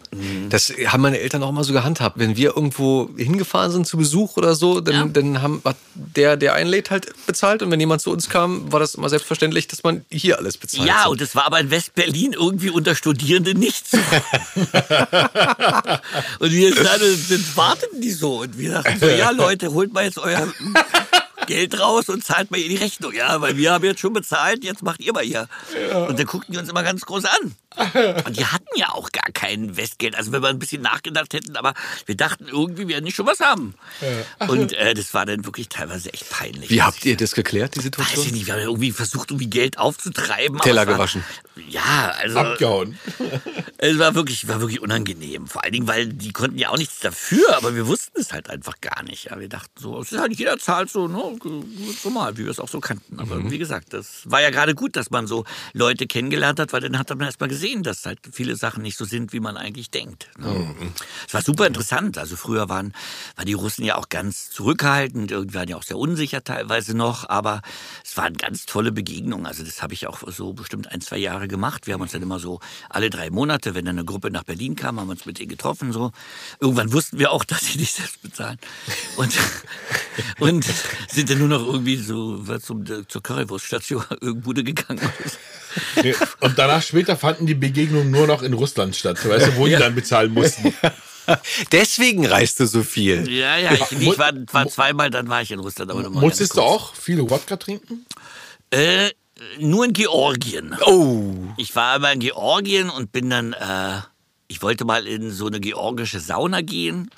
Das 0.49 0.71
haben 0.87 1.01
meine 1.01 1.19
Eltern 1.19 1.43
auch 1.43 1.49
immer 1.49 1.63
so 1.63 1.73
gehandhabt. 1.73 2.17
Wenn 2.19 2.35
wir 2.37 2.55
irgendwo 2.55 3.09
hingefahren 3.17 3.71
sind 3.71 3.87
zu 3.87 3.97
Besuch 3.97 4.37
oder 4.37 4.55
so, 4.55 4.79
dann, 4.81 4.95
Ja. 4.95 5.05
dann 5.05 5.41
haben, 5.41 5.61
hat 5.65 5.75
der, 5.95 6.37
der 6.37 6.53
einlädt, 6.53 6.91
halt 6.91 7.07
bezahlt. 7.25 7.61
Und 7.63 7.71
wenn 7.71 7.79
jemand 7.79 8.01
zu 8.01 8.11
uns 8.11 8.29
kam, 8.29 8.71
war 8.71 8.79
das 8.79 8.95
immer 8.95 9.09
selbstverständlich, 9.09 9.67
dass 9.67 9.83
man 9.83 10.05
hier 10.11 10.37
alles 10.37 10.57
bezahlt. 10.57 10.87
Ja, 10.87 11.03
So. 11.05 11.11
und 11.11 11.21
es 11.21 11.35
war 11.35 11.45
aber 11.45 11.59
in 11.59 11.71
West-Berlin 11.71 12.33
irgendwie 12.33 12.69
unter 12.69 12.95
Studierenden 12.95 13.57
nicht 13.59 13.89
so. 13.89 13.97
und 16.39 16.51
wir 16.51 16.75
dann, 16.75 16.85
dann 17.29 17.45
warteten 17.55 18.01
die 18.01 18.11
so. 18.11 18.41
Und 18.41 18.57
wir 18.57 18.71
dachten 18.73 18.99
so, 18.99 19.07
ja 19.07 19.29
Leute, 19.35 19.71
holt 19.73 19.93
mal 19.93 20.03
jetzt 20.03 20.17
euer 20.19 20.47
Geld 21.47 21.79
raus 21.79 22.09
und 22.09 22.23
zahlt 22.23 22.51
mal 22.51 22.57
ihr 22.59 22.69
die 22.69 22.75
Rechnung. 22.77 23.13
Ja, 23.13 23.41
weil 23.41 23.57
wir 23.57 23.71
haben 23.73 23.83
jetzt 23.85 23.99
schon 23.99 24.13
bezahlt, 24.13 24.63
jetzt 24.63 24.83
macht 24.83 24.99
ihr 25.01 25.13
mal 25.13 25.23
hier. 25.23 25.47
Und 26.07 26.17
dann 26.19 26.25
guckten 26.25 26.53
die 26.53 26.59
uns 26.59 26.69
immer 26.69 26.83
ganz 26.83 27.01
groß 27.01 27.25
an. 27.25 27.55
Und 28.25 28.37
die 28.37 28.45
hatten 28.45 28.67
ja 28.75 28.89
auch 28.89 29.11
gar 29.11 29.31
kein 29.33 29.75
Westgeld. 29.77 30.15
Also 30.15 30.31
wenn 30.31 30.41
wir 30.43 30.49
ein 30.49 30.59
bisschen 30.59 30.81
nachgedacht 30.83 31.33
hätten, 31.33 31.55
aber 31.57 31.73
wir 32.05 32.15
dachten 32.15 32.47
irgendwie, 32.47 32.83
wir 32.87 32.95
werden 32.95 33.05
nicht 33.05 33.15
schon 33.15 33.25
was 33.25 33.39
haben. 33.39 33.73
Und 34.47 34.73
äh, 34.73 34.93
das 34.93 35.13
war 35.13 35.25
dann 35.25 35.43
wirklich 35.45 35.69
teilweise 35.69 36.13
echt 36.13 36.29
peinlich. 36.29 36.69
Wie 36.69 36.81
habt 36.83 37.03
ihr 37.05 37.17
das 37.17 37.33
geklärt, 37.33 37.73
die 37.75 37.79
Weiß 37.79 37.83
Situation? 37.85 38.25
ich 38.27 38.31
nicht, 38.33 38.45
wir 38.45 38.53
haben 38.53 38.61
irgendwie 38.61 38.91
versucht, 38.91 39.31
irgendwie 39.31 39.47
Geld 39.49 39.77
aufzutreiben. 39.79 40.59
Teller 40.59 40.85
war- 40.85 40.93
gewaschen. 40.93 41.23
Ja, 41.69 42.13
also 42.19 42.39
Abgehauen. 42.39 42.97
es 43.77 43.97
war 43.99 44.15
wirklich, 44.15 44.47
war 44.47 44.59
wirklich 44.59 44.81
unangenehm. 44.81 45.47
Vor 45.47 45.63
allen 45.63 45.73
Dingen, 45.73 45.87
weil 45.87 46.07
die 46.07 46.31
konnten 46.31 46.57
ja 46.57 46.69
auch 46.69 46.77
nichts 46.77 46.99
dafür, 46.99 47.55
aber 47.57 47.75
wir 47.75 47.87
wussten 47.87 48.19
es 48.19 48.31
halt 48.33 48.49
einfach 48.49 48.79
gar 48.81 49.03
nicht. 49.03 49.25
Ja, 49.25 49.39
wir 49.39 49.49
dachten 49.49 49.71
so, 49.79 49.99
es 50.01 50.11
ist 50.11 50.19
halt 50.19 50.33
jeder 50.37 50.57
zahlt 50.57 50.89
so, 50.91 51.07
ne, 51.07 51.32
so 52.01 52.09
mal, 52.09 52.37
wie 52.37 52.43
wir 52.43 52.51
es 52.51 52.59
auch 52.59 52.67
so 52.69 52.79
kannten. 52.79 53.19
Aber 53.19 53.35
Mhm. 53.35 53.51
wie 53.51 53.57
gesagt, 53.57 53.93
das 53.93 54.21
war 54.25 54.41
ja 54.41 54.49
gerade 54.49 54.75
gut, 54.75 54.95
dass 54.95 55.09
man 55.11 55.27
so 55.27 55.45
Leute 55.73 56.07
kennengelernt 56.07 56.59
hat, 56.59 56.73
weil 56.73 56.81
dann 56.81 56.97
hat 56.97 57.09
man 57.09 57.21
erst 57.21 57.39
mal 57.39 57.47
gesehen, 57.49 57.83
dass 57.83 58.05
halt 58.05 58.19
viele 58.31 58.55
Sachen 58.55 58.83
nicht 58.83 58.97
so 58.97 59.05
sind, 59.05 59.33
wie 59.33 59.39
man 59.39 59.57
eigentlich 59.57 59.89
denkt. 59.91 60.27
Ne? 60.37 60.47
Mhm. 60.47 60.93
Es 61.27 61.33
war 61.33 61.41
super 61.41 61.67
interessant. 61.67 62.17
Also 62.17 62.35
früher 62.35 62.69
waren, 62.69 62.93
waren 63.35 63.45
die 63.45 63.53
Russen 63.53 63.83
ja 63.85 63.95
auch 63.95 64.09
ganz 64.09 64.49
zurückhaltend, 64.49 65.31
irgendwie 65.31 65.55
waren 65.55 65.67
ja 65.69 65.77
auch 65.77 65.83
sehr 65.83 65.97
unsicher 65.97 66.43
teilweise 66.43 66.95
noch, 66.95 67.27
aber 67.29 67.61
es 68.03 68.15
waren 68.17 68.33
ganz 68.35 68.65
tolle 68.65 68.91
Begegnungen. 68.91 69.45
Also 69.45 69.63
das 69.63 69.81
habe 69.81 69.93
ich 69.93 70.07
auch 70.07 70.21
so 70.31 70.53
bestimmt 70.53 70.91
ein, 70.91 71.01
zwei 71.01 71.17
Jahre 71.17 71.47
gemacht. 71.47 71.87
Wir 71.87 71.93
haben 71.95 72.01
uns 72.01 72.11
dann 72.11 72.21
immer 72.21 72.39
so 72.39 72.59
alle 72.89 73.09
drei 73.09 73.29
Monate, 73.29 73.75
wenn 73.75 73.85
dann 73.85 73.97
eine 73.97 74.05
Gruppe 74.05 74.31
nach 74.31 74.43
Berlin 74.43 74.75
kam, 74.75 74.99
haben 74.99 75.07
wir 75.07 75.11
uns 75.11 75.25
mit 75.25 75.39
denen 75.39 75.49
getroffen. 75.49 75.91
So. 75.93 76.11
Irgendwann 76.59 76.91
wussten 76.93 77.19
wir 77.19 77.31
auch, 77.31 77.43
dass 77.53 77.61
sie 77.65 77.77
nicht 77.77 77.93
selbst 77.95 78.21
bezahlen. 78.21 78.57
Und, 79.17 79.33
und 80.39 80.65
sind 81.09 81.22
dann 81.25 81.39
nur 81.39 81.47
noch 81.47 81.65
irgendwie 81.65 81.95
so 81.97 82.35
was 82.47 82.63
zum, 82.63 82.85
zur 83.07 83.23
Currywurststation 83.23 84.03
irgendwo 84.21 84.51
gegangen. 84.51 85.01
Nee, 86.01 86.15
Und 86.39 86.57
danach 86.57 86.81
später 86.81 87.17
fanden 87.17 87.45
die 87.45 87.55
Begegnungen 87.55 88.11
nur 88.11 88.27
noch 88.27 88.43
in 88.43 88.53
Russland 88.53 88.95
statt, 88.95 89.17
weißt 89.27 89.47
du, 89.47 89.55
wo 89.57 89.65
die 89.65 89.73
dann 89.73 89.95
bezahlen 89.95 90.33
mussten. 90.33 90.73
Deswegen 91.71 92.25
reist 92.25 92.59
du 92.59 92.65
so 92.65 92.83
viel. 92.83 93.29
Ja, 93.29 93.57
ja, 93.57 93.73
ich, 93.73 93.91
ich 93.91 94.17
war, 94.17 94.33
war 94.51 94.67
zweimal, 94.67 95.09
dann 95.09 95.29
war 95.29 95.41
ich 95.41 95.51
in 95.51 95.59
Russland. 95.59 95.89
Aber 95.89 96.09
Musstest 96.09 96.57
du 96.57 96.61
auch 96.61 96.93
viele 96.95 97.29
Wodka 97.29 97.55
trinken? 97.55 98.05
Äh, 98.71 99.11
nur 99.59 99.85
in 99.85 99.93
Georgien. 99.93 100.75
Oh. 100.85 101.33
Ich 101.57 101.75
war 101.75 101.95
einmal 101.95 102.13
in 102.13 102.19
Georgien 102.19 102.89
und 102.89 103.11
bin 103.11 103.29
dann, 103.29 103.53
äh, 103.53 104.01
ich 104.53 104.61
wollte 104.61 104.85
mal 104.85 105.07
in 105.07 105.31
so 105.31 105.47
eine 105.47 105.59
georgische 105.59 106.19
Sauna 106.19 106.61
gehen, 106.61 107.09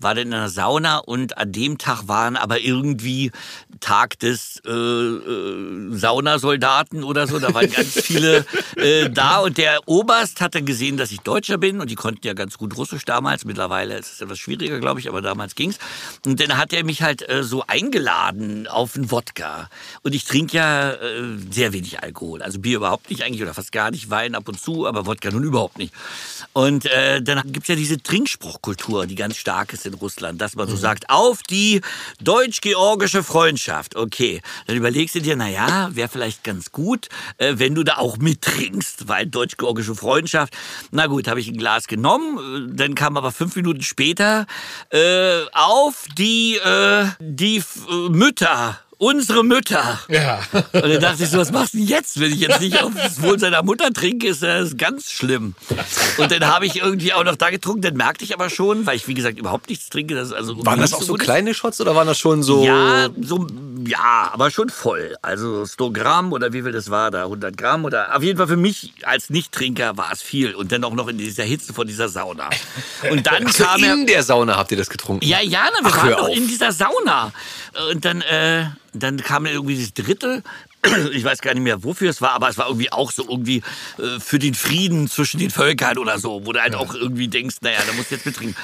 war 0.00 0.16
dann 0.16 0.26
in 0.26 0.34
einer 0.34 0.48
Sauna 0.48 0.98
und 0.98 1.38
an 1.38 1.52
dem 1.52 1.78
Tag 1.78 2.08
waren 2.08 2.36
aber 2.36 2.60
irgendwie 2.60 3.30
Tag 3.78 4.18
des 4.18 4.60
äh, 4.66 4.70
äh, 4.72 5.96
Saunasoldaten 5.96 7.04
oder 7.04 7.28
so. 7.28 7.38
Da 7.38 7.54
waren 7.54 7.70
ganz 7.72 7.92
viele 7.92 8.44
äh, 8.74 9.08
da 9.08 9.38
und 9.38 9.56
der 9.56 9.86
Oberst 9.86 10.40
hatte 10.40 10.62
gesehen, 10.62 10.96
dass 10.96 11.12
ich 11.12 11.20
Deutscher 11.20 11.58
bin 11.58 11.80
und 11.80 11.90
die 11.90 11.94
konnten 11.94 12.26
ja 12.26 12.34
ganz 12.34 12.58
gut 12.58 12.76
Russisch 12.76 13.04
damals. 13.04 13.44
Mittlerweile 13.44 13.96
ist 13.96 14.14
es 14.14 14.20
etwas 14.20 14.40
schwieriger, 14.40 14.80
glaube 14.80 14.98
ich, 14.98 15.08
aber 15.08 15.22
damals 15.22 15.54
ging's. 15.54 15.78
Und 16.26 16.40
dann 16.40 16.56
hat 16.58 16.72
er 16.72 16.84
mich 16.84 17.02
halt 17.02 17.28
äh, 17.28 17.44
so 17.44 17.62
eingeladen 17.68 18.66
auf 18.66 18.96
einen 18.96 19.12
Wodka. 19.12 19.70
Und 20.02 20.12
ich 20.12 20.24
trinke 20.24 20.56
ja 20.56 20.90
äh, 20.94 21.22
sehr 21.52 21.72
wenig 21.72 22.02
Alkohol. 22.02 22.42
Also 22.42 22.58
Bier 22.58 22.78
überhaupt 22.78 23.10
nicht 23.10 23.22
eigentlich 23.22 23.42
oder 23.42 23.54
fast 23.54 23.70
gar 23.70 23.92
nicht, 23.92 24.10
Wein 24.10 24.34
ab 24.34 24.48
und 24.48 24.60
zu, 24.60 24.88
aber 24.88 25.06
Wodka 25.06 25.30
nun 25.30 25.44
überhaupt 25.44 25.78
nicht. 25.78 25.94
Und 26.52 26.79
äh, 26.86 27.22
dann 27.22 27.42
gibt's 27.52 27.68
ja 27.68 27.74
diese 27.74 28.02
Trinkspruchkultur, 28.02 29.06
die 29.06 29.14
ganz 29.14 29.36
stark 29.36 29.72
ist 29.72 29.86
in 29.86 29.94
Russland, 29.94 30.40
dass 30.40 30.56
man 30.56 30.68
so 30.68 30.76
sagt, 30.76 31.10
auf 31.10 31.42
die 31.42 31.80
deutsch-georgische 32.20 33.22
Freundschaft. 33.22 33.96
Okay, 33.96 34.40
dann 34.66 34.76
überlegst 34.76 35.14
du 35.14 35.20
dir, 35.20 35.36
na 35.36 35.48
ja, 35.48 35.94
wäre 35.94 36.08
vielleicht 36.08 36.44
ganz 36.44 36.72
gut, 36.72 37.08
äh, 37.38 37.54
wenn 37.56 37.74
du 37.74 37.84
da 37.84 37.96
auch 37.98 38.18
mittrinkst, 38.18 39.08
weil 39.08 39.26
deutsch-georgische 39.26 39.94
Freundschaft. 39.94 40.54
Na 40.90 41.06
gut, 41.06 41.28
habe 41.28 41.40
ich 41.40 41.48
ein 41.48 41.56
Glas 41.56 41.86
genommen, 41.86 42.70
äh, 42.70 42.76
dann 42.76 42.94
kam 42.94 43.16
aber 43.16 43.32
fünf 43.32 43.56
Minuten 43.56 43.82
später 43.82 44.46
äh, 44.90 45.42
auf 45.52 46.06
die, 46.16 46.56
äh, 46.56 47.06
die 47.20 47.58
F- 47.58 47.86
äh, 47.90 48.08
Mütter. 48.08 48.78
Unsere 49.02 49.42
Mütter. 49.42 49.98
Ja. 50.08 50.40
Und 50.52 50.74
dann 50.74 51.00
dachte 51.00 51.22
ich 51.24 51.30
so, 51.30 51.38
was 51.38 51.50
machst 51.52 51.72
du 51.72 51.78
denn 51.78 51.86
jetzt? 51.86 52.20
Wenn 52.20 52.34
ich 52.34 52.40
jetzt 52.40 52.60
nicht 52.60 52.82
auf 52.82 52.92
das 52.94 53.22
Wohl 53.22 53.38
seiner 53.38 53.62
Mutter 53.62 53.90
trinke, 53.94 54.28
ist 54.28 54.42
das 54.42 54.76
ganz 54.76 55.10
schlimm. 55.10 55.54
Und 56.18 56.30
dann 56.30 56.46
habe 56.46 56.66
ich 56.66 56.76
irgendwie 56.82 57.14
auch 57.14 57.24
noch 57.24 57.36
da 57.36 57.48
getrunken, 57.48 57.80
dann 57.80 57.94
merkte 57.94 58.24
ich 58.24 58.34
aber 58.34 58.50
schon, 58.50 58.84
weil 58.84 58.96
ich 58.96 59.08
wie 59.08 59.14
gesagt 59.14 59.38
überhaupt 59.38 59.70
nichts 59.70 59.88
trinke, 59.88 60.14
dass 60.14 60.26
es 60.28 60.32
also 60.34 60.66
Waren 60.66 60.80
das 60.80 60.92
auch 60.92 61.00
so 61.00 61.16
ist. 61.16 61.22
kleine 61.22 61.54
Shots 61.54 61.80
oder 61.80 61.94
waren 61.94 62.08
das 62.08 62.18
schon 62.18 62.42
so? 62.42 62.62
Ja, 62.62 63.08
so, 63.22 63.46
ja, 63.86 64.28
aber 64.34 64.50
schon 64.50 64.68
voll. 64.68 65.16
Also 65.22 65.64
100 65.64 65.94
Gramm 65.94 66.34
oder 66.34 66.52
wie 66.52 66.60
viel 66.60 66.72
das 66.72 66.90
war 66.90 67.10
da, 67.10 67.22
100 67.22 67.56
Gramm 67.56 67.86
oder 67.86 68.14
auf 68.14 68.22
jeden 68.22 68.36
Fall 68.36 68.48
für 68.48 68.58
mich 68.58 68.92
als 69.04 69.30
Nichttrinker 69.30 69.96
war 69.96 70.12
es 70.12 70.20
viel 70.20 70.54
und 70.54 70.72
dann 70.72 70.84
auch 70.84 70.92
noch 70.92 71.08
in 71.08 71.16
dieser 71.16 71.44
Hitze 71.44 71.72
von 71.72 71.86
dieser 71.86 72.10
Sauna. 72.10 72.50
Und 73.10 73.26
dann 73.26 73.46
Ach 73.46 73.52
so, 73.52 73.64
kam 73.64 73.82
er, 73.82 73.94
in 73.94 74.06
der 74.06 74.22
Sauna 74.22 74.56
habt 74.58 74.70
ihr 74.72 74.76
das 74.76 74.90
getrunken? 74.90 75.24
ja, 75.24 75.40
ja, 75.40 75.62
na, 75.74 75.88
wir 75.88 75.94
Ach, 75.94 76.04
waren 76.04 76.10
doch 76.18 76.28
in 76.28 76.46
dieser 76.46 76.72
Sauna. 76.72 77.32
Und 77.90 78.04
dann, 78.04 78.20
äh, 78.20 78.66
dann 78.92 79.18
kam 79.18 79.46
irgendwie 79.46 79.78
das 79.78 79.94
dritte. 79.94 80.42
Ich 81.12 81.24
weiß 81.24 81.42
gar 81.42 81.52
nicht 81.52 81.62
mehr, 81.62 81.84
wofür 81.84 82.08
es 82.08 82.22
war, 82.22 82.30
aber 82.32 82.48
es 82.48 82.56
war 82.56 82.66
irgendwie 82.68 82.90
auch 82.90 83.12
so 83.12 83.22
irgendwie 83.28 83.62
äh, 83.98 84.18
für 84.18 84.38
den 84.38 84.54
Frieden 84.54 85.08
zwischen 85.10 85.38
den 85.38 85.50
Völkern 85.50 85.98
oder 85.98 86.18
so, 86.18 86.46
wo 86.46 86.52
du 86.54 86.60
halt 86.62 86.74
auch 86.74 86.94
irgendwie 86.94 87.28
denkst, 87.28 87.56
naja, 87.60 87.80
da 87.86 87.92
musst 87.92 88.10
du 88.10 88.14
jetzt 88.14 88.24
mittrinken. 88.24 88.56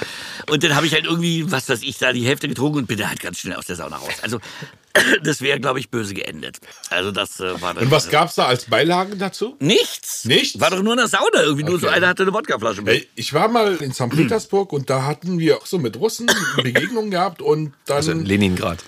Und 0.49 0.64
dann 0.64 0.74
habe 0.74 0.87
ich 0.87 0.95
halt 0.95 1.05
irgendwie, 1.05 1.51
was 1.53 1.68
weiß 1.68 1.83
ich, 1.83 1.99
da 1.99 2.14
die 2.14 2.24
Hälfte 2.24 2.49
getrunken 2.49 2.79
und 2.79 2.87
bin 2.87 2.97
dann 2.97 3.11
halt 3.11 3.20
ganz 3.20 3.39
schnell 3.39 3.57
aus 3.57 3.66
der 3.66 3.77
Sauna 3.77 3.97
raus. 3.97 4.14
Also 4.22 4.41
das 5.24 5.43
wäre, 5.43 5.61
glaube 5.61 5.79
ich, 5.79 5.91
böse 5.91 6.14
geendet. 6.14 6.57
Also 6.89 7.11
das 7.12 7.39
äh, 7.39 7.61
war 7.61 7.74
dann... 7.74 7.85
Und 7.85 7.91
was 7.91 8.09
gab's 8.09 8.37
da 8.37 8.47
als 8.47 8.64
Beilagen 8.64 9.18
dazu? 9.18 9.57
Nichts. 9.61 10.24
Nichts? 10.24 10.59
War 10.59 10.70
doch 10.70 10.83
nur 10.83 10.95
eine 10.95 11.09
Sauna 11.09 11.43
irgendwie. 11.43 11.64
Nur 11.64 11.79
so 11.79 11.87
Okay. 11.89 11.97
einer 11.97 12.09
hatte 12.09 12.22
eine 12.22 12.33
Wodkaflasche 12.33 12.81
mit. 12.81 12.95
Ey, 12.95 13.09
Ich 13.14 13.35
war 13.35 13.49
mal 13.49 13.77
in 13.77 13.93
St. 13.93 14.09
Petersburg 14.09 14.72
und 14.72 14.89
da 14.89 15.05
hatten 15.05 15.39
wir 15.39 15.59
auch 15.59 15.66
so 15.66 15.79
mit 15.79 15.99
Russen 15.99 16.29
Begegnungen 16.57 17.11
gehabt 17.11 17.43
und 17.43 17.74
dann, 17.85 17.97
Also 17.99 18.12
in 18.12 18.24
Leningrad. 18.24 18.83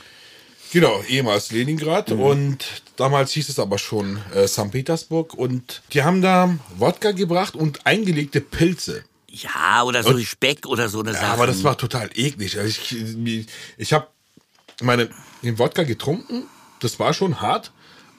Genau, 0.72 1.02
ehemals 1.08 1.50
Leningrad 1.50 2.10
und 2.10 2.64
damals 2.96 3.32
hieß 3.32 3.48
es 3.48 3.58
aber 3.58 3.78
schon 3.78 4.18
äh, 4.34 4.46
St. 4.46 4.70
Petersburg 4.70 5.34
und 5.34 5.82
die 5.92 6.02
haben 6.02 6.22
da 6.22 6.56
Wodka 6.76 7.12
gebracht 7.12 7.54
und 7.54 7.86
eingelegte 7.86 8.40
Pilze. 8.40 9.04
Ja, 9.30 9.82
oder 9.84 10.02
so 10.02 10.18
Speck 10.18 10.66
oder 10.66 10.88
so 10.88 11.00
eine 11.00 11.12
Sache. 11.12 11.24
Ja, 11.24 11.32
aber 11.32 11.46
das 11.46 11.62
war 11.62 11.76
total 11.76 12.10
eklig. 12.14 12.58
Also 12.58 12.68
ich 12.68 13.46
ich 13.76 13.92
habe 13.92 14.08
meine 14.80 15.10
den 15.42 15.58
Wodka 15.58 15.82
getrunken, 15.84 16.44
das 16.80 16.98
war 16.98 17.12
schon 17.14 17.40
hart, 17.40 17.72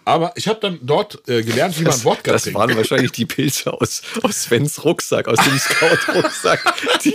Aber 0.10 0.32
ich 0.36 0.47
habe 0.47 0.60
dann 0.60 0.80
dort 0.82 1.22
äh, 1.30 1.43
gelernt, 1.43 1.80
wie 1.80 1.84
man 1.84 2.03
Wodka 2.03 2.32
Das 2.32 2.43
trinkt. 2.43 2.57
waren 2.57 2.76
wahrscheinlich 2.76 3.12
die 3.12 3.26
Pilze 3.28 3.72
aus, 3.72 4.01
aus 4.24 4.43
Svens 4.43 4.84
Rucksack, 4.84 5.28
aus 5.28 5.38
dem 5.45 5.57
Scout-Rucksack. 5.60 6.74
Die, 7.03 7.14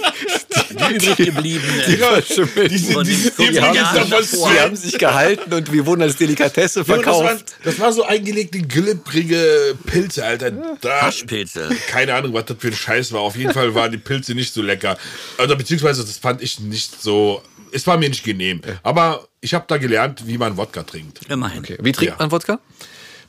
die, 0.71 0.95
Übrig 0.95 1.17
geblieben. 1.17 1.63
die, 1.87 1.97
falsche 1.97 2.49
Milch. 2.55 2.69
Diese, 2.73 2.93
Von 2.93 3.05
diese 3.05 3.31
den 3.33 3.53
die, 3.53 3.61
haben, 3.61 3.75
die 3.75 4.61
haben 4.61 4.77
sich 4.77 4.99
gehalten 4.99 5.53
und 5.53 5.73
wir 5.73 5.87
wurden 5.87 6.03
als 6.03 6.17
Delikatesse 6.17 6.81
Ja, 6.81 6.85
das, 6.85 6.95
verkauft. 6.95 7.25
waren, 7.25 7.41
das 7.65 7.79
war 7.79 7.93
so 7.93 8.05
eingelegte, 8.05 8.59
glibbrige 8.61 9.77
Pilze, 9.87 10.25
Alter. 10.25 10.51
Da, 10.81 11.03
Haschpilze. 11.03 11.69
keine 11.89 12.15
Ahnung, 12.15 12.33
was 12.33 12.47
das 12.47 12.57
für 12.59 12.69
ein 12.69 12.75
Scheiß 12.75 13.13
war. 13.13 13.21
Auf 13.21 13.37
jeden 13.37 13.53
Fall 13.53 13.75
waren 13.75 13.93
die 13.93 13.99
Pilze 13.99 14.35
nicht 14.35 14.53
so 14.55 14.63
lecker. 14.63 14.97
Also, 15.39 15.57
beziehungsweise, 15.57 16.03
das 16.03 16.17
fand 16.19 16.43
ich 16.43 16.59
nicht 16.61 17.01
so. 17.03 17.43
Es 17.75 17.87
war 17.87 17.97
mir 17.99 18.09
nicht 18.09 18.25
genehm. 18.25 18.61
Aber 18.83 19.27
ich 19.41 19.53
habe 19.53 19.64
da 19.66 19.77
gelernt, 19.79 20.27
wie 20.27 20.39
man 20.39 20.57
Wodka 20.57 20.85
trinkt. 20.85 21.20
Immerhin. 21.29 21.59
Okay. 21.61 21.77
Wie 21.81 21.93
trinkt 21.93 22.12
Ja. 22.14 22.16
man 22.18 22.31
Wodka? 22.31 22.61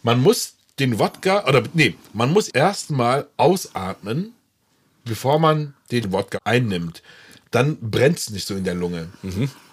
Man 0.03 0.21
muss 0.21 0.53
den 0.79 0.99
Wodka, 0.99 1.45
oder 1.47 1.63
nee, 1.73 1.95
man 2.13 2.31
muss 2.31 2.47
erstmal 2.49 3.27
ausatmen, 3.37 4.33
bevor 5.03 5.39
man 5.39 5.73
den 5.91 6.11
Wodka 6.11 6.37
einnimmt. 6.43 7.01
Dann 7.51 7.77
brennt 7.77 8.19
es 8.19 8.29
nicht 8.29 8.45
so 8.47 8.55
in 8.55 8.63
der 8.65 8.75
Lunge. 8.75 9.09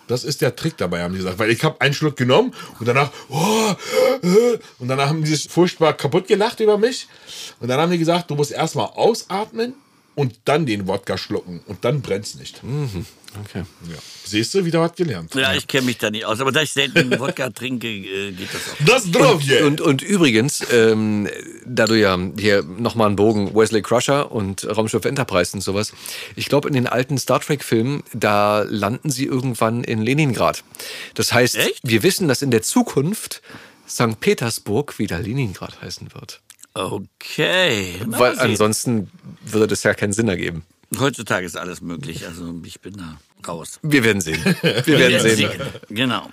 Das 0.06 0.24
ist 0.24 0.40
der 0.40 0.56
Trick 0.56 0.76
dabei, 0.76 1.02
haben 1.02 1.12
die 1.12 1.18
gesagt. 1.18 1.38
Weil 1.38 1.50
ich 1.50 1.62
habe 1.64 1.80
einen 1.80 1.94
Schluck 1.94 2.16
genommen 2.16 2.54
und 2.78 2.86
danach, 2.86 3.10
oh, 3.28 3.72
äh, 4.22 4.58
und 4.78 4.88
danach 4.88 5.08
haben 5.08 5.22
die 5.24 5.30
sich 5.34 5.50
furchtbar 5.50 5.92
kaputt 5.94 6.28
gelacht 6.28 6.60
über 6.60 6.78
mich. 6.78 7.08
Und 7.60 7.68
dann 7.68 7.80
haben 7.80 7.90
die 7.92 7.98
gesagt, 7.98 8.30
du 8.30 8.34
musst 8.36 8.52
erstmal 8.52 8.86
ausatmen 8.86 9.74
und 10.14 10.40
dann 10.44 10.66
den 10.66 10.86
Wodka 10.86 11.16
schlucken. 11.16 11.60
Und 11.66 11.84
dann 11.84 12.02
brennt 12.02 12.26
es 12.26 12.34
nicht. 12.34 12.60
Okay. 13.40 13.64
Ja. 13.90 13.96
Siehst 14.24 14.52
du, 14.54 14.64
wieder 14.64 14.80
was 14.80 14.94
gelernt. 14.94 15.34
Ja, 15.34 15.54
ich 15.54 15.66
kenne 15.66 15.86
mich 15.86 15.96
da 15.96 16.10
nicht 16.10 16.26
aus. 16.26 16.40
Aber 16.40 16.52
da 16.52 16.60
ich 16.60 16.72
selten 16.72 17.10
Wodka 17.18 17.48
trinke, 17.50 17.88
äh, 17.88 18.32
geht 18.32 18.48
das 18.52 18.60
auch. 18.68 18.84
Das 18.84 19.10
Drovje. 19.10 19.64
Und, 19.64 19.80
und 19.80 20.02
übrigens, 20.02 20.62
ähm, 20.70 21.28
da 21.64 21.86
du 21.86 21.98
ja 21.98 22.18
hier 22.38 22.62
nochmal 22.62 23.06
einen 23.06 23.16
Bogen 23.16 23.54
Wesley 23.54 23.80
Crusher 23.80 24.30
und 24.30 24.66
Raumschiff 24.68 25.04
Enterprise 25.06 25.54
und 25.54 25.62
sowas, 25.62 25.94
ich 26.36 26.46
glaube, 26.46 26.68
in 26.68 26.74
den 26.74 26.86
alten 26.86 27.16
Star 27.16 27.40
Trek-Filmen, 27.40 28.02
da 28.12 28.62
landen 28.68 29.10
sie 29.10 29.24
irgendwann 29.24 29.82
in 29.82 30.02
Leningrad. 30.02 30.62
Das 31.14 31.32
heißt, 31.32 31.56
Echt? 31.56 31.80
wir 31.82 32.02
wissen, 32.02 32.28
dass 32.28 32.42
in 32.42 32.50
der 32.50 32.62
Zukunft 32.62 33.40
St. 33.88 34.20
Petersburg 34.20 34.98
wieder 34.98 35.18
Leningrad 35.18 35.80
heißen 35.80 36.12
wird. 36.14 36.40
Okay. 36.74 37.96
Na, 38.06 38.18
Weil 38.18 38.32
sehen. 38.34 38.40
ansonsten 38.40 39.10
würde 39.44 39.66
das 39.66 39.82
ja 39.82 39.94
keinen 39.94 40.12
Sinn 40.12 40.28
ergeben. 40.28 40.64
Heutzutage 40.98 41.46
ist 41.46 41.56
alles 41.56 41.80
möglich. 41.80 42.26
Also 42.26 42.54
ich 42.64 42.80
bin 42.80 42.94
da 42.96 43.18
raus. 43.46 43.78
Wir 43.82 44.04
werden 44.04 44.20
sehen. 44.20 44.42
Wir 44.62 44.98
werden 44.98 45.20
sehen. 45.36 45.50
Genau. 45.88 46.30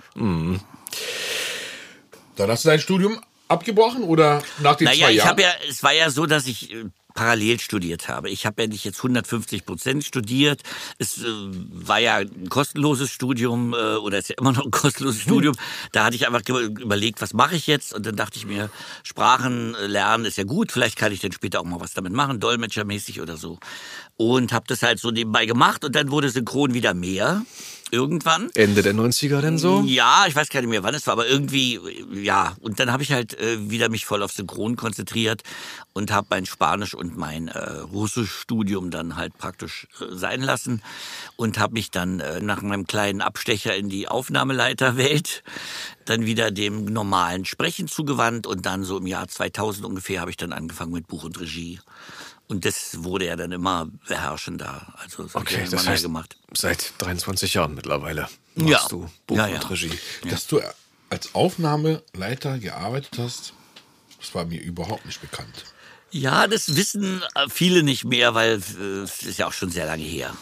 Dann 2.35 2.49
hast 2.49 2.65
du 2.65 2.69
dein 2.69 2.79
Studium 2.79 3.19
abgebrochen 3.47 4.03
oder 4.03 4.43
nach 4.61 4.75
den 4.75 4.85
Naja, 4.85 5.05
zwei 5.05 5.11
ich 5.11 5.17
Jahren? 5.17 5.29
habe 5.29 5.41
ja, 5.41 5.49
es 5.69 5.81
war 5.83 5.93
ja 5.93 6.09
so, 6.09 6.25
dass 6.25 6.45
ich 6.47 6.71
äh, 6.73 6.85
parallel 7.19 7.59
studiert 7.59 8.07
habe. 8.07 8.29
Ich 8.29 8.45
habe 8.45 8.61
ja 8.61 8.69
nicht 8.69 8.85
jetzt 8.85 8.99
150 8.99 9.65
Prozent 9.65 10.05
studiert. 10.05 10.61
Es 10.99 11.17
äh, 11.17 11.27
war 11.27 11.99
ja 11.99 12.15
ein 12.15 12.47
kostenloses 12.47 13.11
Studium 13.11 13.73
äh, 13.73 13.95
oder 13.95 14.19
ist 14.19 14.29
ja 14.29 14.35
immer 14.39 14.53
noch 14.53 14.63
ein 14.63 14.71
kostenloses 14.71 15.21
Studium. 15.23 15.53
Da 15.91 16.05
hatte 16.05 16.15
ich 16.15 16.25
einfach 16.25 16.47
überlegt, 16.47 17.21
was 17.21 17.33
mache 17.33 17.57
ich 17.57 17.67
jetzt? 17.67 17.93
Und 17.93 18.05
dann 18.05 18.15
dachte 18.15 18.37
ich 18.37 18.45
mir, 18.45 18.69
Sprachen 19.03 19.75
äh, 19.75 19.87
lernen 19.87 20.23
ist 20.23 20.37
ja 20.37 20.45
gut. 20.45 20.71
Vielleicht 20.71 20.95
kann 20.95 21.11
ich 21.11 21.19
dann 21.19 21.33
später 21.33 21.59
auch 21.59 21.65
mal 21.65 21.81
was 21.81 21.93
damit 21.93 22.13
machen, 22.13 22.39
dolmetschermäßig 22.39 23.19
oder 23.19 23.35
so. 23.35 23.59
Und 24.15 24.53
habe 24.53 24.63
das 24.69 24.81
halt 24.81 24.99
so 24.99 25.11
nebenbei 25.11 25.45
gemacht 25.45 25.83
und 25.83 25.95
dann 25.95 26.11
wurde 26.11 26.29
Synchron 26.29 26.73
wieder 26.73 26.93
mehr. 26.93 27.41
Irgendwann. 27.91 28.49
Ende 28.53 28.81
der 28.81 28.93
90er 28.93 29.41
denn 29.41 29.57
so? 29.57 29.83
Ja, 29.85 30.25
ich 30.27 30.35
weiß 30.35 30.49
gar 30.49 30.61
nicht 30.61 30.69
mehr, 30.69 30.83
wann 30.83 30.93
es 30.93 31.07
war, 31.07 31.13
aber 31.13 31.27
irgendwie, 31.27 31.79
ja. 32.13 32.55
Und 32.61 32.79
dann 32.79 32.91
habe 32.91 33.01
ich 33.03 33.11
halt 33.11 33.39
äh, 33.39 33.69
wieder 33.69 33.89
mich 33.89 34.05
voll 34.05 34.21
auf 34.21 34.31
Synchron 34.31 34.75
konzentriert 34.75 35.41
und 35.93 36.11
habe 36.11 36.27
mein 36.29 36.45
Spanisch 36.45 36.93
und 36.93 37.17
mein 37.17 37.47
äh, 37.47 37.59
Russischstudium 37.59 38.91
dann 38.91 39.15
halt 39.15 39.37
praktisch 39.37 39.87
äh, 40.01 40.15
sein 40.15 40.41
lassen 40.41 40.83
und 41.35 41.57
habe 41.57 41.73
mich 41.73 41.89
dann 41.89 42.19
äh, 42.19 42.39
nach 42.39 42.61
meinem 42.61 42.85
kleinen 42.85 43.21
Abstecher 43.21 43.75
in 43.75 43.89
die 43.89 44.07
Aufnahmeleiterwelt 44.07 45.43
dann 46.05 46.25
wieder 46.25 46.51
dem 46.51 46.85
normalen 46.85 47.45
Sprechen 47.45 47.87
zugewandt 47.87 48.47
und 48.47 48.65
dann 48.65 48.83
so 48.83 48.97
im 48.97 49.07
Jahr 49.07 49.27
2000 49.27 49.85
ungefähr 49.85 50.21
habe 50.21 50.31
ich 50.31 50.37
dann 50.37 50.53
angefangen 50.53 50.91
mit 50.91 51.07
Buch 51.07 51.23
und 51.23 51.39
Regie. 51.39 51.79
Und 52.49 52.65
das 52.65 53.03
wurde 53.03 53.27
ja 53.27 53.35
dann 53.35 53.51
immer 53.51 53.87
beherrschender. 54.07 54.93
Also 54.97 55.23
das 55.23 55.35
Okay, 55.35 55.65
das 55.69 55.87
heißt, 55.87 56.03
gemacht. 56.03 56.35
seit 56.53 56.93
23 56.97 57.53
Jahren 57.53 57.75
mittlerweile 57.75 58.27
machst 58.55 58.69
Ja. 58.69 58.87
du 58.89 59.09
Buch 59.27 59.37
Ja, 59.37 59.47
ja. 59.47 59.55
und 59.61 59.69
Regie. 59.69 59.91
Dass 60.29 60.47
du 60.47 60.59
als 61.11 61.33
Aufnahmeleiter 61.35 62.57
gearbeitet 62.57 63.17
hast, 63.19 63.53
das 64.19 64.33
war 64.35 64.45
mir 64.45 64.59
überhaupt 64.61 65.05
nicht 65.05 65.21
bekannt. 65.21 65.63
Ja, 66.11 66.47
das 66.47 66.75
wissen 66.75 67.21
viele 67.49 67.83
nicht 67.83 68.03
mehr, 68.03 68.33
weil 68.33 68.53
äh, 68.79 68.83
es 69.03 69.21
ist 69.21 69.37
ja 69.37 69.45
auch 69.47 69.53
schon 69.53 69.69
sehr 69.69 69.85
lange 69.85 70.03
her. 70.03 70.35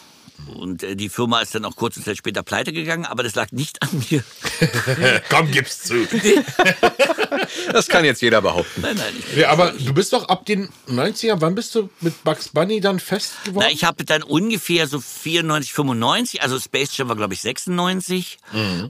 Und 0.56 0.84
äh, 0.84 0.96
die 0.96 1.10
Firma 1.10 1.42
ist 1.42 1.56
dann 1.56 1.66
auch 1.66 1.76
kurze 1.76 2.04
Zeit 2.04 2.18
später 2.18 2.44
pleite 2.44 2.72
gegangen, 2.72 3.06
aber 3.06 3.24
das 3.24 3.36
lag 3.36 3.52
nicht 3.52 3.82
an 3.82 3.90
mir. 4.10 4.24
Komm, 5.30 5.52
gib's 5.52 5.84
zu. 5.84 5.96
Das 7.72 7.88
kann 7.88 8.04
jetzt 8.04 8.22
jeder 8.22 8.42
behaupten. 8.42 8.82
Nein, 8.82 8.96
nein, 8.96 9.14
ich 9.32 9.38
Ja, 9.38 9.50
aber 9.50 9.72
du 9.72 9.94
bist 9.94 10.14
doch 10.14 10.28
ab 10.28 10.46
den 10.46 10.70
90er, 10.90 11.36
wann 11.40 11.56
bist 11.56 11.76
du 11.76 11.90
mit 12.02 12.24
Bugs 12.24 12.50
Bunny 12.50 12.82
dann 12.82 13.00
fest 13.00 13.34
geworden? 13.46 13.66
Na, 13.68 13.74
ich 13.74 13.84
habe 13.84 14.04
dann 14.06 14.24
ungefähr 14.24 14.88
so 14.88 15.00
94, 15.00 15.74
95, 15.74 16.42
also 16.42 16.60
Space 16.60 16.96
Jam 16.98 17.10
war 17.10 17.16
glaube 17.16 17.34
ich 17.34 17.42
96 17.42 18.40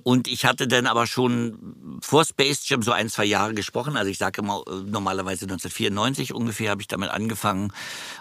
und 0.03 0.27
ich 0.27 0.45
hatte 0.45 0.67
dann 0.67 0.87
aber 0.87 1.07
schon 1.07 1.99
vor 2.01 2.25
Space 2.25 2.67
Jam 2.67 2.81
so 2.81 2.91
ein, 2.91 3.09
zwei 3.09 3.25
Jahre 3.25 3.53
gesprochen, 3.53 3.97
also 3.97 4.09
ich 4.09 4.17
sage 4.17 4.41
immer 4.41 4.63
äh, 4.67 4.75
normalerweise 4.85 5.45
1994 5.45 6.33
ungefähr 6.33 6.71
habe 6.71 6.81
ich 6.81 6.87
damit 6.87 7.09
angefangen 7.09 7.73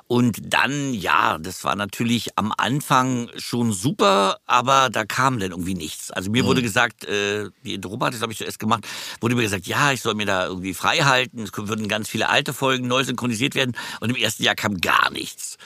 und 0.08 0.38
dann, 0.40 0.94
ja, 0.94 1.38
das 1.38 1.64
war 1.64 1.76
natürlich 1.76 2.36
am 2.36 2.52
Anfang 2.56 3.15
schon 3.36 3.72
super, 3.72 4.38
aber 4.46 4.88
da 4.90 5.04
kam 5.04 5.38
dann 5.38 5.50
irgendwie 5.50 5.74
nichts. 5.74 6.10
Also 6.10 6.30
mir 6.30 6.44
wurde 6.44 6.62
gesagt, 6.62 7.04
äh, 7.04 7.50
die 7.64 7.74
Intro 7.74 7.98
hat 8.00 8.14
das 8.14 8.22
habe 8.22 8.32
ich 8.32 8.38
zuerst 8.38 8.58
gemacht, 8.58 8.86
wurde 9.20 9.34
mir 9.34 9.42
gesagt, 9.42 9.66
ja, 9.66 9.92
ich 9.92 10.00
soll 10.00 10.14
mir 10.14 10.26
da 10.26 10.46
irgendwie 10.46 10.74
frei 10.74 10.98
halten, 10.98 11.42
es 11.42 11.50
würden 11.54 11.88
ganz 11.88 12.08
viele 12.08 12.28
alte 12.28 12.52
Folgen 12.52 12.86
neu 12.88 13.04
synchronisiert 13.04 13.54
werden 13.54 13.76
und 14.00 14.10
im 14.10 14.16
ersten 14.16 14.42
Jahr 14.42 14.54
kam 14.54 14.80
gar 14.80 15.10
nichts. 15.10 15.56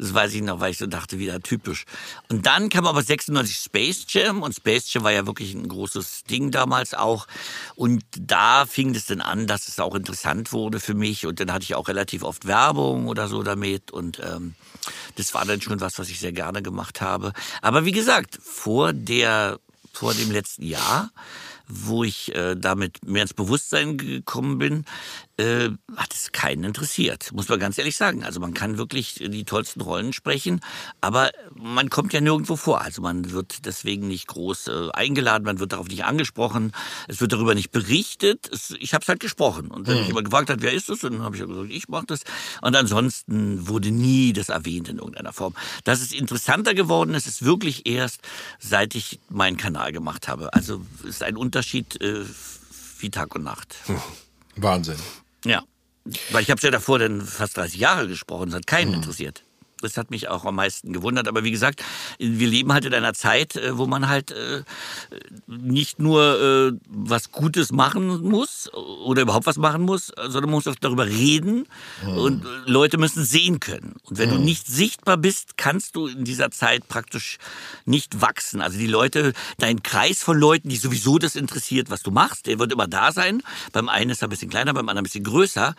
Das 0.00 0.14
weiß 0.14 0.32
ich 0.32 0.42
noch, 0.42 0.60
weil 0.60 0.70
ich 0.70 0.78
so 0.78 0.86
dachte, 0.86 1.18
wieder 1.18 1.40
typisch. 1.40 1.84
Und 2.30 2.46
dann 2.46 2.70
kam 2.70 2.86
aber 2.86 3.02
96 3.02 3.56
Space 3.56 4.06
Jam 4.08 4.42
und 4.42 4.54
Space 4.54 4.92
Jam 4.92 5.04
war 5.04 5.12
ja 5.12 5.26
wirklich 5.26 5.52
ein 5.52 5.68
großes 5.68 6.24
Ding 6.24 6.50
damals 6.50 6.94
auch. 6.94 7.26
Und 7.74 8.02
da 8.18 8.64
fing 8.64 8.94
es 8.94 9.06
dann 9.06 9.20
an, 9.20 9.46
dass 9.46 9.68
es 9.68 9.78
auch 9.78 9.94
interessant 9.94 10.52
wurde 10.52 10.80
für 10.80 10.94
mich. 10.94 11.26
Und 11.26 11.38
dann 11.38 11.52
hatte 11.52 11.64
ich 11.64 11.74
auch 11.74 11.88
relativ 11.88 12.22
oft 12.22 12.46
Werbung 12.46 13.08
oder 13.08 13.28
so 13.28 13.42
damit. 13.42 13.90
Und 13.90 14.20
ähm, 14.20 14.54
das 15.16 15.34
war 15.34 15.44
dann 15.44 15.60
schon 15.60 15.80
was, 15.80 15.98
was 15.98 16.08
ich 16.08 16.20
sehr 16.20 16.32
gerne 16.32 16.62
gemacht 16.62 17.00
habe. 17.00 17.32
Aber 17.62 17.84
wie 17.84 17.92
gesagt, 17.92 18.38
vor 18.42 18.92
der, 18.92 19.58
vor 19.92 20.14
dem 20.14 20.30
letzten 20.30 20.64
Jahr 20.64 21.10
wo 21.70 22.04
ich 22.04 22.34
äh, 22.34 22.56
damit 22.56 23.04
mehr 23.06 23.22
ins 23.22 23.34
Bewusstsein 23.34 23.96
gekommen 23.96 24.58
bin, 24.58 24.84
äh, 25.40 25.70
hat 25.96 26.12
es 26.12 26.32
keinen 26.32 26.64
interessiert, 26.64 27.32
muss 27.32 27.48
man 27.48 27.58
ganz 27.58 27.78
ehrlich 27.78 27.96
sagen. 27.96 28.24
Also 28.24 28.40
man 28.40 28.52
kann 28.52 28.76
wirklich 28.76 29.14
die 29.14 29.44
tollsten 29.44 29.80
Rollen 29.80 30.12
sprechen, 30.12 30.60
aber 31.00 31.30
man 31.54 31.88
kommt 31.88 32.12
ja 32.12 32.20
nirgendwo 32.20 32.56
vor. 32.56 32.82
Also 32.82 33.00
man 33.00 33.30
wird 33.32 33.64
deswegen 33.64 34.06
nicht 34.08 34.26
groß 34.26 34.68
äh, 34.68 34.90
eingeladen, 34.92 35.44
man 35.44 35.58
wird 35.58 35.72
darauf 35.72 35.88
nicht 35.88 36.04
angesprochen, 36.04 36.72
es 37.08 37.20
wird 37.20 37.32
darüber 37.32 37.54
nicht 37.54 37.70
berichtet. 37.70 38.50
Es, 38.52 38.74
ich 38.78 38.92
habe 38.92 39.02
es 39.02 39.08
halt 39.08 39.20
gesprochen. 39.20 39.70
Und 39.70 39.86
wenn 39.86 39.98
mich 39.98 40.08
jemand 40.08 40.26
gefragt 40.26 40.50
hat, 40.50 40.60
wer 40.60 40.72
ist 40.72 40.88
das, 40.88 41.00
dann 41.00 41.22
habe 41.22 41.36
ich 41.36 41.40
ja 41.40 41.46
gesagt, 41.46 41.70
ich 41.70 41.88
mache 41.88 42.06
das. 42.06 42.20
Und 42.60 42.76
ansonsten 42.76 43.66
wurde 43.66 43.90
nie 43.90 44.32
das 44.32 44.50
erwähnt 44.50 44.88
in 44.88 44.98
irgendeiner 44.98 45.32
Form. 45.32 45.54
Dass 45.84 46.00
es 46.00 46.12
interessanter 46.12 46.74
geworden 46.74 47.14
ist, 47.14 47.26
ist 47.26 47.44
wirklich 47.44 47.86
erst, 47.86 48.20
seit 48.58 48.94
ich 48.94 49.20
meinen 49.30 49.56
Kanal 49.56 49.92
gemacht 49.92 50.28
habe. 50.28 50.52
Also 50.52 50.84
es 51.00 51.16
ist 51.16 51.22
ein 51.22 51.36
Unterschied 51.36 52.00
äh, 52.02 52.24
wie 52.98 53.10
Tag 53.10 53.34
und 53.34 53.44
Nacht. 53.44 53.76
Wahnsinn. 54.56 54.98
Ja. 55.44 55.62
Weil 56.30 56.42
ich 56.42 56.50
habe 56.50 56.60
ja 56.62 56.70
davor 56.70 56.98
dann 56.98 57.20
fast 57.20 57.56
30 57.56 57.78
Jahre 57.78 58.08
gesprochen, 58.08 58.48
es 58.48 58.54
hat 58.54 58.66
keinen 58.66 58.94
interessiert. 58.94 59.44
Das 59.80 59.96
hat 59.96 60.10
mich 60.10 60.28
auch 60.28 60.44
am 60.44 60.56
meisten 60.56 60.92
gewundert. 60.92 61.28
Aber 61.28 61.44
wie 61.44 61.50
gesagt, 61.50 61.82
wir 62.18 62.48
leben 62.48 62.72
halt 62.72 62.84
in 62.84 62.94
einer 62.94 63.14
Zeit, 63.14 63.56
äh, 63.56 63.76
wo 63.76 63.86
man 63.86 64.08
halt 64.08 64.30
äh, 64.30 64.62
nicht 65.46 65.98
nur 65.98 66.40
äh, 66.40 66.78
was 66.88 67.32
Gutes 67.32 67.72
machen 67.72 68.22
muss 68.22 68.72
oder 68.72 69.22
überhaupt 69.22 69.46
was 69.46 69.56
machen 69.56 69.82
muss, 69.82 70.12
sondern 70.16 70.44
man 70.44 70.52
muss 70.52 70.66
auch 70.66 70.74
darüber 70.80 71.06
reden 71.06 71.66
und 72.04 72.44
äh, 72.44 72.48
Leute 72.66 72.98
müssen 72.98 73.24
sehen 73.24 73.60
können. 73.60 73.96
Und 74.04 74.18
wenn 74.18 74.30
du 74.30 74.38
nicht 74.38 74.66
sichtbar 74.66 75.16
bist, 75.16 75.56
kannst 75.56 75.96
du 75.96 76.06
in 76.06 76.24
dieser 76.24 76.50
Zeit 76.50 76.88
praktisch 76.88 77.38
nicht 77.84 78.20
wachsen. 78.20 78.60
Also 78.60 78.78
die 78.78 78.86
Leute, 78.86 79.32
dein 79.58 79.82
Kreis 79.82 80.22
von 80.22 80.38
Leuten, 80.38 80.68
die 80.68 80.76
sowieso 80.76 81.18
das 81.18 81.36
interessiert, 81.36 81.90
was 81.90 82.02
du 82.02 82.10
machst, 82.10 82.46
der 82.46 82.58
wird 82.58 82.72
immer 82.72 82.86
da 82.86 83.12
sein. 83.12 83.42
Beim 83.72 83.88
einen 83.88 84.10
ist 84.10 84.22
er 84.22 84.28
ein 84.28 84.30
bisschen 84.30 84.50
kleiner, 84.50 84.74
beim 84.74 84.88
anderen 84.88 85.02
ein 85.02 85.04
bisschen 85.04 85.24
größer. 85.24 85.74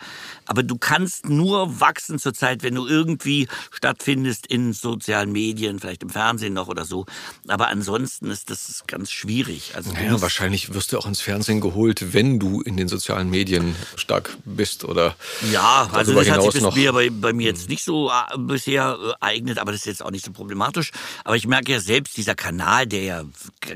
Aber 0.46 0.62
du 0.62 0.76
kannst 0.76 1.28
nur 1.28 1.80
wachsen 1.80 2.18
zurzeit, 2.18 2.62
wenn 2.62 2.74
du 2.74 2.86
irgendwie 2.86 3.48
statt 3.70 3.91
stattfindest 3.92 4.46
in 4.46 4.72
sozialen 4.72 5.32
Medien, 5.32 5.78
vielleicht 5.78 6.02
im 6.02 6.08
Fernsehen 6.08 6.54
noch 6.54 6.68
oder 6.68 6.84
so. 6.84 7.04
Aber 7.46 7.68
ansonsten 7.68 8.30
ist 8.30 8.48
das 8.48 8.84
ganz 8.86 9.10
schwierig. 9.10 9.72
Also 9.74 9.92
naja, 9.92 10.20
wahrscheinlich 10.20 10.72
wirst 10.72 10.92
du 10.92 10.98
auch 10.98 11.06
ins 11.06 11.20
Fernsehen 11.20 11.60
geholt, 11.60 12.14
wenn 12.14 12.38
du 12.38 12.62
in 12.62 12.76
den 12.76 12.88
sozialen 12.88 13.28
Medien 13.28 13.76
stark 13.96 14.36
bist 14.44 14.84
oder 14.84 15.14
ja, 15.52 15.90
also 15.92 16.14
das 16.14 16.30
hat 16.30 16.42
sich 16.42 16.52
bis 16.52 16.92
bei, 16.92 17.10
bei 17.10 17.32
mir 17.32 17.46
jetzt 17.46 17.68
nicht 17.68 17.84
so 17.84 18.10
äh, 18.10 18.38
bisher 18.38 18.96
äh, 18.98 19.12
eignet, 19.20 19.58
aber 19.58 19.72
das 19.72 19.82
ist 19.82 19.86
jetzt 19.86 20.02
auch 20.02 20.10
nicht 20.10 20.24
so 20.24 20.32
problematisch. 20.32 20.90
Aber 21.24 21.36
ich 21.36 21.46
merke 21.46 21.72
ja 21.72 21.80
selbst, 21.80 22.16
dieser 22.16 22.34
Kanal, 22.34 22.86
der 22.86 23.02
ja 23.02 23.24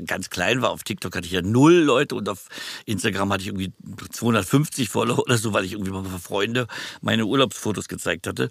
ganz 0.05 0.29
klein 0.29 0.61
war, 0.61 0.71
auf 0.71 0.83
TikTok 0.83 1.15
hatte 1.15 1.27
ich 1.27 1.33
ja 1.33 1.41
null 1.41 1.75
Leute 1.75 2.15
und 2.15 2.27
auf 2.27 2.47
Instagram 2.85 3.31
hatte 3.31 3.43
ich 3.43 3.47
irgendwie 3.47 3.71
250 4.11 4.89
Follower 4.89 5.19
oder 5.19 5.37
so, 5.37 5.53
weil 5.53 5.65
ich 5.65 5.73
irgendwie 5.73 5.91
mal 5.91 6.03
für 6.03 6.19
Freunde 6.19 6.67
meine 7.01 7.25
Urlaubsfotos 7.25 7.87
gezeigt 7.87 8.25
hatte. 8.25 8.49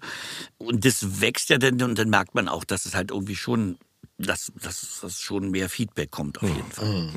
Und 0.57 0.85
das 0.85 1.21
wächst 1.21 1.49
ja 1.49 1.56
dann 1.59 1.81
und 1.81 1.97
dann 1.97 2.09
merkt 2.09 2.35
man 2.35 2.47
auch, 2.47 2.63
dass 2.63 2.85
es 2.85 2.95
halt 2.95 3.11
irgendwie 3.11 3.35
schon 3.35 3.77
dass, 4.19 4.51
dass, 4.61 4.99
dass 5.01 5.21
schon 5.21 5.51
mehr 5.51 5.69
Feedback 5.69 6.09
kommt 6.09 6.41
auf 6.41 6.49
jeden 6.49 6.71
Fall. 6.71 7.11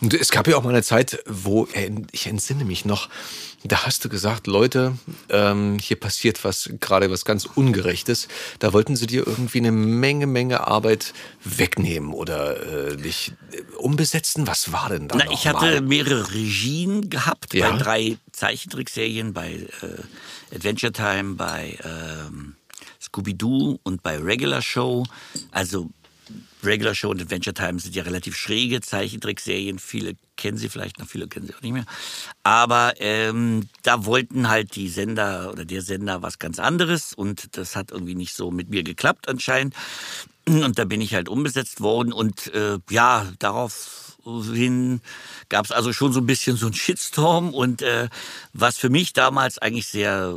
Und 0.00 0.14
es 0.14 0.30
gab 0.30 0.48
ja 0.48 0.56
auch 0.56 0.62
mal 0.62 0.70
eine 0.70 0.82
Zeit, 0.82 1.22
wo, 1.26 1.68
ich 2.12 2.26
entsinne 2.26 2.64
mich 2.64 2.86
noch, 2.86 3.10
da 3.62 3.84
hast 3.84 4.04
du 4.04 4.08
gesagt, 4.08 4.46
Leute, 4.46 4.96
ähm, 5.28 5.78
hier 5.78 6.00
passiert 6.00 6.44
was, 6.44 6.70
gerade 6.80 7.10
was 7.10 7.24
ganz 7.26 7.44
Ungerechtes. 7.44 8.28
Da 8.58 8.72
wollten 8.72 8.96
sie 8.96 9.06
dir 9.06 9.26
irgendwie 9.26 9.58
eine 9.58 9.72
Menge, 9.72 10.26
Menge 10.26 10.66
Arbeit 10.66 11.12
wegnehmen 11.44 12.12
oder 12.12 12.92
äh, 12.92 12.96
dich 12.96 13.32
äh, 13.52 13.60
umbesetzen. 13.76 14.46
Was 14.46 14.72
war 14.72 14.88
denn 14.88 15.08
da? 15.08 15.16
Na, 15.16 15.30
ich 15.30 15.46
hatte 15.46 15.66
mal? 15.66 15.80
mehrere 15.82 16.32
Regien 16.32 17.10
gehabt 17.10 17.52
ja? 17.52 17.70
bei 17.70 17.78
drei 17.78 18.18
Zeichentrickserien, 18.32 19.34
bei 19.34 19.66
äh, 19.82 20.54
Adventure 20.54 20.92
Time, 20.92 21.34
bei 21.34 21.78
ähm, 21.84 22.55
Scooby-Doo 23.06 23.78
und 23.82 24.02
bei 24.02 24.18
Regular 24.18 24.62
Show. 24.62 25.04
Also 25.50 25.90
Regular 26.62 26.94
Show 26.94 27.10
und 27.10 27.20
Adventure 27.20 27.54
Time 27.54 27.78
sind 27.78 27.94
ja 27.94 28.02
relativ 28.02 28.36
schräge 28.36 28.80
Zeichentrickserien. 28.80 29.78
Viele 29.78 30.16
kennen 30.36 30.58
sie 30.58 30.68
vielleicht 30.68 30.98
noch, 30.98 31.06
viele 31.06 31.28
kennen 31.28 31.46
sie 31.46 31.54
auch 31.54 31.62
nicht 31.62 31.72
mehr. 31.72 31.86
Aber 32.42 32.94
ähm, 32.98 33.68
da 33.82 34.04
wollten 34.04 34.48
halt 34.48 34.74
die 34.76 34.88
Sender 34.88 35.52
oder 35.52 35.64
der 35.64 35.82
Sender 35.82 36.22
was 36.22 36.38
ganz 36.38 36.58
anderes 36.58 37.12
und 37.12 37.56
das 37.56 37.76
hat 37.76 37.90
irgendwie 37.90 38.14
nicht 38.14 38.34
so 38.34 38.50
mit 38.50 38.70
mir 38.70 38.82
geklappt 38.82 39.28
anscheinend. 39.28 39.74
Und 40.46 40.78
da 40.78 40.84
bin 40.84 41.00
ich 41.00 41.14
halt 41.14 41.28
umbesetzt 41.28 41.80
worden 41.80 42.12
und 42.12 42.52
äh, 42.54 42.78
ja, 42.90 43.26
darauf 43.38 44.05
hin 44.26 45.00
gab 45.48 45.64
es 45.64 45.72
also 45.72 45.92
schon 45.92 46.12
so 46.12 46.20
ein 46.20 46.26
bisschen 46.26 46.56
so 46.56 46.66
einen 46.66 46.74
Shitstorm 46.74 47.54
und 47.54 47.82
äh, 47.82 48.08
was 48.52 48.76
für 48.76 48.90
mich 48.90 49.12
damals 49.12 49.58
eigentlich 49.58 49.86
sehr 49.86 50.34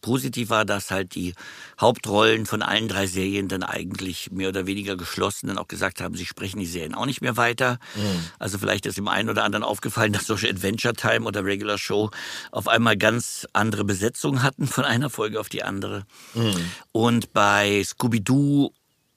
positiv 0.00 0.50
war, 0.50 0.64
dass 0.64 0.90
halt 0.90 1.14
die 1.14 1.34
Hauptrollen 1.80 2.46
von 2.46 2.62
allen 2.62 2.88
drei 2.88 3.06
Serien 3.06 3.48
dann 3.48 3.62
eigentlich 3.62 4.30
mehr 4.32 4.48
oder 4.48 4.66
weniger 4.66 4.96
geschlossen 4.96 5.46
dann 5.46 5.58
auch 5.58 5.68
gesagt 5.68 6.00
haben, 6.00 6.14
sie 6.16 6.26
sprechen 6.26 6.58
die 6.58 6.66
Serien 6.66 6.94
auch 6.94 7.06
nicht 7.06 7.20
mehr 7.20 7.36
weiter. 7.36 7.78
Mhm. 7.94 8.24
Also 8.38 8.58
vielleicht 8.58 8.86
ist 8.86 8.98
dem 8.98 9.08
einen 9.08 9.30
oder 9.30 9.44
anderen 9.44 9.64
aufgefallen, 9.64 10.12
dass 10.12 10.26
solche 10.26 10.48
Adventure 10.48 10.94
Time 10.94 11.26
oder 11.26 11.44
Regular 11.44 11.78
Show 11.78 12.10
auf 12.50 12.68
einmal 12.68 12.96
ganz 12.96 13.46
andere 13.52 13.84
Besetzungen 13.84 14.42
hatten 14.42 14.66
von 14.66 14.84
einer 14.84 15.10
Folge 15.10 15.38
auf 15.40 15.48
die 15.48 15.62
andere. 15.62 16.04
Mhm. 16.34 16.70
Und 16.92 17.32
bei 17.32 17.82
Scooby-Doo 17.84 18.72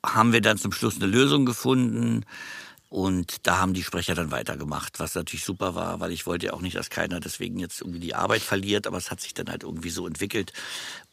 haben 0.06 0.34
wir 0.34 0.42
dann 0.42 0.58
zum 0.58 0.72
Schluss 0.72 0.98
eine 0.98 1.06
Lösung 1.08 1.46
gefunden. 1.46 2.26
Und 2.94 3.48
da 3.48 3.58
haben 3.58 3.74
die 3.74 3.82
Sprecher 3.82 4.14
dann 4.14 4.30
weitergemacht, 4.30 5.00
was 5.00 5.16
natürlich 5.16 5.44
super 5.44 5.74
war, 5.74 6.00
weil 6.00 6.12
ich 6.12 6.28
wollte 6.28 6.46
ja 6.46 6.54
auch 6.54 6.62
nicht, 6.62 6.76
dass 6.76 6.92
keiner 6.92 7.20
deswegen 7.20 7.58
jetzt 7.58 7.82
irgendwie 7.82 8.00
die 8.00 8.14
Arbeit 8.14 8.44
verliert, 8.44 8.86
aber 8.86 8.98
es 8.98 9.10
hat 9.10 9.20
sich 9.20 9.34
dann 9.34 9.50
halt 9.50 9.64
irgendwie 9.64 9.90
so 9.90 10.06
entwickelt. 10.06 10.54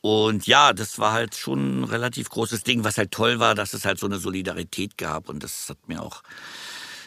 Und 0.02 0.46
ja, 0.46 0.74
das 0.74 0.98
war 0.98 1.12
halt 1.12 1.34
schon 1.34 1.80
ein 1.80 1.84
relativ 1.84 2.28
großes 2.28 2.64
Ding, 2.64 2.84
was 2.84 2.98
halt 2.98 3.12
toll 3.12 3.38
war, 3.38 3.54
dass 3.54 3.72
es 3.72 3.86
halt 3.86 3.98
so 3.98 4.04
eine 4.04 4.18
Solidarität 4.18 4.98
gab 4.98 5.30
und 5.30 5.42
das 5.42 5.70
hat 5.70 5.78
mir 5.88 6.02
auch 6.02 6.22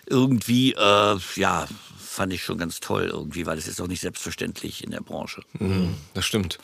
irgendwie, 0.07 0.73
äh, 0.73 1.17
ja, 1.35 1.67
fand 1.99 2.33
ich 2.33 2.41
schon 2.41 2.57
ganz 2.57 2.79
toll 2.79 3.11
irgendwie, 3.13 3.45
weil 3.45 3.59
es 3.59 3.67
ist 3.67 3.79
auch 3.79 3.87
nicht 3.87 4.01
selbstverständlich 4.01 4.83
in 4.83 4.89
der 4.89 5.01
Branche. 5.01 5.43
Mhm, 5.59 5.93
das 6.15 6.25
stimmt. 6.25 6.57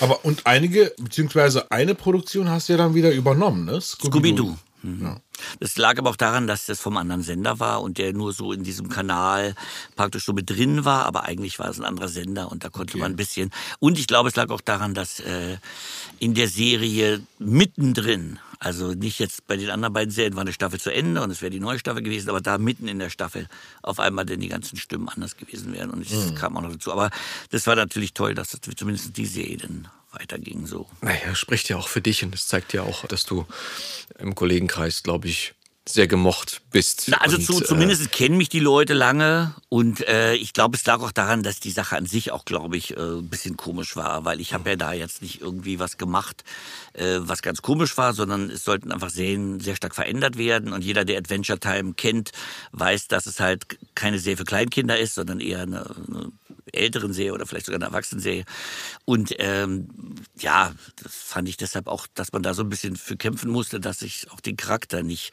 Aber 0.00 0.22
und 0.26 0.46
einige, 0.46 0.92
beziehungsweise 0.98 1.70
eine 1.70 1.94
Produktion 1.94 2.50
hast 2.50 2.68
du 2.68 2.74
ja 2.74 2.76
dann 2.76 2.94
wieder 2.94 3.10
übernommen, 3.10 3.64
ne? 3.64 3.80
Scooby-Doo. 3.80 4.48
Scooby 4.48 4.58
Mhm. 4.84 5.02
Ja. 5.02 5.16
Das 5.60 5.76
lag 5.78 5.98
aber 5.98 6.10
auch 6.10 6.16
daran, 6.16 6.46
dass 6.46 6.66
das 6.66 6.80
vom 6.80 6.96
anderen 6.96 7.22
Sender 7.22 7.58
war 7.58 7.82
und 7.82 7.98
der 7.98 8.12
nur 8.12 8.32
so 8.32 8.52
in 8.52 8.62
diesem 8.64 8.88
Kanal 8.88 9.54
praktisch 9.96 10.24
so 10.24 10.32
mit 10.32 10.50
drin 10.50 10.84
war, 10.84 11.06
aber 11.06 11.24
eigentlich 11.24 11.58
war 11.58 11.68
es 11.68 11.78
ein 11.78 11.84
anderer 11.84 12.08
Sender 12.08 12.52
und 12.52 12.64
da 12.64 12.68
konnte 12.68 12.92
okay. 12.92 13.00
man 13.00 13.12
ein 13.12 13.16
bisschen. 13.16 13.50
Und 13.80 13.98
ich 13.98 14.06
glaube, 14.06 14.28
es 14.28 14.36
lag 14.36 14.50
auch 14.50 14.60
daran, 14.60 14.94
dass 14.94 15.20
äh, 15.20 15.56
in 16.18 16.34
der 16.34 16.48
Serie 16.48 17.22
mittendrin, 17.38 18.38
also 18.58 18.92
nicht 18.92 19.18
jetzt 19.18 19.46
bei 19.46 19.56
den 19.56 19.70
anderen 19.70 19.94
beiden 19.94 20.10
Serien 20.10 20.36
war 20.36 20.42
eine 20.42 20.52
Staffel 20.52 20.78
zu 20.78 20.92
Ende 20.92 21.22
und 21.22 21.30
es 21.30 21.40
wäre 21.40 21.50
die 21.50 21.60
neue 21.60 21.78
Staffel 21.78 22.02
gewesen, 22.02 22.28
aber 22.28 22.40
da 22.40 22.58
mitten 22.58 22.86
in 22.86 22.98
der 22.98 23.10
Staffel 23.10 23.48
auf 23.82 23.98
einmal 23.98 24.26
denn 24.26 24.40
die 24.40 24.48
ganzen 24.48 24.76
Stimmen 24.76 25.08
anders 25.08 25.36
gewesen 25.36 25.72
wären 25.72 25.90
und 25.90 26.02
es 26.02 26.30
mhm. 26.30 26.34
kam 26.34 26.56
auch 26.56 26.62
noch 26.62 26.72
dazu. 26.72 26.92
Aber 26.92 27.10
das 27.50 27.66
war 27.66 27.74
natürlich 27.74 28.12
toll, 28.12 28.34
dass 28.34 28.50
das 28.50 28.60
zumindest 28.76 29.16
die 29.16 29.26
Serie 29.26 29.56
dann 29.56 29.88
weiterging 30.14 30.66
so. 30.66 30.86
Naja, 31.00 31.34
spricht 31.34 31.68
ja 31.68 31.76
auch 31.76 31.88
für 31.88 32.00
dich 32.00 32.24
und 32.24 32.34
es 32.34 32.46
zeigt 32.46 32.72
ja 32.72 32.82
auch, 32.82 33.06
dass 33.06 33.24
du 33.24 33.46
im 34.18 34.34
Kollegenkreis, 34.34 35.02
glaube 35.02 35.28
ich, 35.28 35.54
sehr 35.86 36.06
gemocht 36.06 36.62
bist. 36.70 37.06
Na, 37.08 37.18
also 37.18 37.36
und, 37.36 37.44
zu, 37.44 37.60
äh, 37.60 37.64
zumindest 37.64 38.10
kennen 38.10 38.38
mich 38.38 38.48
die 38.48 38.60
Leute 38.60 38.94
lange 38.94 39.54
und 39.68 40.06
äh, 40.08 40.34
ich 40.34 40.54
glaube, 40.54 40.76
es 40.76 40.86
lag 40.86 41.00
auch 41.00 41.12
daran, 41.12 41.42
dass 41.42 41.60
die 41.60 41.70
Sache 41.70 41.96
an 41.96 42.06
sich 42.06 42.32
auch, 42.32 42.46
glaube 42.46 42.78
ich, 42.78 42.96
äh, 42.96 43.00
ein 43.00 43.28
bisschen 43.28 43.58
komisch 43.58 43.94
war, 43.94 44.24
weil 44.24 44.40
ich 44.40 44.54
habe 44.54 44.70
ja 44.70 44.76
da 44.76 44.94
jetzt 44.94 45.20
nicht 45.20 45.42
irgendwie 45.42 45.78
was 45.78 45.98
gemacht, 45.98 46.42
äh, 46.94 47.18
was 47.18 47.42
ganz 47.42 47.60
komisch 47.60 47.98
war, 47.98 48.14
sondern 48.14 48.48
es 48.48 48.64
sollten 48.64 48.92
einfach 48.92 49.10
Serien 49.10 49.60
sehr 49.60 49.76
stark 49.76 49.94
verändert 49.94 50.38
werden 50.38 50.72
und 50.72 50.82
jeder, 50.82 51.04
der 51.04 51.18
Adventure 51.18 51.60
Time 51.60 51.92
kennt, 51.92 52.32
weiß, 52.72 53.08
dass 53.08 53.26
es 53.26 53.38
halt 53.40 53.78
keine 53.94 54.18
Serie 54.18 54.38
für 54.38 54.44
Kleinkinder 54.44 54.98
ist, 54.98 55.14
sondern 55.14 55.40
eher 55.40 55.62
eine, 55.62 55.84
eine 56.08 56.32
älteren 56.72 57.12
Serie 57.12 57.34
oder 57.34 57.46
vielleicht 57.46 57.66
sogar 57.66 57.78
eine 57.78 57.86
Erwachsenenserie. 57.86 58.44
Und 59.04 59.34
ähm, 59.38 59.88
ja, 60.38 60.72
das 61.02 61.14
fand 61.14 61.48
ich 61.48 61.56
deshalb 61.56 61.86
auch, 61.86 62.06
dass 62.14 62.32
man 62.32 62.42
da 62.42 62.54
so 62.54 62.62
ein 62.62 62.68
bisschen 62.68 62.96
für 62.96 63.16
kämpfen 63.16 63.50
musste, 63.50 63.80
dass 63.80 63.98
sich 63.98 64.26
auch 64.30 64.40
den 64.40 64.56
Charakter 64.56 65.02
nicht, 65.02 65.32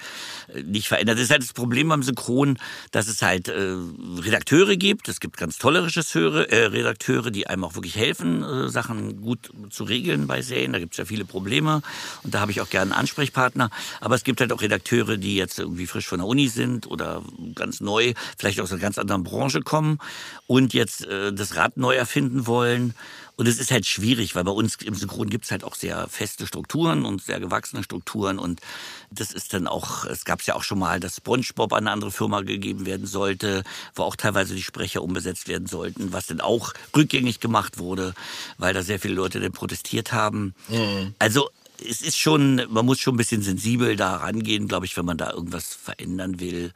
äh, 0.53 0.63
nicht 0.63 0.87
verändert. 0.87 1.17
Das 1.17 1.25
ist 1.25 1.31
halt 1.31 1.43
das 1.43 1.53
Problem 1.53 1.89
beim 1.89 2.03
Synchron, 2.03 2.57
dass 2.91 3.07
es 3.07 3.21
halt 3.21 3.47
äh, 3.47 3.75
Redakteure 4.19 4.75
gibt. 4.75 5.07
Es 5.07 5.19
gibt 5.19 5.37
ganz 5.37 5.57
tolle 5.57 5.85
Regisseure, 5.85 6.49
äh, 6.51 6.65
Redakteure, 6.65 7.31
die 7.31 7.47
einem 7.47 7.63
auch 7.63 7.75
wirklich 7.75 7.95
helfen, 7.95 8.43
äh, 8.43 8.69
Sachen 8.69 9.21
gut 9.21 9.51
zu 9.69 9.83
regeln 9.83 10.27
bei 10.27 10.41
Serien. 10.41 10.73
Da 10.73 10.79
gibt 10.79 10.93
es 10.93 10.97
ja 10.97 11.05
viele 11.05 11.25
Probleme 11.25 11.81
und 12.23 12.33
da 12.33 12.39
habe 12.39 12.51
ich 12.51 12.61
auch 12.61 12.69
gerne 12.69 12.91
einen 12.91 12.99
Ansprechpartner. 12.99 13.69
Aber 13.99 14.15
es 14.15 14.23
gibt 14.23 14.41
halt 14.41 14.51
auch 14.51 14.61
Redakteure, 14.61 15.17
die 15.17 15.35
jetzt 15.35 15.59
irgendwie 15.59 15.87
frisch 15.87 16.07
von 16.07 16.19
der 16.19 16.27
Uni 16.27 16.47
sind 16.47 16.87
oder 16.87 17.23
ganz 17.55 17.79
neu, 17.79 18.13
vielleicht 18.37 18.59
aus 18.59 18.71
einer 18.71 18.81
ganz 18.81 18.97
anderen 18.97 19.23
Branche 19.23 19.61
kommen 19.61 19.99
und 20.47 20.73
jetzt 20.73 21.05
äh, 21.05 21.20
das 21.31 21.55
Rad 21.55 21.77
neu 21.77 21.95
erfinden 21.95 22.47
wollen. 22.47 22.93
Und 23.41 23.47
es 23.47 23.59
ist 23.59 23.71
halt 23.71 23.87
schwierig, 23.87 24.35
weil 24.35 24.43
bei 24.43 24.51
uns 24.51 24.75
im 24.83 24.93
Synchron 24.93 25.29
gibt 25.29 25.45
es 25.45 25.51
halt 25.51 25.63
auch 25.63 25.73
sehr 25.73 26.07
feste 26.09 26.45
Strukturen 26.45 27.05
und 27.05 27.23
sehr 27.23 27.39
gewachsene 27.39 27.81
Strukturen. 27.81 28.37
Und 28.37 28.61
das 29.09 29.31
ist 29.31 29.53
dann 29.53 29.67
auch, 29.67 30.05
es 30.05 30.25
gab 30.25 30.41
es 30.41 30.45
ja 30.45 30.55
auch 30.55 30.63
schon 30.63 30.77
mal, 30.77 30.99
dass 30.99 31.15
SpongeBob 31.15 31.73
an 31.73 31.79
eine 31.79 31.91
andere 31.91 32.11
Firma 32.11 32.41
gegeben 32.41 32.85
werden 32.85 33.07
sollte, 33.07 33.63
wo 33.95 34.03
auch 34.03 34.15
teilweise 34.15 34.53
die 34.53 34.61
Sprecher 34.61 35.01
umbesetzt 35.01 35.47
werden 35.47 35.65
sollten, 35.65 36.13
was 36.13 36.27
dann 36.27 36.41
auch 36.41 36.73
rückgängig 36.95 37.39
gemacht 37.39 37.79
wurde, 37.79 38.13
weil 38.57 38.73
da 38.73 38.83
sehr 38.83 38.99
viele 38.99 39.15
Leute 39.15 39.39
dann 39.39 39.53
protestiert 39.53 40.11
haben. 40.11 40.53
Mhm. 40.69 41.15
Also 41.17 41.49
es 41.83 42.01
ist 42.03 42.19
schon, 42.19 42.61
man 42.69 42.85
muss 42.85 42.99
schon 42.99 43.15
ein 43.15 43.17
bisschen 43.17 43.41
sensibel 43.41 43.95
da 43.95 44.17
rangehen, 44.17 44.67
glaube 44.67 44.85
ich, 44.85 44.95
wenn 44.97 45.05
man 45.05 45.17
da 45.17 45.31
irgendwas 45.31 45.73
verändern 45.73 46.39
will 46.39 46.73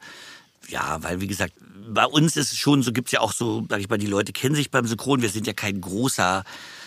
ja, 0.68 1.02
weil 1.02 1.20
wie 1.20 1.26
gesagt, 1.26 1.54
bei 1.88 2.06
uns 2.06 2.36
ist 2.36 2.52
es 2.52 2.58
schon 2.58 2.82
so, 2.82 2.92
gibt 2.92 3.08
es 3.08 3.12
ja 3.12 3.20
auch 3.20 3.32
so, 3.32 3.64
sag 3.68 3.80
ich 3.80 3.88
mal, 3.88 3.98
die 3.98 4.06
Leute 4.06 4.32
kennen 4.32 4.54
sich 4.54 4.70
beim 4.70 4.86
Synchron. 4.86 5.22
Wir 5.22 5.28
sind 5.28 5.46
ja 5.46 5.52
kein 5.52 5.80
großer 5.80 6.44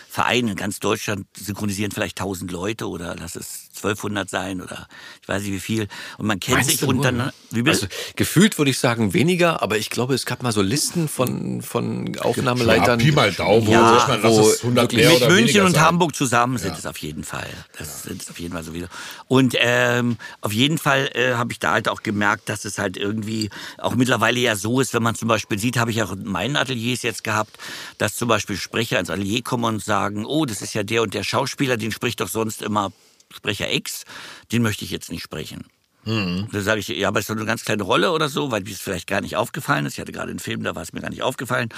Verein. 0.08 0.48
In 0.48 0.56
ganz 0.56 0.80
Deutschland 0.80 1.26
synchronisieren 1.36 1.92
vielleicht 1.92 2.20
1000 2.20 2.50
Leute 2.50 2.88
oder 2.88 3.16
lass 3.16 3.36
es 3.36 3.69
1200 3.76 4.28
sein 4.28 4.60
oder 4.60 4.88
ich 5.22 5.28
weiß 5.28 5.42
nicht 5.42 5.52
wie 5.52 5.60
viel. 5.60 5.88
Und 6.18 6.26
man 6.26 6.40
kennt 6.40 6.58
Meinst 6.58 6.70
sich 6.70 6.80
dann. 6.80 7.16
Ne? 7.16 7.32
Wie 7.50 7.68
also, 7.68 7.86
gefühlt 8.16 8.58
würde 8.58 8.70
ich 8.70 8.78
sagen 8.78 9.14
weniger, 9.14 9.62
aber 9.62 9.78
ich 9.78 9.90
glaube, 9.90 10.14
es 10.14 10.26
gab 10.26 10.42
mal 10.42 10.52
so 10.52 10.62
Listen 10.62 11.08
von, 11.08 11.62
von 11.62 12.16
Aufnahmeleitern. 12.18 13.00
Ja, 13.00 13.06
Pi 13.06 13.12
mal 13.12 13.32
Daumen, 13.32 13.68
ja, 13.68 14.04
man, 14.08 14.22
wo 14.22 14.40
es 14.40 14.62
100 14.62 14.92
mehr 14.92 15.10
mit 15.10 15.28
München 15.28 15.62
und 15.62 15.72
sein. 15.72 15.84
Hamburg 15.84 16.14
zusammen 16.14 16.58
sind 16.58 16.72
ja. 16.72 16.78
es 16.78 16.86
auf 16.86 16.98
jeden 16.98 17.24
Fall. 17.24 17.48
Das 17.78 18.04
ja. 18.04 18.10
sind 18.10 18.22
es 18.22 18.30
auf 18.30 18.38
jeden 18.38 18.52
Fall 18.52 18.64
sowieso. 18.64 18.86
Und 19.28 19.54
ähm, 19.58 20.16
auf 20.40 20.52
jeden 20.52 20.78
Fall 20.78 21.10
äh, 21.14 21.34
habe 21.34 21.52
ich 21.52 21.58
da 21.58 21.72
halt 21.72 21.88
auch 21.88 22.02
gemerkt, 22.02 22.48
dass 22.48 22.64
es 22.64 22.78
halt 22.78 22.96
irgendwie 22.96 23.50
auch 23.78 23.94
mittlerweile 23.94 24.40
ja 24.40 24.56
so 24.56 24.80
ist, 24.80 24.94
wenn 24.94 25.02
man 25.02 25.14
zum 25.14 25.28
Beispiel 25.28 25.58
sieht, 25.58 25.76
habe 25.76 25.90
ich 25.90 26.02
auch 26.02 26.12
in 26.12 26.24
meinen 26.24 26.56
Ateliers 26.56 27.02
jetzt 27.02 27.24
gehabt, 27.24 27.56
dass 27.98 28.16
zum 28.16 28.28
Beispiel 28.28 28.56
Sprecher 28.56 28.98
ins 28.98 29.10
Atelier 29.10 29.42
kommen 29.42 29.64
und 29.64 29.84
sagen, 29.84 30.24
oh, 30.26 30.44
das 30.44 30.62
ist 30.62 30.74
ja 30.74 30.82
der 30.82 31.02
und 31.02 31.14
der 31.14 31.22
Schauspieler, 31.22 31.76
den 31.76 31.92
spricht 31.92 32.20
doch 32.20 32.28
sonst 32.28 32.62
immer 32.62 32.92
Sprecher 33.32 33.72
X, 33.72 34.04
den 34.52 34.62
möchte 34.62 34.84
ich 34.84 34.90
jetzt 34.90 35.10
nicht 35.10 35.22
sprechen. 35.22 35.64
Mhm. 36.04 36.48
Da 36.52 36.60
sage 36.60 36.80
ich, 36.80 36.88
ja, 36.88 37.08
aber 37.08 37.20
ist 37.20 37.28
doch 37.28 37.36
eine 37.36 37.44
ganz 37.44 37.64
kleine 37.64 37.82
Rolle 37.82 38.12
oder 38.12 38.28
so, 38.28 38.50
weil 38.50 38.62
mir 38.62 38.72
es 38.72 38.80
vielleicht 38.80 39.06
gar 39.06 39.20
nicht 39.20 39.36
aufgefallen 39.36 39.86
ist. 39.86 39.94
Ich 39.94 40.00
hatte 40.00 40.12
gerade 40.12 40.30
einen 40.30 40.38
Film, 40.38 40.62
da 40.62 40.74
war 40.74 40.82
es 40.82 40.92
mir 40.92 41.00
gar 41.00 41.10
nicht 41.10 41.22
aufgefallen. 41.22 41.68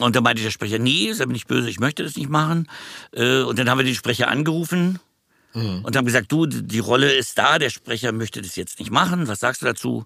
Und 0.00 0.16
da 0.16 0.20
meinte 0.20 0.42
der 0.42 0.50
Sprecher, 0.50 0.78
nee, 0.78 1.12
sei 1.12 1.26
mir 1.26 1.32
nicht 1.32 1.48
böse, 1.48 1.68
ich 1.68 1.80
möchte 1.80 2.02
das 2.02 2.16
nicht 2.16 2.30
machen. 2.30 2.68
Äh, 3.12 3.42
und 3.42 3.58
dann 3.58 3.68
haben 3.68 3.78
wir 3.78 3.84
den 3.84 3.94
Sprecher 3.94 4.28
angerufen 4.28 5.00
Und 5.82 5.96
haben 5.96 6.06
gesagt, 6.06 6.32
du, 6.32 6.46
die 6.46 6.78
Rolle 6.78 7.12
ist 7.12 7.36
da, 7.36 7.58
der 7.58 7.70
Sprecher 7.70 8.12
möchte 8.12 8.40
das 8.40 8.56
jetzt 8.56 8.78
nicht 8.78 8.90
machen, 8.90 9.28
was 9.28 9.40
sagst 9.40 9.62
du 9.62 9.66
dazu? 9.66 10.04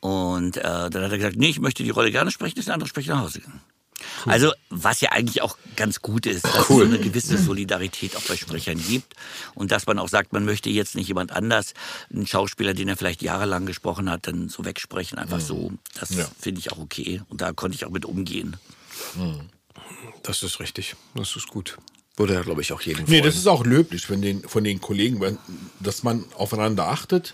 Und 0.00 0.56
äh, 0.56 0.62
dann 0.62 1.02
hat 1.02 1.10
er 1.10 1.18
gesagt, 1.18 1.36
nee, 1.36 1.48
ich 1.48 1.60
möchte 1.60 1.82
die 1.82 1.90
Rolle 1.90 2.12
gerne 2.12 2.30
sprechen, 2.30 2.58
ist 2.58 2.68
der 2.68 2.74
andere 2.74 2.88
Sprecher 2.88 3.14
nach 3.14 3.22
Hause 3.22 3.40
gegangen. 3.40 3.60
Also, 4.26 4.52
was 4.70 5.00
ja 5.00 5.12
eigentlich 5.12 5.42
auch 5.42 5.56
ganz 5.76 6.00
gut 6.02 6.26
ist, 6.26 6.44
dass 6.44 6.56
es 6.60 6.66
so 6.68 6.82
eine 6.82 6.98
gewisse 6.98 7.38
Solidarität 7.38 8.16
auch 8.16 8.22
bei 8.22 8.36
Sprechern 8.36 8.80
gibt 8.86 9.14
und 9.54 9.70
dass 9.72 9.86
man 9.86 9.98
auch 9.98 10.08
sagt, 10.08 10.32
man 10.32 10.44
möchte 10.44 10.70
jetzt 10.70 10.94
nicht 10.94 11.08
jemand 11.08 11.32
anders, 11.32 11.74
einen 12.12 12.26
Schauspieler, 12.26 12.74
den 12.74 12.88
er 12.88 12.96
vielleicht 12.96 13.22
jahrelang 13.22 13.66
gesprochen 13.66 14.10
hat, 14.10 14.26
dann 14.26 14.48
so 14.48 14.64
wegsprechen, 14.64 15.18
einfach 15.18 15.40
so. 15.40 15.72
Das 15.98 16.10
Ja. 16.10 16.28
finde 16.40 16.60
ich 16.60 16.72
auch 16.72 16.78
okay 16.78 17.22
und 17.28 17.40
da 17.40 17.52
konnte 17.52 17.76
ich 17.76 17.84
auch 17.84 17.90
mit 17.90 18.04
umgehen. 18.04 18.56
Das 20.22 20.42
ist 20.42 20.60
richtig. 20.60 20.96
Das 21.14 21.34
ist 21.36 21.48
gut. 21.48 21.78
Würde 22.16 22.34
ja, 22.34 22.42
glaube 22.42 22.60
ich, 22.62 22.72
auch 22.72 22.80
jeden 22.80 23.02
Nee, 23.04 23.06
freuen. 23.18 23.22
das 23.24 23.36
ist 23.36 23.46
auch 23.46 23.64
löblich 23.64 24.06
von 24.06 24.20
den, 24.20 24.42
von 24.42 24.64
den 24.64 24.80
Kollegen, 24.80 25.20
wenn- 25.20 25.38
dass 25.80 26.02
man 26.02 26.24
aufeinander 26.36 26.88
achtet. 26.88 27.32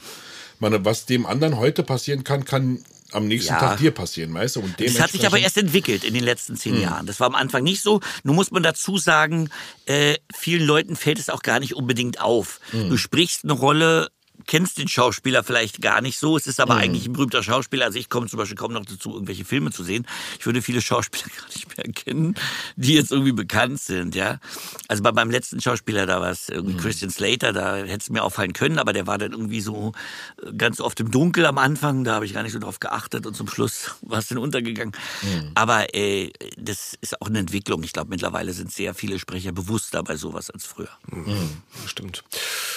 Man, 0.61 0.85
was 0.85 1.07
dem 1.07 1.27
anderen 1.27 1.57
heute 1.57 1.83
passieren 1.83 2.23
kann, 2.23 2.45
kann 2.45 2.85
am 3.15 3.27
nächsten 3.29 3.53
Ja. 3.53 3.61
Tag 3.61 3.79
dir 3.79 3.91
passieren, 3.91 4.35
weißt 4.35 4.57
du? 4.57 4.61
Und 4.61 4.81
Das 4.81 5.01
hat 5.01 5.11
sich 5.13 5.27
aber 5.27 5.39
erst 5.39 5.57
entwickelt 5.59 6.05
in 6.05 6.15
den 6.15 6.25
letzten 6.25 6.57
zehn 6.57 6.81
Jahren. 6.81 7.07
Das 7.07 7.21
war 7.21 7.27
am 7.27 7.35
Anfang 7.35 7.63
nicht 7.63 7.83
so. 7.83 8.01
Nun 8.23 8.37
muss 8.37 8.51
man 8.51 8.63
dazu 8.63 8.99
sagen, 8.99 9.51
äh, 9.87 10.17
vielen 10.35 10.67
Leuten 10.67 10.97
fällt 10.97 11.19
es 11.19 11.31
auch 11.31 11.43
gar 11.43 11.61
nicht 11.61 11.75
unbedingt 11.75 12.21
auf. 12.21 12.61
Du 12.73 12.97
sprichst 12.97 13.45
eine 13.45 13.53
Rolle, 13.53 14.09
kennst 14.47 14.79
den 14.79 14.89
Schauspieler 14.89 15.43
vielleicht 15.43 15.81
gar 15.81 16.01
nicht 16.01 16.19
so. 16.19 16.37
Es 16.37 16.47
ist 16.47 16.61
aber 16.61 16.75
eigentlich 16.77 17.07
ein 17.07 17.13
berühmter 17.13 17.43
Schauspieler. 17.43 17.87
Also 17.87 17.99
ich 17.99 18.09
komme 18.09 18.27
zum 18.27 18.39
Beispiel 18.39 18.57
kaum 18.57 18.73
noch 18.73 18.85
dazu, 18.85 19.13
irgendwelche 19.15 19.45
Filme 19.45 19.71
zu 19.71 19.85
sehen. 19.85 20.07
Ich 20.39 20.47
würde 20.47 20.61
viele 20.61 20.81
Schauspieler 20.83 21.27
gar 21.37 21.47
nicht 21.47 21.77
mehr 21.77 21.87
kennen, 21.93 22.35
die 22.77 22.95
jetzt 22.95 23.11
irgendwie 23.13 23.33
bekannt 23.33 23.81
sind. 23.81 24.15
Ja, 24.15 24.39
Also 24.89 25.03
bei 25.03 25.13
meinem 25.13 25.31
letzten 25.31 25.61
Schauspieler, 25.61 26.07
da 26.07 26.21
war 26.21 26.31
es 26.31 26.49
irgendwie 26.49 26.77
Christian 26.77 27.11
Slater, 27.11 27.53
da 27.53 27.77
hätte 27.77 27.99
es 27.99 28.11
mir 28.11 28.23
auffallen 28.23 28.53
können, 28.53 28.79
aber 28.79 28.93
der 28.93 29.07
war 29.07 29.19
dann 29.19 29.33
irgendwie 29.33 29.61
so 29.61 29.93
äh, 30.43 30.53
ganz 30.53 30.81
oft 30.81 31.01
im 31.01 31.11
Dunkel 31.11 31.47
am 31.47 31.59
Anfang. 31.59 32.05
Da 32.05 32.15
habe 32.17 32.27
ich 32.27 32.35
gar 32.35 32.43
nicht 32.43 32.53
so 32.53 32.59
drauf 32.59 32.81
geachtet 32.81 33.27
und 33.27 33.35
zum 33.37 33.49
Schluss 33.49 33.93
war 34.03 34.19
es 34.19 34.29
dann 34.29 34.39
untergegangen. 34.39 34.95
Aber 35.55 35.95
äh, 35.95 36.31
das 36.59 36.97
ist 37.01 37.21
auch 37.23 37.29
eine 37.29 37.39
Entwicklung. 37.39 37.83
Ich 37.83 37.93
glaube, 37.93 38.11
mittlerweile 38.11 38.53
sind 38.53 38.73
sehr 38.73 38.95
viele 38.95 39.19
Sprecher 39.19 39.53
bewusster 39.53 40.03
bei 40.03 40.17
sowas 40.17 40.51
als 40.51 40.65
früher. 40.67 40.89
Stimmt. 41.87 42.25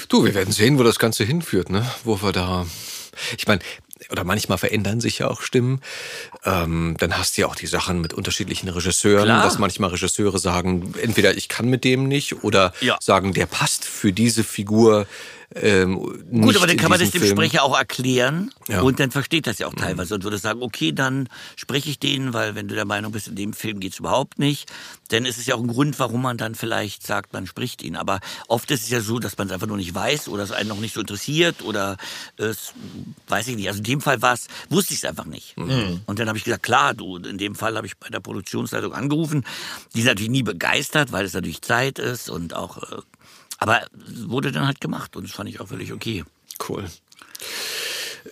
Du, 0.07 0.23
wir 0.23 0.33
werden 0.33 0.53
sehen, 0.53 0.77
wo 0.77 0.83
das 0.83 0.99
Ganze 0.99 1.23
hinführt, 1.23 1.46
ne? 1.69 1.85
Wo 2.03 2.21
wir 2.21 2.31
da. 2.31 2.65
Ich 3.37 3.47
meine, 3.47 3.61
oder 4.11 4.23
manchmal 4.23 4.57
verändern 4.57 5.01
sich 5.01 5.19
ja 5.19 5.27
auch 5.27 5.41
Stimmen. 5.41 5.81
Ähm, 6.45 6.95
dann 6.99 7.17
hast 7.17 7.35
du 7.37 7.41
ja 7.41 7.47
auch 7.47 7.55
die 7.55 7.65
Sachen 7.67 7.99
mit 7.99 8.13
unterschiedlichen 8.13 8.69
Regisseuren, 8.69 9.25
Klar. 9.25 9.43
dass 9.43 9.57
manchmal 9.57 9.89
Regisseure 9.89 10.37
sagen, 10.39 10.93
entweder 11.01 11.35
ich 11.35 11.49
kann 11.49 11.67
mit 11.67 11.83
dem 11.83 12.07
nicht 12.07 12.43
oder 12.43 12.73
Ja. 12.81 12.97
sagen, 13.01 13.33
der 13.33 13.47
passt 13.47 13.85
für 13.85 14.13
diese 14.13 14.43
Figur. 14.43 15.07
Ähm, 15.55 15.95
Gut, 16.41 16.57
aber 16.57 16.67
dann 16.67 16.75
kann 16.75 16.89
man 16.89 16.99
das 16.99 17.11
dem 17.11 17.21
Film. 17.21 17.37
Sprecher 17.37 17.63
auch 17.63 17.77
erklären 17.77 18.51
Ja. 18.67 18.81
und 18.81 18.99
dann 18.99 19.11
versteht 19.11 19.47
das 19.47 19.59
ja 19.59 19.67
auch 19.67 19.73
teilweise 19.73 20.13
und 20.15 20.23
würde 20.25 20.37
sagen, 20.37 20.61
okay, 20.61 20.91
dann 20.91 21.29
spreche 21.55 21.89
ich 21.89 21.99
den, 21.99 22.33
weil 22.33 22.53
wenn 22.55 22.67
du 22.67 22.75
der 22.75 22.83
Meinung 22.83 23.13
bist, 23.13 23.29
in 23.29 23.35
dem 23.37 23.53
Film 23.53 23.79
geht's 23.79 23.99
überhaupt 23.99 24.39
nicht, 24.39 24.69
dann 25.07 25.25
ist 25.25 25.37
es 25.37 25.45
ja 25.45 25.55
auch 25.55 25.61
ein 25.61 25.67
Grund, 25.67 25.99
warum 25.99 26.21
man 26.21 26.37
dann 26.37 26.53
vielleicht 26.53 27.07
sagt, 27.07 27.31
man 27.31 27.47
spricht 27.47 27.81
ihn. 27.81 27.95
Aber 27.95 28.19
oft 28.49 28.69
ist 28.71 28.83
es 28.83 28.89
ja 28.89 28.99
so, 28.99 29.19
dass 29.19 29.37
man 29.37 29.47
es 29.47 29.53
einfach 29.53 29.67
nur 29.67 29.77
nicht 29.77 29.95
weiß 29.95 30.27
oder 30.27 30.43
es 30.43 30.51
einen 30.51 30.67
noch 30.67 30.79
nicht 30.81 30.93
so 30.93 30.99
interessiert 30.99 31.63
oder 31.63 31.95
es 32.35 32.73
weiß 33.29 33.47
ich 33.47 33.55
nicht. 33.55 33.69
Also 33.69 33.77
in 33.77 33.85
dem 33.85 34.01
Fall 34.01 34.21
war 34.21 34.33
es, 34.33 34.47
wusste 34.69 34.93
ich 34.93 34.99
es 34.99 35.05
einfach 35.05 35.25
nicht. 35.25 35.55
Und 35.57 36.19
dann 36.19 36.27
habe 36.27 36.37
ich 36.37 36.43
gesagt, 36.43 36.63
klar, 36.63 36.93
du, 36.93 37.15
in 37.17 37.37
dem 37.37 37.55
Fall 37.55 37.77
habe 37.77 37.87
ich 37.87 37.97
bei 37.97 38.09
der 38.09 38.19
Produktionsleitung 38.19 38.91
angerufen. 38.93 39.45
Die 39.95 39.99
ist 40.01 40.05
natürlich 40.07 40.29
nie 40.31 40.43
begeistert, 40.43 41.13
weil 41.13 41.25
es 41.25 41.31
natürlich 41.33 41.61
Zeit 41.61 41.99
ist 41.99 42.29
und 42.29 42.53
auch 42.53 42.77
äh, 42.91 42.97
aber 43.57 43.81
wurde 44.25 44.51
dann 44.51 44.65
halt 44.67 44.81
gemacht 44.81 45.15
und 45.15 45.23
das 45.27 45.31
fand 45.35 45.49
ich 45.49 45.59
auch 45.59 45.67
völlig 45.67 45.91
okay. 45.93 46.23
Cool. 46.67 46.85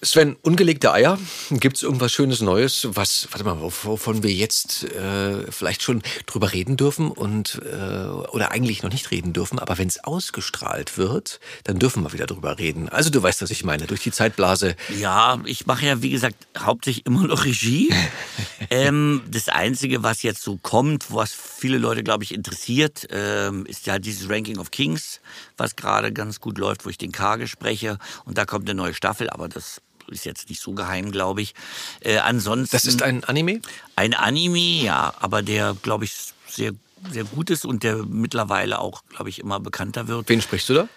Sven, 0.01 0.35
ungelegte 0.41 0.91
Eier. 0.91 1.17
Gibt 1.51 1.77
es 1.77 1.83
irgendwas 1.83 2.11
Schönes 2.11 2.41
Neues, 2.41 2.85
was, 2.91 3.29
warte 3.31 3.45
mal, 3.45 3.55
wov- 3.61 3.85
wovon 3.85 4.23
wir 4.23 4.31
jetzt 4.31 4.83
äh, 4.83 5.49
vielleicht 5.49 5.83
schon 5.83 6.03
drüber 6.25 6.51
reden 6.51 6.75
dürfen 6.75 7.09
und 7.09 7.61
äh, 7.63 8.05
oder 8.07 8.51
eigentlich 8.51 8.83
noch 8.83 8.91
nicht 8.91 9.09
reden 9.11 9.31
dürfen, 9.31 9.57
aber 9.57 9.77
wenn 9.77 9.87
es 9.87 10.03
ausgestrahlt 10.03 10.97
wird, 10.97 11.39
dann 11.63 11.79
dürfen 11.79 12.03
wir 12.03 12.11
wieder 12.11 12.25
drüber 12.25 12.59
reden. 12.59 12.89
Also 12.89 13.09
du 13.09 13.23
weißt, 13.23 13.41
was 13.41 13.51
ich 13.51 13.63
meine. 13.63 13.87
Durch 13.87 14.01
die 14.03 14.11
Zeitblase. 14.11 14.75
Ja, 14.99 15.39
ich 15.45 15.65
mache 15.65 15.85
ja, 15.85 16.01
wie 16.01 16.09
gesagt, 16.09 16.35
hauptsächlich 16.57 17.05
immer 17.05 17.25
noch 17.27 17.45
Regie. 17.45 17.89
ähm, 18.69 19.21
das 19.29 19.49
Einzige, 19.49 20.03
was 20.03 20.23
jetzt 20.23 20.41
so 20.41 20.57
kommt, 20.57 21.13
was 21.13 21.33
viele 21.33 21.77
Leute, 21.77 22.03
glaube 22.03 22.23
ich, 22.23 22.33
interessiert, 22.33 23.07
ähm, 23.11 23.65
ist 23.65 23.85
ja 23.87 23.99
dieses 23.99 24.29
Ranking 24.29 24.57
of 24.57 24.71
Kings, 24.71 25.21
was 25.57 25.75
gerade 25.75 26.11
ganz 26.11 26.39
gut 26.39 26.57
läuft, 26.57 26.85
wo 26.85 26.89
ich 26.89 26.97
den 26.97 27.11
Kage 27.11 27.47
spreche. 27.47 27.97
Und 28.25 28.37
da 28.37 28.45
kommt 28.45 28.69
eine 28.69 28.75
neue 28.75 28.93
Staffel, 28.93 29.29
aber 29.29 29.47
das 29.47 29.81
ist 30.07 30.25
jetzt 30.25 30.49
nicht 30.49 30.61
so 30.61 30.73
geheim, 30.73 31.11
glaube 31.11 31.41
ich. 31.41 31.53
Äh, 32.01 32.17
ansonsten 32.17 32.75
Das 32.75 32.85
ist 32.85 33.01
ein 33.01 33.23
Anime? 33.23 33.61
ein 33.95 34.13
Anime, 34.13 34.83
ja, 34.83 35.13
aber 35.19 35.41
der, 35.41 35.75
glaube 35.81 36.05
ich, 36.05 36.13
sehr 36.47 36.73
sehr 37.11 37.23
gut 37.23 37.49
ist 37.49 37.65
und 37.65 37.83
der 37.83 37.97
mittlerweile 38.05 38.79
auch, 38.79 39.03
glaube 39.09 39.29
ich, 39.29 39.39
immer 39.39 39.59
bekannter 39.59 40.07
wird. 40.07 40.29
Wen 40.29 40.41
sprichst 40.41 40.69
du 40.69 40.73
da? 40.73 40.89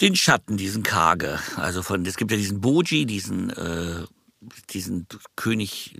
Den 0.00 0.16
Schatten, 0.16 0.56
diesen 0.56 0.82
Kage. 0.82 1.38
Also 1.56 1.82
von, 1.82 2.04
es 2.06 2.16
gibt 2.16 2.30
ja 2.30 2.36
diesen 2.36 2.60
Boji, 2.60 3.06
diesen, 3.06 3.50
äh, 3.50 4.04
diesen 4.70 5.06
König, 5.36 5.98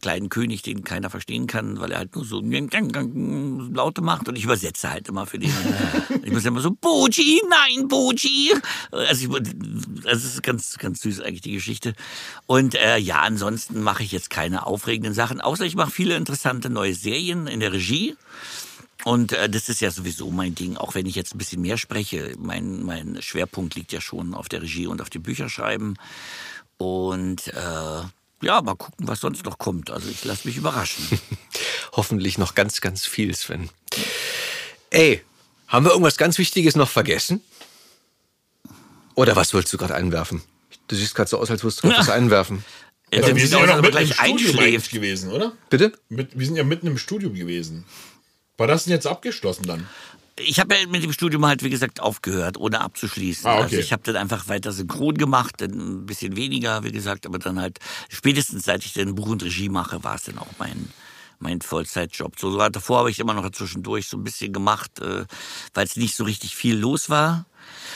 kleinen 0.00 0.28
König, 0.28 0.62
den 0.62 0.84
keiner 0.84 1.10
verstehen 1.10 1.46
kann, 1.46 1.80
weil 1.80 1.92
er 1.92 1.98
halt 1.98 2.14
nur 2.14 2.24
so 2.24 2.40
Laute 2.40 4.02
macht 4.02 4.28
und 4.28 4.36
ich 4.36 4.44
übersetze 4.44 4.90
halt 4.90 5.08
immer 5.08 5.26
für 5.26 5.38
den. 5.38 5.52
ich 6.22 6.32
muss 6.32 6.44
immer 6.44 6.60
so, 6.60 6.70
Boji, 6.70 7.42
nein, 7.48 7.88
Boji. 7.88 8.54
Also, 8.90 9.36
ich, 9.36 9.46
es 10.04 10.24
ist 10.24 10.42
ganz, 10.42 10.78
ganz 10.78 11.00
süß 11.00 11.20
eigentlich 11.20 11.42
die 11.42 11.52
Geschichte. 11.52 11.94
Und 12.46 12.74
äh, 12.74 12.98
ja, 12.98 13.20
ansonsten 13.22 13.82
mache 13.82 14.02
ich 14.02 14.12
jetzt 14.12 14.30
keine 14.30 14.66
aufregenden 14.66 15.14
Sachen, 15.14 15.40
außer 15.40 15.64
ich 15.64 15.76
mache 15.76 15.90
viele 15.90 16.16
interessante 16.16 16.70
neue 16.70 16.94
Serien 16.94 17.46
in 17.46 17.60
der 17.60 17.72
Regie. 17.72 18.16
Und 19.04 19.32
äh, 19.32 19.48
das 19.48 19.68
ist 19.68 19.80
ja 19.80 19.92
sowieso 19.92 20.32
mein 20.32 20.56
Ding, 20.56 20.76
auch 20.76 20.96
wenn 20.96 21.06
ich 21.06 21.14
jetzt 21.14 21.34
ein 21.34 21.38
bisschen 21.38 21.62
mehr 21.62 21.76
spreche. 21.76 22.34
Mein, 22.38 22.82
mein 22.82 23.22
Schwerpunkt 23.22 23.76
liegt 23.76 23.92
ja 23.92 24.00
schon 24.00 24.34
auf 24.34 24.48
der 24.48 24.62
Regie 24.62 24.88
und 24.88 25.00
auf 25.00 25.10
dem 25.10 25.22
Bücherschreiben. 25.22 25.96
Und 26.78 27.46
äh, 27.48 28.02
ja, 28.42 28.62
mal 28.62 28.74
gucken, 28.76 29.08
was 29.08 29.20
sonst 29.20 29.44
noch 29.44 29.58
kommt. 29.58 29.90
Also 29.90 30.08
ich 30.08 30.24
lasse 30.24 30.46
mich 30.46 30.56
überraschen. 30.56 31.20
Hoffentlich 31.92 32.38
noch 32.38 32.54
ganz, 32.54 32.80
ganz 32.80 33.06
viel, 33.06 33.34
Sven. 33.34 33.70
Ey, 34.90 35.22
haben 35.68 35.84
wir 35.84 35.90
irgendwas 35.90 36.16
ganz 36.16 36.38
Wichtiges 36.38 36.76
noch 36.76 36.88
vergessen? 36.88 37.40
Oder 39.14 39.34
was 39.34 39.54
wolltest 39.54 39.72
du 39.72 39.78
gerade 39.78 39.94
einwerfen? 39.94 40.42
Du 40.88 40.94
siehst 40.94 41.14
gerade 41.14 41.30
so 41.30 41.38
aus, 41.38 41.50
als 41.50 41.62
würdest 41.62 41.82
du 41.82 41.88
gerade 41.88 42.00
was 42.06 42.10
einwerfen. 42.10 42.64
Äh, 43.10 43.18
Aber 43.18 43.28
dann 43.28 43.36
wir 43.36 43.46
sind 43.46 43.60
ja 43.60 43.66
noch 43.66 43.76
mitten 43.76 43.86
im 43.86 43.90
gleich 43.92 44.14
Studium 44.14 44.26
eigentlich 44.26 44.54
einschläft. 44.56 44.90
gewesen, 44.92 45.32
oder? 45.32 45.52
Bitte? 45.70 45.92
Mit, 46.08 46.38
wir 46.38 46.46
sind 46.46 46.56
ja 46.56 46.64
mitten 46.64 46.86
im 46.86 46.98
Studium 46.98 47.34
gewesen. 47.34 47.84
War 48.58 48.66
das 48.66 48.84
denn 48.84 48.92
jetzt 48.92 49.06
abgeschlossen 49.06 49.64
dann? 49.66 49.88
Ich 50.38 50.60
habe 50.60 50.74
ja 50.74 50.86
mit 50.86 51.02
dem 51.02 51.12
Studium 51.12 51.46
halt, 51.46 51.62
wie 51.62 51.70
gesagt, 51.70 52.00
aufgehört, 52.00 52.58
ohne 52.58 52.80
abzuschließen. 52.80 53.46
Ah, 53.46 53.54
okay. 53.54 53.62
Also 53.62 53.76
ich 53.78 53.92
habe 53.92 54.02
dann 54.04 54.16
einfach 54.16 54.48
weiter 54.48 54.70
synchron 54.72 55.14
gemacht, 55.14 55.54
dann 55.58 55.70
ein 55.70 56.06
bisschen 56.06 56.36
weniger, 56.36 56.84
wie 56.84 56.92
gesagt, 56.92 57.26
aber 57.26 57.38
dann 57.38 57.60
halt 57.60 57.78
spätestens 58.08 58.64
seit 58.64 58.84
ich 58.84 58.92
dann 58.92 59.14
Buch 59.14 59.28
und 59.28 59.42
Regie 59.42 59.70
mache, 59.70 60.04
war 60.04 60.16
es 60.16 60.24
dann 60.24 60.38
auch 60.38 60.50
mein 60.58 60.90
mein 61.38 61.60
Vollzeitjob. 61.60 62.38
So, 62.38 62.50
so 62.50 62.68
davor 62.68 63.00
habe 63.00 63.10
ich 63.10 63.18
immer 63.18 63.34
noch 63.34 63.50
zwischendurch 63.50 64.08
so 64.08 64.16
ein 64.16 64.24
bisschen 64.24 64.52
gemacht, 64.52 65.00
äh, 65.00 65.24
weil 65.74 65.84
es 65.84 65.96
nicht 65.96 66.16
so 66.16 66.24
richtig 66.24 66.56
viel 66.56 66.76
los 66.76 67.10
war. 67.10 67.46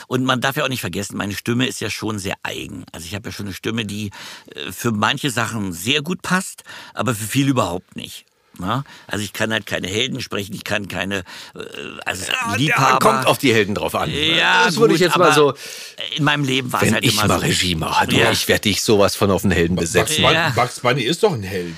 Und 0.07 0.25
man 0.25 0.41
darf 0.41 0.57
ja 0.57 0.63
auch 0.63 0.69
nicht 0.69 0.81
vergessen, 0.81 1.17
meine 1.17 1.33
Stimme 1.33 1.65
ist 1.65 1.79
ja 1.79 1.89
schon 1.89 2.19
sehr 2.19 2.35
eigen. 2.43 2.85
Also 2.91 3.05
ich 3.05 3.15
habe 3.15 3.29
ja 3.29 3.33
schon 3.33 3.47
eine 3.47 3.55
Stimme, 3.55 3.85
die 3.85 4.11
äh, 4.53 4.71
für 4.71 4.91
manche 4.91 5.29
Sachen 5.29 5.73
sehr 5.73 6.01
gut 6.01 6.21
passt, 6.21 6.63
aber 6.93 7.15
für 7.15 7.25
viele 7.25 7.51
überhaupt 7.51 7.95
nicht. 7.95 8.25
Na? 8.59 8.83
Also 9.07 9.23
ich 9.23 9.33
kann 9.33 9.51
halt 9.51 9.65
keine 9.65 9.87
Helden 9.87 10.21
sprechen, 10.21 10.53
ich 10.53 10.63
kann 10.63 10.87
keine 10.87 11.19
äh, 11.55 11.59
also 12.05 12.31
Liebhaber. 12.57 12.91
Ja, 12.91 12.97
kommt 12.99 13.25
auf 13.25 13.37
die 13.37 13.53
Helden 13.53 13.75
drauf 13.75 13.95
an. 13.95 14.09
Ja, 14.11 14.65
das 14.65 14.77
würde 14.77 14.93
ich 14.93 14.99
gut, 14.99 15.07
jetzt 15.07 15.17
mal 15.17 15.33
so. 15.33 15.53
In 16.15 16.23
meinem 16.23 16.43
Leben 16.43 16.71
war 16.71 16.81
es 16.81 16.87
Wenn 16.87 16.93
halt 16.95 17.05
ich 17.05 17.13
immer 17.13 17.27
mal 17.27 17.39
so. 17.39 17.45
Regie 17.45 17.75
mache, 17.75 18.07
du, 18.07 18.15
Ja. 18.17 18.31
ich 18.31 18.47
werde 18.47 18.61
dich 18.61 18.81
sowas 18.81 19.15
von 19.15 19.31
auf 19.31 19.41
den 19.43 19.51
Helden 19.51 19.75
besetzen. 19.77 20.23
Ja. 20.23 20.49
Bugs 20.49 20.81
Bunny 20.81 21.01
ist 21.01 21.23
doch 21.23 21.33
ein 21.33 21.43
Held. 21.43 21.75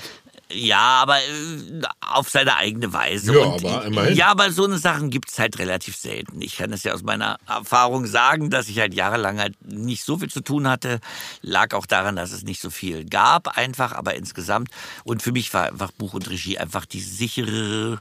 Ja, 0.52 1.02
aber 1.02 1.18
äh, 1.18 1.82
auf 2.00 2.28
seine 2.28 2.56
eigene 2.56 2.92
Weise. 2.92 3.34
Ja, 3.34 3.44
Und, 3.44 3.64
aber 3.64 3.86
immerhin. 3.86 4.16
Ja, 4.16 4.28
aber 4.28 4.52
so 4.52 4.64
eine 4.64 4.78
Sachen 4.78 5.10
gibt's 5.10 5.38
halt 5.38 5.58
relativ 5.58 5.96
selten. 5.96 6.40
Ich 6.42 6.56
kann 6.58 6.72
es 6.72 6.82
ja 6.82 6.92
aus 6.92 7.02
meiner 7.02 7.38
Erfahrung 7.48 8.06
sagen, 8.06 8.50
dass 8.50 8.68
ich 8.68 8.78
halt 8.78 8.94
jahrelang 8.94 9.40
halt 9.40 9.54
nicht 9.64 10.04
so 10.04 10.18
viel 10.18 10.30
zu 10.30 10.42
tun 10.42 10.68
hatte. 10.68 11.00
Lag 11.40 11.74
auch 11.74 11.86
daran, 11.86 12.16
dass 12.16 12.32
es 12.32 12.42
nicht 12.42 12.60
so 12.60 12.70
viel 12.70 13.04
gab, 13.04 13.56
einfach, 13.56 13.92
aber 13.92 14.14
insgesamt. 14.14 14.70
Und 15.04 15.22
für 15.22 15.32
mich 15.32 15.52
war 15.54 15.66
einfach 15.66 15.92
Buch 15.92 16.14
und 16.14 16.28
Regie 16.28 16.58
einfach 16.58 16.84
die 16.84 17.00
sichere 17.00 18.00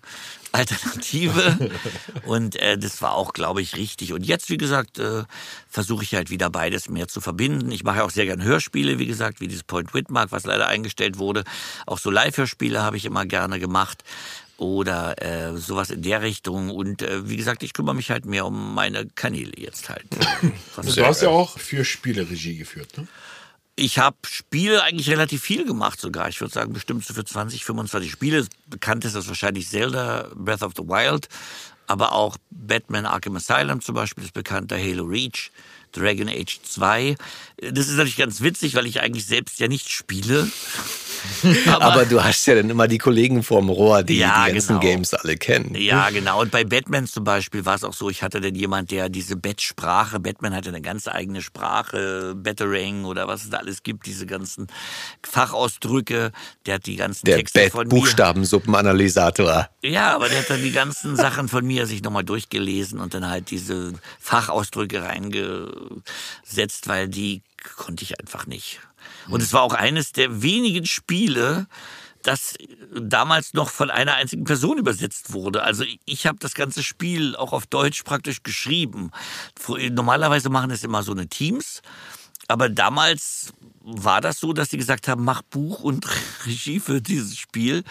Alternative. 0.53 1.71
und 2.25 2.55
äh, 2.55 2.77
das 2.77 3.01
war 3.01 3.15
auch, 3.15 3.33
glaube 3.33 3.61
ich, 3.61 3.75
richtig. 3.75 4.13
Und 4.13 4.25
jetzt, 4.25 4.49
wie 4.49 4.57
gesagt, 4.57 4.99
äh, 4.99 5.23
versuche 5.67 6.03
ich 6.03 6.13
halt 6.15 6.29
wieder 6.29 6.49
beides 6.49 6.89
mehr 6.89 7.07
zu 7.07 7.19
verbinden. 7.21 7.71
Ich 7.71 7.83
mache 7.83 7.97
ja 7.97 8.03
auch 8.05 8.11
sehr 8.11 8.25
gern 8.25 8.43
Hörspiele, 8.43 8.99
wie 8.99 9.07
gesagt, 9.07 9.41
wie 9.41 9.47
dieses 9.47 9.63
Point 9.63 9.93
Whitmark, 9.93 10.31
was 10.31 10.45
leider 10.45 10.67
eingestellt 10.67 11.17
wurde. 11.17 11.43
Auch 11.87 11.97
so 11.97 12.09
Live-Hörspiele 12.11 12.81
habe 12.81 12.97
ich 12.97 13.05
immer 13.05 13.25
gerne 13.25 13.59
gemacht. 13.59 14.03
oder 14.57 15.21
äh, 15.21 15.57
sowas 15.57 15.89
in 15.89 16.03
der 16.03 16.21
Richtung. 16.21 16.69
Und 16.69 17.01
äh, 17.01 17.27
wie 17.27 17.35
gesagt, 17.37 17.63
ich 17.63 17.73
kümmere 17.73 17.95
mich 17.95 18.11
halt 18.11 18.25
mehr 18.25 18.45
um 18.45 18.75
meine 18.75 19.07
Kanäle 19.07 19.51
jetzt 19.57 19.89
halt. 19.89 20.05
Du 20.95 21.05
hast 21.05 21.21
ja 21.21 21.29
auch 21.29 21.57
für 21.57 21.83
Spiele 21.83 22.29
Regie 22.29 22.57
geführt, 22.57 22.97
ne? 22.97 23.07
Ich 23.75 23.97
habe 23.97 24.17
Spiele 24.27 24.83
eigentlich 24.83 25.09
relativ 25.09 25.41
viel 25.41 25.65
gemacht 25.65 25.99
sogar. 25.99 26.29
Ich 26.29 26.39
würde 26.39 26.53
sagen, 26.53 26.73
bestimmt 26.73 27.05
so 27.05 27.13
für 27.13 27.25
20, 27.25 27.65
25 27.65 28.11
Spiele. 28.11 28.45
Bekannt 28.67 29.03
ist 29.03 29.15
das 29.15 29.27
wahrscheinlich 29.27 29.67
Zelda, 29.67 30.29
Breath 30.35 30.61
of 30.61 30.73
the 30.77 30.83
Wild, 30.83 31.27
aber 31.87 32.11
auch 32.11 32.37
Batman 32.51 33.07
Arkham 33.07 33.35
Asylum 33.35 33.81
zum 33.81 33.95
Beispiel 33.95 34.23
ist 34.23 34.33
bekannter, 34.33 34.77
Halo 34.77 35.05
Reach, 35.05 35.51
Dragon 35.91 36.29
Age 36.29 36.59
2. 36.61 37.15
Das 37.57 37.87
ist 37.87 37.95
natürlich 37.95 38.17
ganz 38.17 38.41
witzig, 38.41 38.75
weil 38.75 38.85
ich 38.85 39.01
eigentlich 39.01 39.25
selbst 39.25 39.59
ja 39.59 39.67
nicht 39.67 39.89
spiele. 39.89 40.47
Aber, 41.79 42.05
du 42.05 42.23
hast 42.23 42.45
ja 42.45 42.55
dann 42.55 42.69
immer 42.69 42.87
die 42.87 42.97
Kollegen 42.97 43.43
vorm 43.43 43.69
Rohr, 43.69 44.03
die 44.03 44.17
Ja, 44.17 44.45
die 44.45 44.53
ganzen 44.53 44.79
genau. 44.79 44.91
Games 44.91 45.13
alle 45.13 45.37
kennen. 45.37 45.75
Ja, 45.75 46.09
genau. 46.09 46.41
Und 46.41 46.51
bei 46.51 46.63
Batman 46.63 47.07
zum 47.07 47.23
Beispiel 47.23 47.65
war 47.65 47.75
es 47.75 47.83
auch 47.83 47.93
so, 47.93 48.09
ich 48.09 48.23
hatte 48.23 48.41
dann 48.41 48.55
jemand, 48.55 48.91
der 48.91 49.09
diese 49.09 49.35
Bat-Sprache, 49.35 50.19
Batman 50.19 50.53
hatte 50.55 50.69
eine 50.69 50.81
ganz 50.81 51.07
eigene 51.07 51.41
Sprache, 51.41 52.33
Batarang 52.35 53.05
oder 53.05 53.27
was 53.27 53.43
es 53.43 53.49
da 53.49 53.57
alles 53.57 53.83
gibt, 53.83 54.05
diese 54.05 54.25
ganzen 54.25 54.67
Fachausdrücke, 55.23 56.31
der 56.65 56.75
hat 56.75 56.85
die 56.85 56.95
ganzen 56.95 57.25
Der 57.25 57.37
Texte 57.37 57.69
von 57.69 57.87
mir. 57.87 57.89
Buchstabensuppenanalysator. 57.89 59.69
Ja, 59.81 60.15
aber 60.15 60.29
der 60.29 60.39
hat 60.39 60.49
dann 60.49 60.61
die 60.61 60.71
ganzen 60.71 61.15
Sachen 61.23 61.47
von 61.49 61.65
mir 61.65 61.85
sich 61.85 62.03
nochmal 62.03 62.23
durchgelesen 62.23 62.99
und 62.99 63.13
dann 63.13 63.29
halt 63.29 63.51
diese 63.51 63.93
Fachausdrücke 64.19 65.03
reingesetzt, 65.03 66.87
weil 66.87 67.07
die 67.07 67.41
konnte 67.75 68.03
ich 68.03 68.19
einfach 68.19 68.45
nicht. 68.45 68.79
Und 69.29 69.41
es 69.41 69.53
war 69.53 69.61
auch 69.61 69.73
eines 69.73 70.11
der 70.11 70.41
wenigen 70.41 70.85
Spiele, 70.85 71.67
das 72.23 72.55
damals 72.95 73.53
noch 73.53 73.69
von 73.69 73.89
einer 73.89 74.15
einzigen 74.15 74.45
Person 74.45 74.77
übersetzt 74.77 75.33
wurde. 75.33 75.63
Also 75.63 75.83
ich 76.05 76.25
habe 76.25 76.37
das 76.39 76.53
ganze 76.53 76.81
Spiel 76.81 77.35
auch 77.35 77.53
auf 77.53 77.67
Deutsch 77.67 78.03
praktisch 78.03 78.43
geschrieben. 78.43 79.11
Normalerweise 79.91 80.49
machen 80.49 80.71
es 80.71 80.83
immer 80.83 81.03
so 81.03 81.11
eine 81.11 81.27
Teams, 81.27 81.81
aber 82.47 82.69
damals 82.69 83.53
war 83.83 84.21
das 84.21 84.39
so, 84.39 84.53
dass 84.53 84.69
sie 84.69 84.77
gesagt 84.77 85.07
haben, 85.07 85.23
mach 85.23 85.41
Buch 85.41 85.81
und 85.81 86.07
Regie 86.45 86.79
für 86.79 87.01
dieses 87.01 87.37
Spiel. 87.37 87.83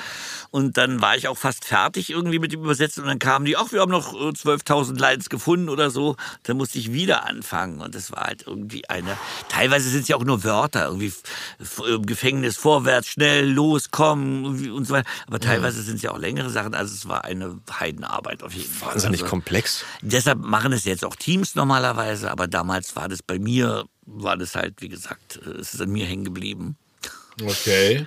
Und 0.51 0.77
dann 0.79 1.03
war 1.03 1.17
ich 1.17 1.29
auch 1.29 1.37
fast 1.37 1.65
fertig 1.65 2.11
irgendwie 2.11 2.39
mit 2.39 2.53
dem 2.53 2.63
Übersetzen 2.63 3.03
und 3.03 3.09
dann 3.09 3.19
kamen 3.19 3.45
die, 3.45 3.57
ach, 3.57 3.73
wir 3.73 3.81
haben 3.81 3.91
noch 3.91 4.15
äh, 4.15 4.29
12.000 4.31 4.99
Lines 4.99 5.29
gefunden 5.29 5.69
oder 5.69 5.91
so. 5.91 6.17
Dann 6.45 6.57
musste 6.57 6.79
ich 6.79 6.93
wieder 6.93 7.27
anfangen 7.27 7.81
und 7.81 7.95
das 7.95 8.11
war 8.11 8.25
halt 8.25 8.45
irgendwie 8.47 8.89
eine, 8.89 9.19
teilweise 9.49 9.91
sind 9.91 10.03
es 10.03 10.09
ja 10.09 10.17
auch 10.17 10.25
nur 10.25 10.45
Wörter, 10.45 10.87
irgendwie 10.87 11.13
im 11.87 12.07
Gefängnis 12.07 12.57
vorwärts, 12.57 13.09
schnell, 13.09 13.51
los, 13.51 13.91
komm 13.91 14.45
und 14.45 14.85
so 14.87 14.95
weiter. 14.95 15.09
Aber 15.27 15.41
teilweise 15.41 15.83
sind 15.83 15.97
es 15.97 16.03
ja 16.03 16.13
auch 16.13 16.19
längere 16.19 16.51
Sachen, 16.51 16.75
also 16.75 16.95
es 16.95 17.07
war 17.07 17.25
eine 17.25 17.61
Heidenarbeit 17.79 18.43
auf 18.43 18.55
jeden 18.55 18.73
Fall. 18.73 18.95
Wahnsinnig 18.95 19.23
also, 19.23 19.31
komplex. 19.31 19.85
Deshalb 20.01 20.39
machen 20.39 20.73
es 20.73 20.85
jetzt 20.85 21.05
auch 21.05 21.17
Teams 21.17 21.55
normalerweise, 21.55 22.31
aber 22.31 22.49
damals 22.49 22.97
war 22.97 23.09
das 23.09 23.23
bei 23.23 23.39
mir, 23.39 23.85
war 24.07 24.37
das 24.37 24.55
halt, 24.55 24.81
wie 24.81 24.89
gesagt, 24.89 25.41
äh, 25.45 25.51
es 25.51 25.75
ist 25.75 25.81
an 25.81 25.91
mir 25.91 26.07
hängen 26.07 26.25
geblieben. 26.25 26.77
Okay. 27.43 28.07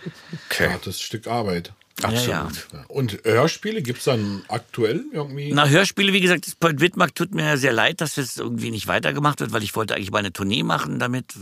Okay. 0.49 0.69
Hartes 0.69 1.01
Stück 1.01 1.27
Arbeit. 1.27 1.73
Absolut. 2.03 2.67
Ja. 2.73 2.83
Und 2.89 3.19
Hörspiele 3.23 3.81
gibt 3.81 3.99
es 3.99 4.05
dann 4.05 4.43
aktuell 4.49 5.05
irgendwie? 5.13 5.53
Na, 5.53 5.65
Hörspiele, 5.67 6.11
wie 6.11 6.19
gesagt, 6.19 6.45
das 6.45 6.55
Point 6.55 6.81
Widmark 6.81 7.15
tut 7.15 7.33
mir 7.33 7.57
sehr 7.57 7.71
leid, 7.71 8.01
dass 8.01 8.17
es 8.17 8.37
irgendwie 8.37 8.69
nicht 8.69 8.87
weitergemacht 8.87 9.39
wird, 9.39 9.53
weil 9.53 9.63
ich 9.63 9.77
wollte 9.77 9.95
eigentlich 9.95 10.11
mal 10.11 10.19
eine 10.19 10.33
Tournee 10.33 10.63
machen 10.63 10.99
damit, 10.99 11.33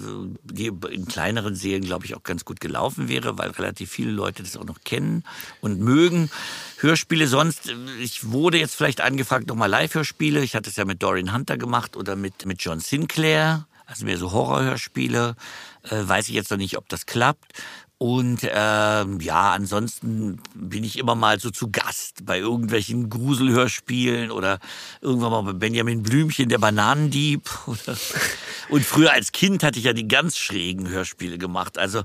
die 0.44 0.68
in 0.68 1.08
kleineren 1.08 1.56
Serien, 1.56 1.84
glaube 1.84 2.06
ich, 2.06 2.16
auch 2.16 2.22
ganz 2.22 2.46
gut 2.46 2.60
gelaufen 2.60 3.10
wäre, 3.10 3.40
weil 3.40 3.50
relativ 3.50 3.90
viele 3.90 4.12
Leute 4.12 4.44
das 4.44 4.56
auch 4.56 4.66
noch 4.66 4.84
kennen 4.84 5.24
und 5.62 5.80
mögen. 5.80 6.30
Hörspiele 6.78 7.28
sonst, 7.28 7.70
äh, 7.70 7.76
ich 8.00 8.30
wurde 8.30 8.60
jetzt 8.60 8.76
vielleicht 8.76 9.02
angefragt, 9.02 9.48
nochmal 9.48 9.72
Live-Hörspiele. 9.72 10.44
Ich 10.44 10.56
hatte 10.56 10.70
es 10.70 10.76
ja 10.76 10.86
mit 10.86 11.02
Dorian 11.02 11.34
Hunter 11.34 11.58
gemacht 11.58 11.98
oder 11.98 12.16
mit, 12.16 12.46
mit 12.46 12.62
John 12.62 12.80
Sinclair, 12.80 13.66
also 13.94 14.06
mehr 14.06 14.18
so 14.18 14.32
Horrorhörspiele. 14.32 15.36
Äh, 15.84 16.08
weiß 16.08 16.28
ich 16.30 16.36
jetzt 16.36 16.50
noch 16.50 16.58
nicht, 16.58 16.78
ob 16.78 16.90
das 16.90 17.06
klappt. 17.06 17.54
Und 18.00 18.40
ähm, 18.44 19.22
ja, 19.22 19.54
ansonsten 19.54 20.42
bin 20.56 20.84
ich 20.84 21.00
immer 21.00 21.16
mal 21.16 21.40
so 21.40 21.52
zu 21.52 21.72
Gast 21.72 22.26
bei 22.26 22.40
irgendwelchen 22.40 23.10
Gruselhörspielen 23.10 24.30
oder 24.30 24.60
irgendwann 25.00 25.32
mal 25.32 25.44
bei 25.44 25.54
Benjamin 25.54 26.04
Blümchen, 26.04 26.50
der 26.50 26.58
Bananendieb. 26.58 27.50
Oder 27.66 27.96
und 28.70 28.84
früher 28.84 29.14
als 29.14 29.32
Kind 29.32 29.64
hatte 29.64 29.80
ich 29.80 29.86
ja 29.86 29.94
die 29.94 30.08
ganz 30.08 30.38
schrägen 30.38 30.90
Hörspiele 30.90 31.38
gemacht. 31.38 31.78
Also 31.78 32.04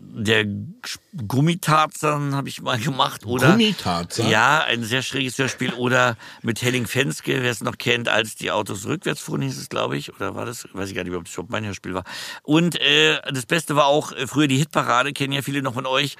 der 0.00 0.46
Gummitarzan 1.26 2.34
habe 2.34 2.48
ich 2.48 2.62
mal 2.62 2.78
gemacht. 2.78 3.24
Oder 3.26 3.52
Gummitarzan? 3.52 4.28
Ja, 4.28 4.64
ein 4.64 4.82
sehr 4.84 5.02
schräges 5.02 5.38
Hörspiel. 5.38 5.72
Oder 5.74 6.16
mit 6.42 6.62
Helling 6.62 6.86
Fenske, 6.86 7.42
wer 7.42 7.50
es 7.50 7.62
noch 7.62 7.78
kennt, 7.78 8.08
als 8.08 8.34
die 8.34 8.50
Autos 8.50 8.86
rückwärts 8.86 9.20
fuhren, 9.20 9.42
hieß 9.42 9.58
es, 9.58 9.68
glaube 9.68 9.96
ich. 9.96 10.14
Oder 10.14 10.34
war 10.34 10.46
das? 10.46 10.66
Weiß 10.72 10.88
ich 10.88 10.94
gar 10.94 11.04
nicht, 11.04 11.14
ob 11.14 11.24
das 11.24 11.34
überhaupt 11.34 11.50
mein 11.50 11.64
Hörspiel 11.64 11.94
war. 11.94 12.04
Und 12.42 12.80
äh, 12.80 13.20
das 13.32 13.46
Beste 13.46 13.76
war 13.76 13.86
auch, 13.86 14.12
äh, 14.12 14.26
früher 14.26 14.48
die 14.48 14.56
Hitparade, 14.56 15.12
kennen 15.12 15.32
ja 15.32 15.42
viele 15.42 15.62
noch 15.62 15.74
von 15.74 15.86
euch, 15.86 16.16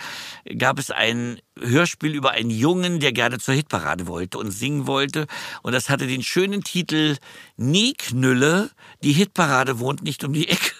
gab 0.59 0.79
es 0.79 0.91
ein 0.91 1.41
Hörspiel 1.59 2.15
über 2.15 2.33
einen 2.33 2.51
Jungen, 2.51 3.01
der 3.01 3.13
gerne 3.13 3.39
zur 3.39 3.55
Hitparade 3.55 4.07
wollte 4.07 4.39
und 4.39 4.51
singen 4.51 4.87
wollte. 4.87 5.27
Und 5.63 5.73
das 5.73 5.89
hatte 5.89 6.07
den 6.07 6.23
schönen 6.23 6.63
Titel 6.63 7.17
Nie 7.57 7.95
Knülle, 7.95 8.71
die 9.03 9.13
Hitparade 9.13 9.79
wohnt 9.79 10.03
nicht 10.03 10.25
um 10.25 10.33
die 10.33 10.49
Ecke. 10.49 10.73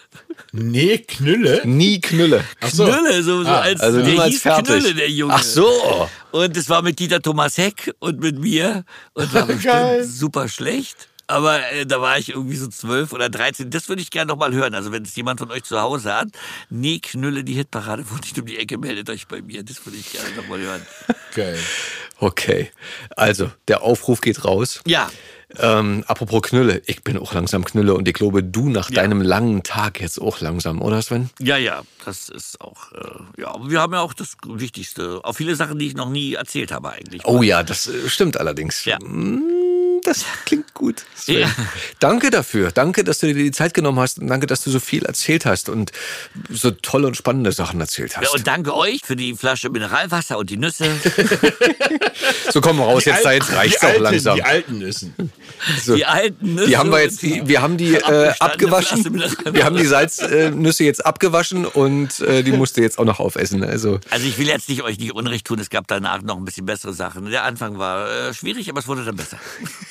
Nee, 0.51 0.97
Knülle? 0.99 1.61
Nie 1.65 2.01
Knülle. 2.01 2.43
Ach 2.61 2.69
so. 2.69 2.85
Knülle, 2.85 3.21
so, 3.23 3.43
so 3.43 3.49
Ah, 3.49 3.61
als 3.61 3.81
Also 3.81 3.99
der 3.99 4.07
niemals 4.07 4.31
hieß 4.31 4.41
fertig. 4.41 4.65
Knülle, 4.67 4.93
der 4.95 5.09
Junge. 5.09 5.33
Ach 5.33 5.43
so. 5.43 6.09
Und 6.31 6.57
es 6.57 6.69
war 6.69 6.81
mit 6.81 6.97
Dieter 6.99 7.21
Thomas 7.21 7.57
Heck 7.57 7.93
und 7.99 8.19
mit 8.19 8.39
mir 8.39 8.83
und 9.13 9.33
war 9.33 9.45
bestimmt 9.45 10.05
super 10.05 10.47
schlecht. 10.49 11.07
Aber 11.27 11.59
äh, 11.71 11.85
da 11.85 12.01
war 12.01 12.17
ich 12.17 12.29
irgendwie 12.29 12.55
so 12.55 12.67
zwölf 12.67 13.13
oder 13.13 13.29
13. 13.29 13.69
Das 13.69 13.87
würde 13.87 14.01
ich 14.01 14.09
gerne 14.09 14.29
noch 14.29 14.37
mal 14.39 14.51
hören. 14.51 14.73
Also 14.73 14.91
wenn 14.91 15.03
es 15.03 15.15
jemand 15.15 15.39
von 15.39 15.51
euch 15.51 15.63
zu 15.63 15.79
Hause 15.79 16.15
hat, 16.15 16.29
nee, 16.71 16.97
Knülle, 16.97 17.43
die 17.43 17.53
Hitparade 17.53 18.09
wohnt 18.09 18.23
nicht 18.23 18.39
um 18.39 18.47
die 18.47 18.57
Ecke, 18.57 18.79
meldet 18.79 19.11
euch 19.11 19.27
bei 19.27 19.39
mir. 19.43 19.61
Das 19.63 19.85
würde 19.85 19.99
ich 19.99 20.11
gerne 20.11 20.31
noch 20.35 20.47
mal 20.47 20.59
hören. 20.59 20.81
Geil. 21.35 21.59
Okay. 22.17 22.71
Also, 23.15 23.51
der 23.67 23.83
Aufruf 23.83 24.21
geht 24.21 24.43
raus. 24.43 24.81
Ja, 24.87 25.11
Ähm, 25.57 26.03
apropos 26.07 26.43
Knülle, 26.43 26.81
ich 26.85 27.03
bin 27.03 27.17
auch 27.17 27.33
langsam 27.33 27.65
Knülle 27.65 27.95
und 27.95 28.07
ich 28.07 28.13
glaube, 28.13 28.43
du 28.43 28.69
nach 28.69 28.91
deinem 28.91 29.21
langen 29.21 29.63
Tag 29.63 29.99
jetzt 29.99 30.21
auch 30.21 30.41
langsam, 30.41 30.81
oder 30.81 31.01
Sven? 31.01 31.29
ja, 31.39 31.57
ja, 31.57 31.81
das 32.05 32.29
ist 32.29 32.61
auch, 32.61 32.91
äh, 32.91 33.41
ja, 33.41 33.47
aber 33.53 33.69
wir 33.69 33.81
haben 33.81 33.93
ja 33.93 34.01
auch 34.01 34.13
das 34.13 34.35
Wichtigste. 34.45 35.21
Auch 35.23 35.33
viele 35.33 35.55
Sachen, 35.55 35.79
die 35.79 35.87
ich 35.87 35.95
noch 35.95 36.09
nie 36.09 36.33
erzählt 36.33 36.71
habe 36.71 36.91
eigentlich. 36.91 37.25
Oh 37.25 37.41
ja, 37.41 37.63
das 37.63 37.87
äh, 37.87 38.07
stimmt 38.09 38.37
allerdings. 38.37 38.85
Ja. 38.85 38.99
Mm, 38.99 39.41
Das 40.03 40.25
klingt 40.45 40.73
gut. 40.73 41.03
Sven. 41.15 41.39
Ja. 41.41 41.49
Danke 41.99 42.29
dafür. 42.29 42.71
Danke, 42.71 43.03
dass 43.03 43.19
du 43.19 43.27
dir 43.27 43.33
die 43.35 43.51
Zeit 43.51 43.73
genommen 43.73 43.99
hast 43.99 44.19
und 44.19 44.27
danke, 44.27 44.47
dass 44.47 44.61
du 44.63 44.71
so 44.71 44.79
viel 44.79 45.05
erzählt 45.05 45.45
hast 45.45 45.69
und 45.69 45.91
so 46.49 46.71
tolle 46.71 47.07
und 47.07 47.15
spannende 47.17 47.51
Sachen 47.51 47.79
erzählt 47.79 48.15
hast. 48.17 48.23
Ja, 48.23 48.29
und 48.31 48.47
danke 48.47 48.75
euch 48.75 49.01
für 49.03 49.15
die 49.15 49.35
Flasche 49.35 49.69
Mineralwasser 49.69 50.37
und 50.37 50.49
die 50.49 50.57
Nüsse. 50.57 50.85
so 52.51 52.61
kommen 52.61 52.79
wir 52.79 52.85
raus, 52.85 53.05
jetzt, 53.05 53.25
alten- 53.25 53.45
jetzt 53.45 53.55
reicht's 53.55 53.79
die 53.79 53.85
auch 53.85 53.89
alten, 53.91 54.03
langsam. 54.03 54.35
Die 54.35 54.43
alten 54.43 54.77
Nüssen. 54.79 55.13
So. 55.83 55.95
Die 55.95 56.05
alten 56.05 56.55
Nüsse. 56.55 56.67
Die 56.67 56.77
haben 56.77 56.91
wir 56.91 57.01
jetzt, 57.01 57.21
die, 57.21 57.47
wir 57.47 57.61
haben 57.61 57.77
die 57.77 57.95
äh, 57.95 58.33
abgewaschen. 58.39 59.03
Wir 59.53 59.65
haben 59.65 59.75
die 59.77 59.85
Salznüsse 59.85 60.83
jetzt 60.83 61.05
abgewaschen 61.05 61.65
und 61.65 62.19
äh, 62.21 62.43
die 62.43 62.51
musst 62.51 62.77
du 62.77 62.81
jetzt 62.81 62.97
auch 62.99 63.05
noch 63.05 63.19
aufessen. 63.19 63.63
Also 63.63 63.99
Also 64.09 64.25
ich 64.27 64.37
will 64.37 64.47
jetzt 64.47 64.69
nicht 64.69 64.81
euch 64.83 64.97
nicht 64.99 65.13
Unrecht 65.13 65.45
tun, 65.45 65.59
es 65.59 65.69
gab 65.69 65.87
danach 65.87 66.21
noch 66.21 66.37
ein 66.37 66.45
bisschen 66.45 66.65
bessere 66.65 66.93
Sachen. 66.93 67.29
Der 67.29 67.43
Anfang 67.43 67.77
war 67.77 68.09
äh, 68.29 68.33
schwierig, 68.33 68.69
aber 68.69 68.79
es 68.79 68.87
wurde 68.87 69.03
dann 69.05 69.15
besser. 69.15 69.37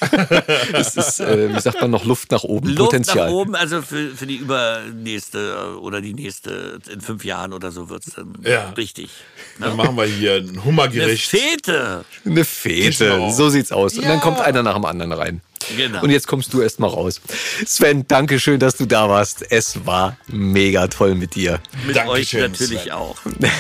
es 0.73 0.97
ist, 0.97 1.21
äh, 1.21 1.55
wie 1.55 1.61
sagt 1.61 1.81
man, 1.81 1.91
noch 1.91 2.05
Luft 2.05 2.31
nach 2.31 2.45
oben, 2.45 2.69
Luft 2.69 2.91
Potenzial. 2.93 3.27
nach 3.27 3.33
oben, 3.33 3.55
also 3.55 3.83
für, 3.83 4.11
für 4.15 4.27
die 4.27 4.37
übernächste 4.37 5.79
oder 5.81 6.01
die 6.01 6.15
nächste, 6.15 6.79
in 6.93 7.01
fünf 7.01 7.25
Jahren 7.25 7.53
oder 7.53 7.71
so 7.73 7.89
wird's 7.89 8.13
dann 8.15 8.35
Ja. 8.45 8.71
richtig. 8.71 9.11
Dann 9.59 9.77
machen 9.77 9.97
wir 9.97 10.05
hier 10.05 10.35
ein 10.37 10.49
Eine 10.51 10.65
Hummergericht. 10.65 11.29
Fete. 11.29 12.05
Eine 12.25 12.45
Fete, 12.45 13.05
Genau. 13.11 13.31
so 13.31 13.49
sieht's 13.51 13.73
aus. 13.73 13.95
Und 13.95 14.05
dann 14.05 14.15
Ja. 14.19 14.21
kommt 14.21 14.41
einer 14.41 14.63
nach 14.63 14.75
dem 14.75 14.85
anderen 14.85 15.13
rein. 15.13 15.41
Genau. 15.77 16.03
Und 16.03 16.11
jetzt 16.11 16.27
kommst 16.29 16.53
du 16.55 16.63
erst 16.63 16.79
mal 16.81 16.87
raus. 16.87 17.21
Sven, 17.67 18.07
danke 18.07 18.39
schön, 18.41 18.61
dass 18.61 18.77
du 18.77 18.87
da 18.87 19.09
warst. 19.09 19.45
Es 19.51 19.85
war 19.85 20.17
mega 20.29 20.87
toll 20.87 21.15
mit 21.15 21.35
dir. 21.35 21.61
Mit 21.87 21.97
Dankeschön, 21.97 22.43
euch 22.45 22.49
natürlich 22.51 22.83
Sven. 22.83 22.93
auch. 22.93 23.17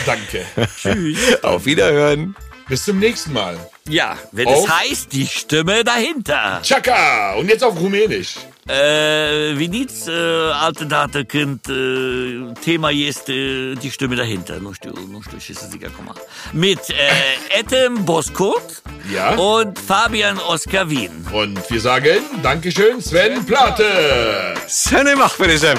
Danke. 0.06 0.44
Tschüss. 0.80 1.42
Auf 1.42 1.66
Wiederhören. 1.66 2.34
Bis 2.68 2.84
zum 2.84 2.98
nächsten 2.98 3.32
Mal. 3.32 3.56
Ja, 3.88 4.16
wenn 4.32 4.46
Auf. 4.46 4.64
es 4.64 4.70
heißt, 4.70 5.12
die 5.12 5.26
Stimme 5.26 5.84
dahinter. 5.84 6.60
Chaka! 6.62 7.34
Und 7.38 7.48
jetzt 7.48 7.64
auf 7.64 7.74
Rumänisch. 7.80 8.34
Äh, 8.66 9.54
veniți, 9.56 10.08
äh, 10.08 10.14
altă 10.62 10.84
dată 10.84 11.22
când 11.22 11.60
äh, 11.68 12.52
tema 12.64 12.90
este 12.90 13.32
die 13.80 13.90
Stimme 13.90 14.14
dahinter. 14.14 14.56
Nu 14.56 14.72
știu, 14.72 14.92
nu 15.10 15.20
știu 15.26 15.38
ce 15.38 15.52
să 15.52 15.66
zic 15.70 15.86
acum. 15.86 16.12
Mit 16.52 16.78
äh, 16.88 17.58
Etem 17.58 18.00
Boskurt 18.04 18.82
Ja. 19.14 19.34
und 19.40 19.78
Fabian 19.86 20.40
Oskar 20.48 20.86
Wien. 20.86 21.10
Und 21.32 21.58
wir 21.70 21.80
sagen 21.80 22.20
Dankeschön, 22.42 23.00
Sven 23.00 23.44
Plate. 23.44 23.84
Sene 24.66 25.14
mach 25.14 25.36
bitte, 25.38 25.56
Sam. 25.56 25.78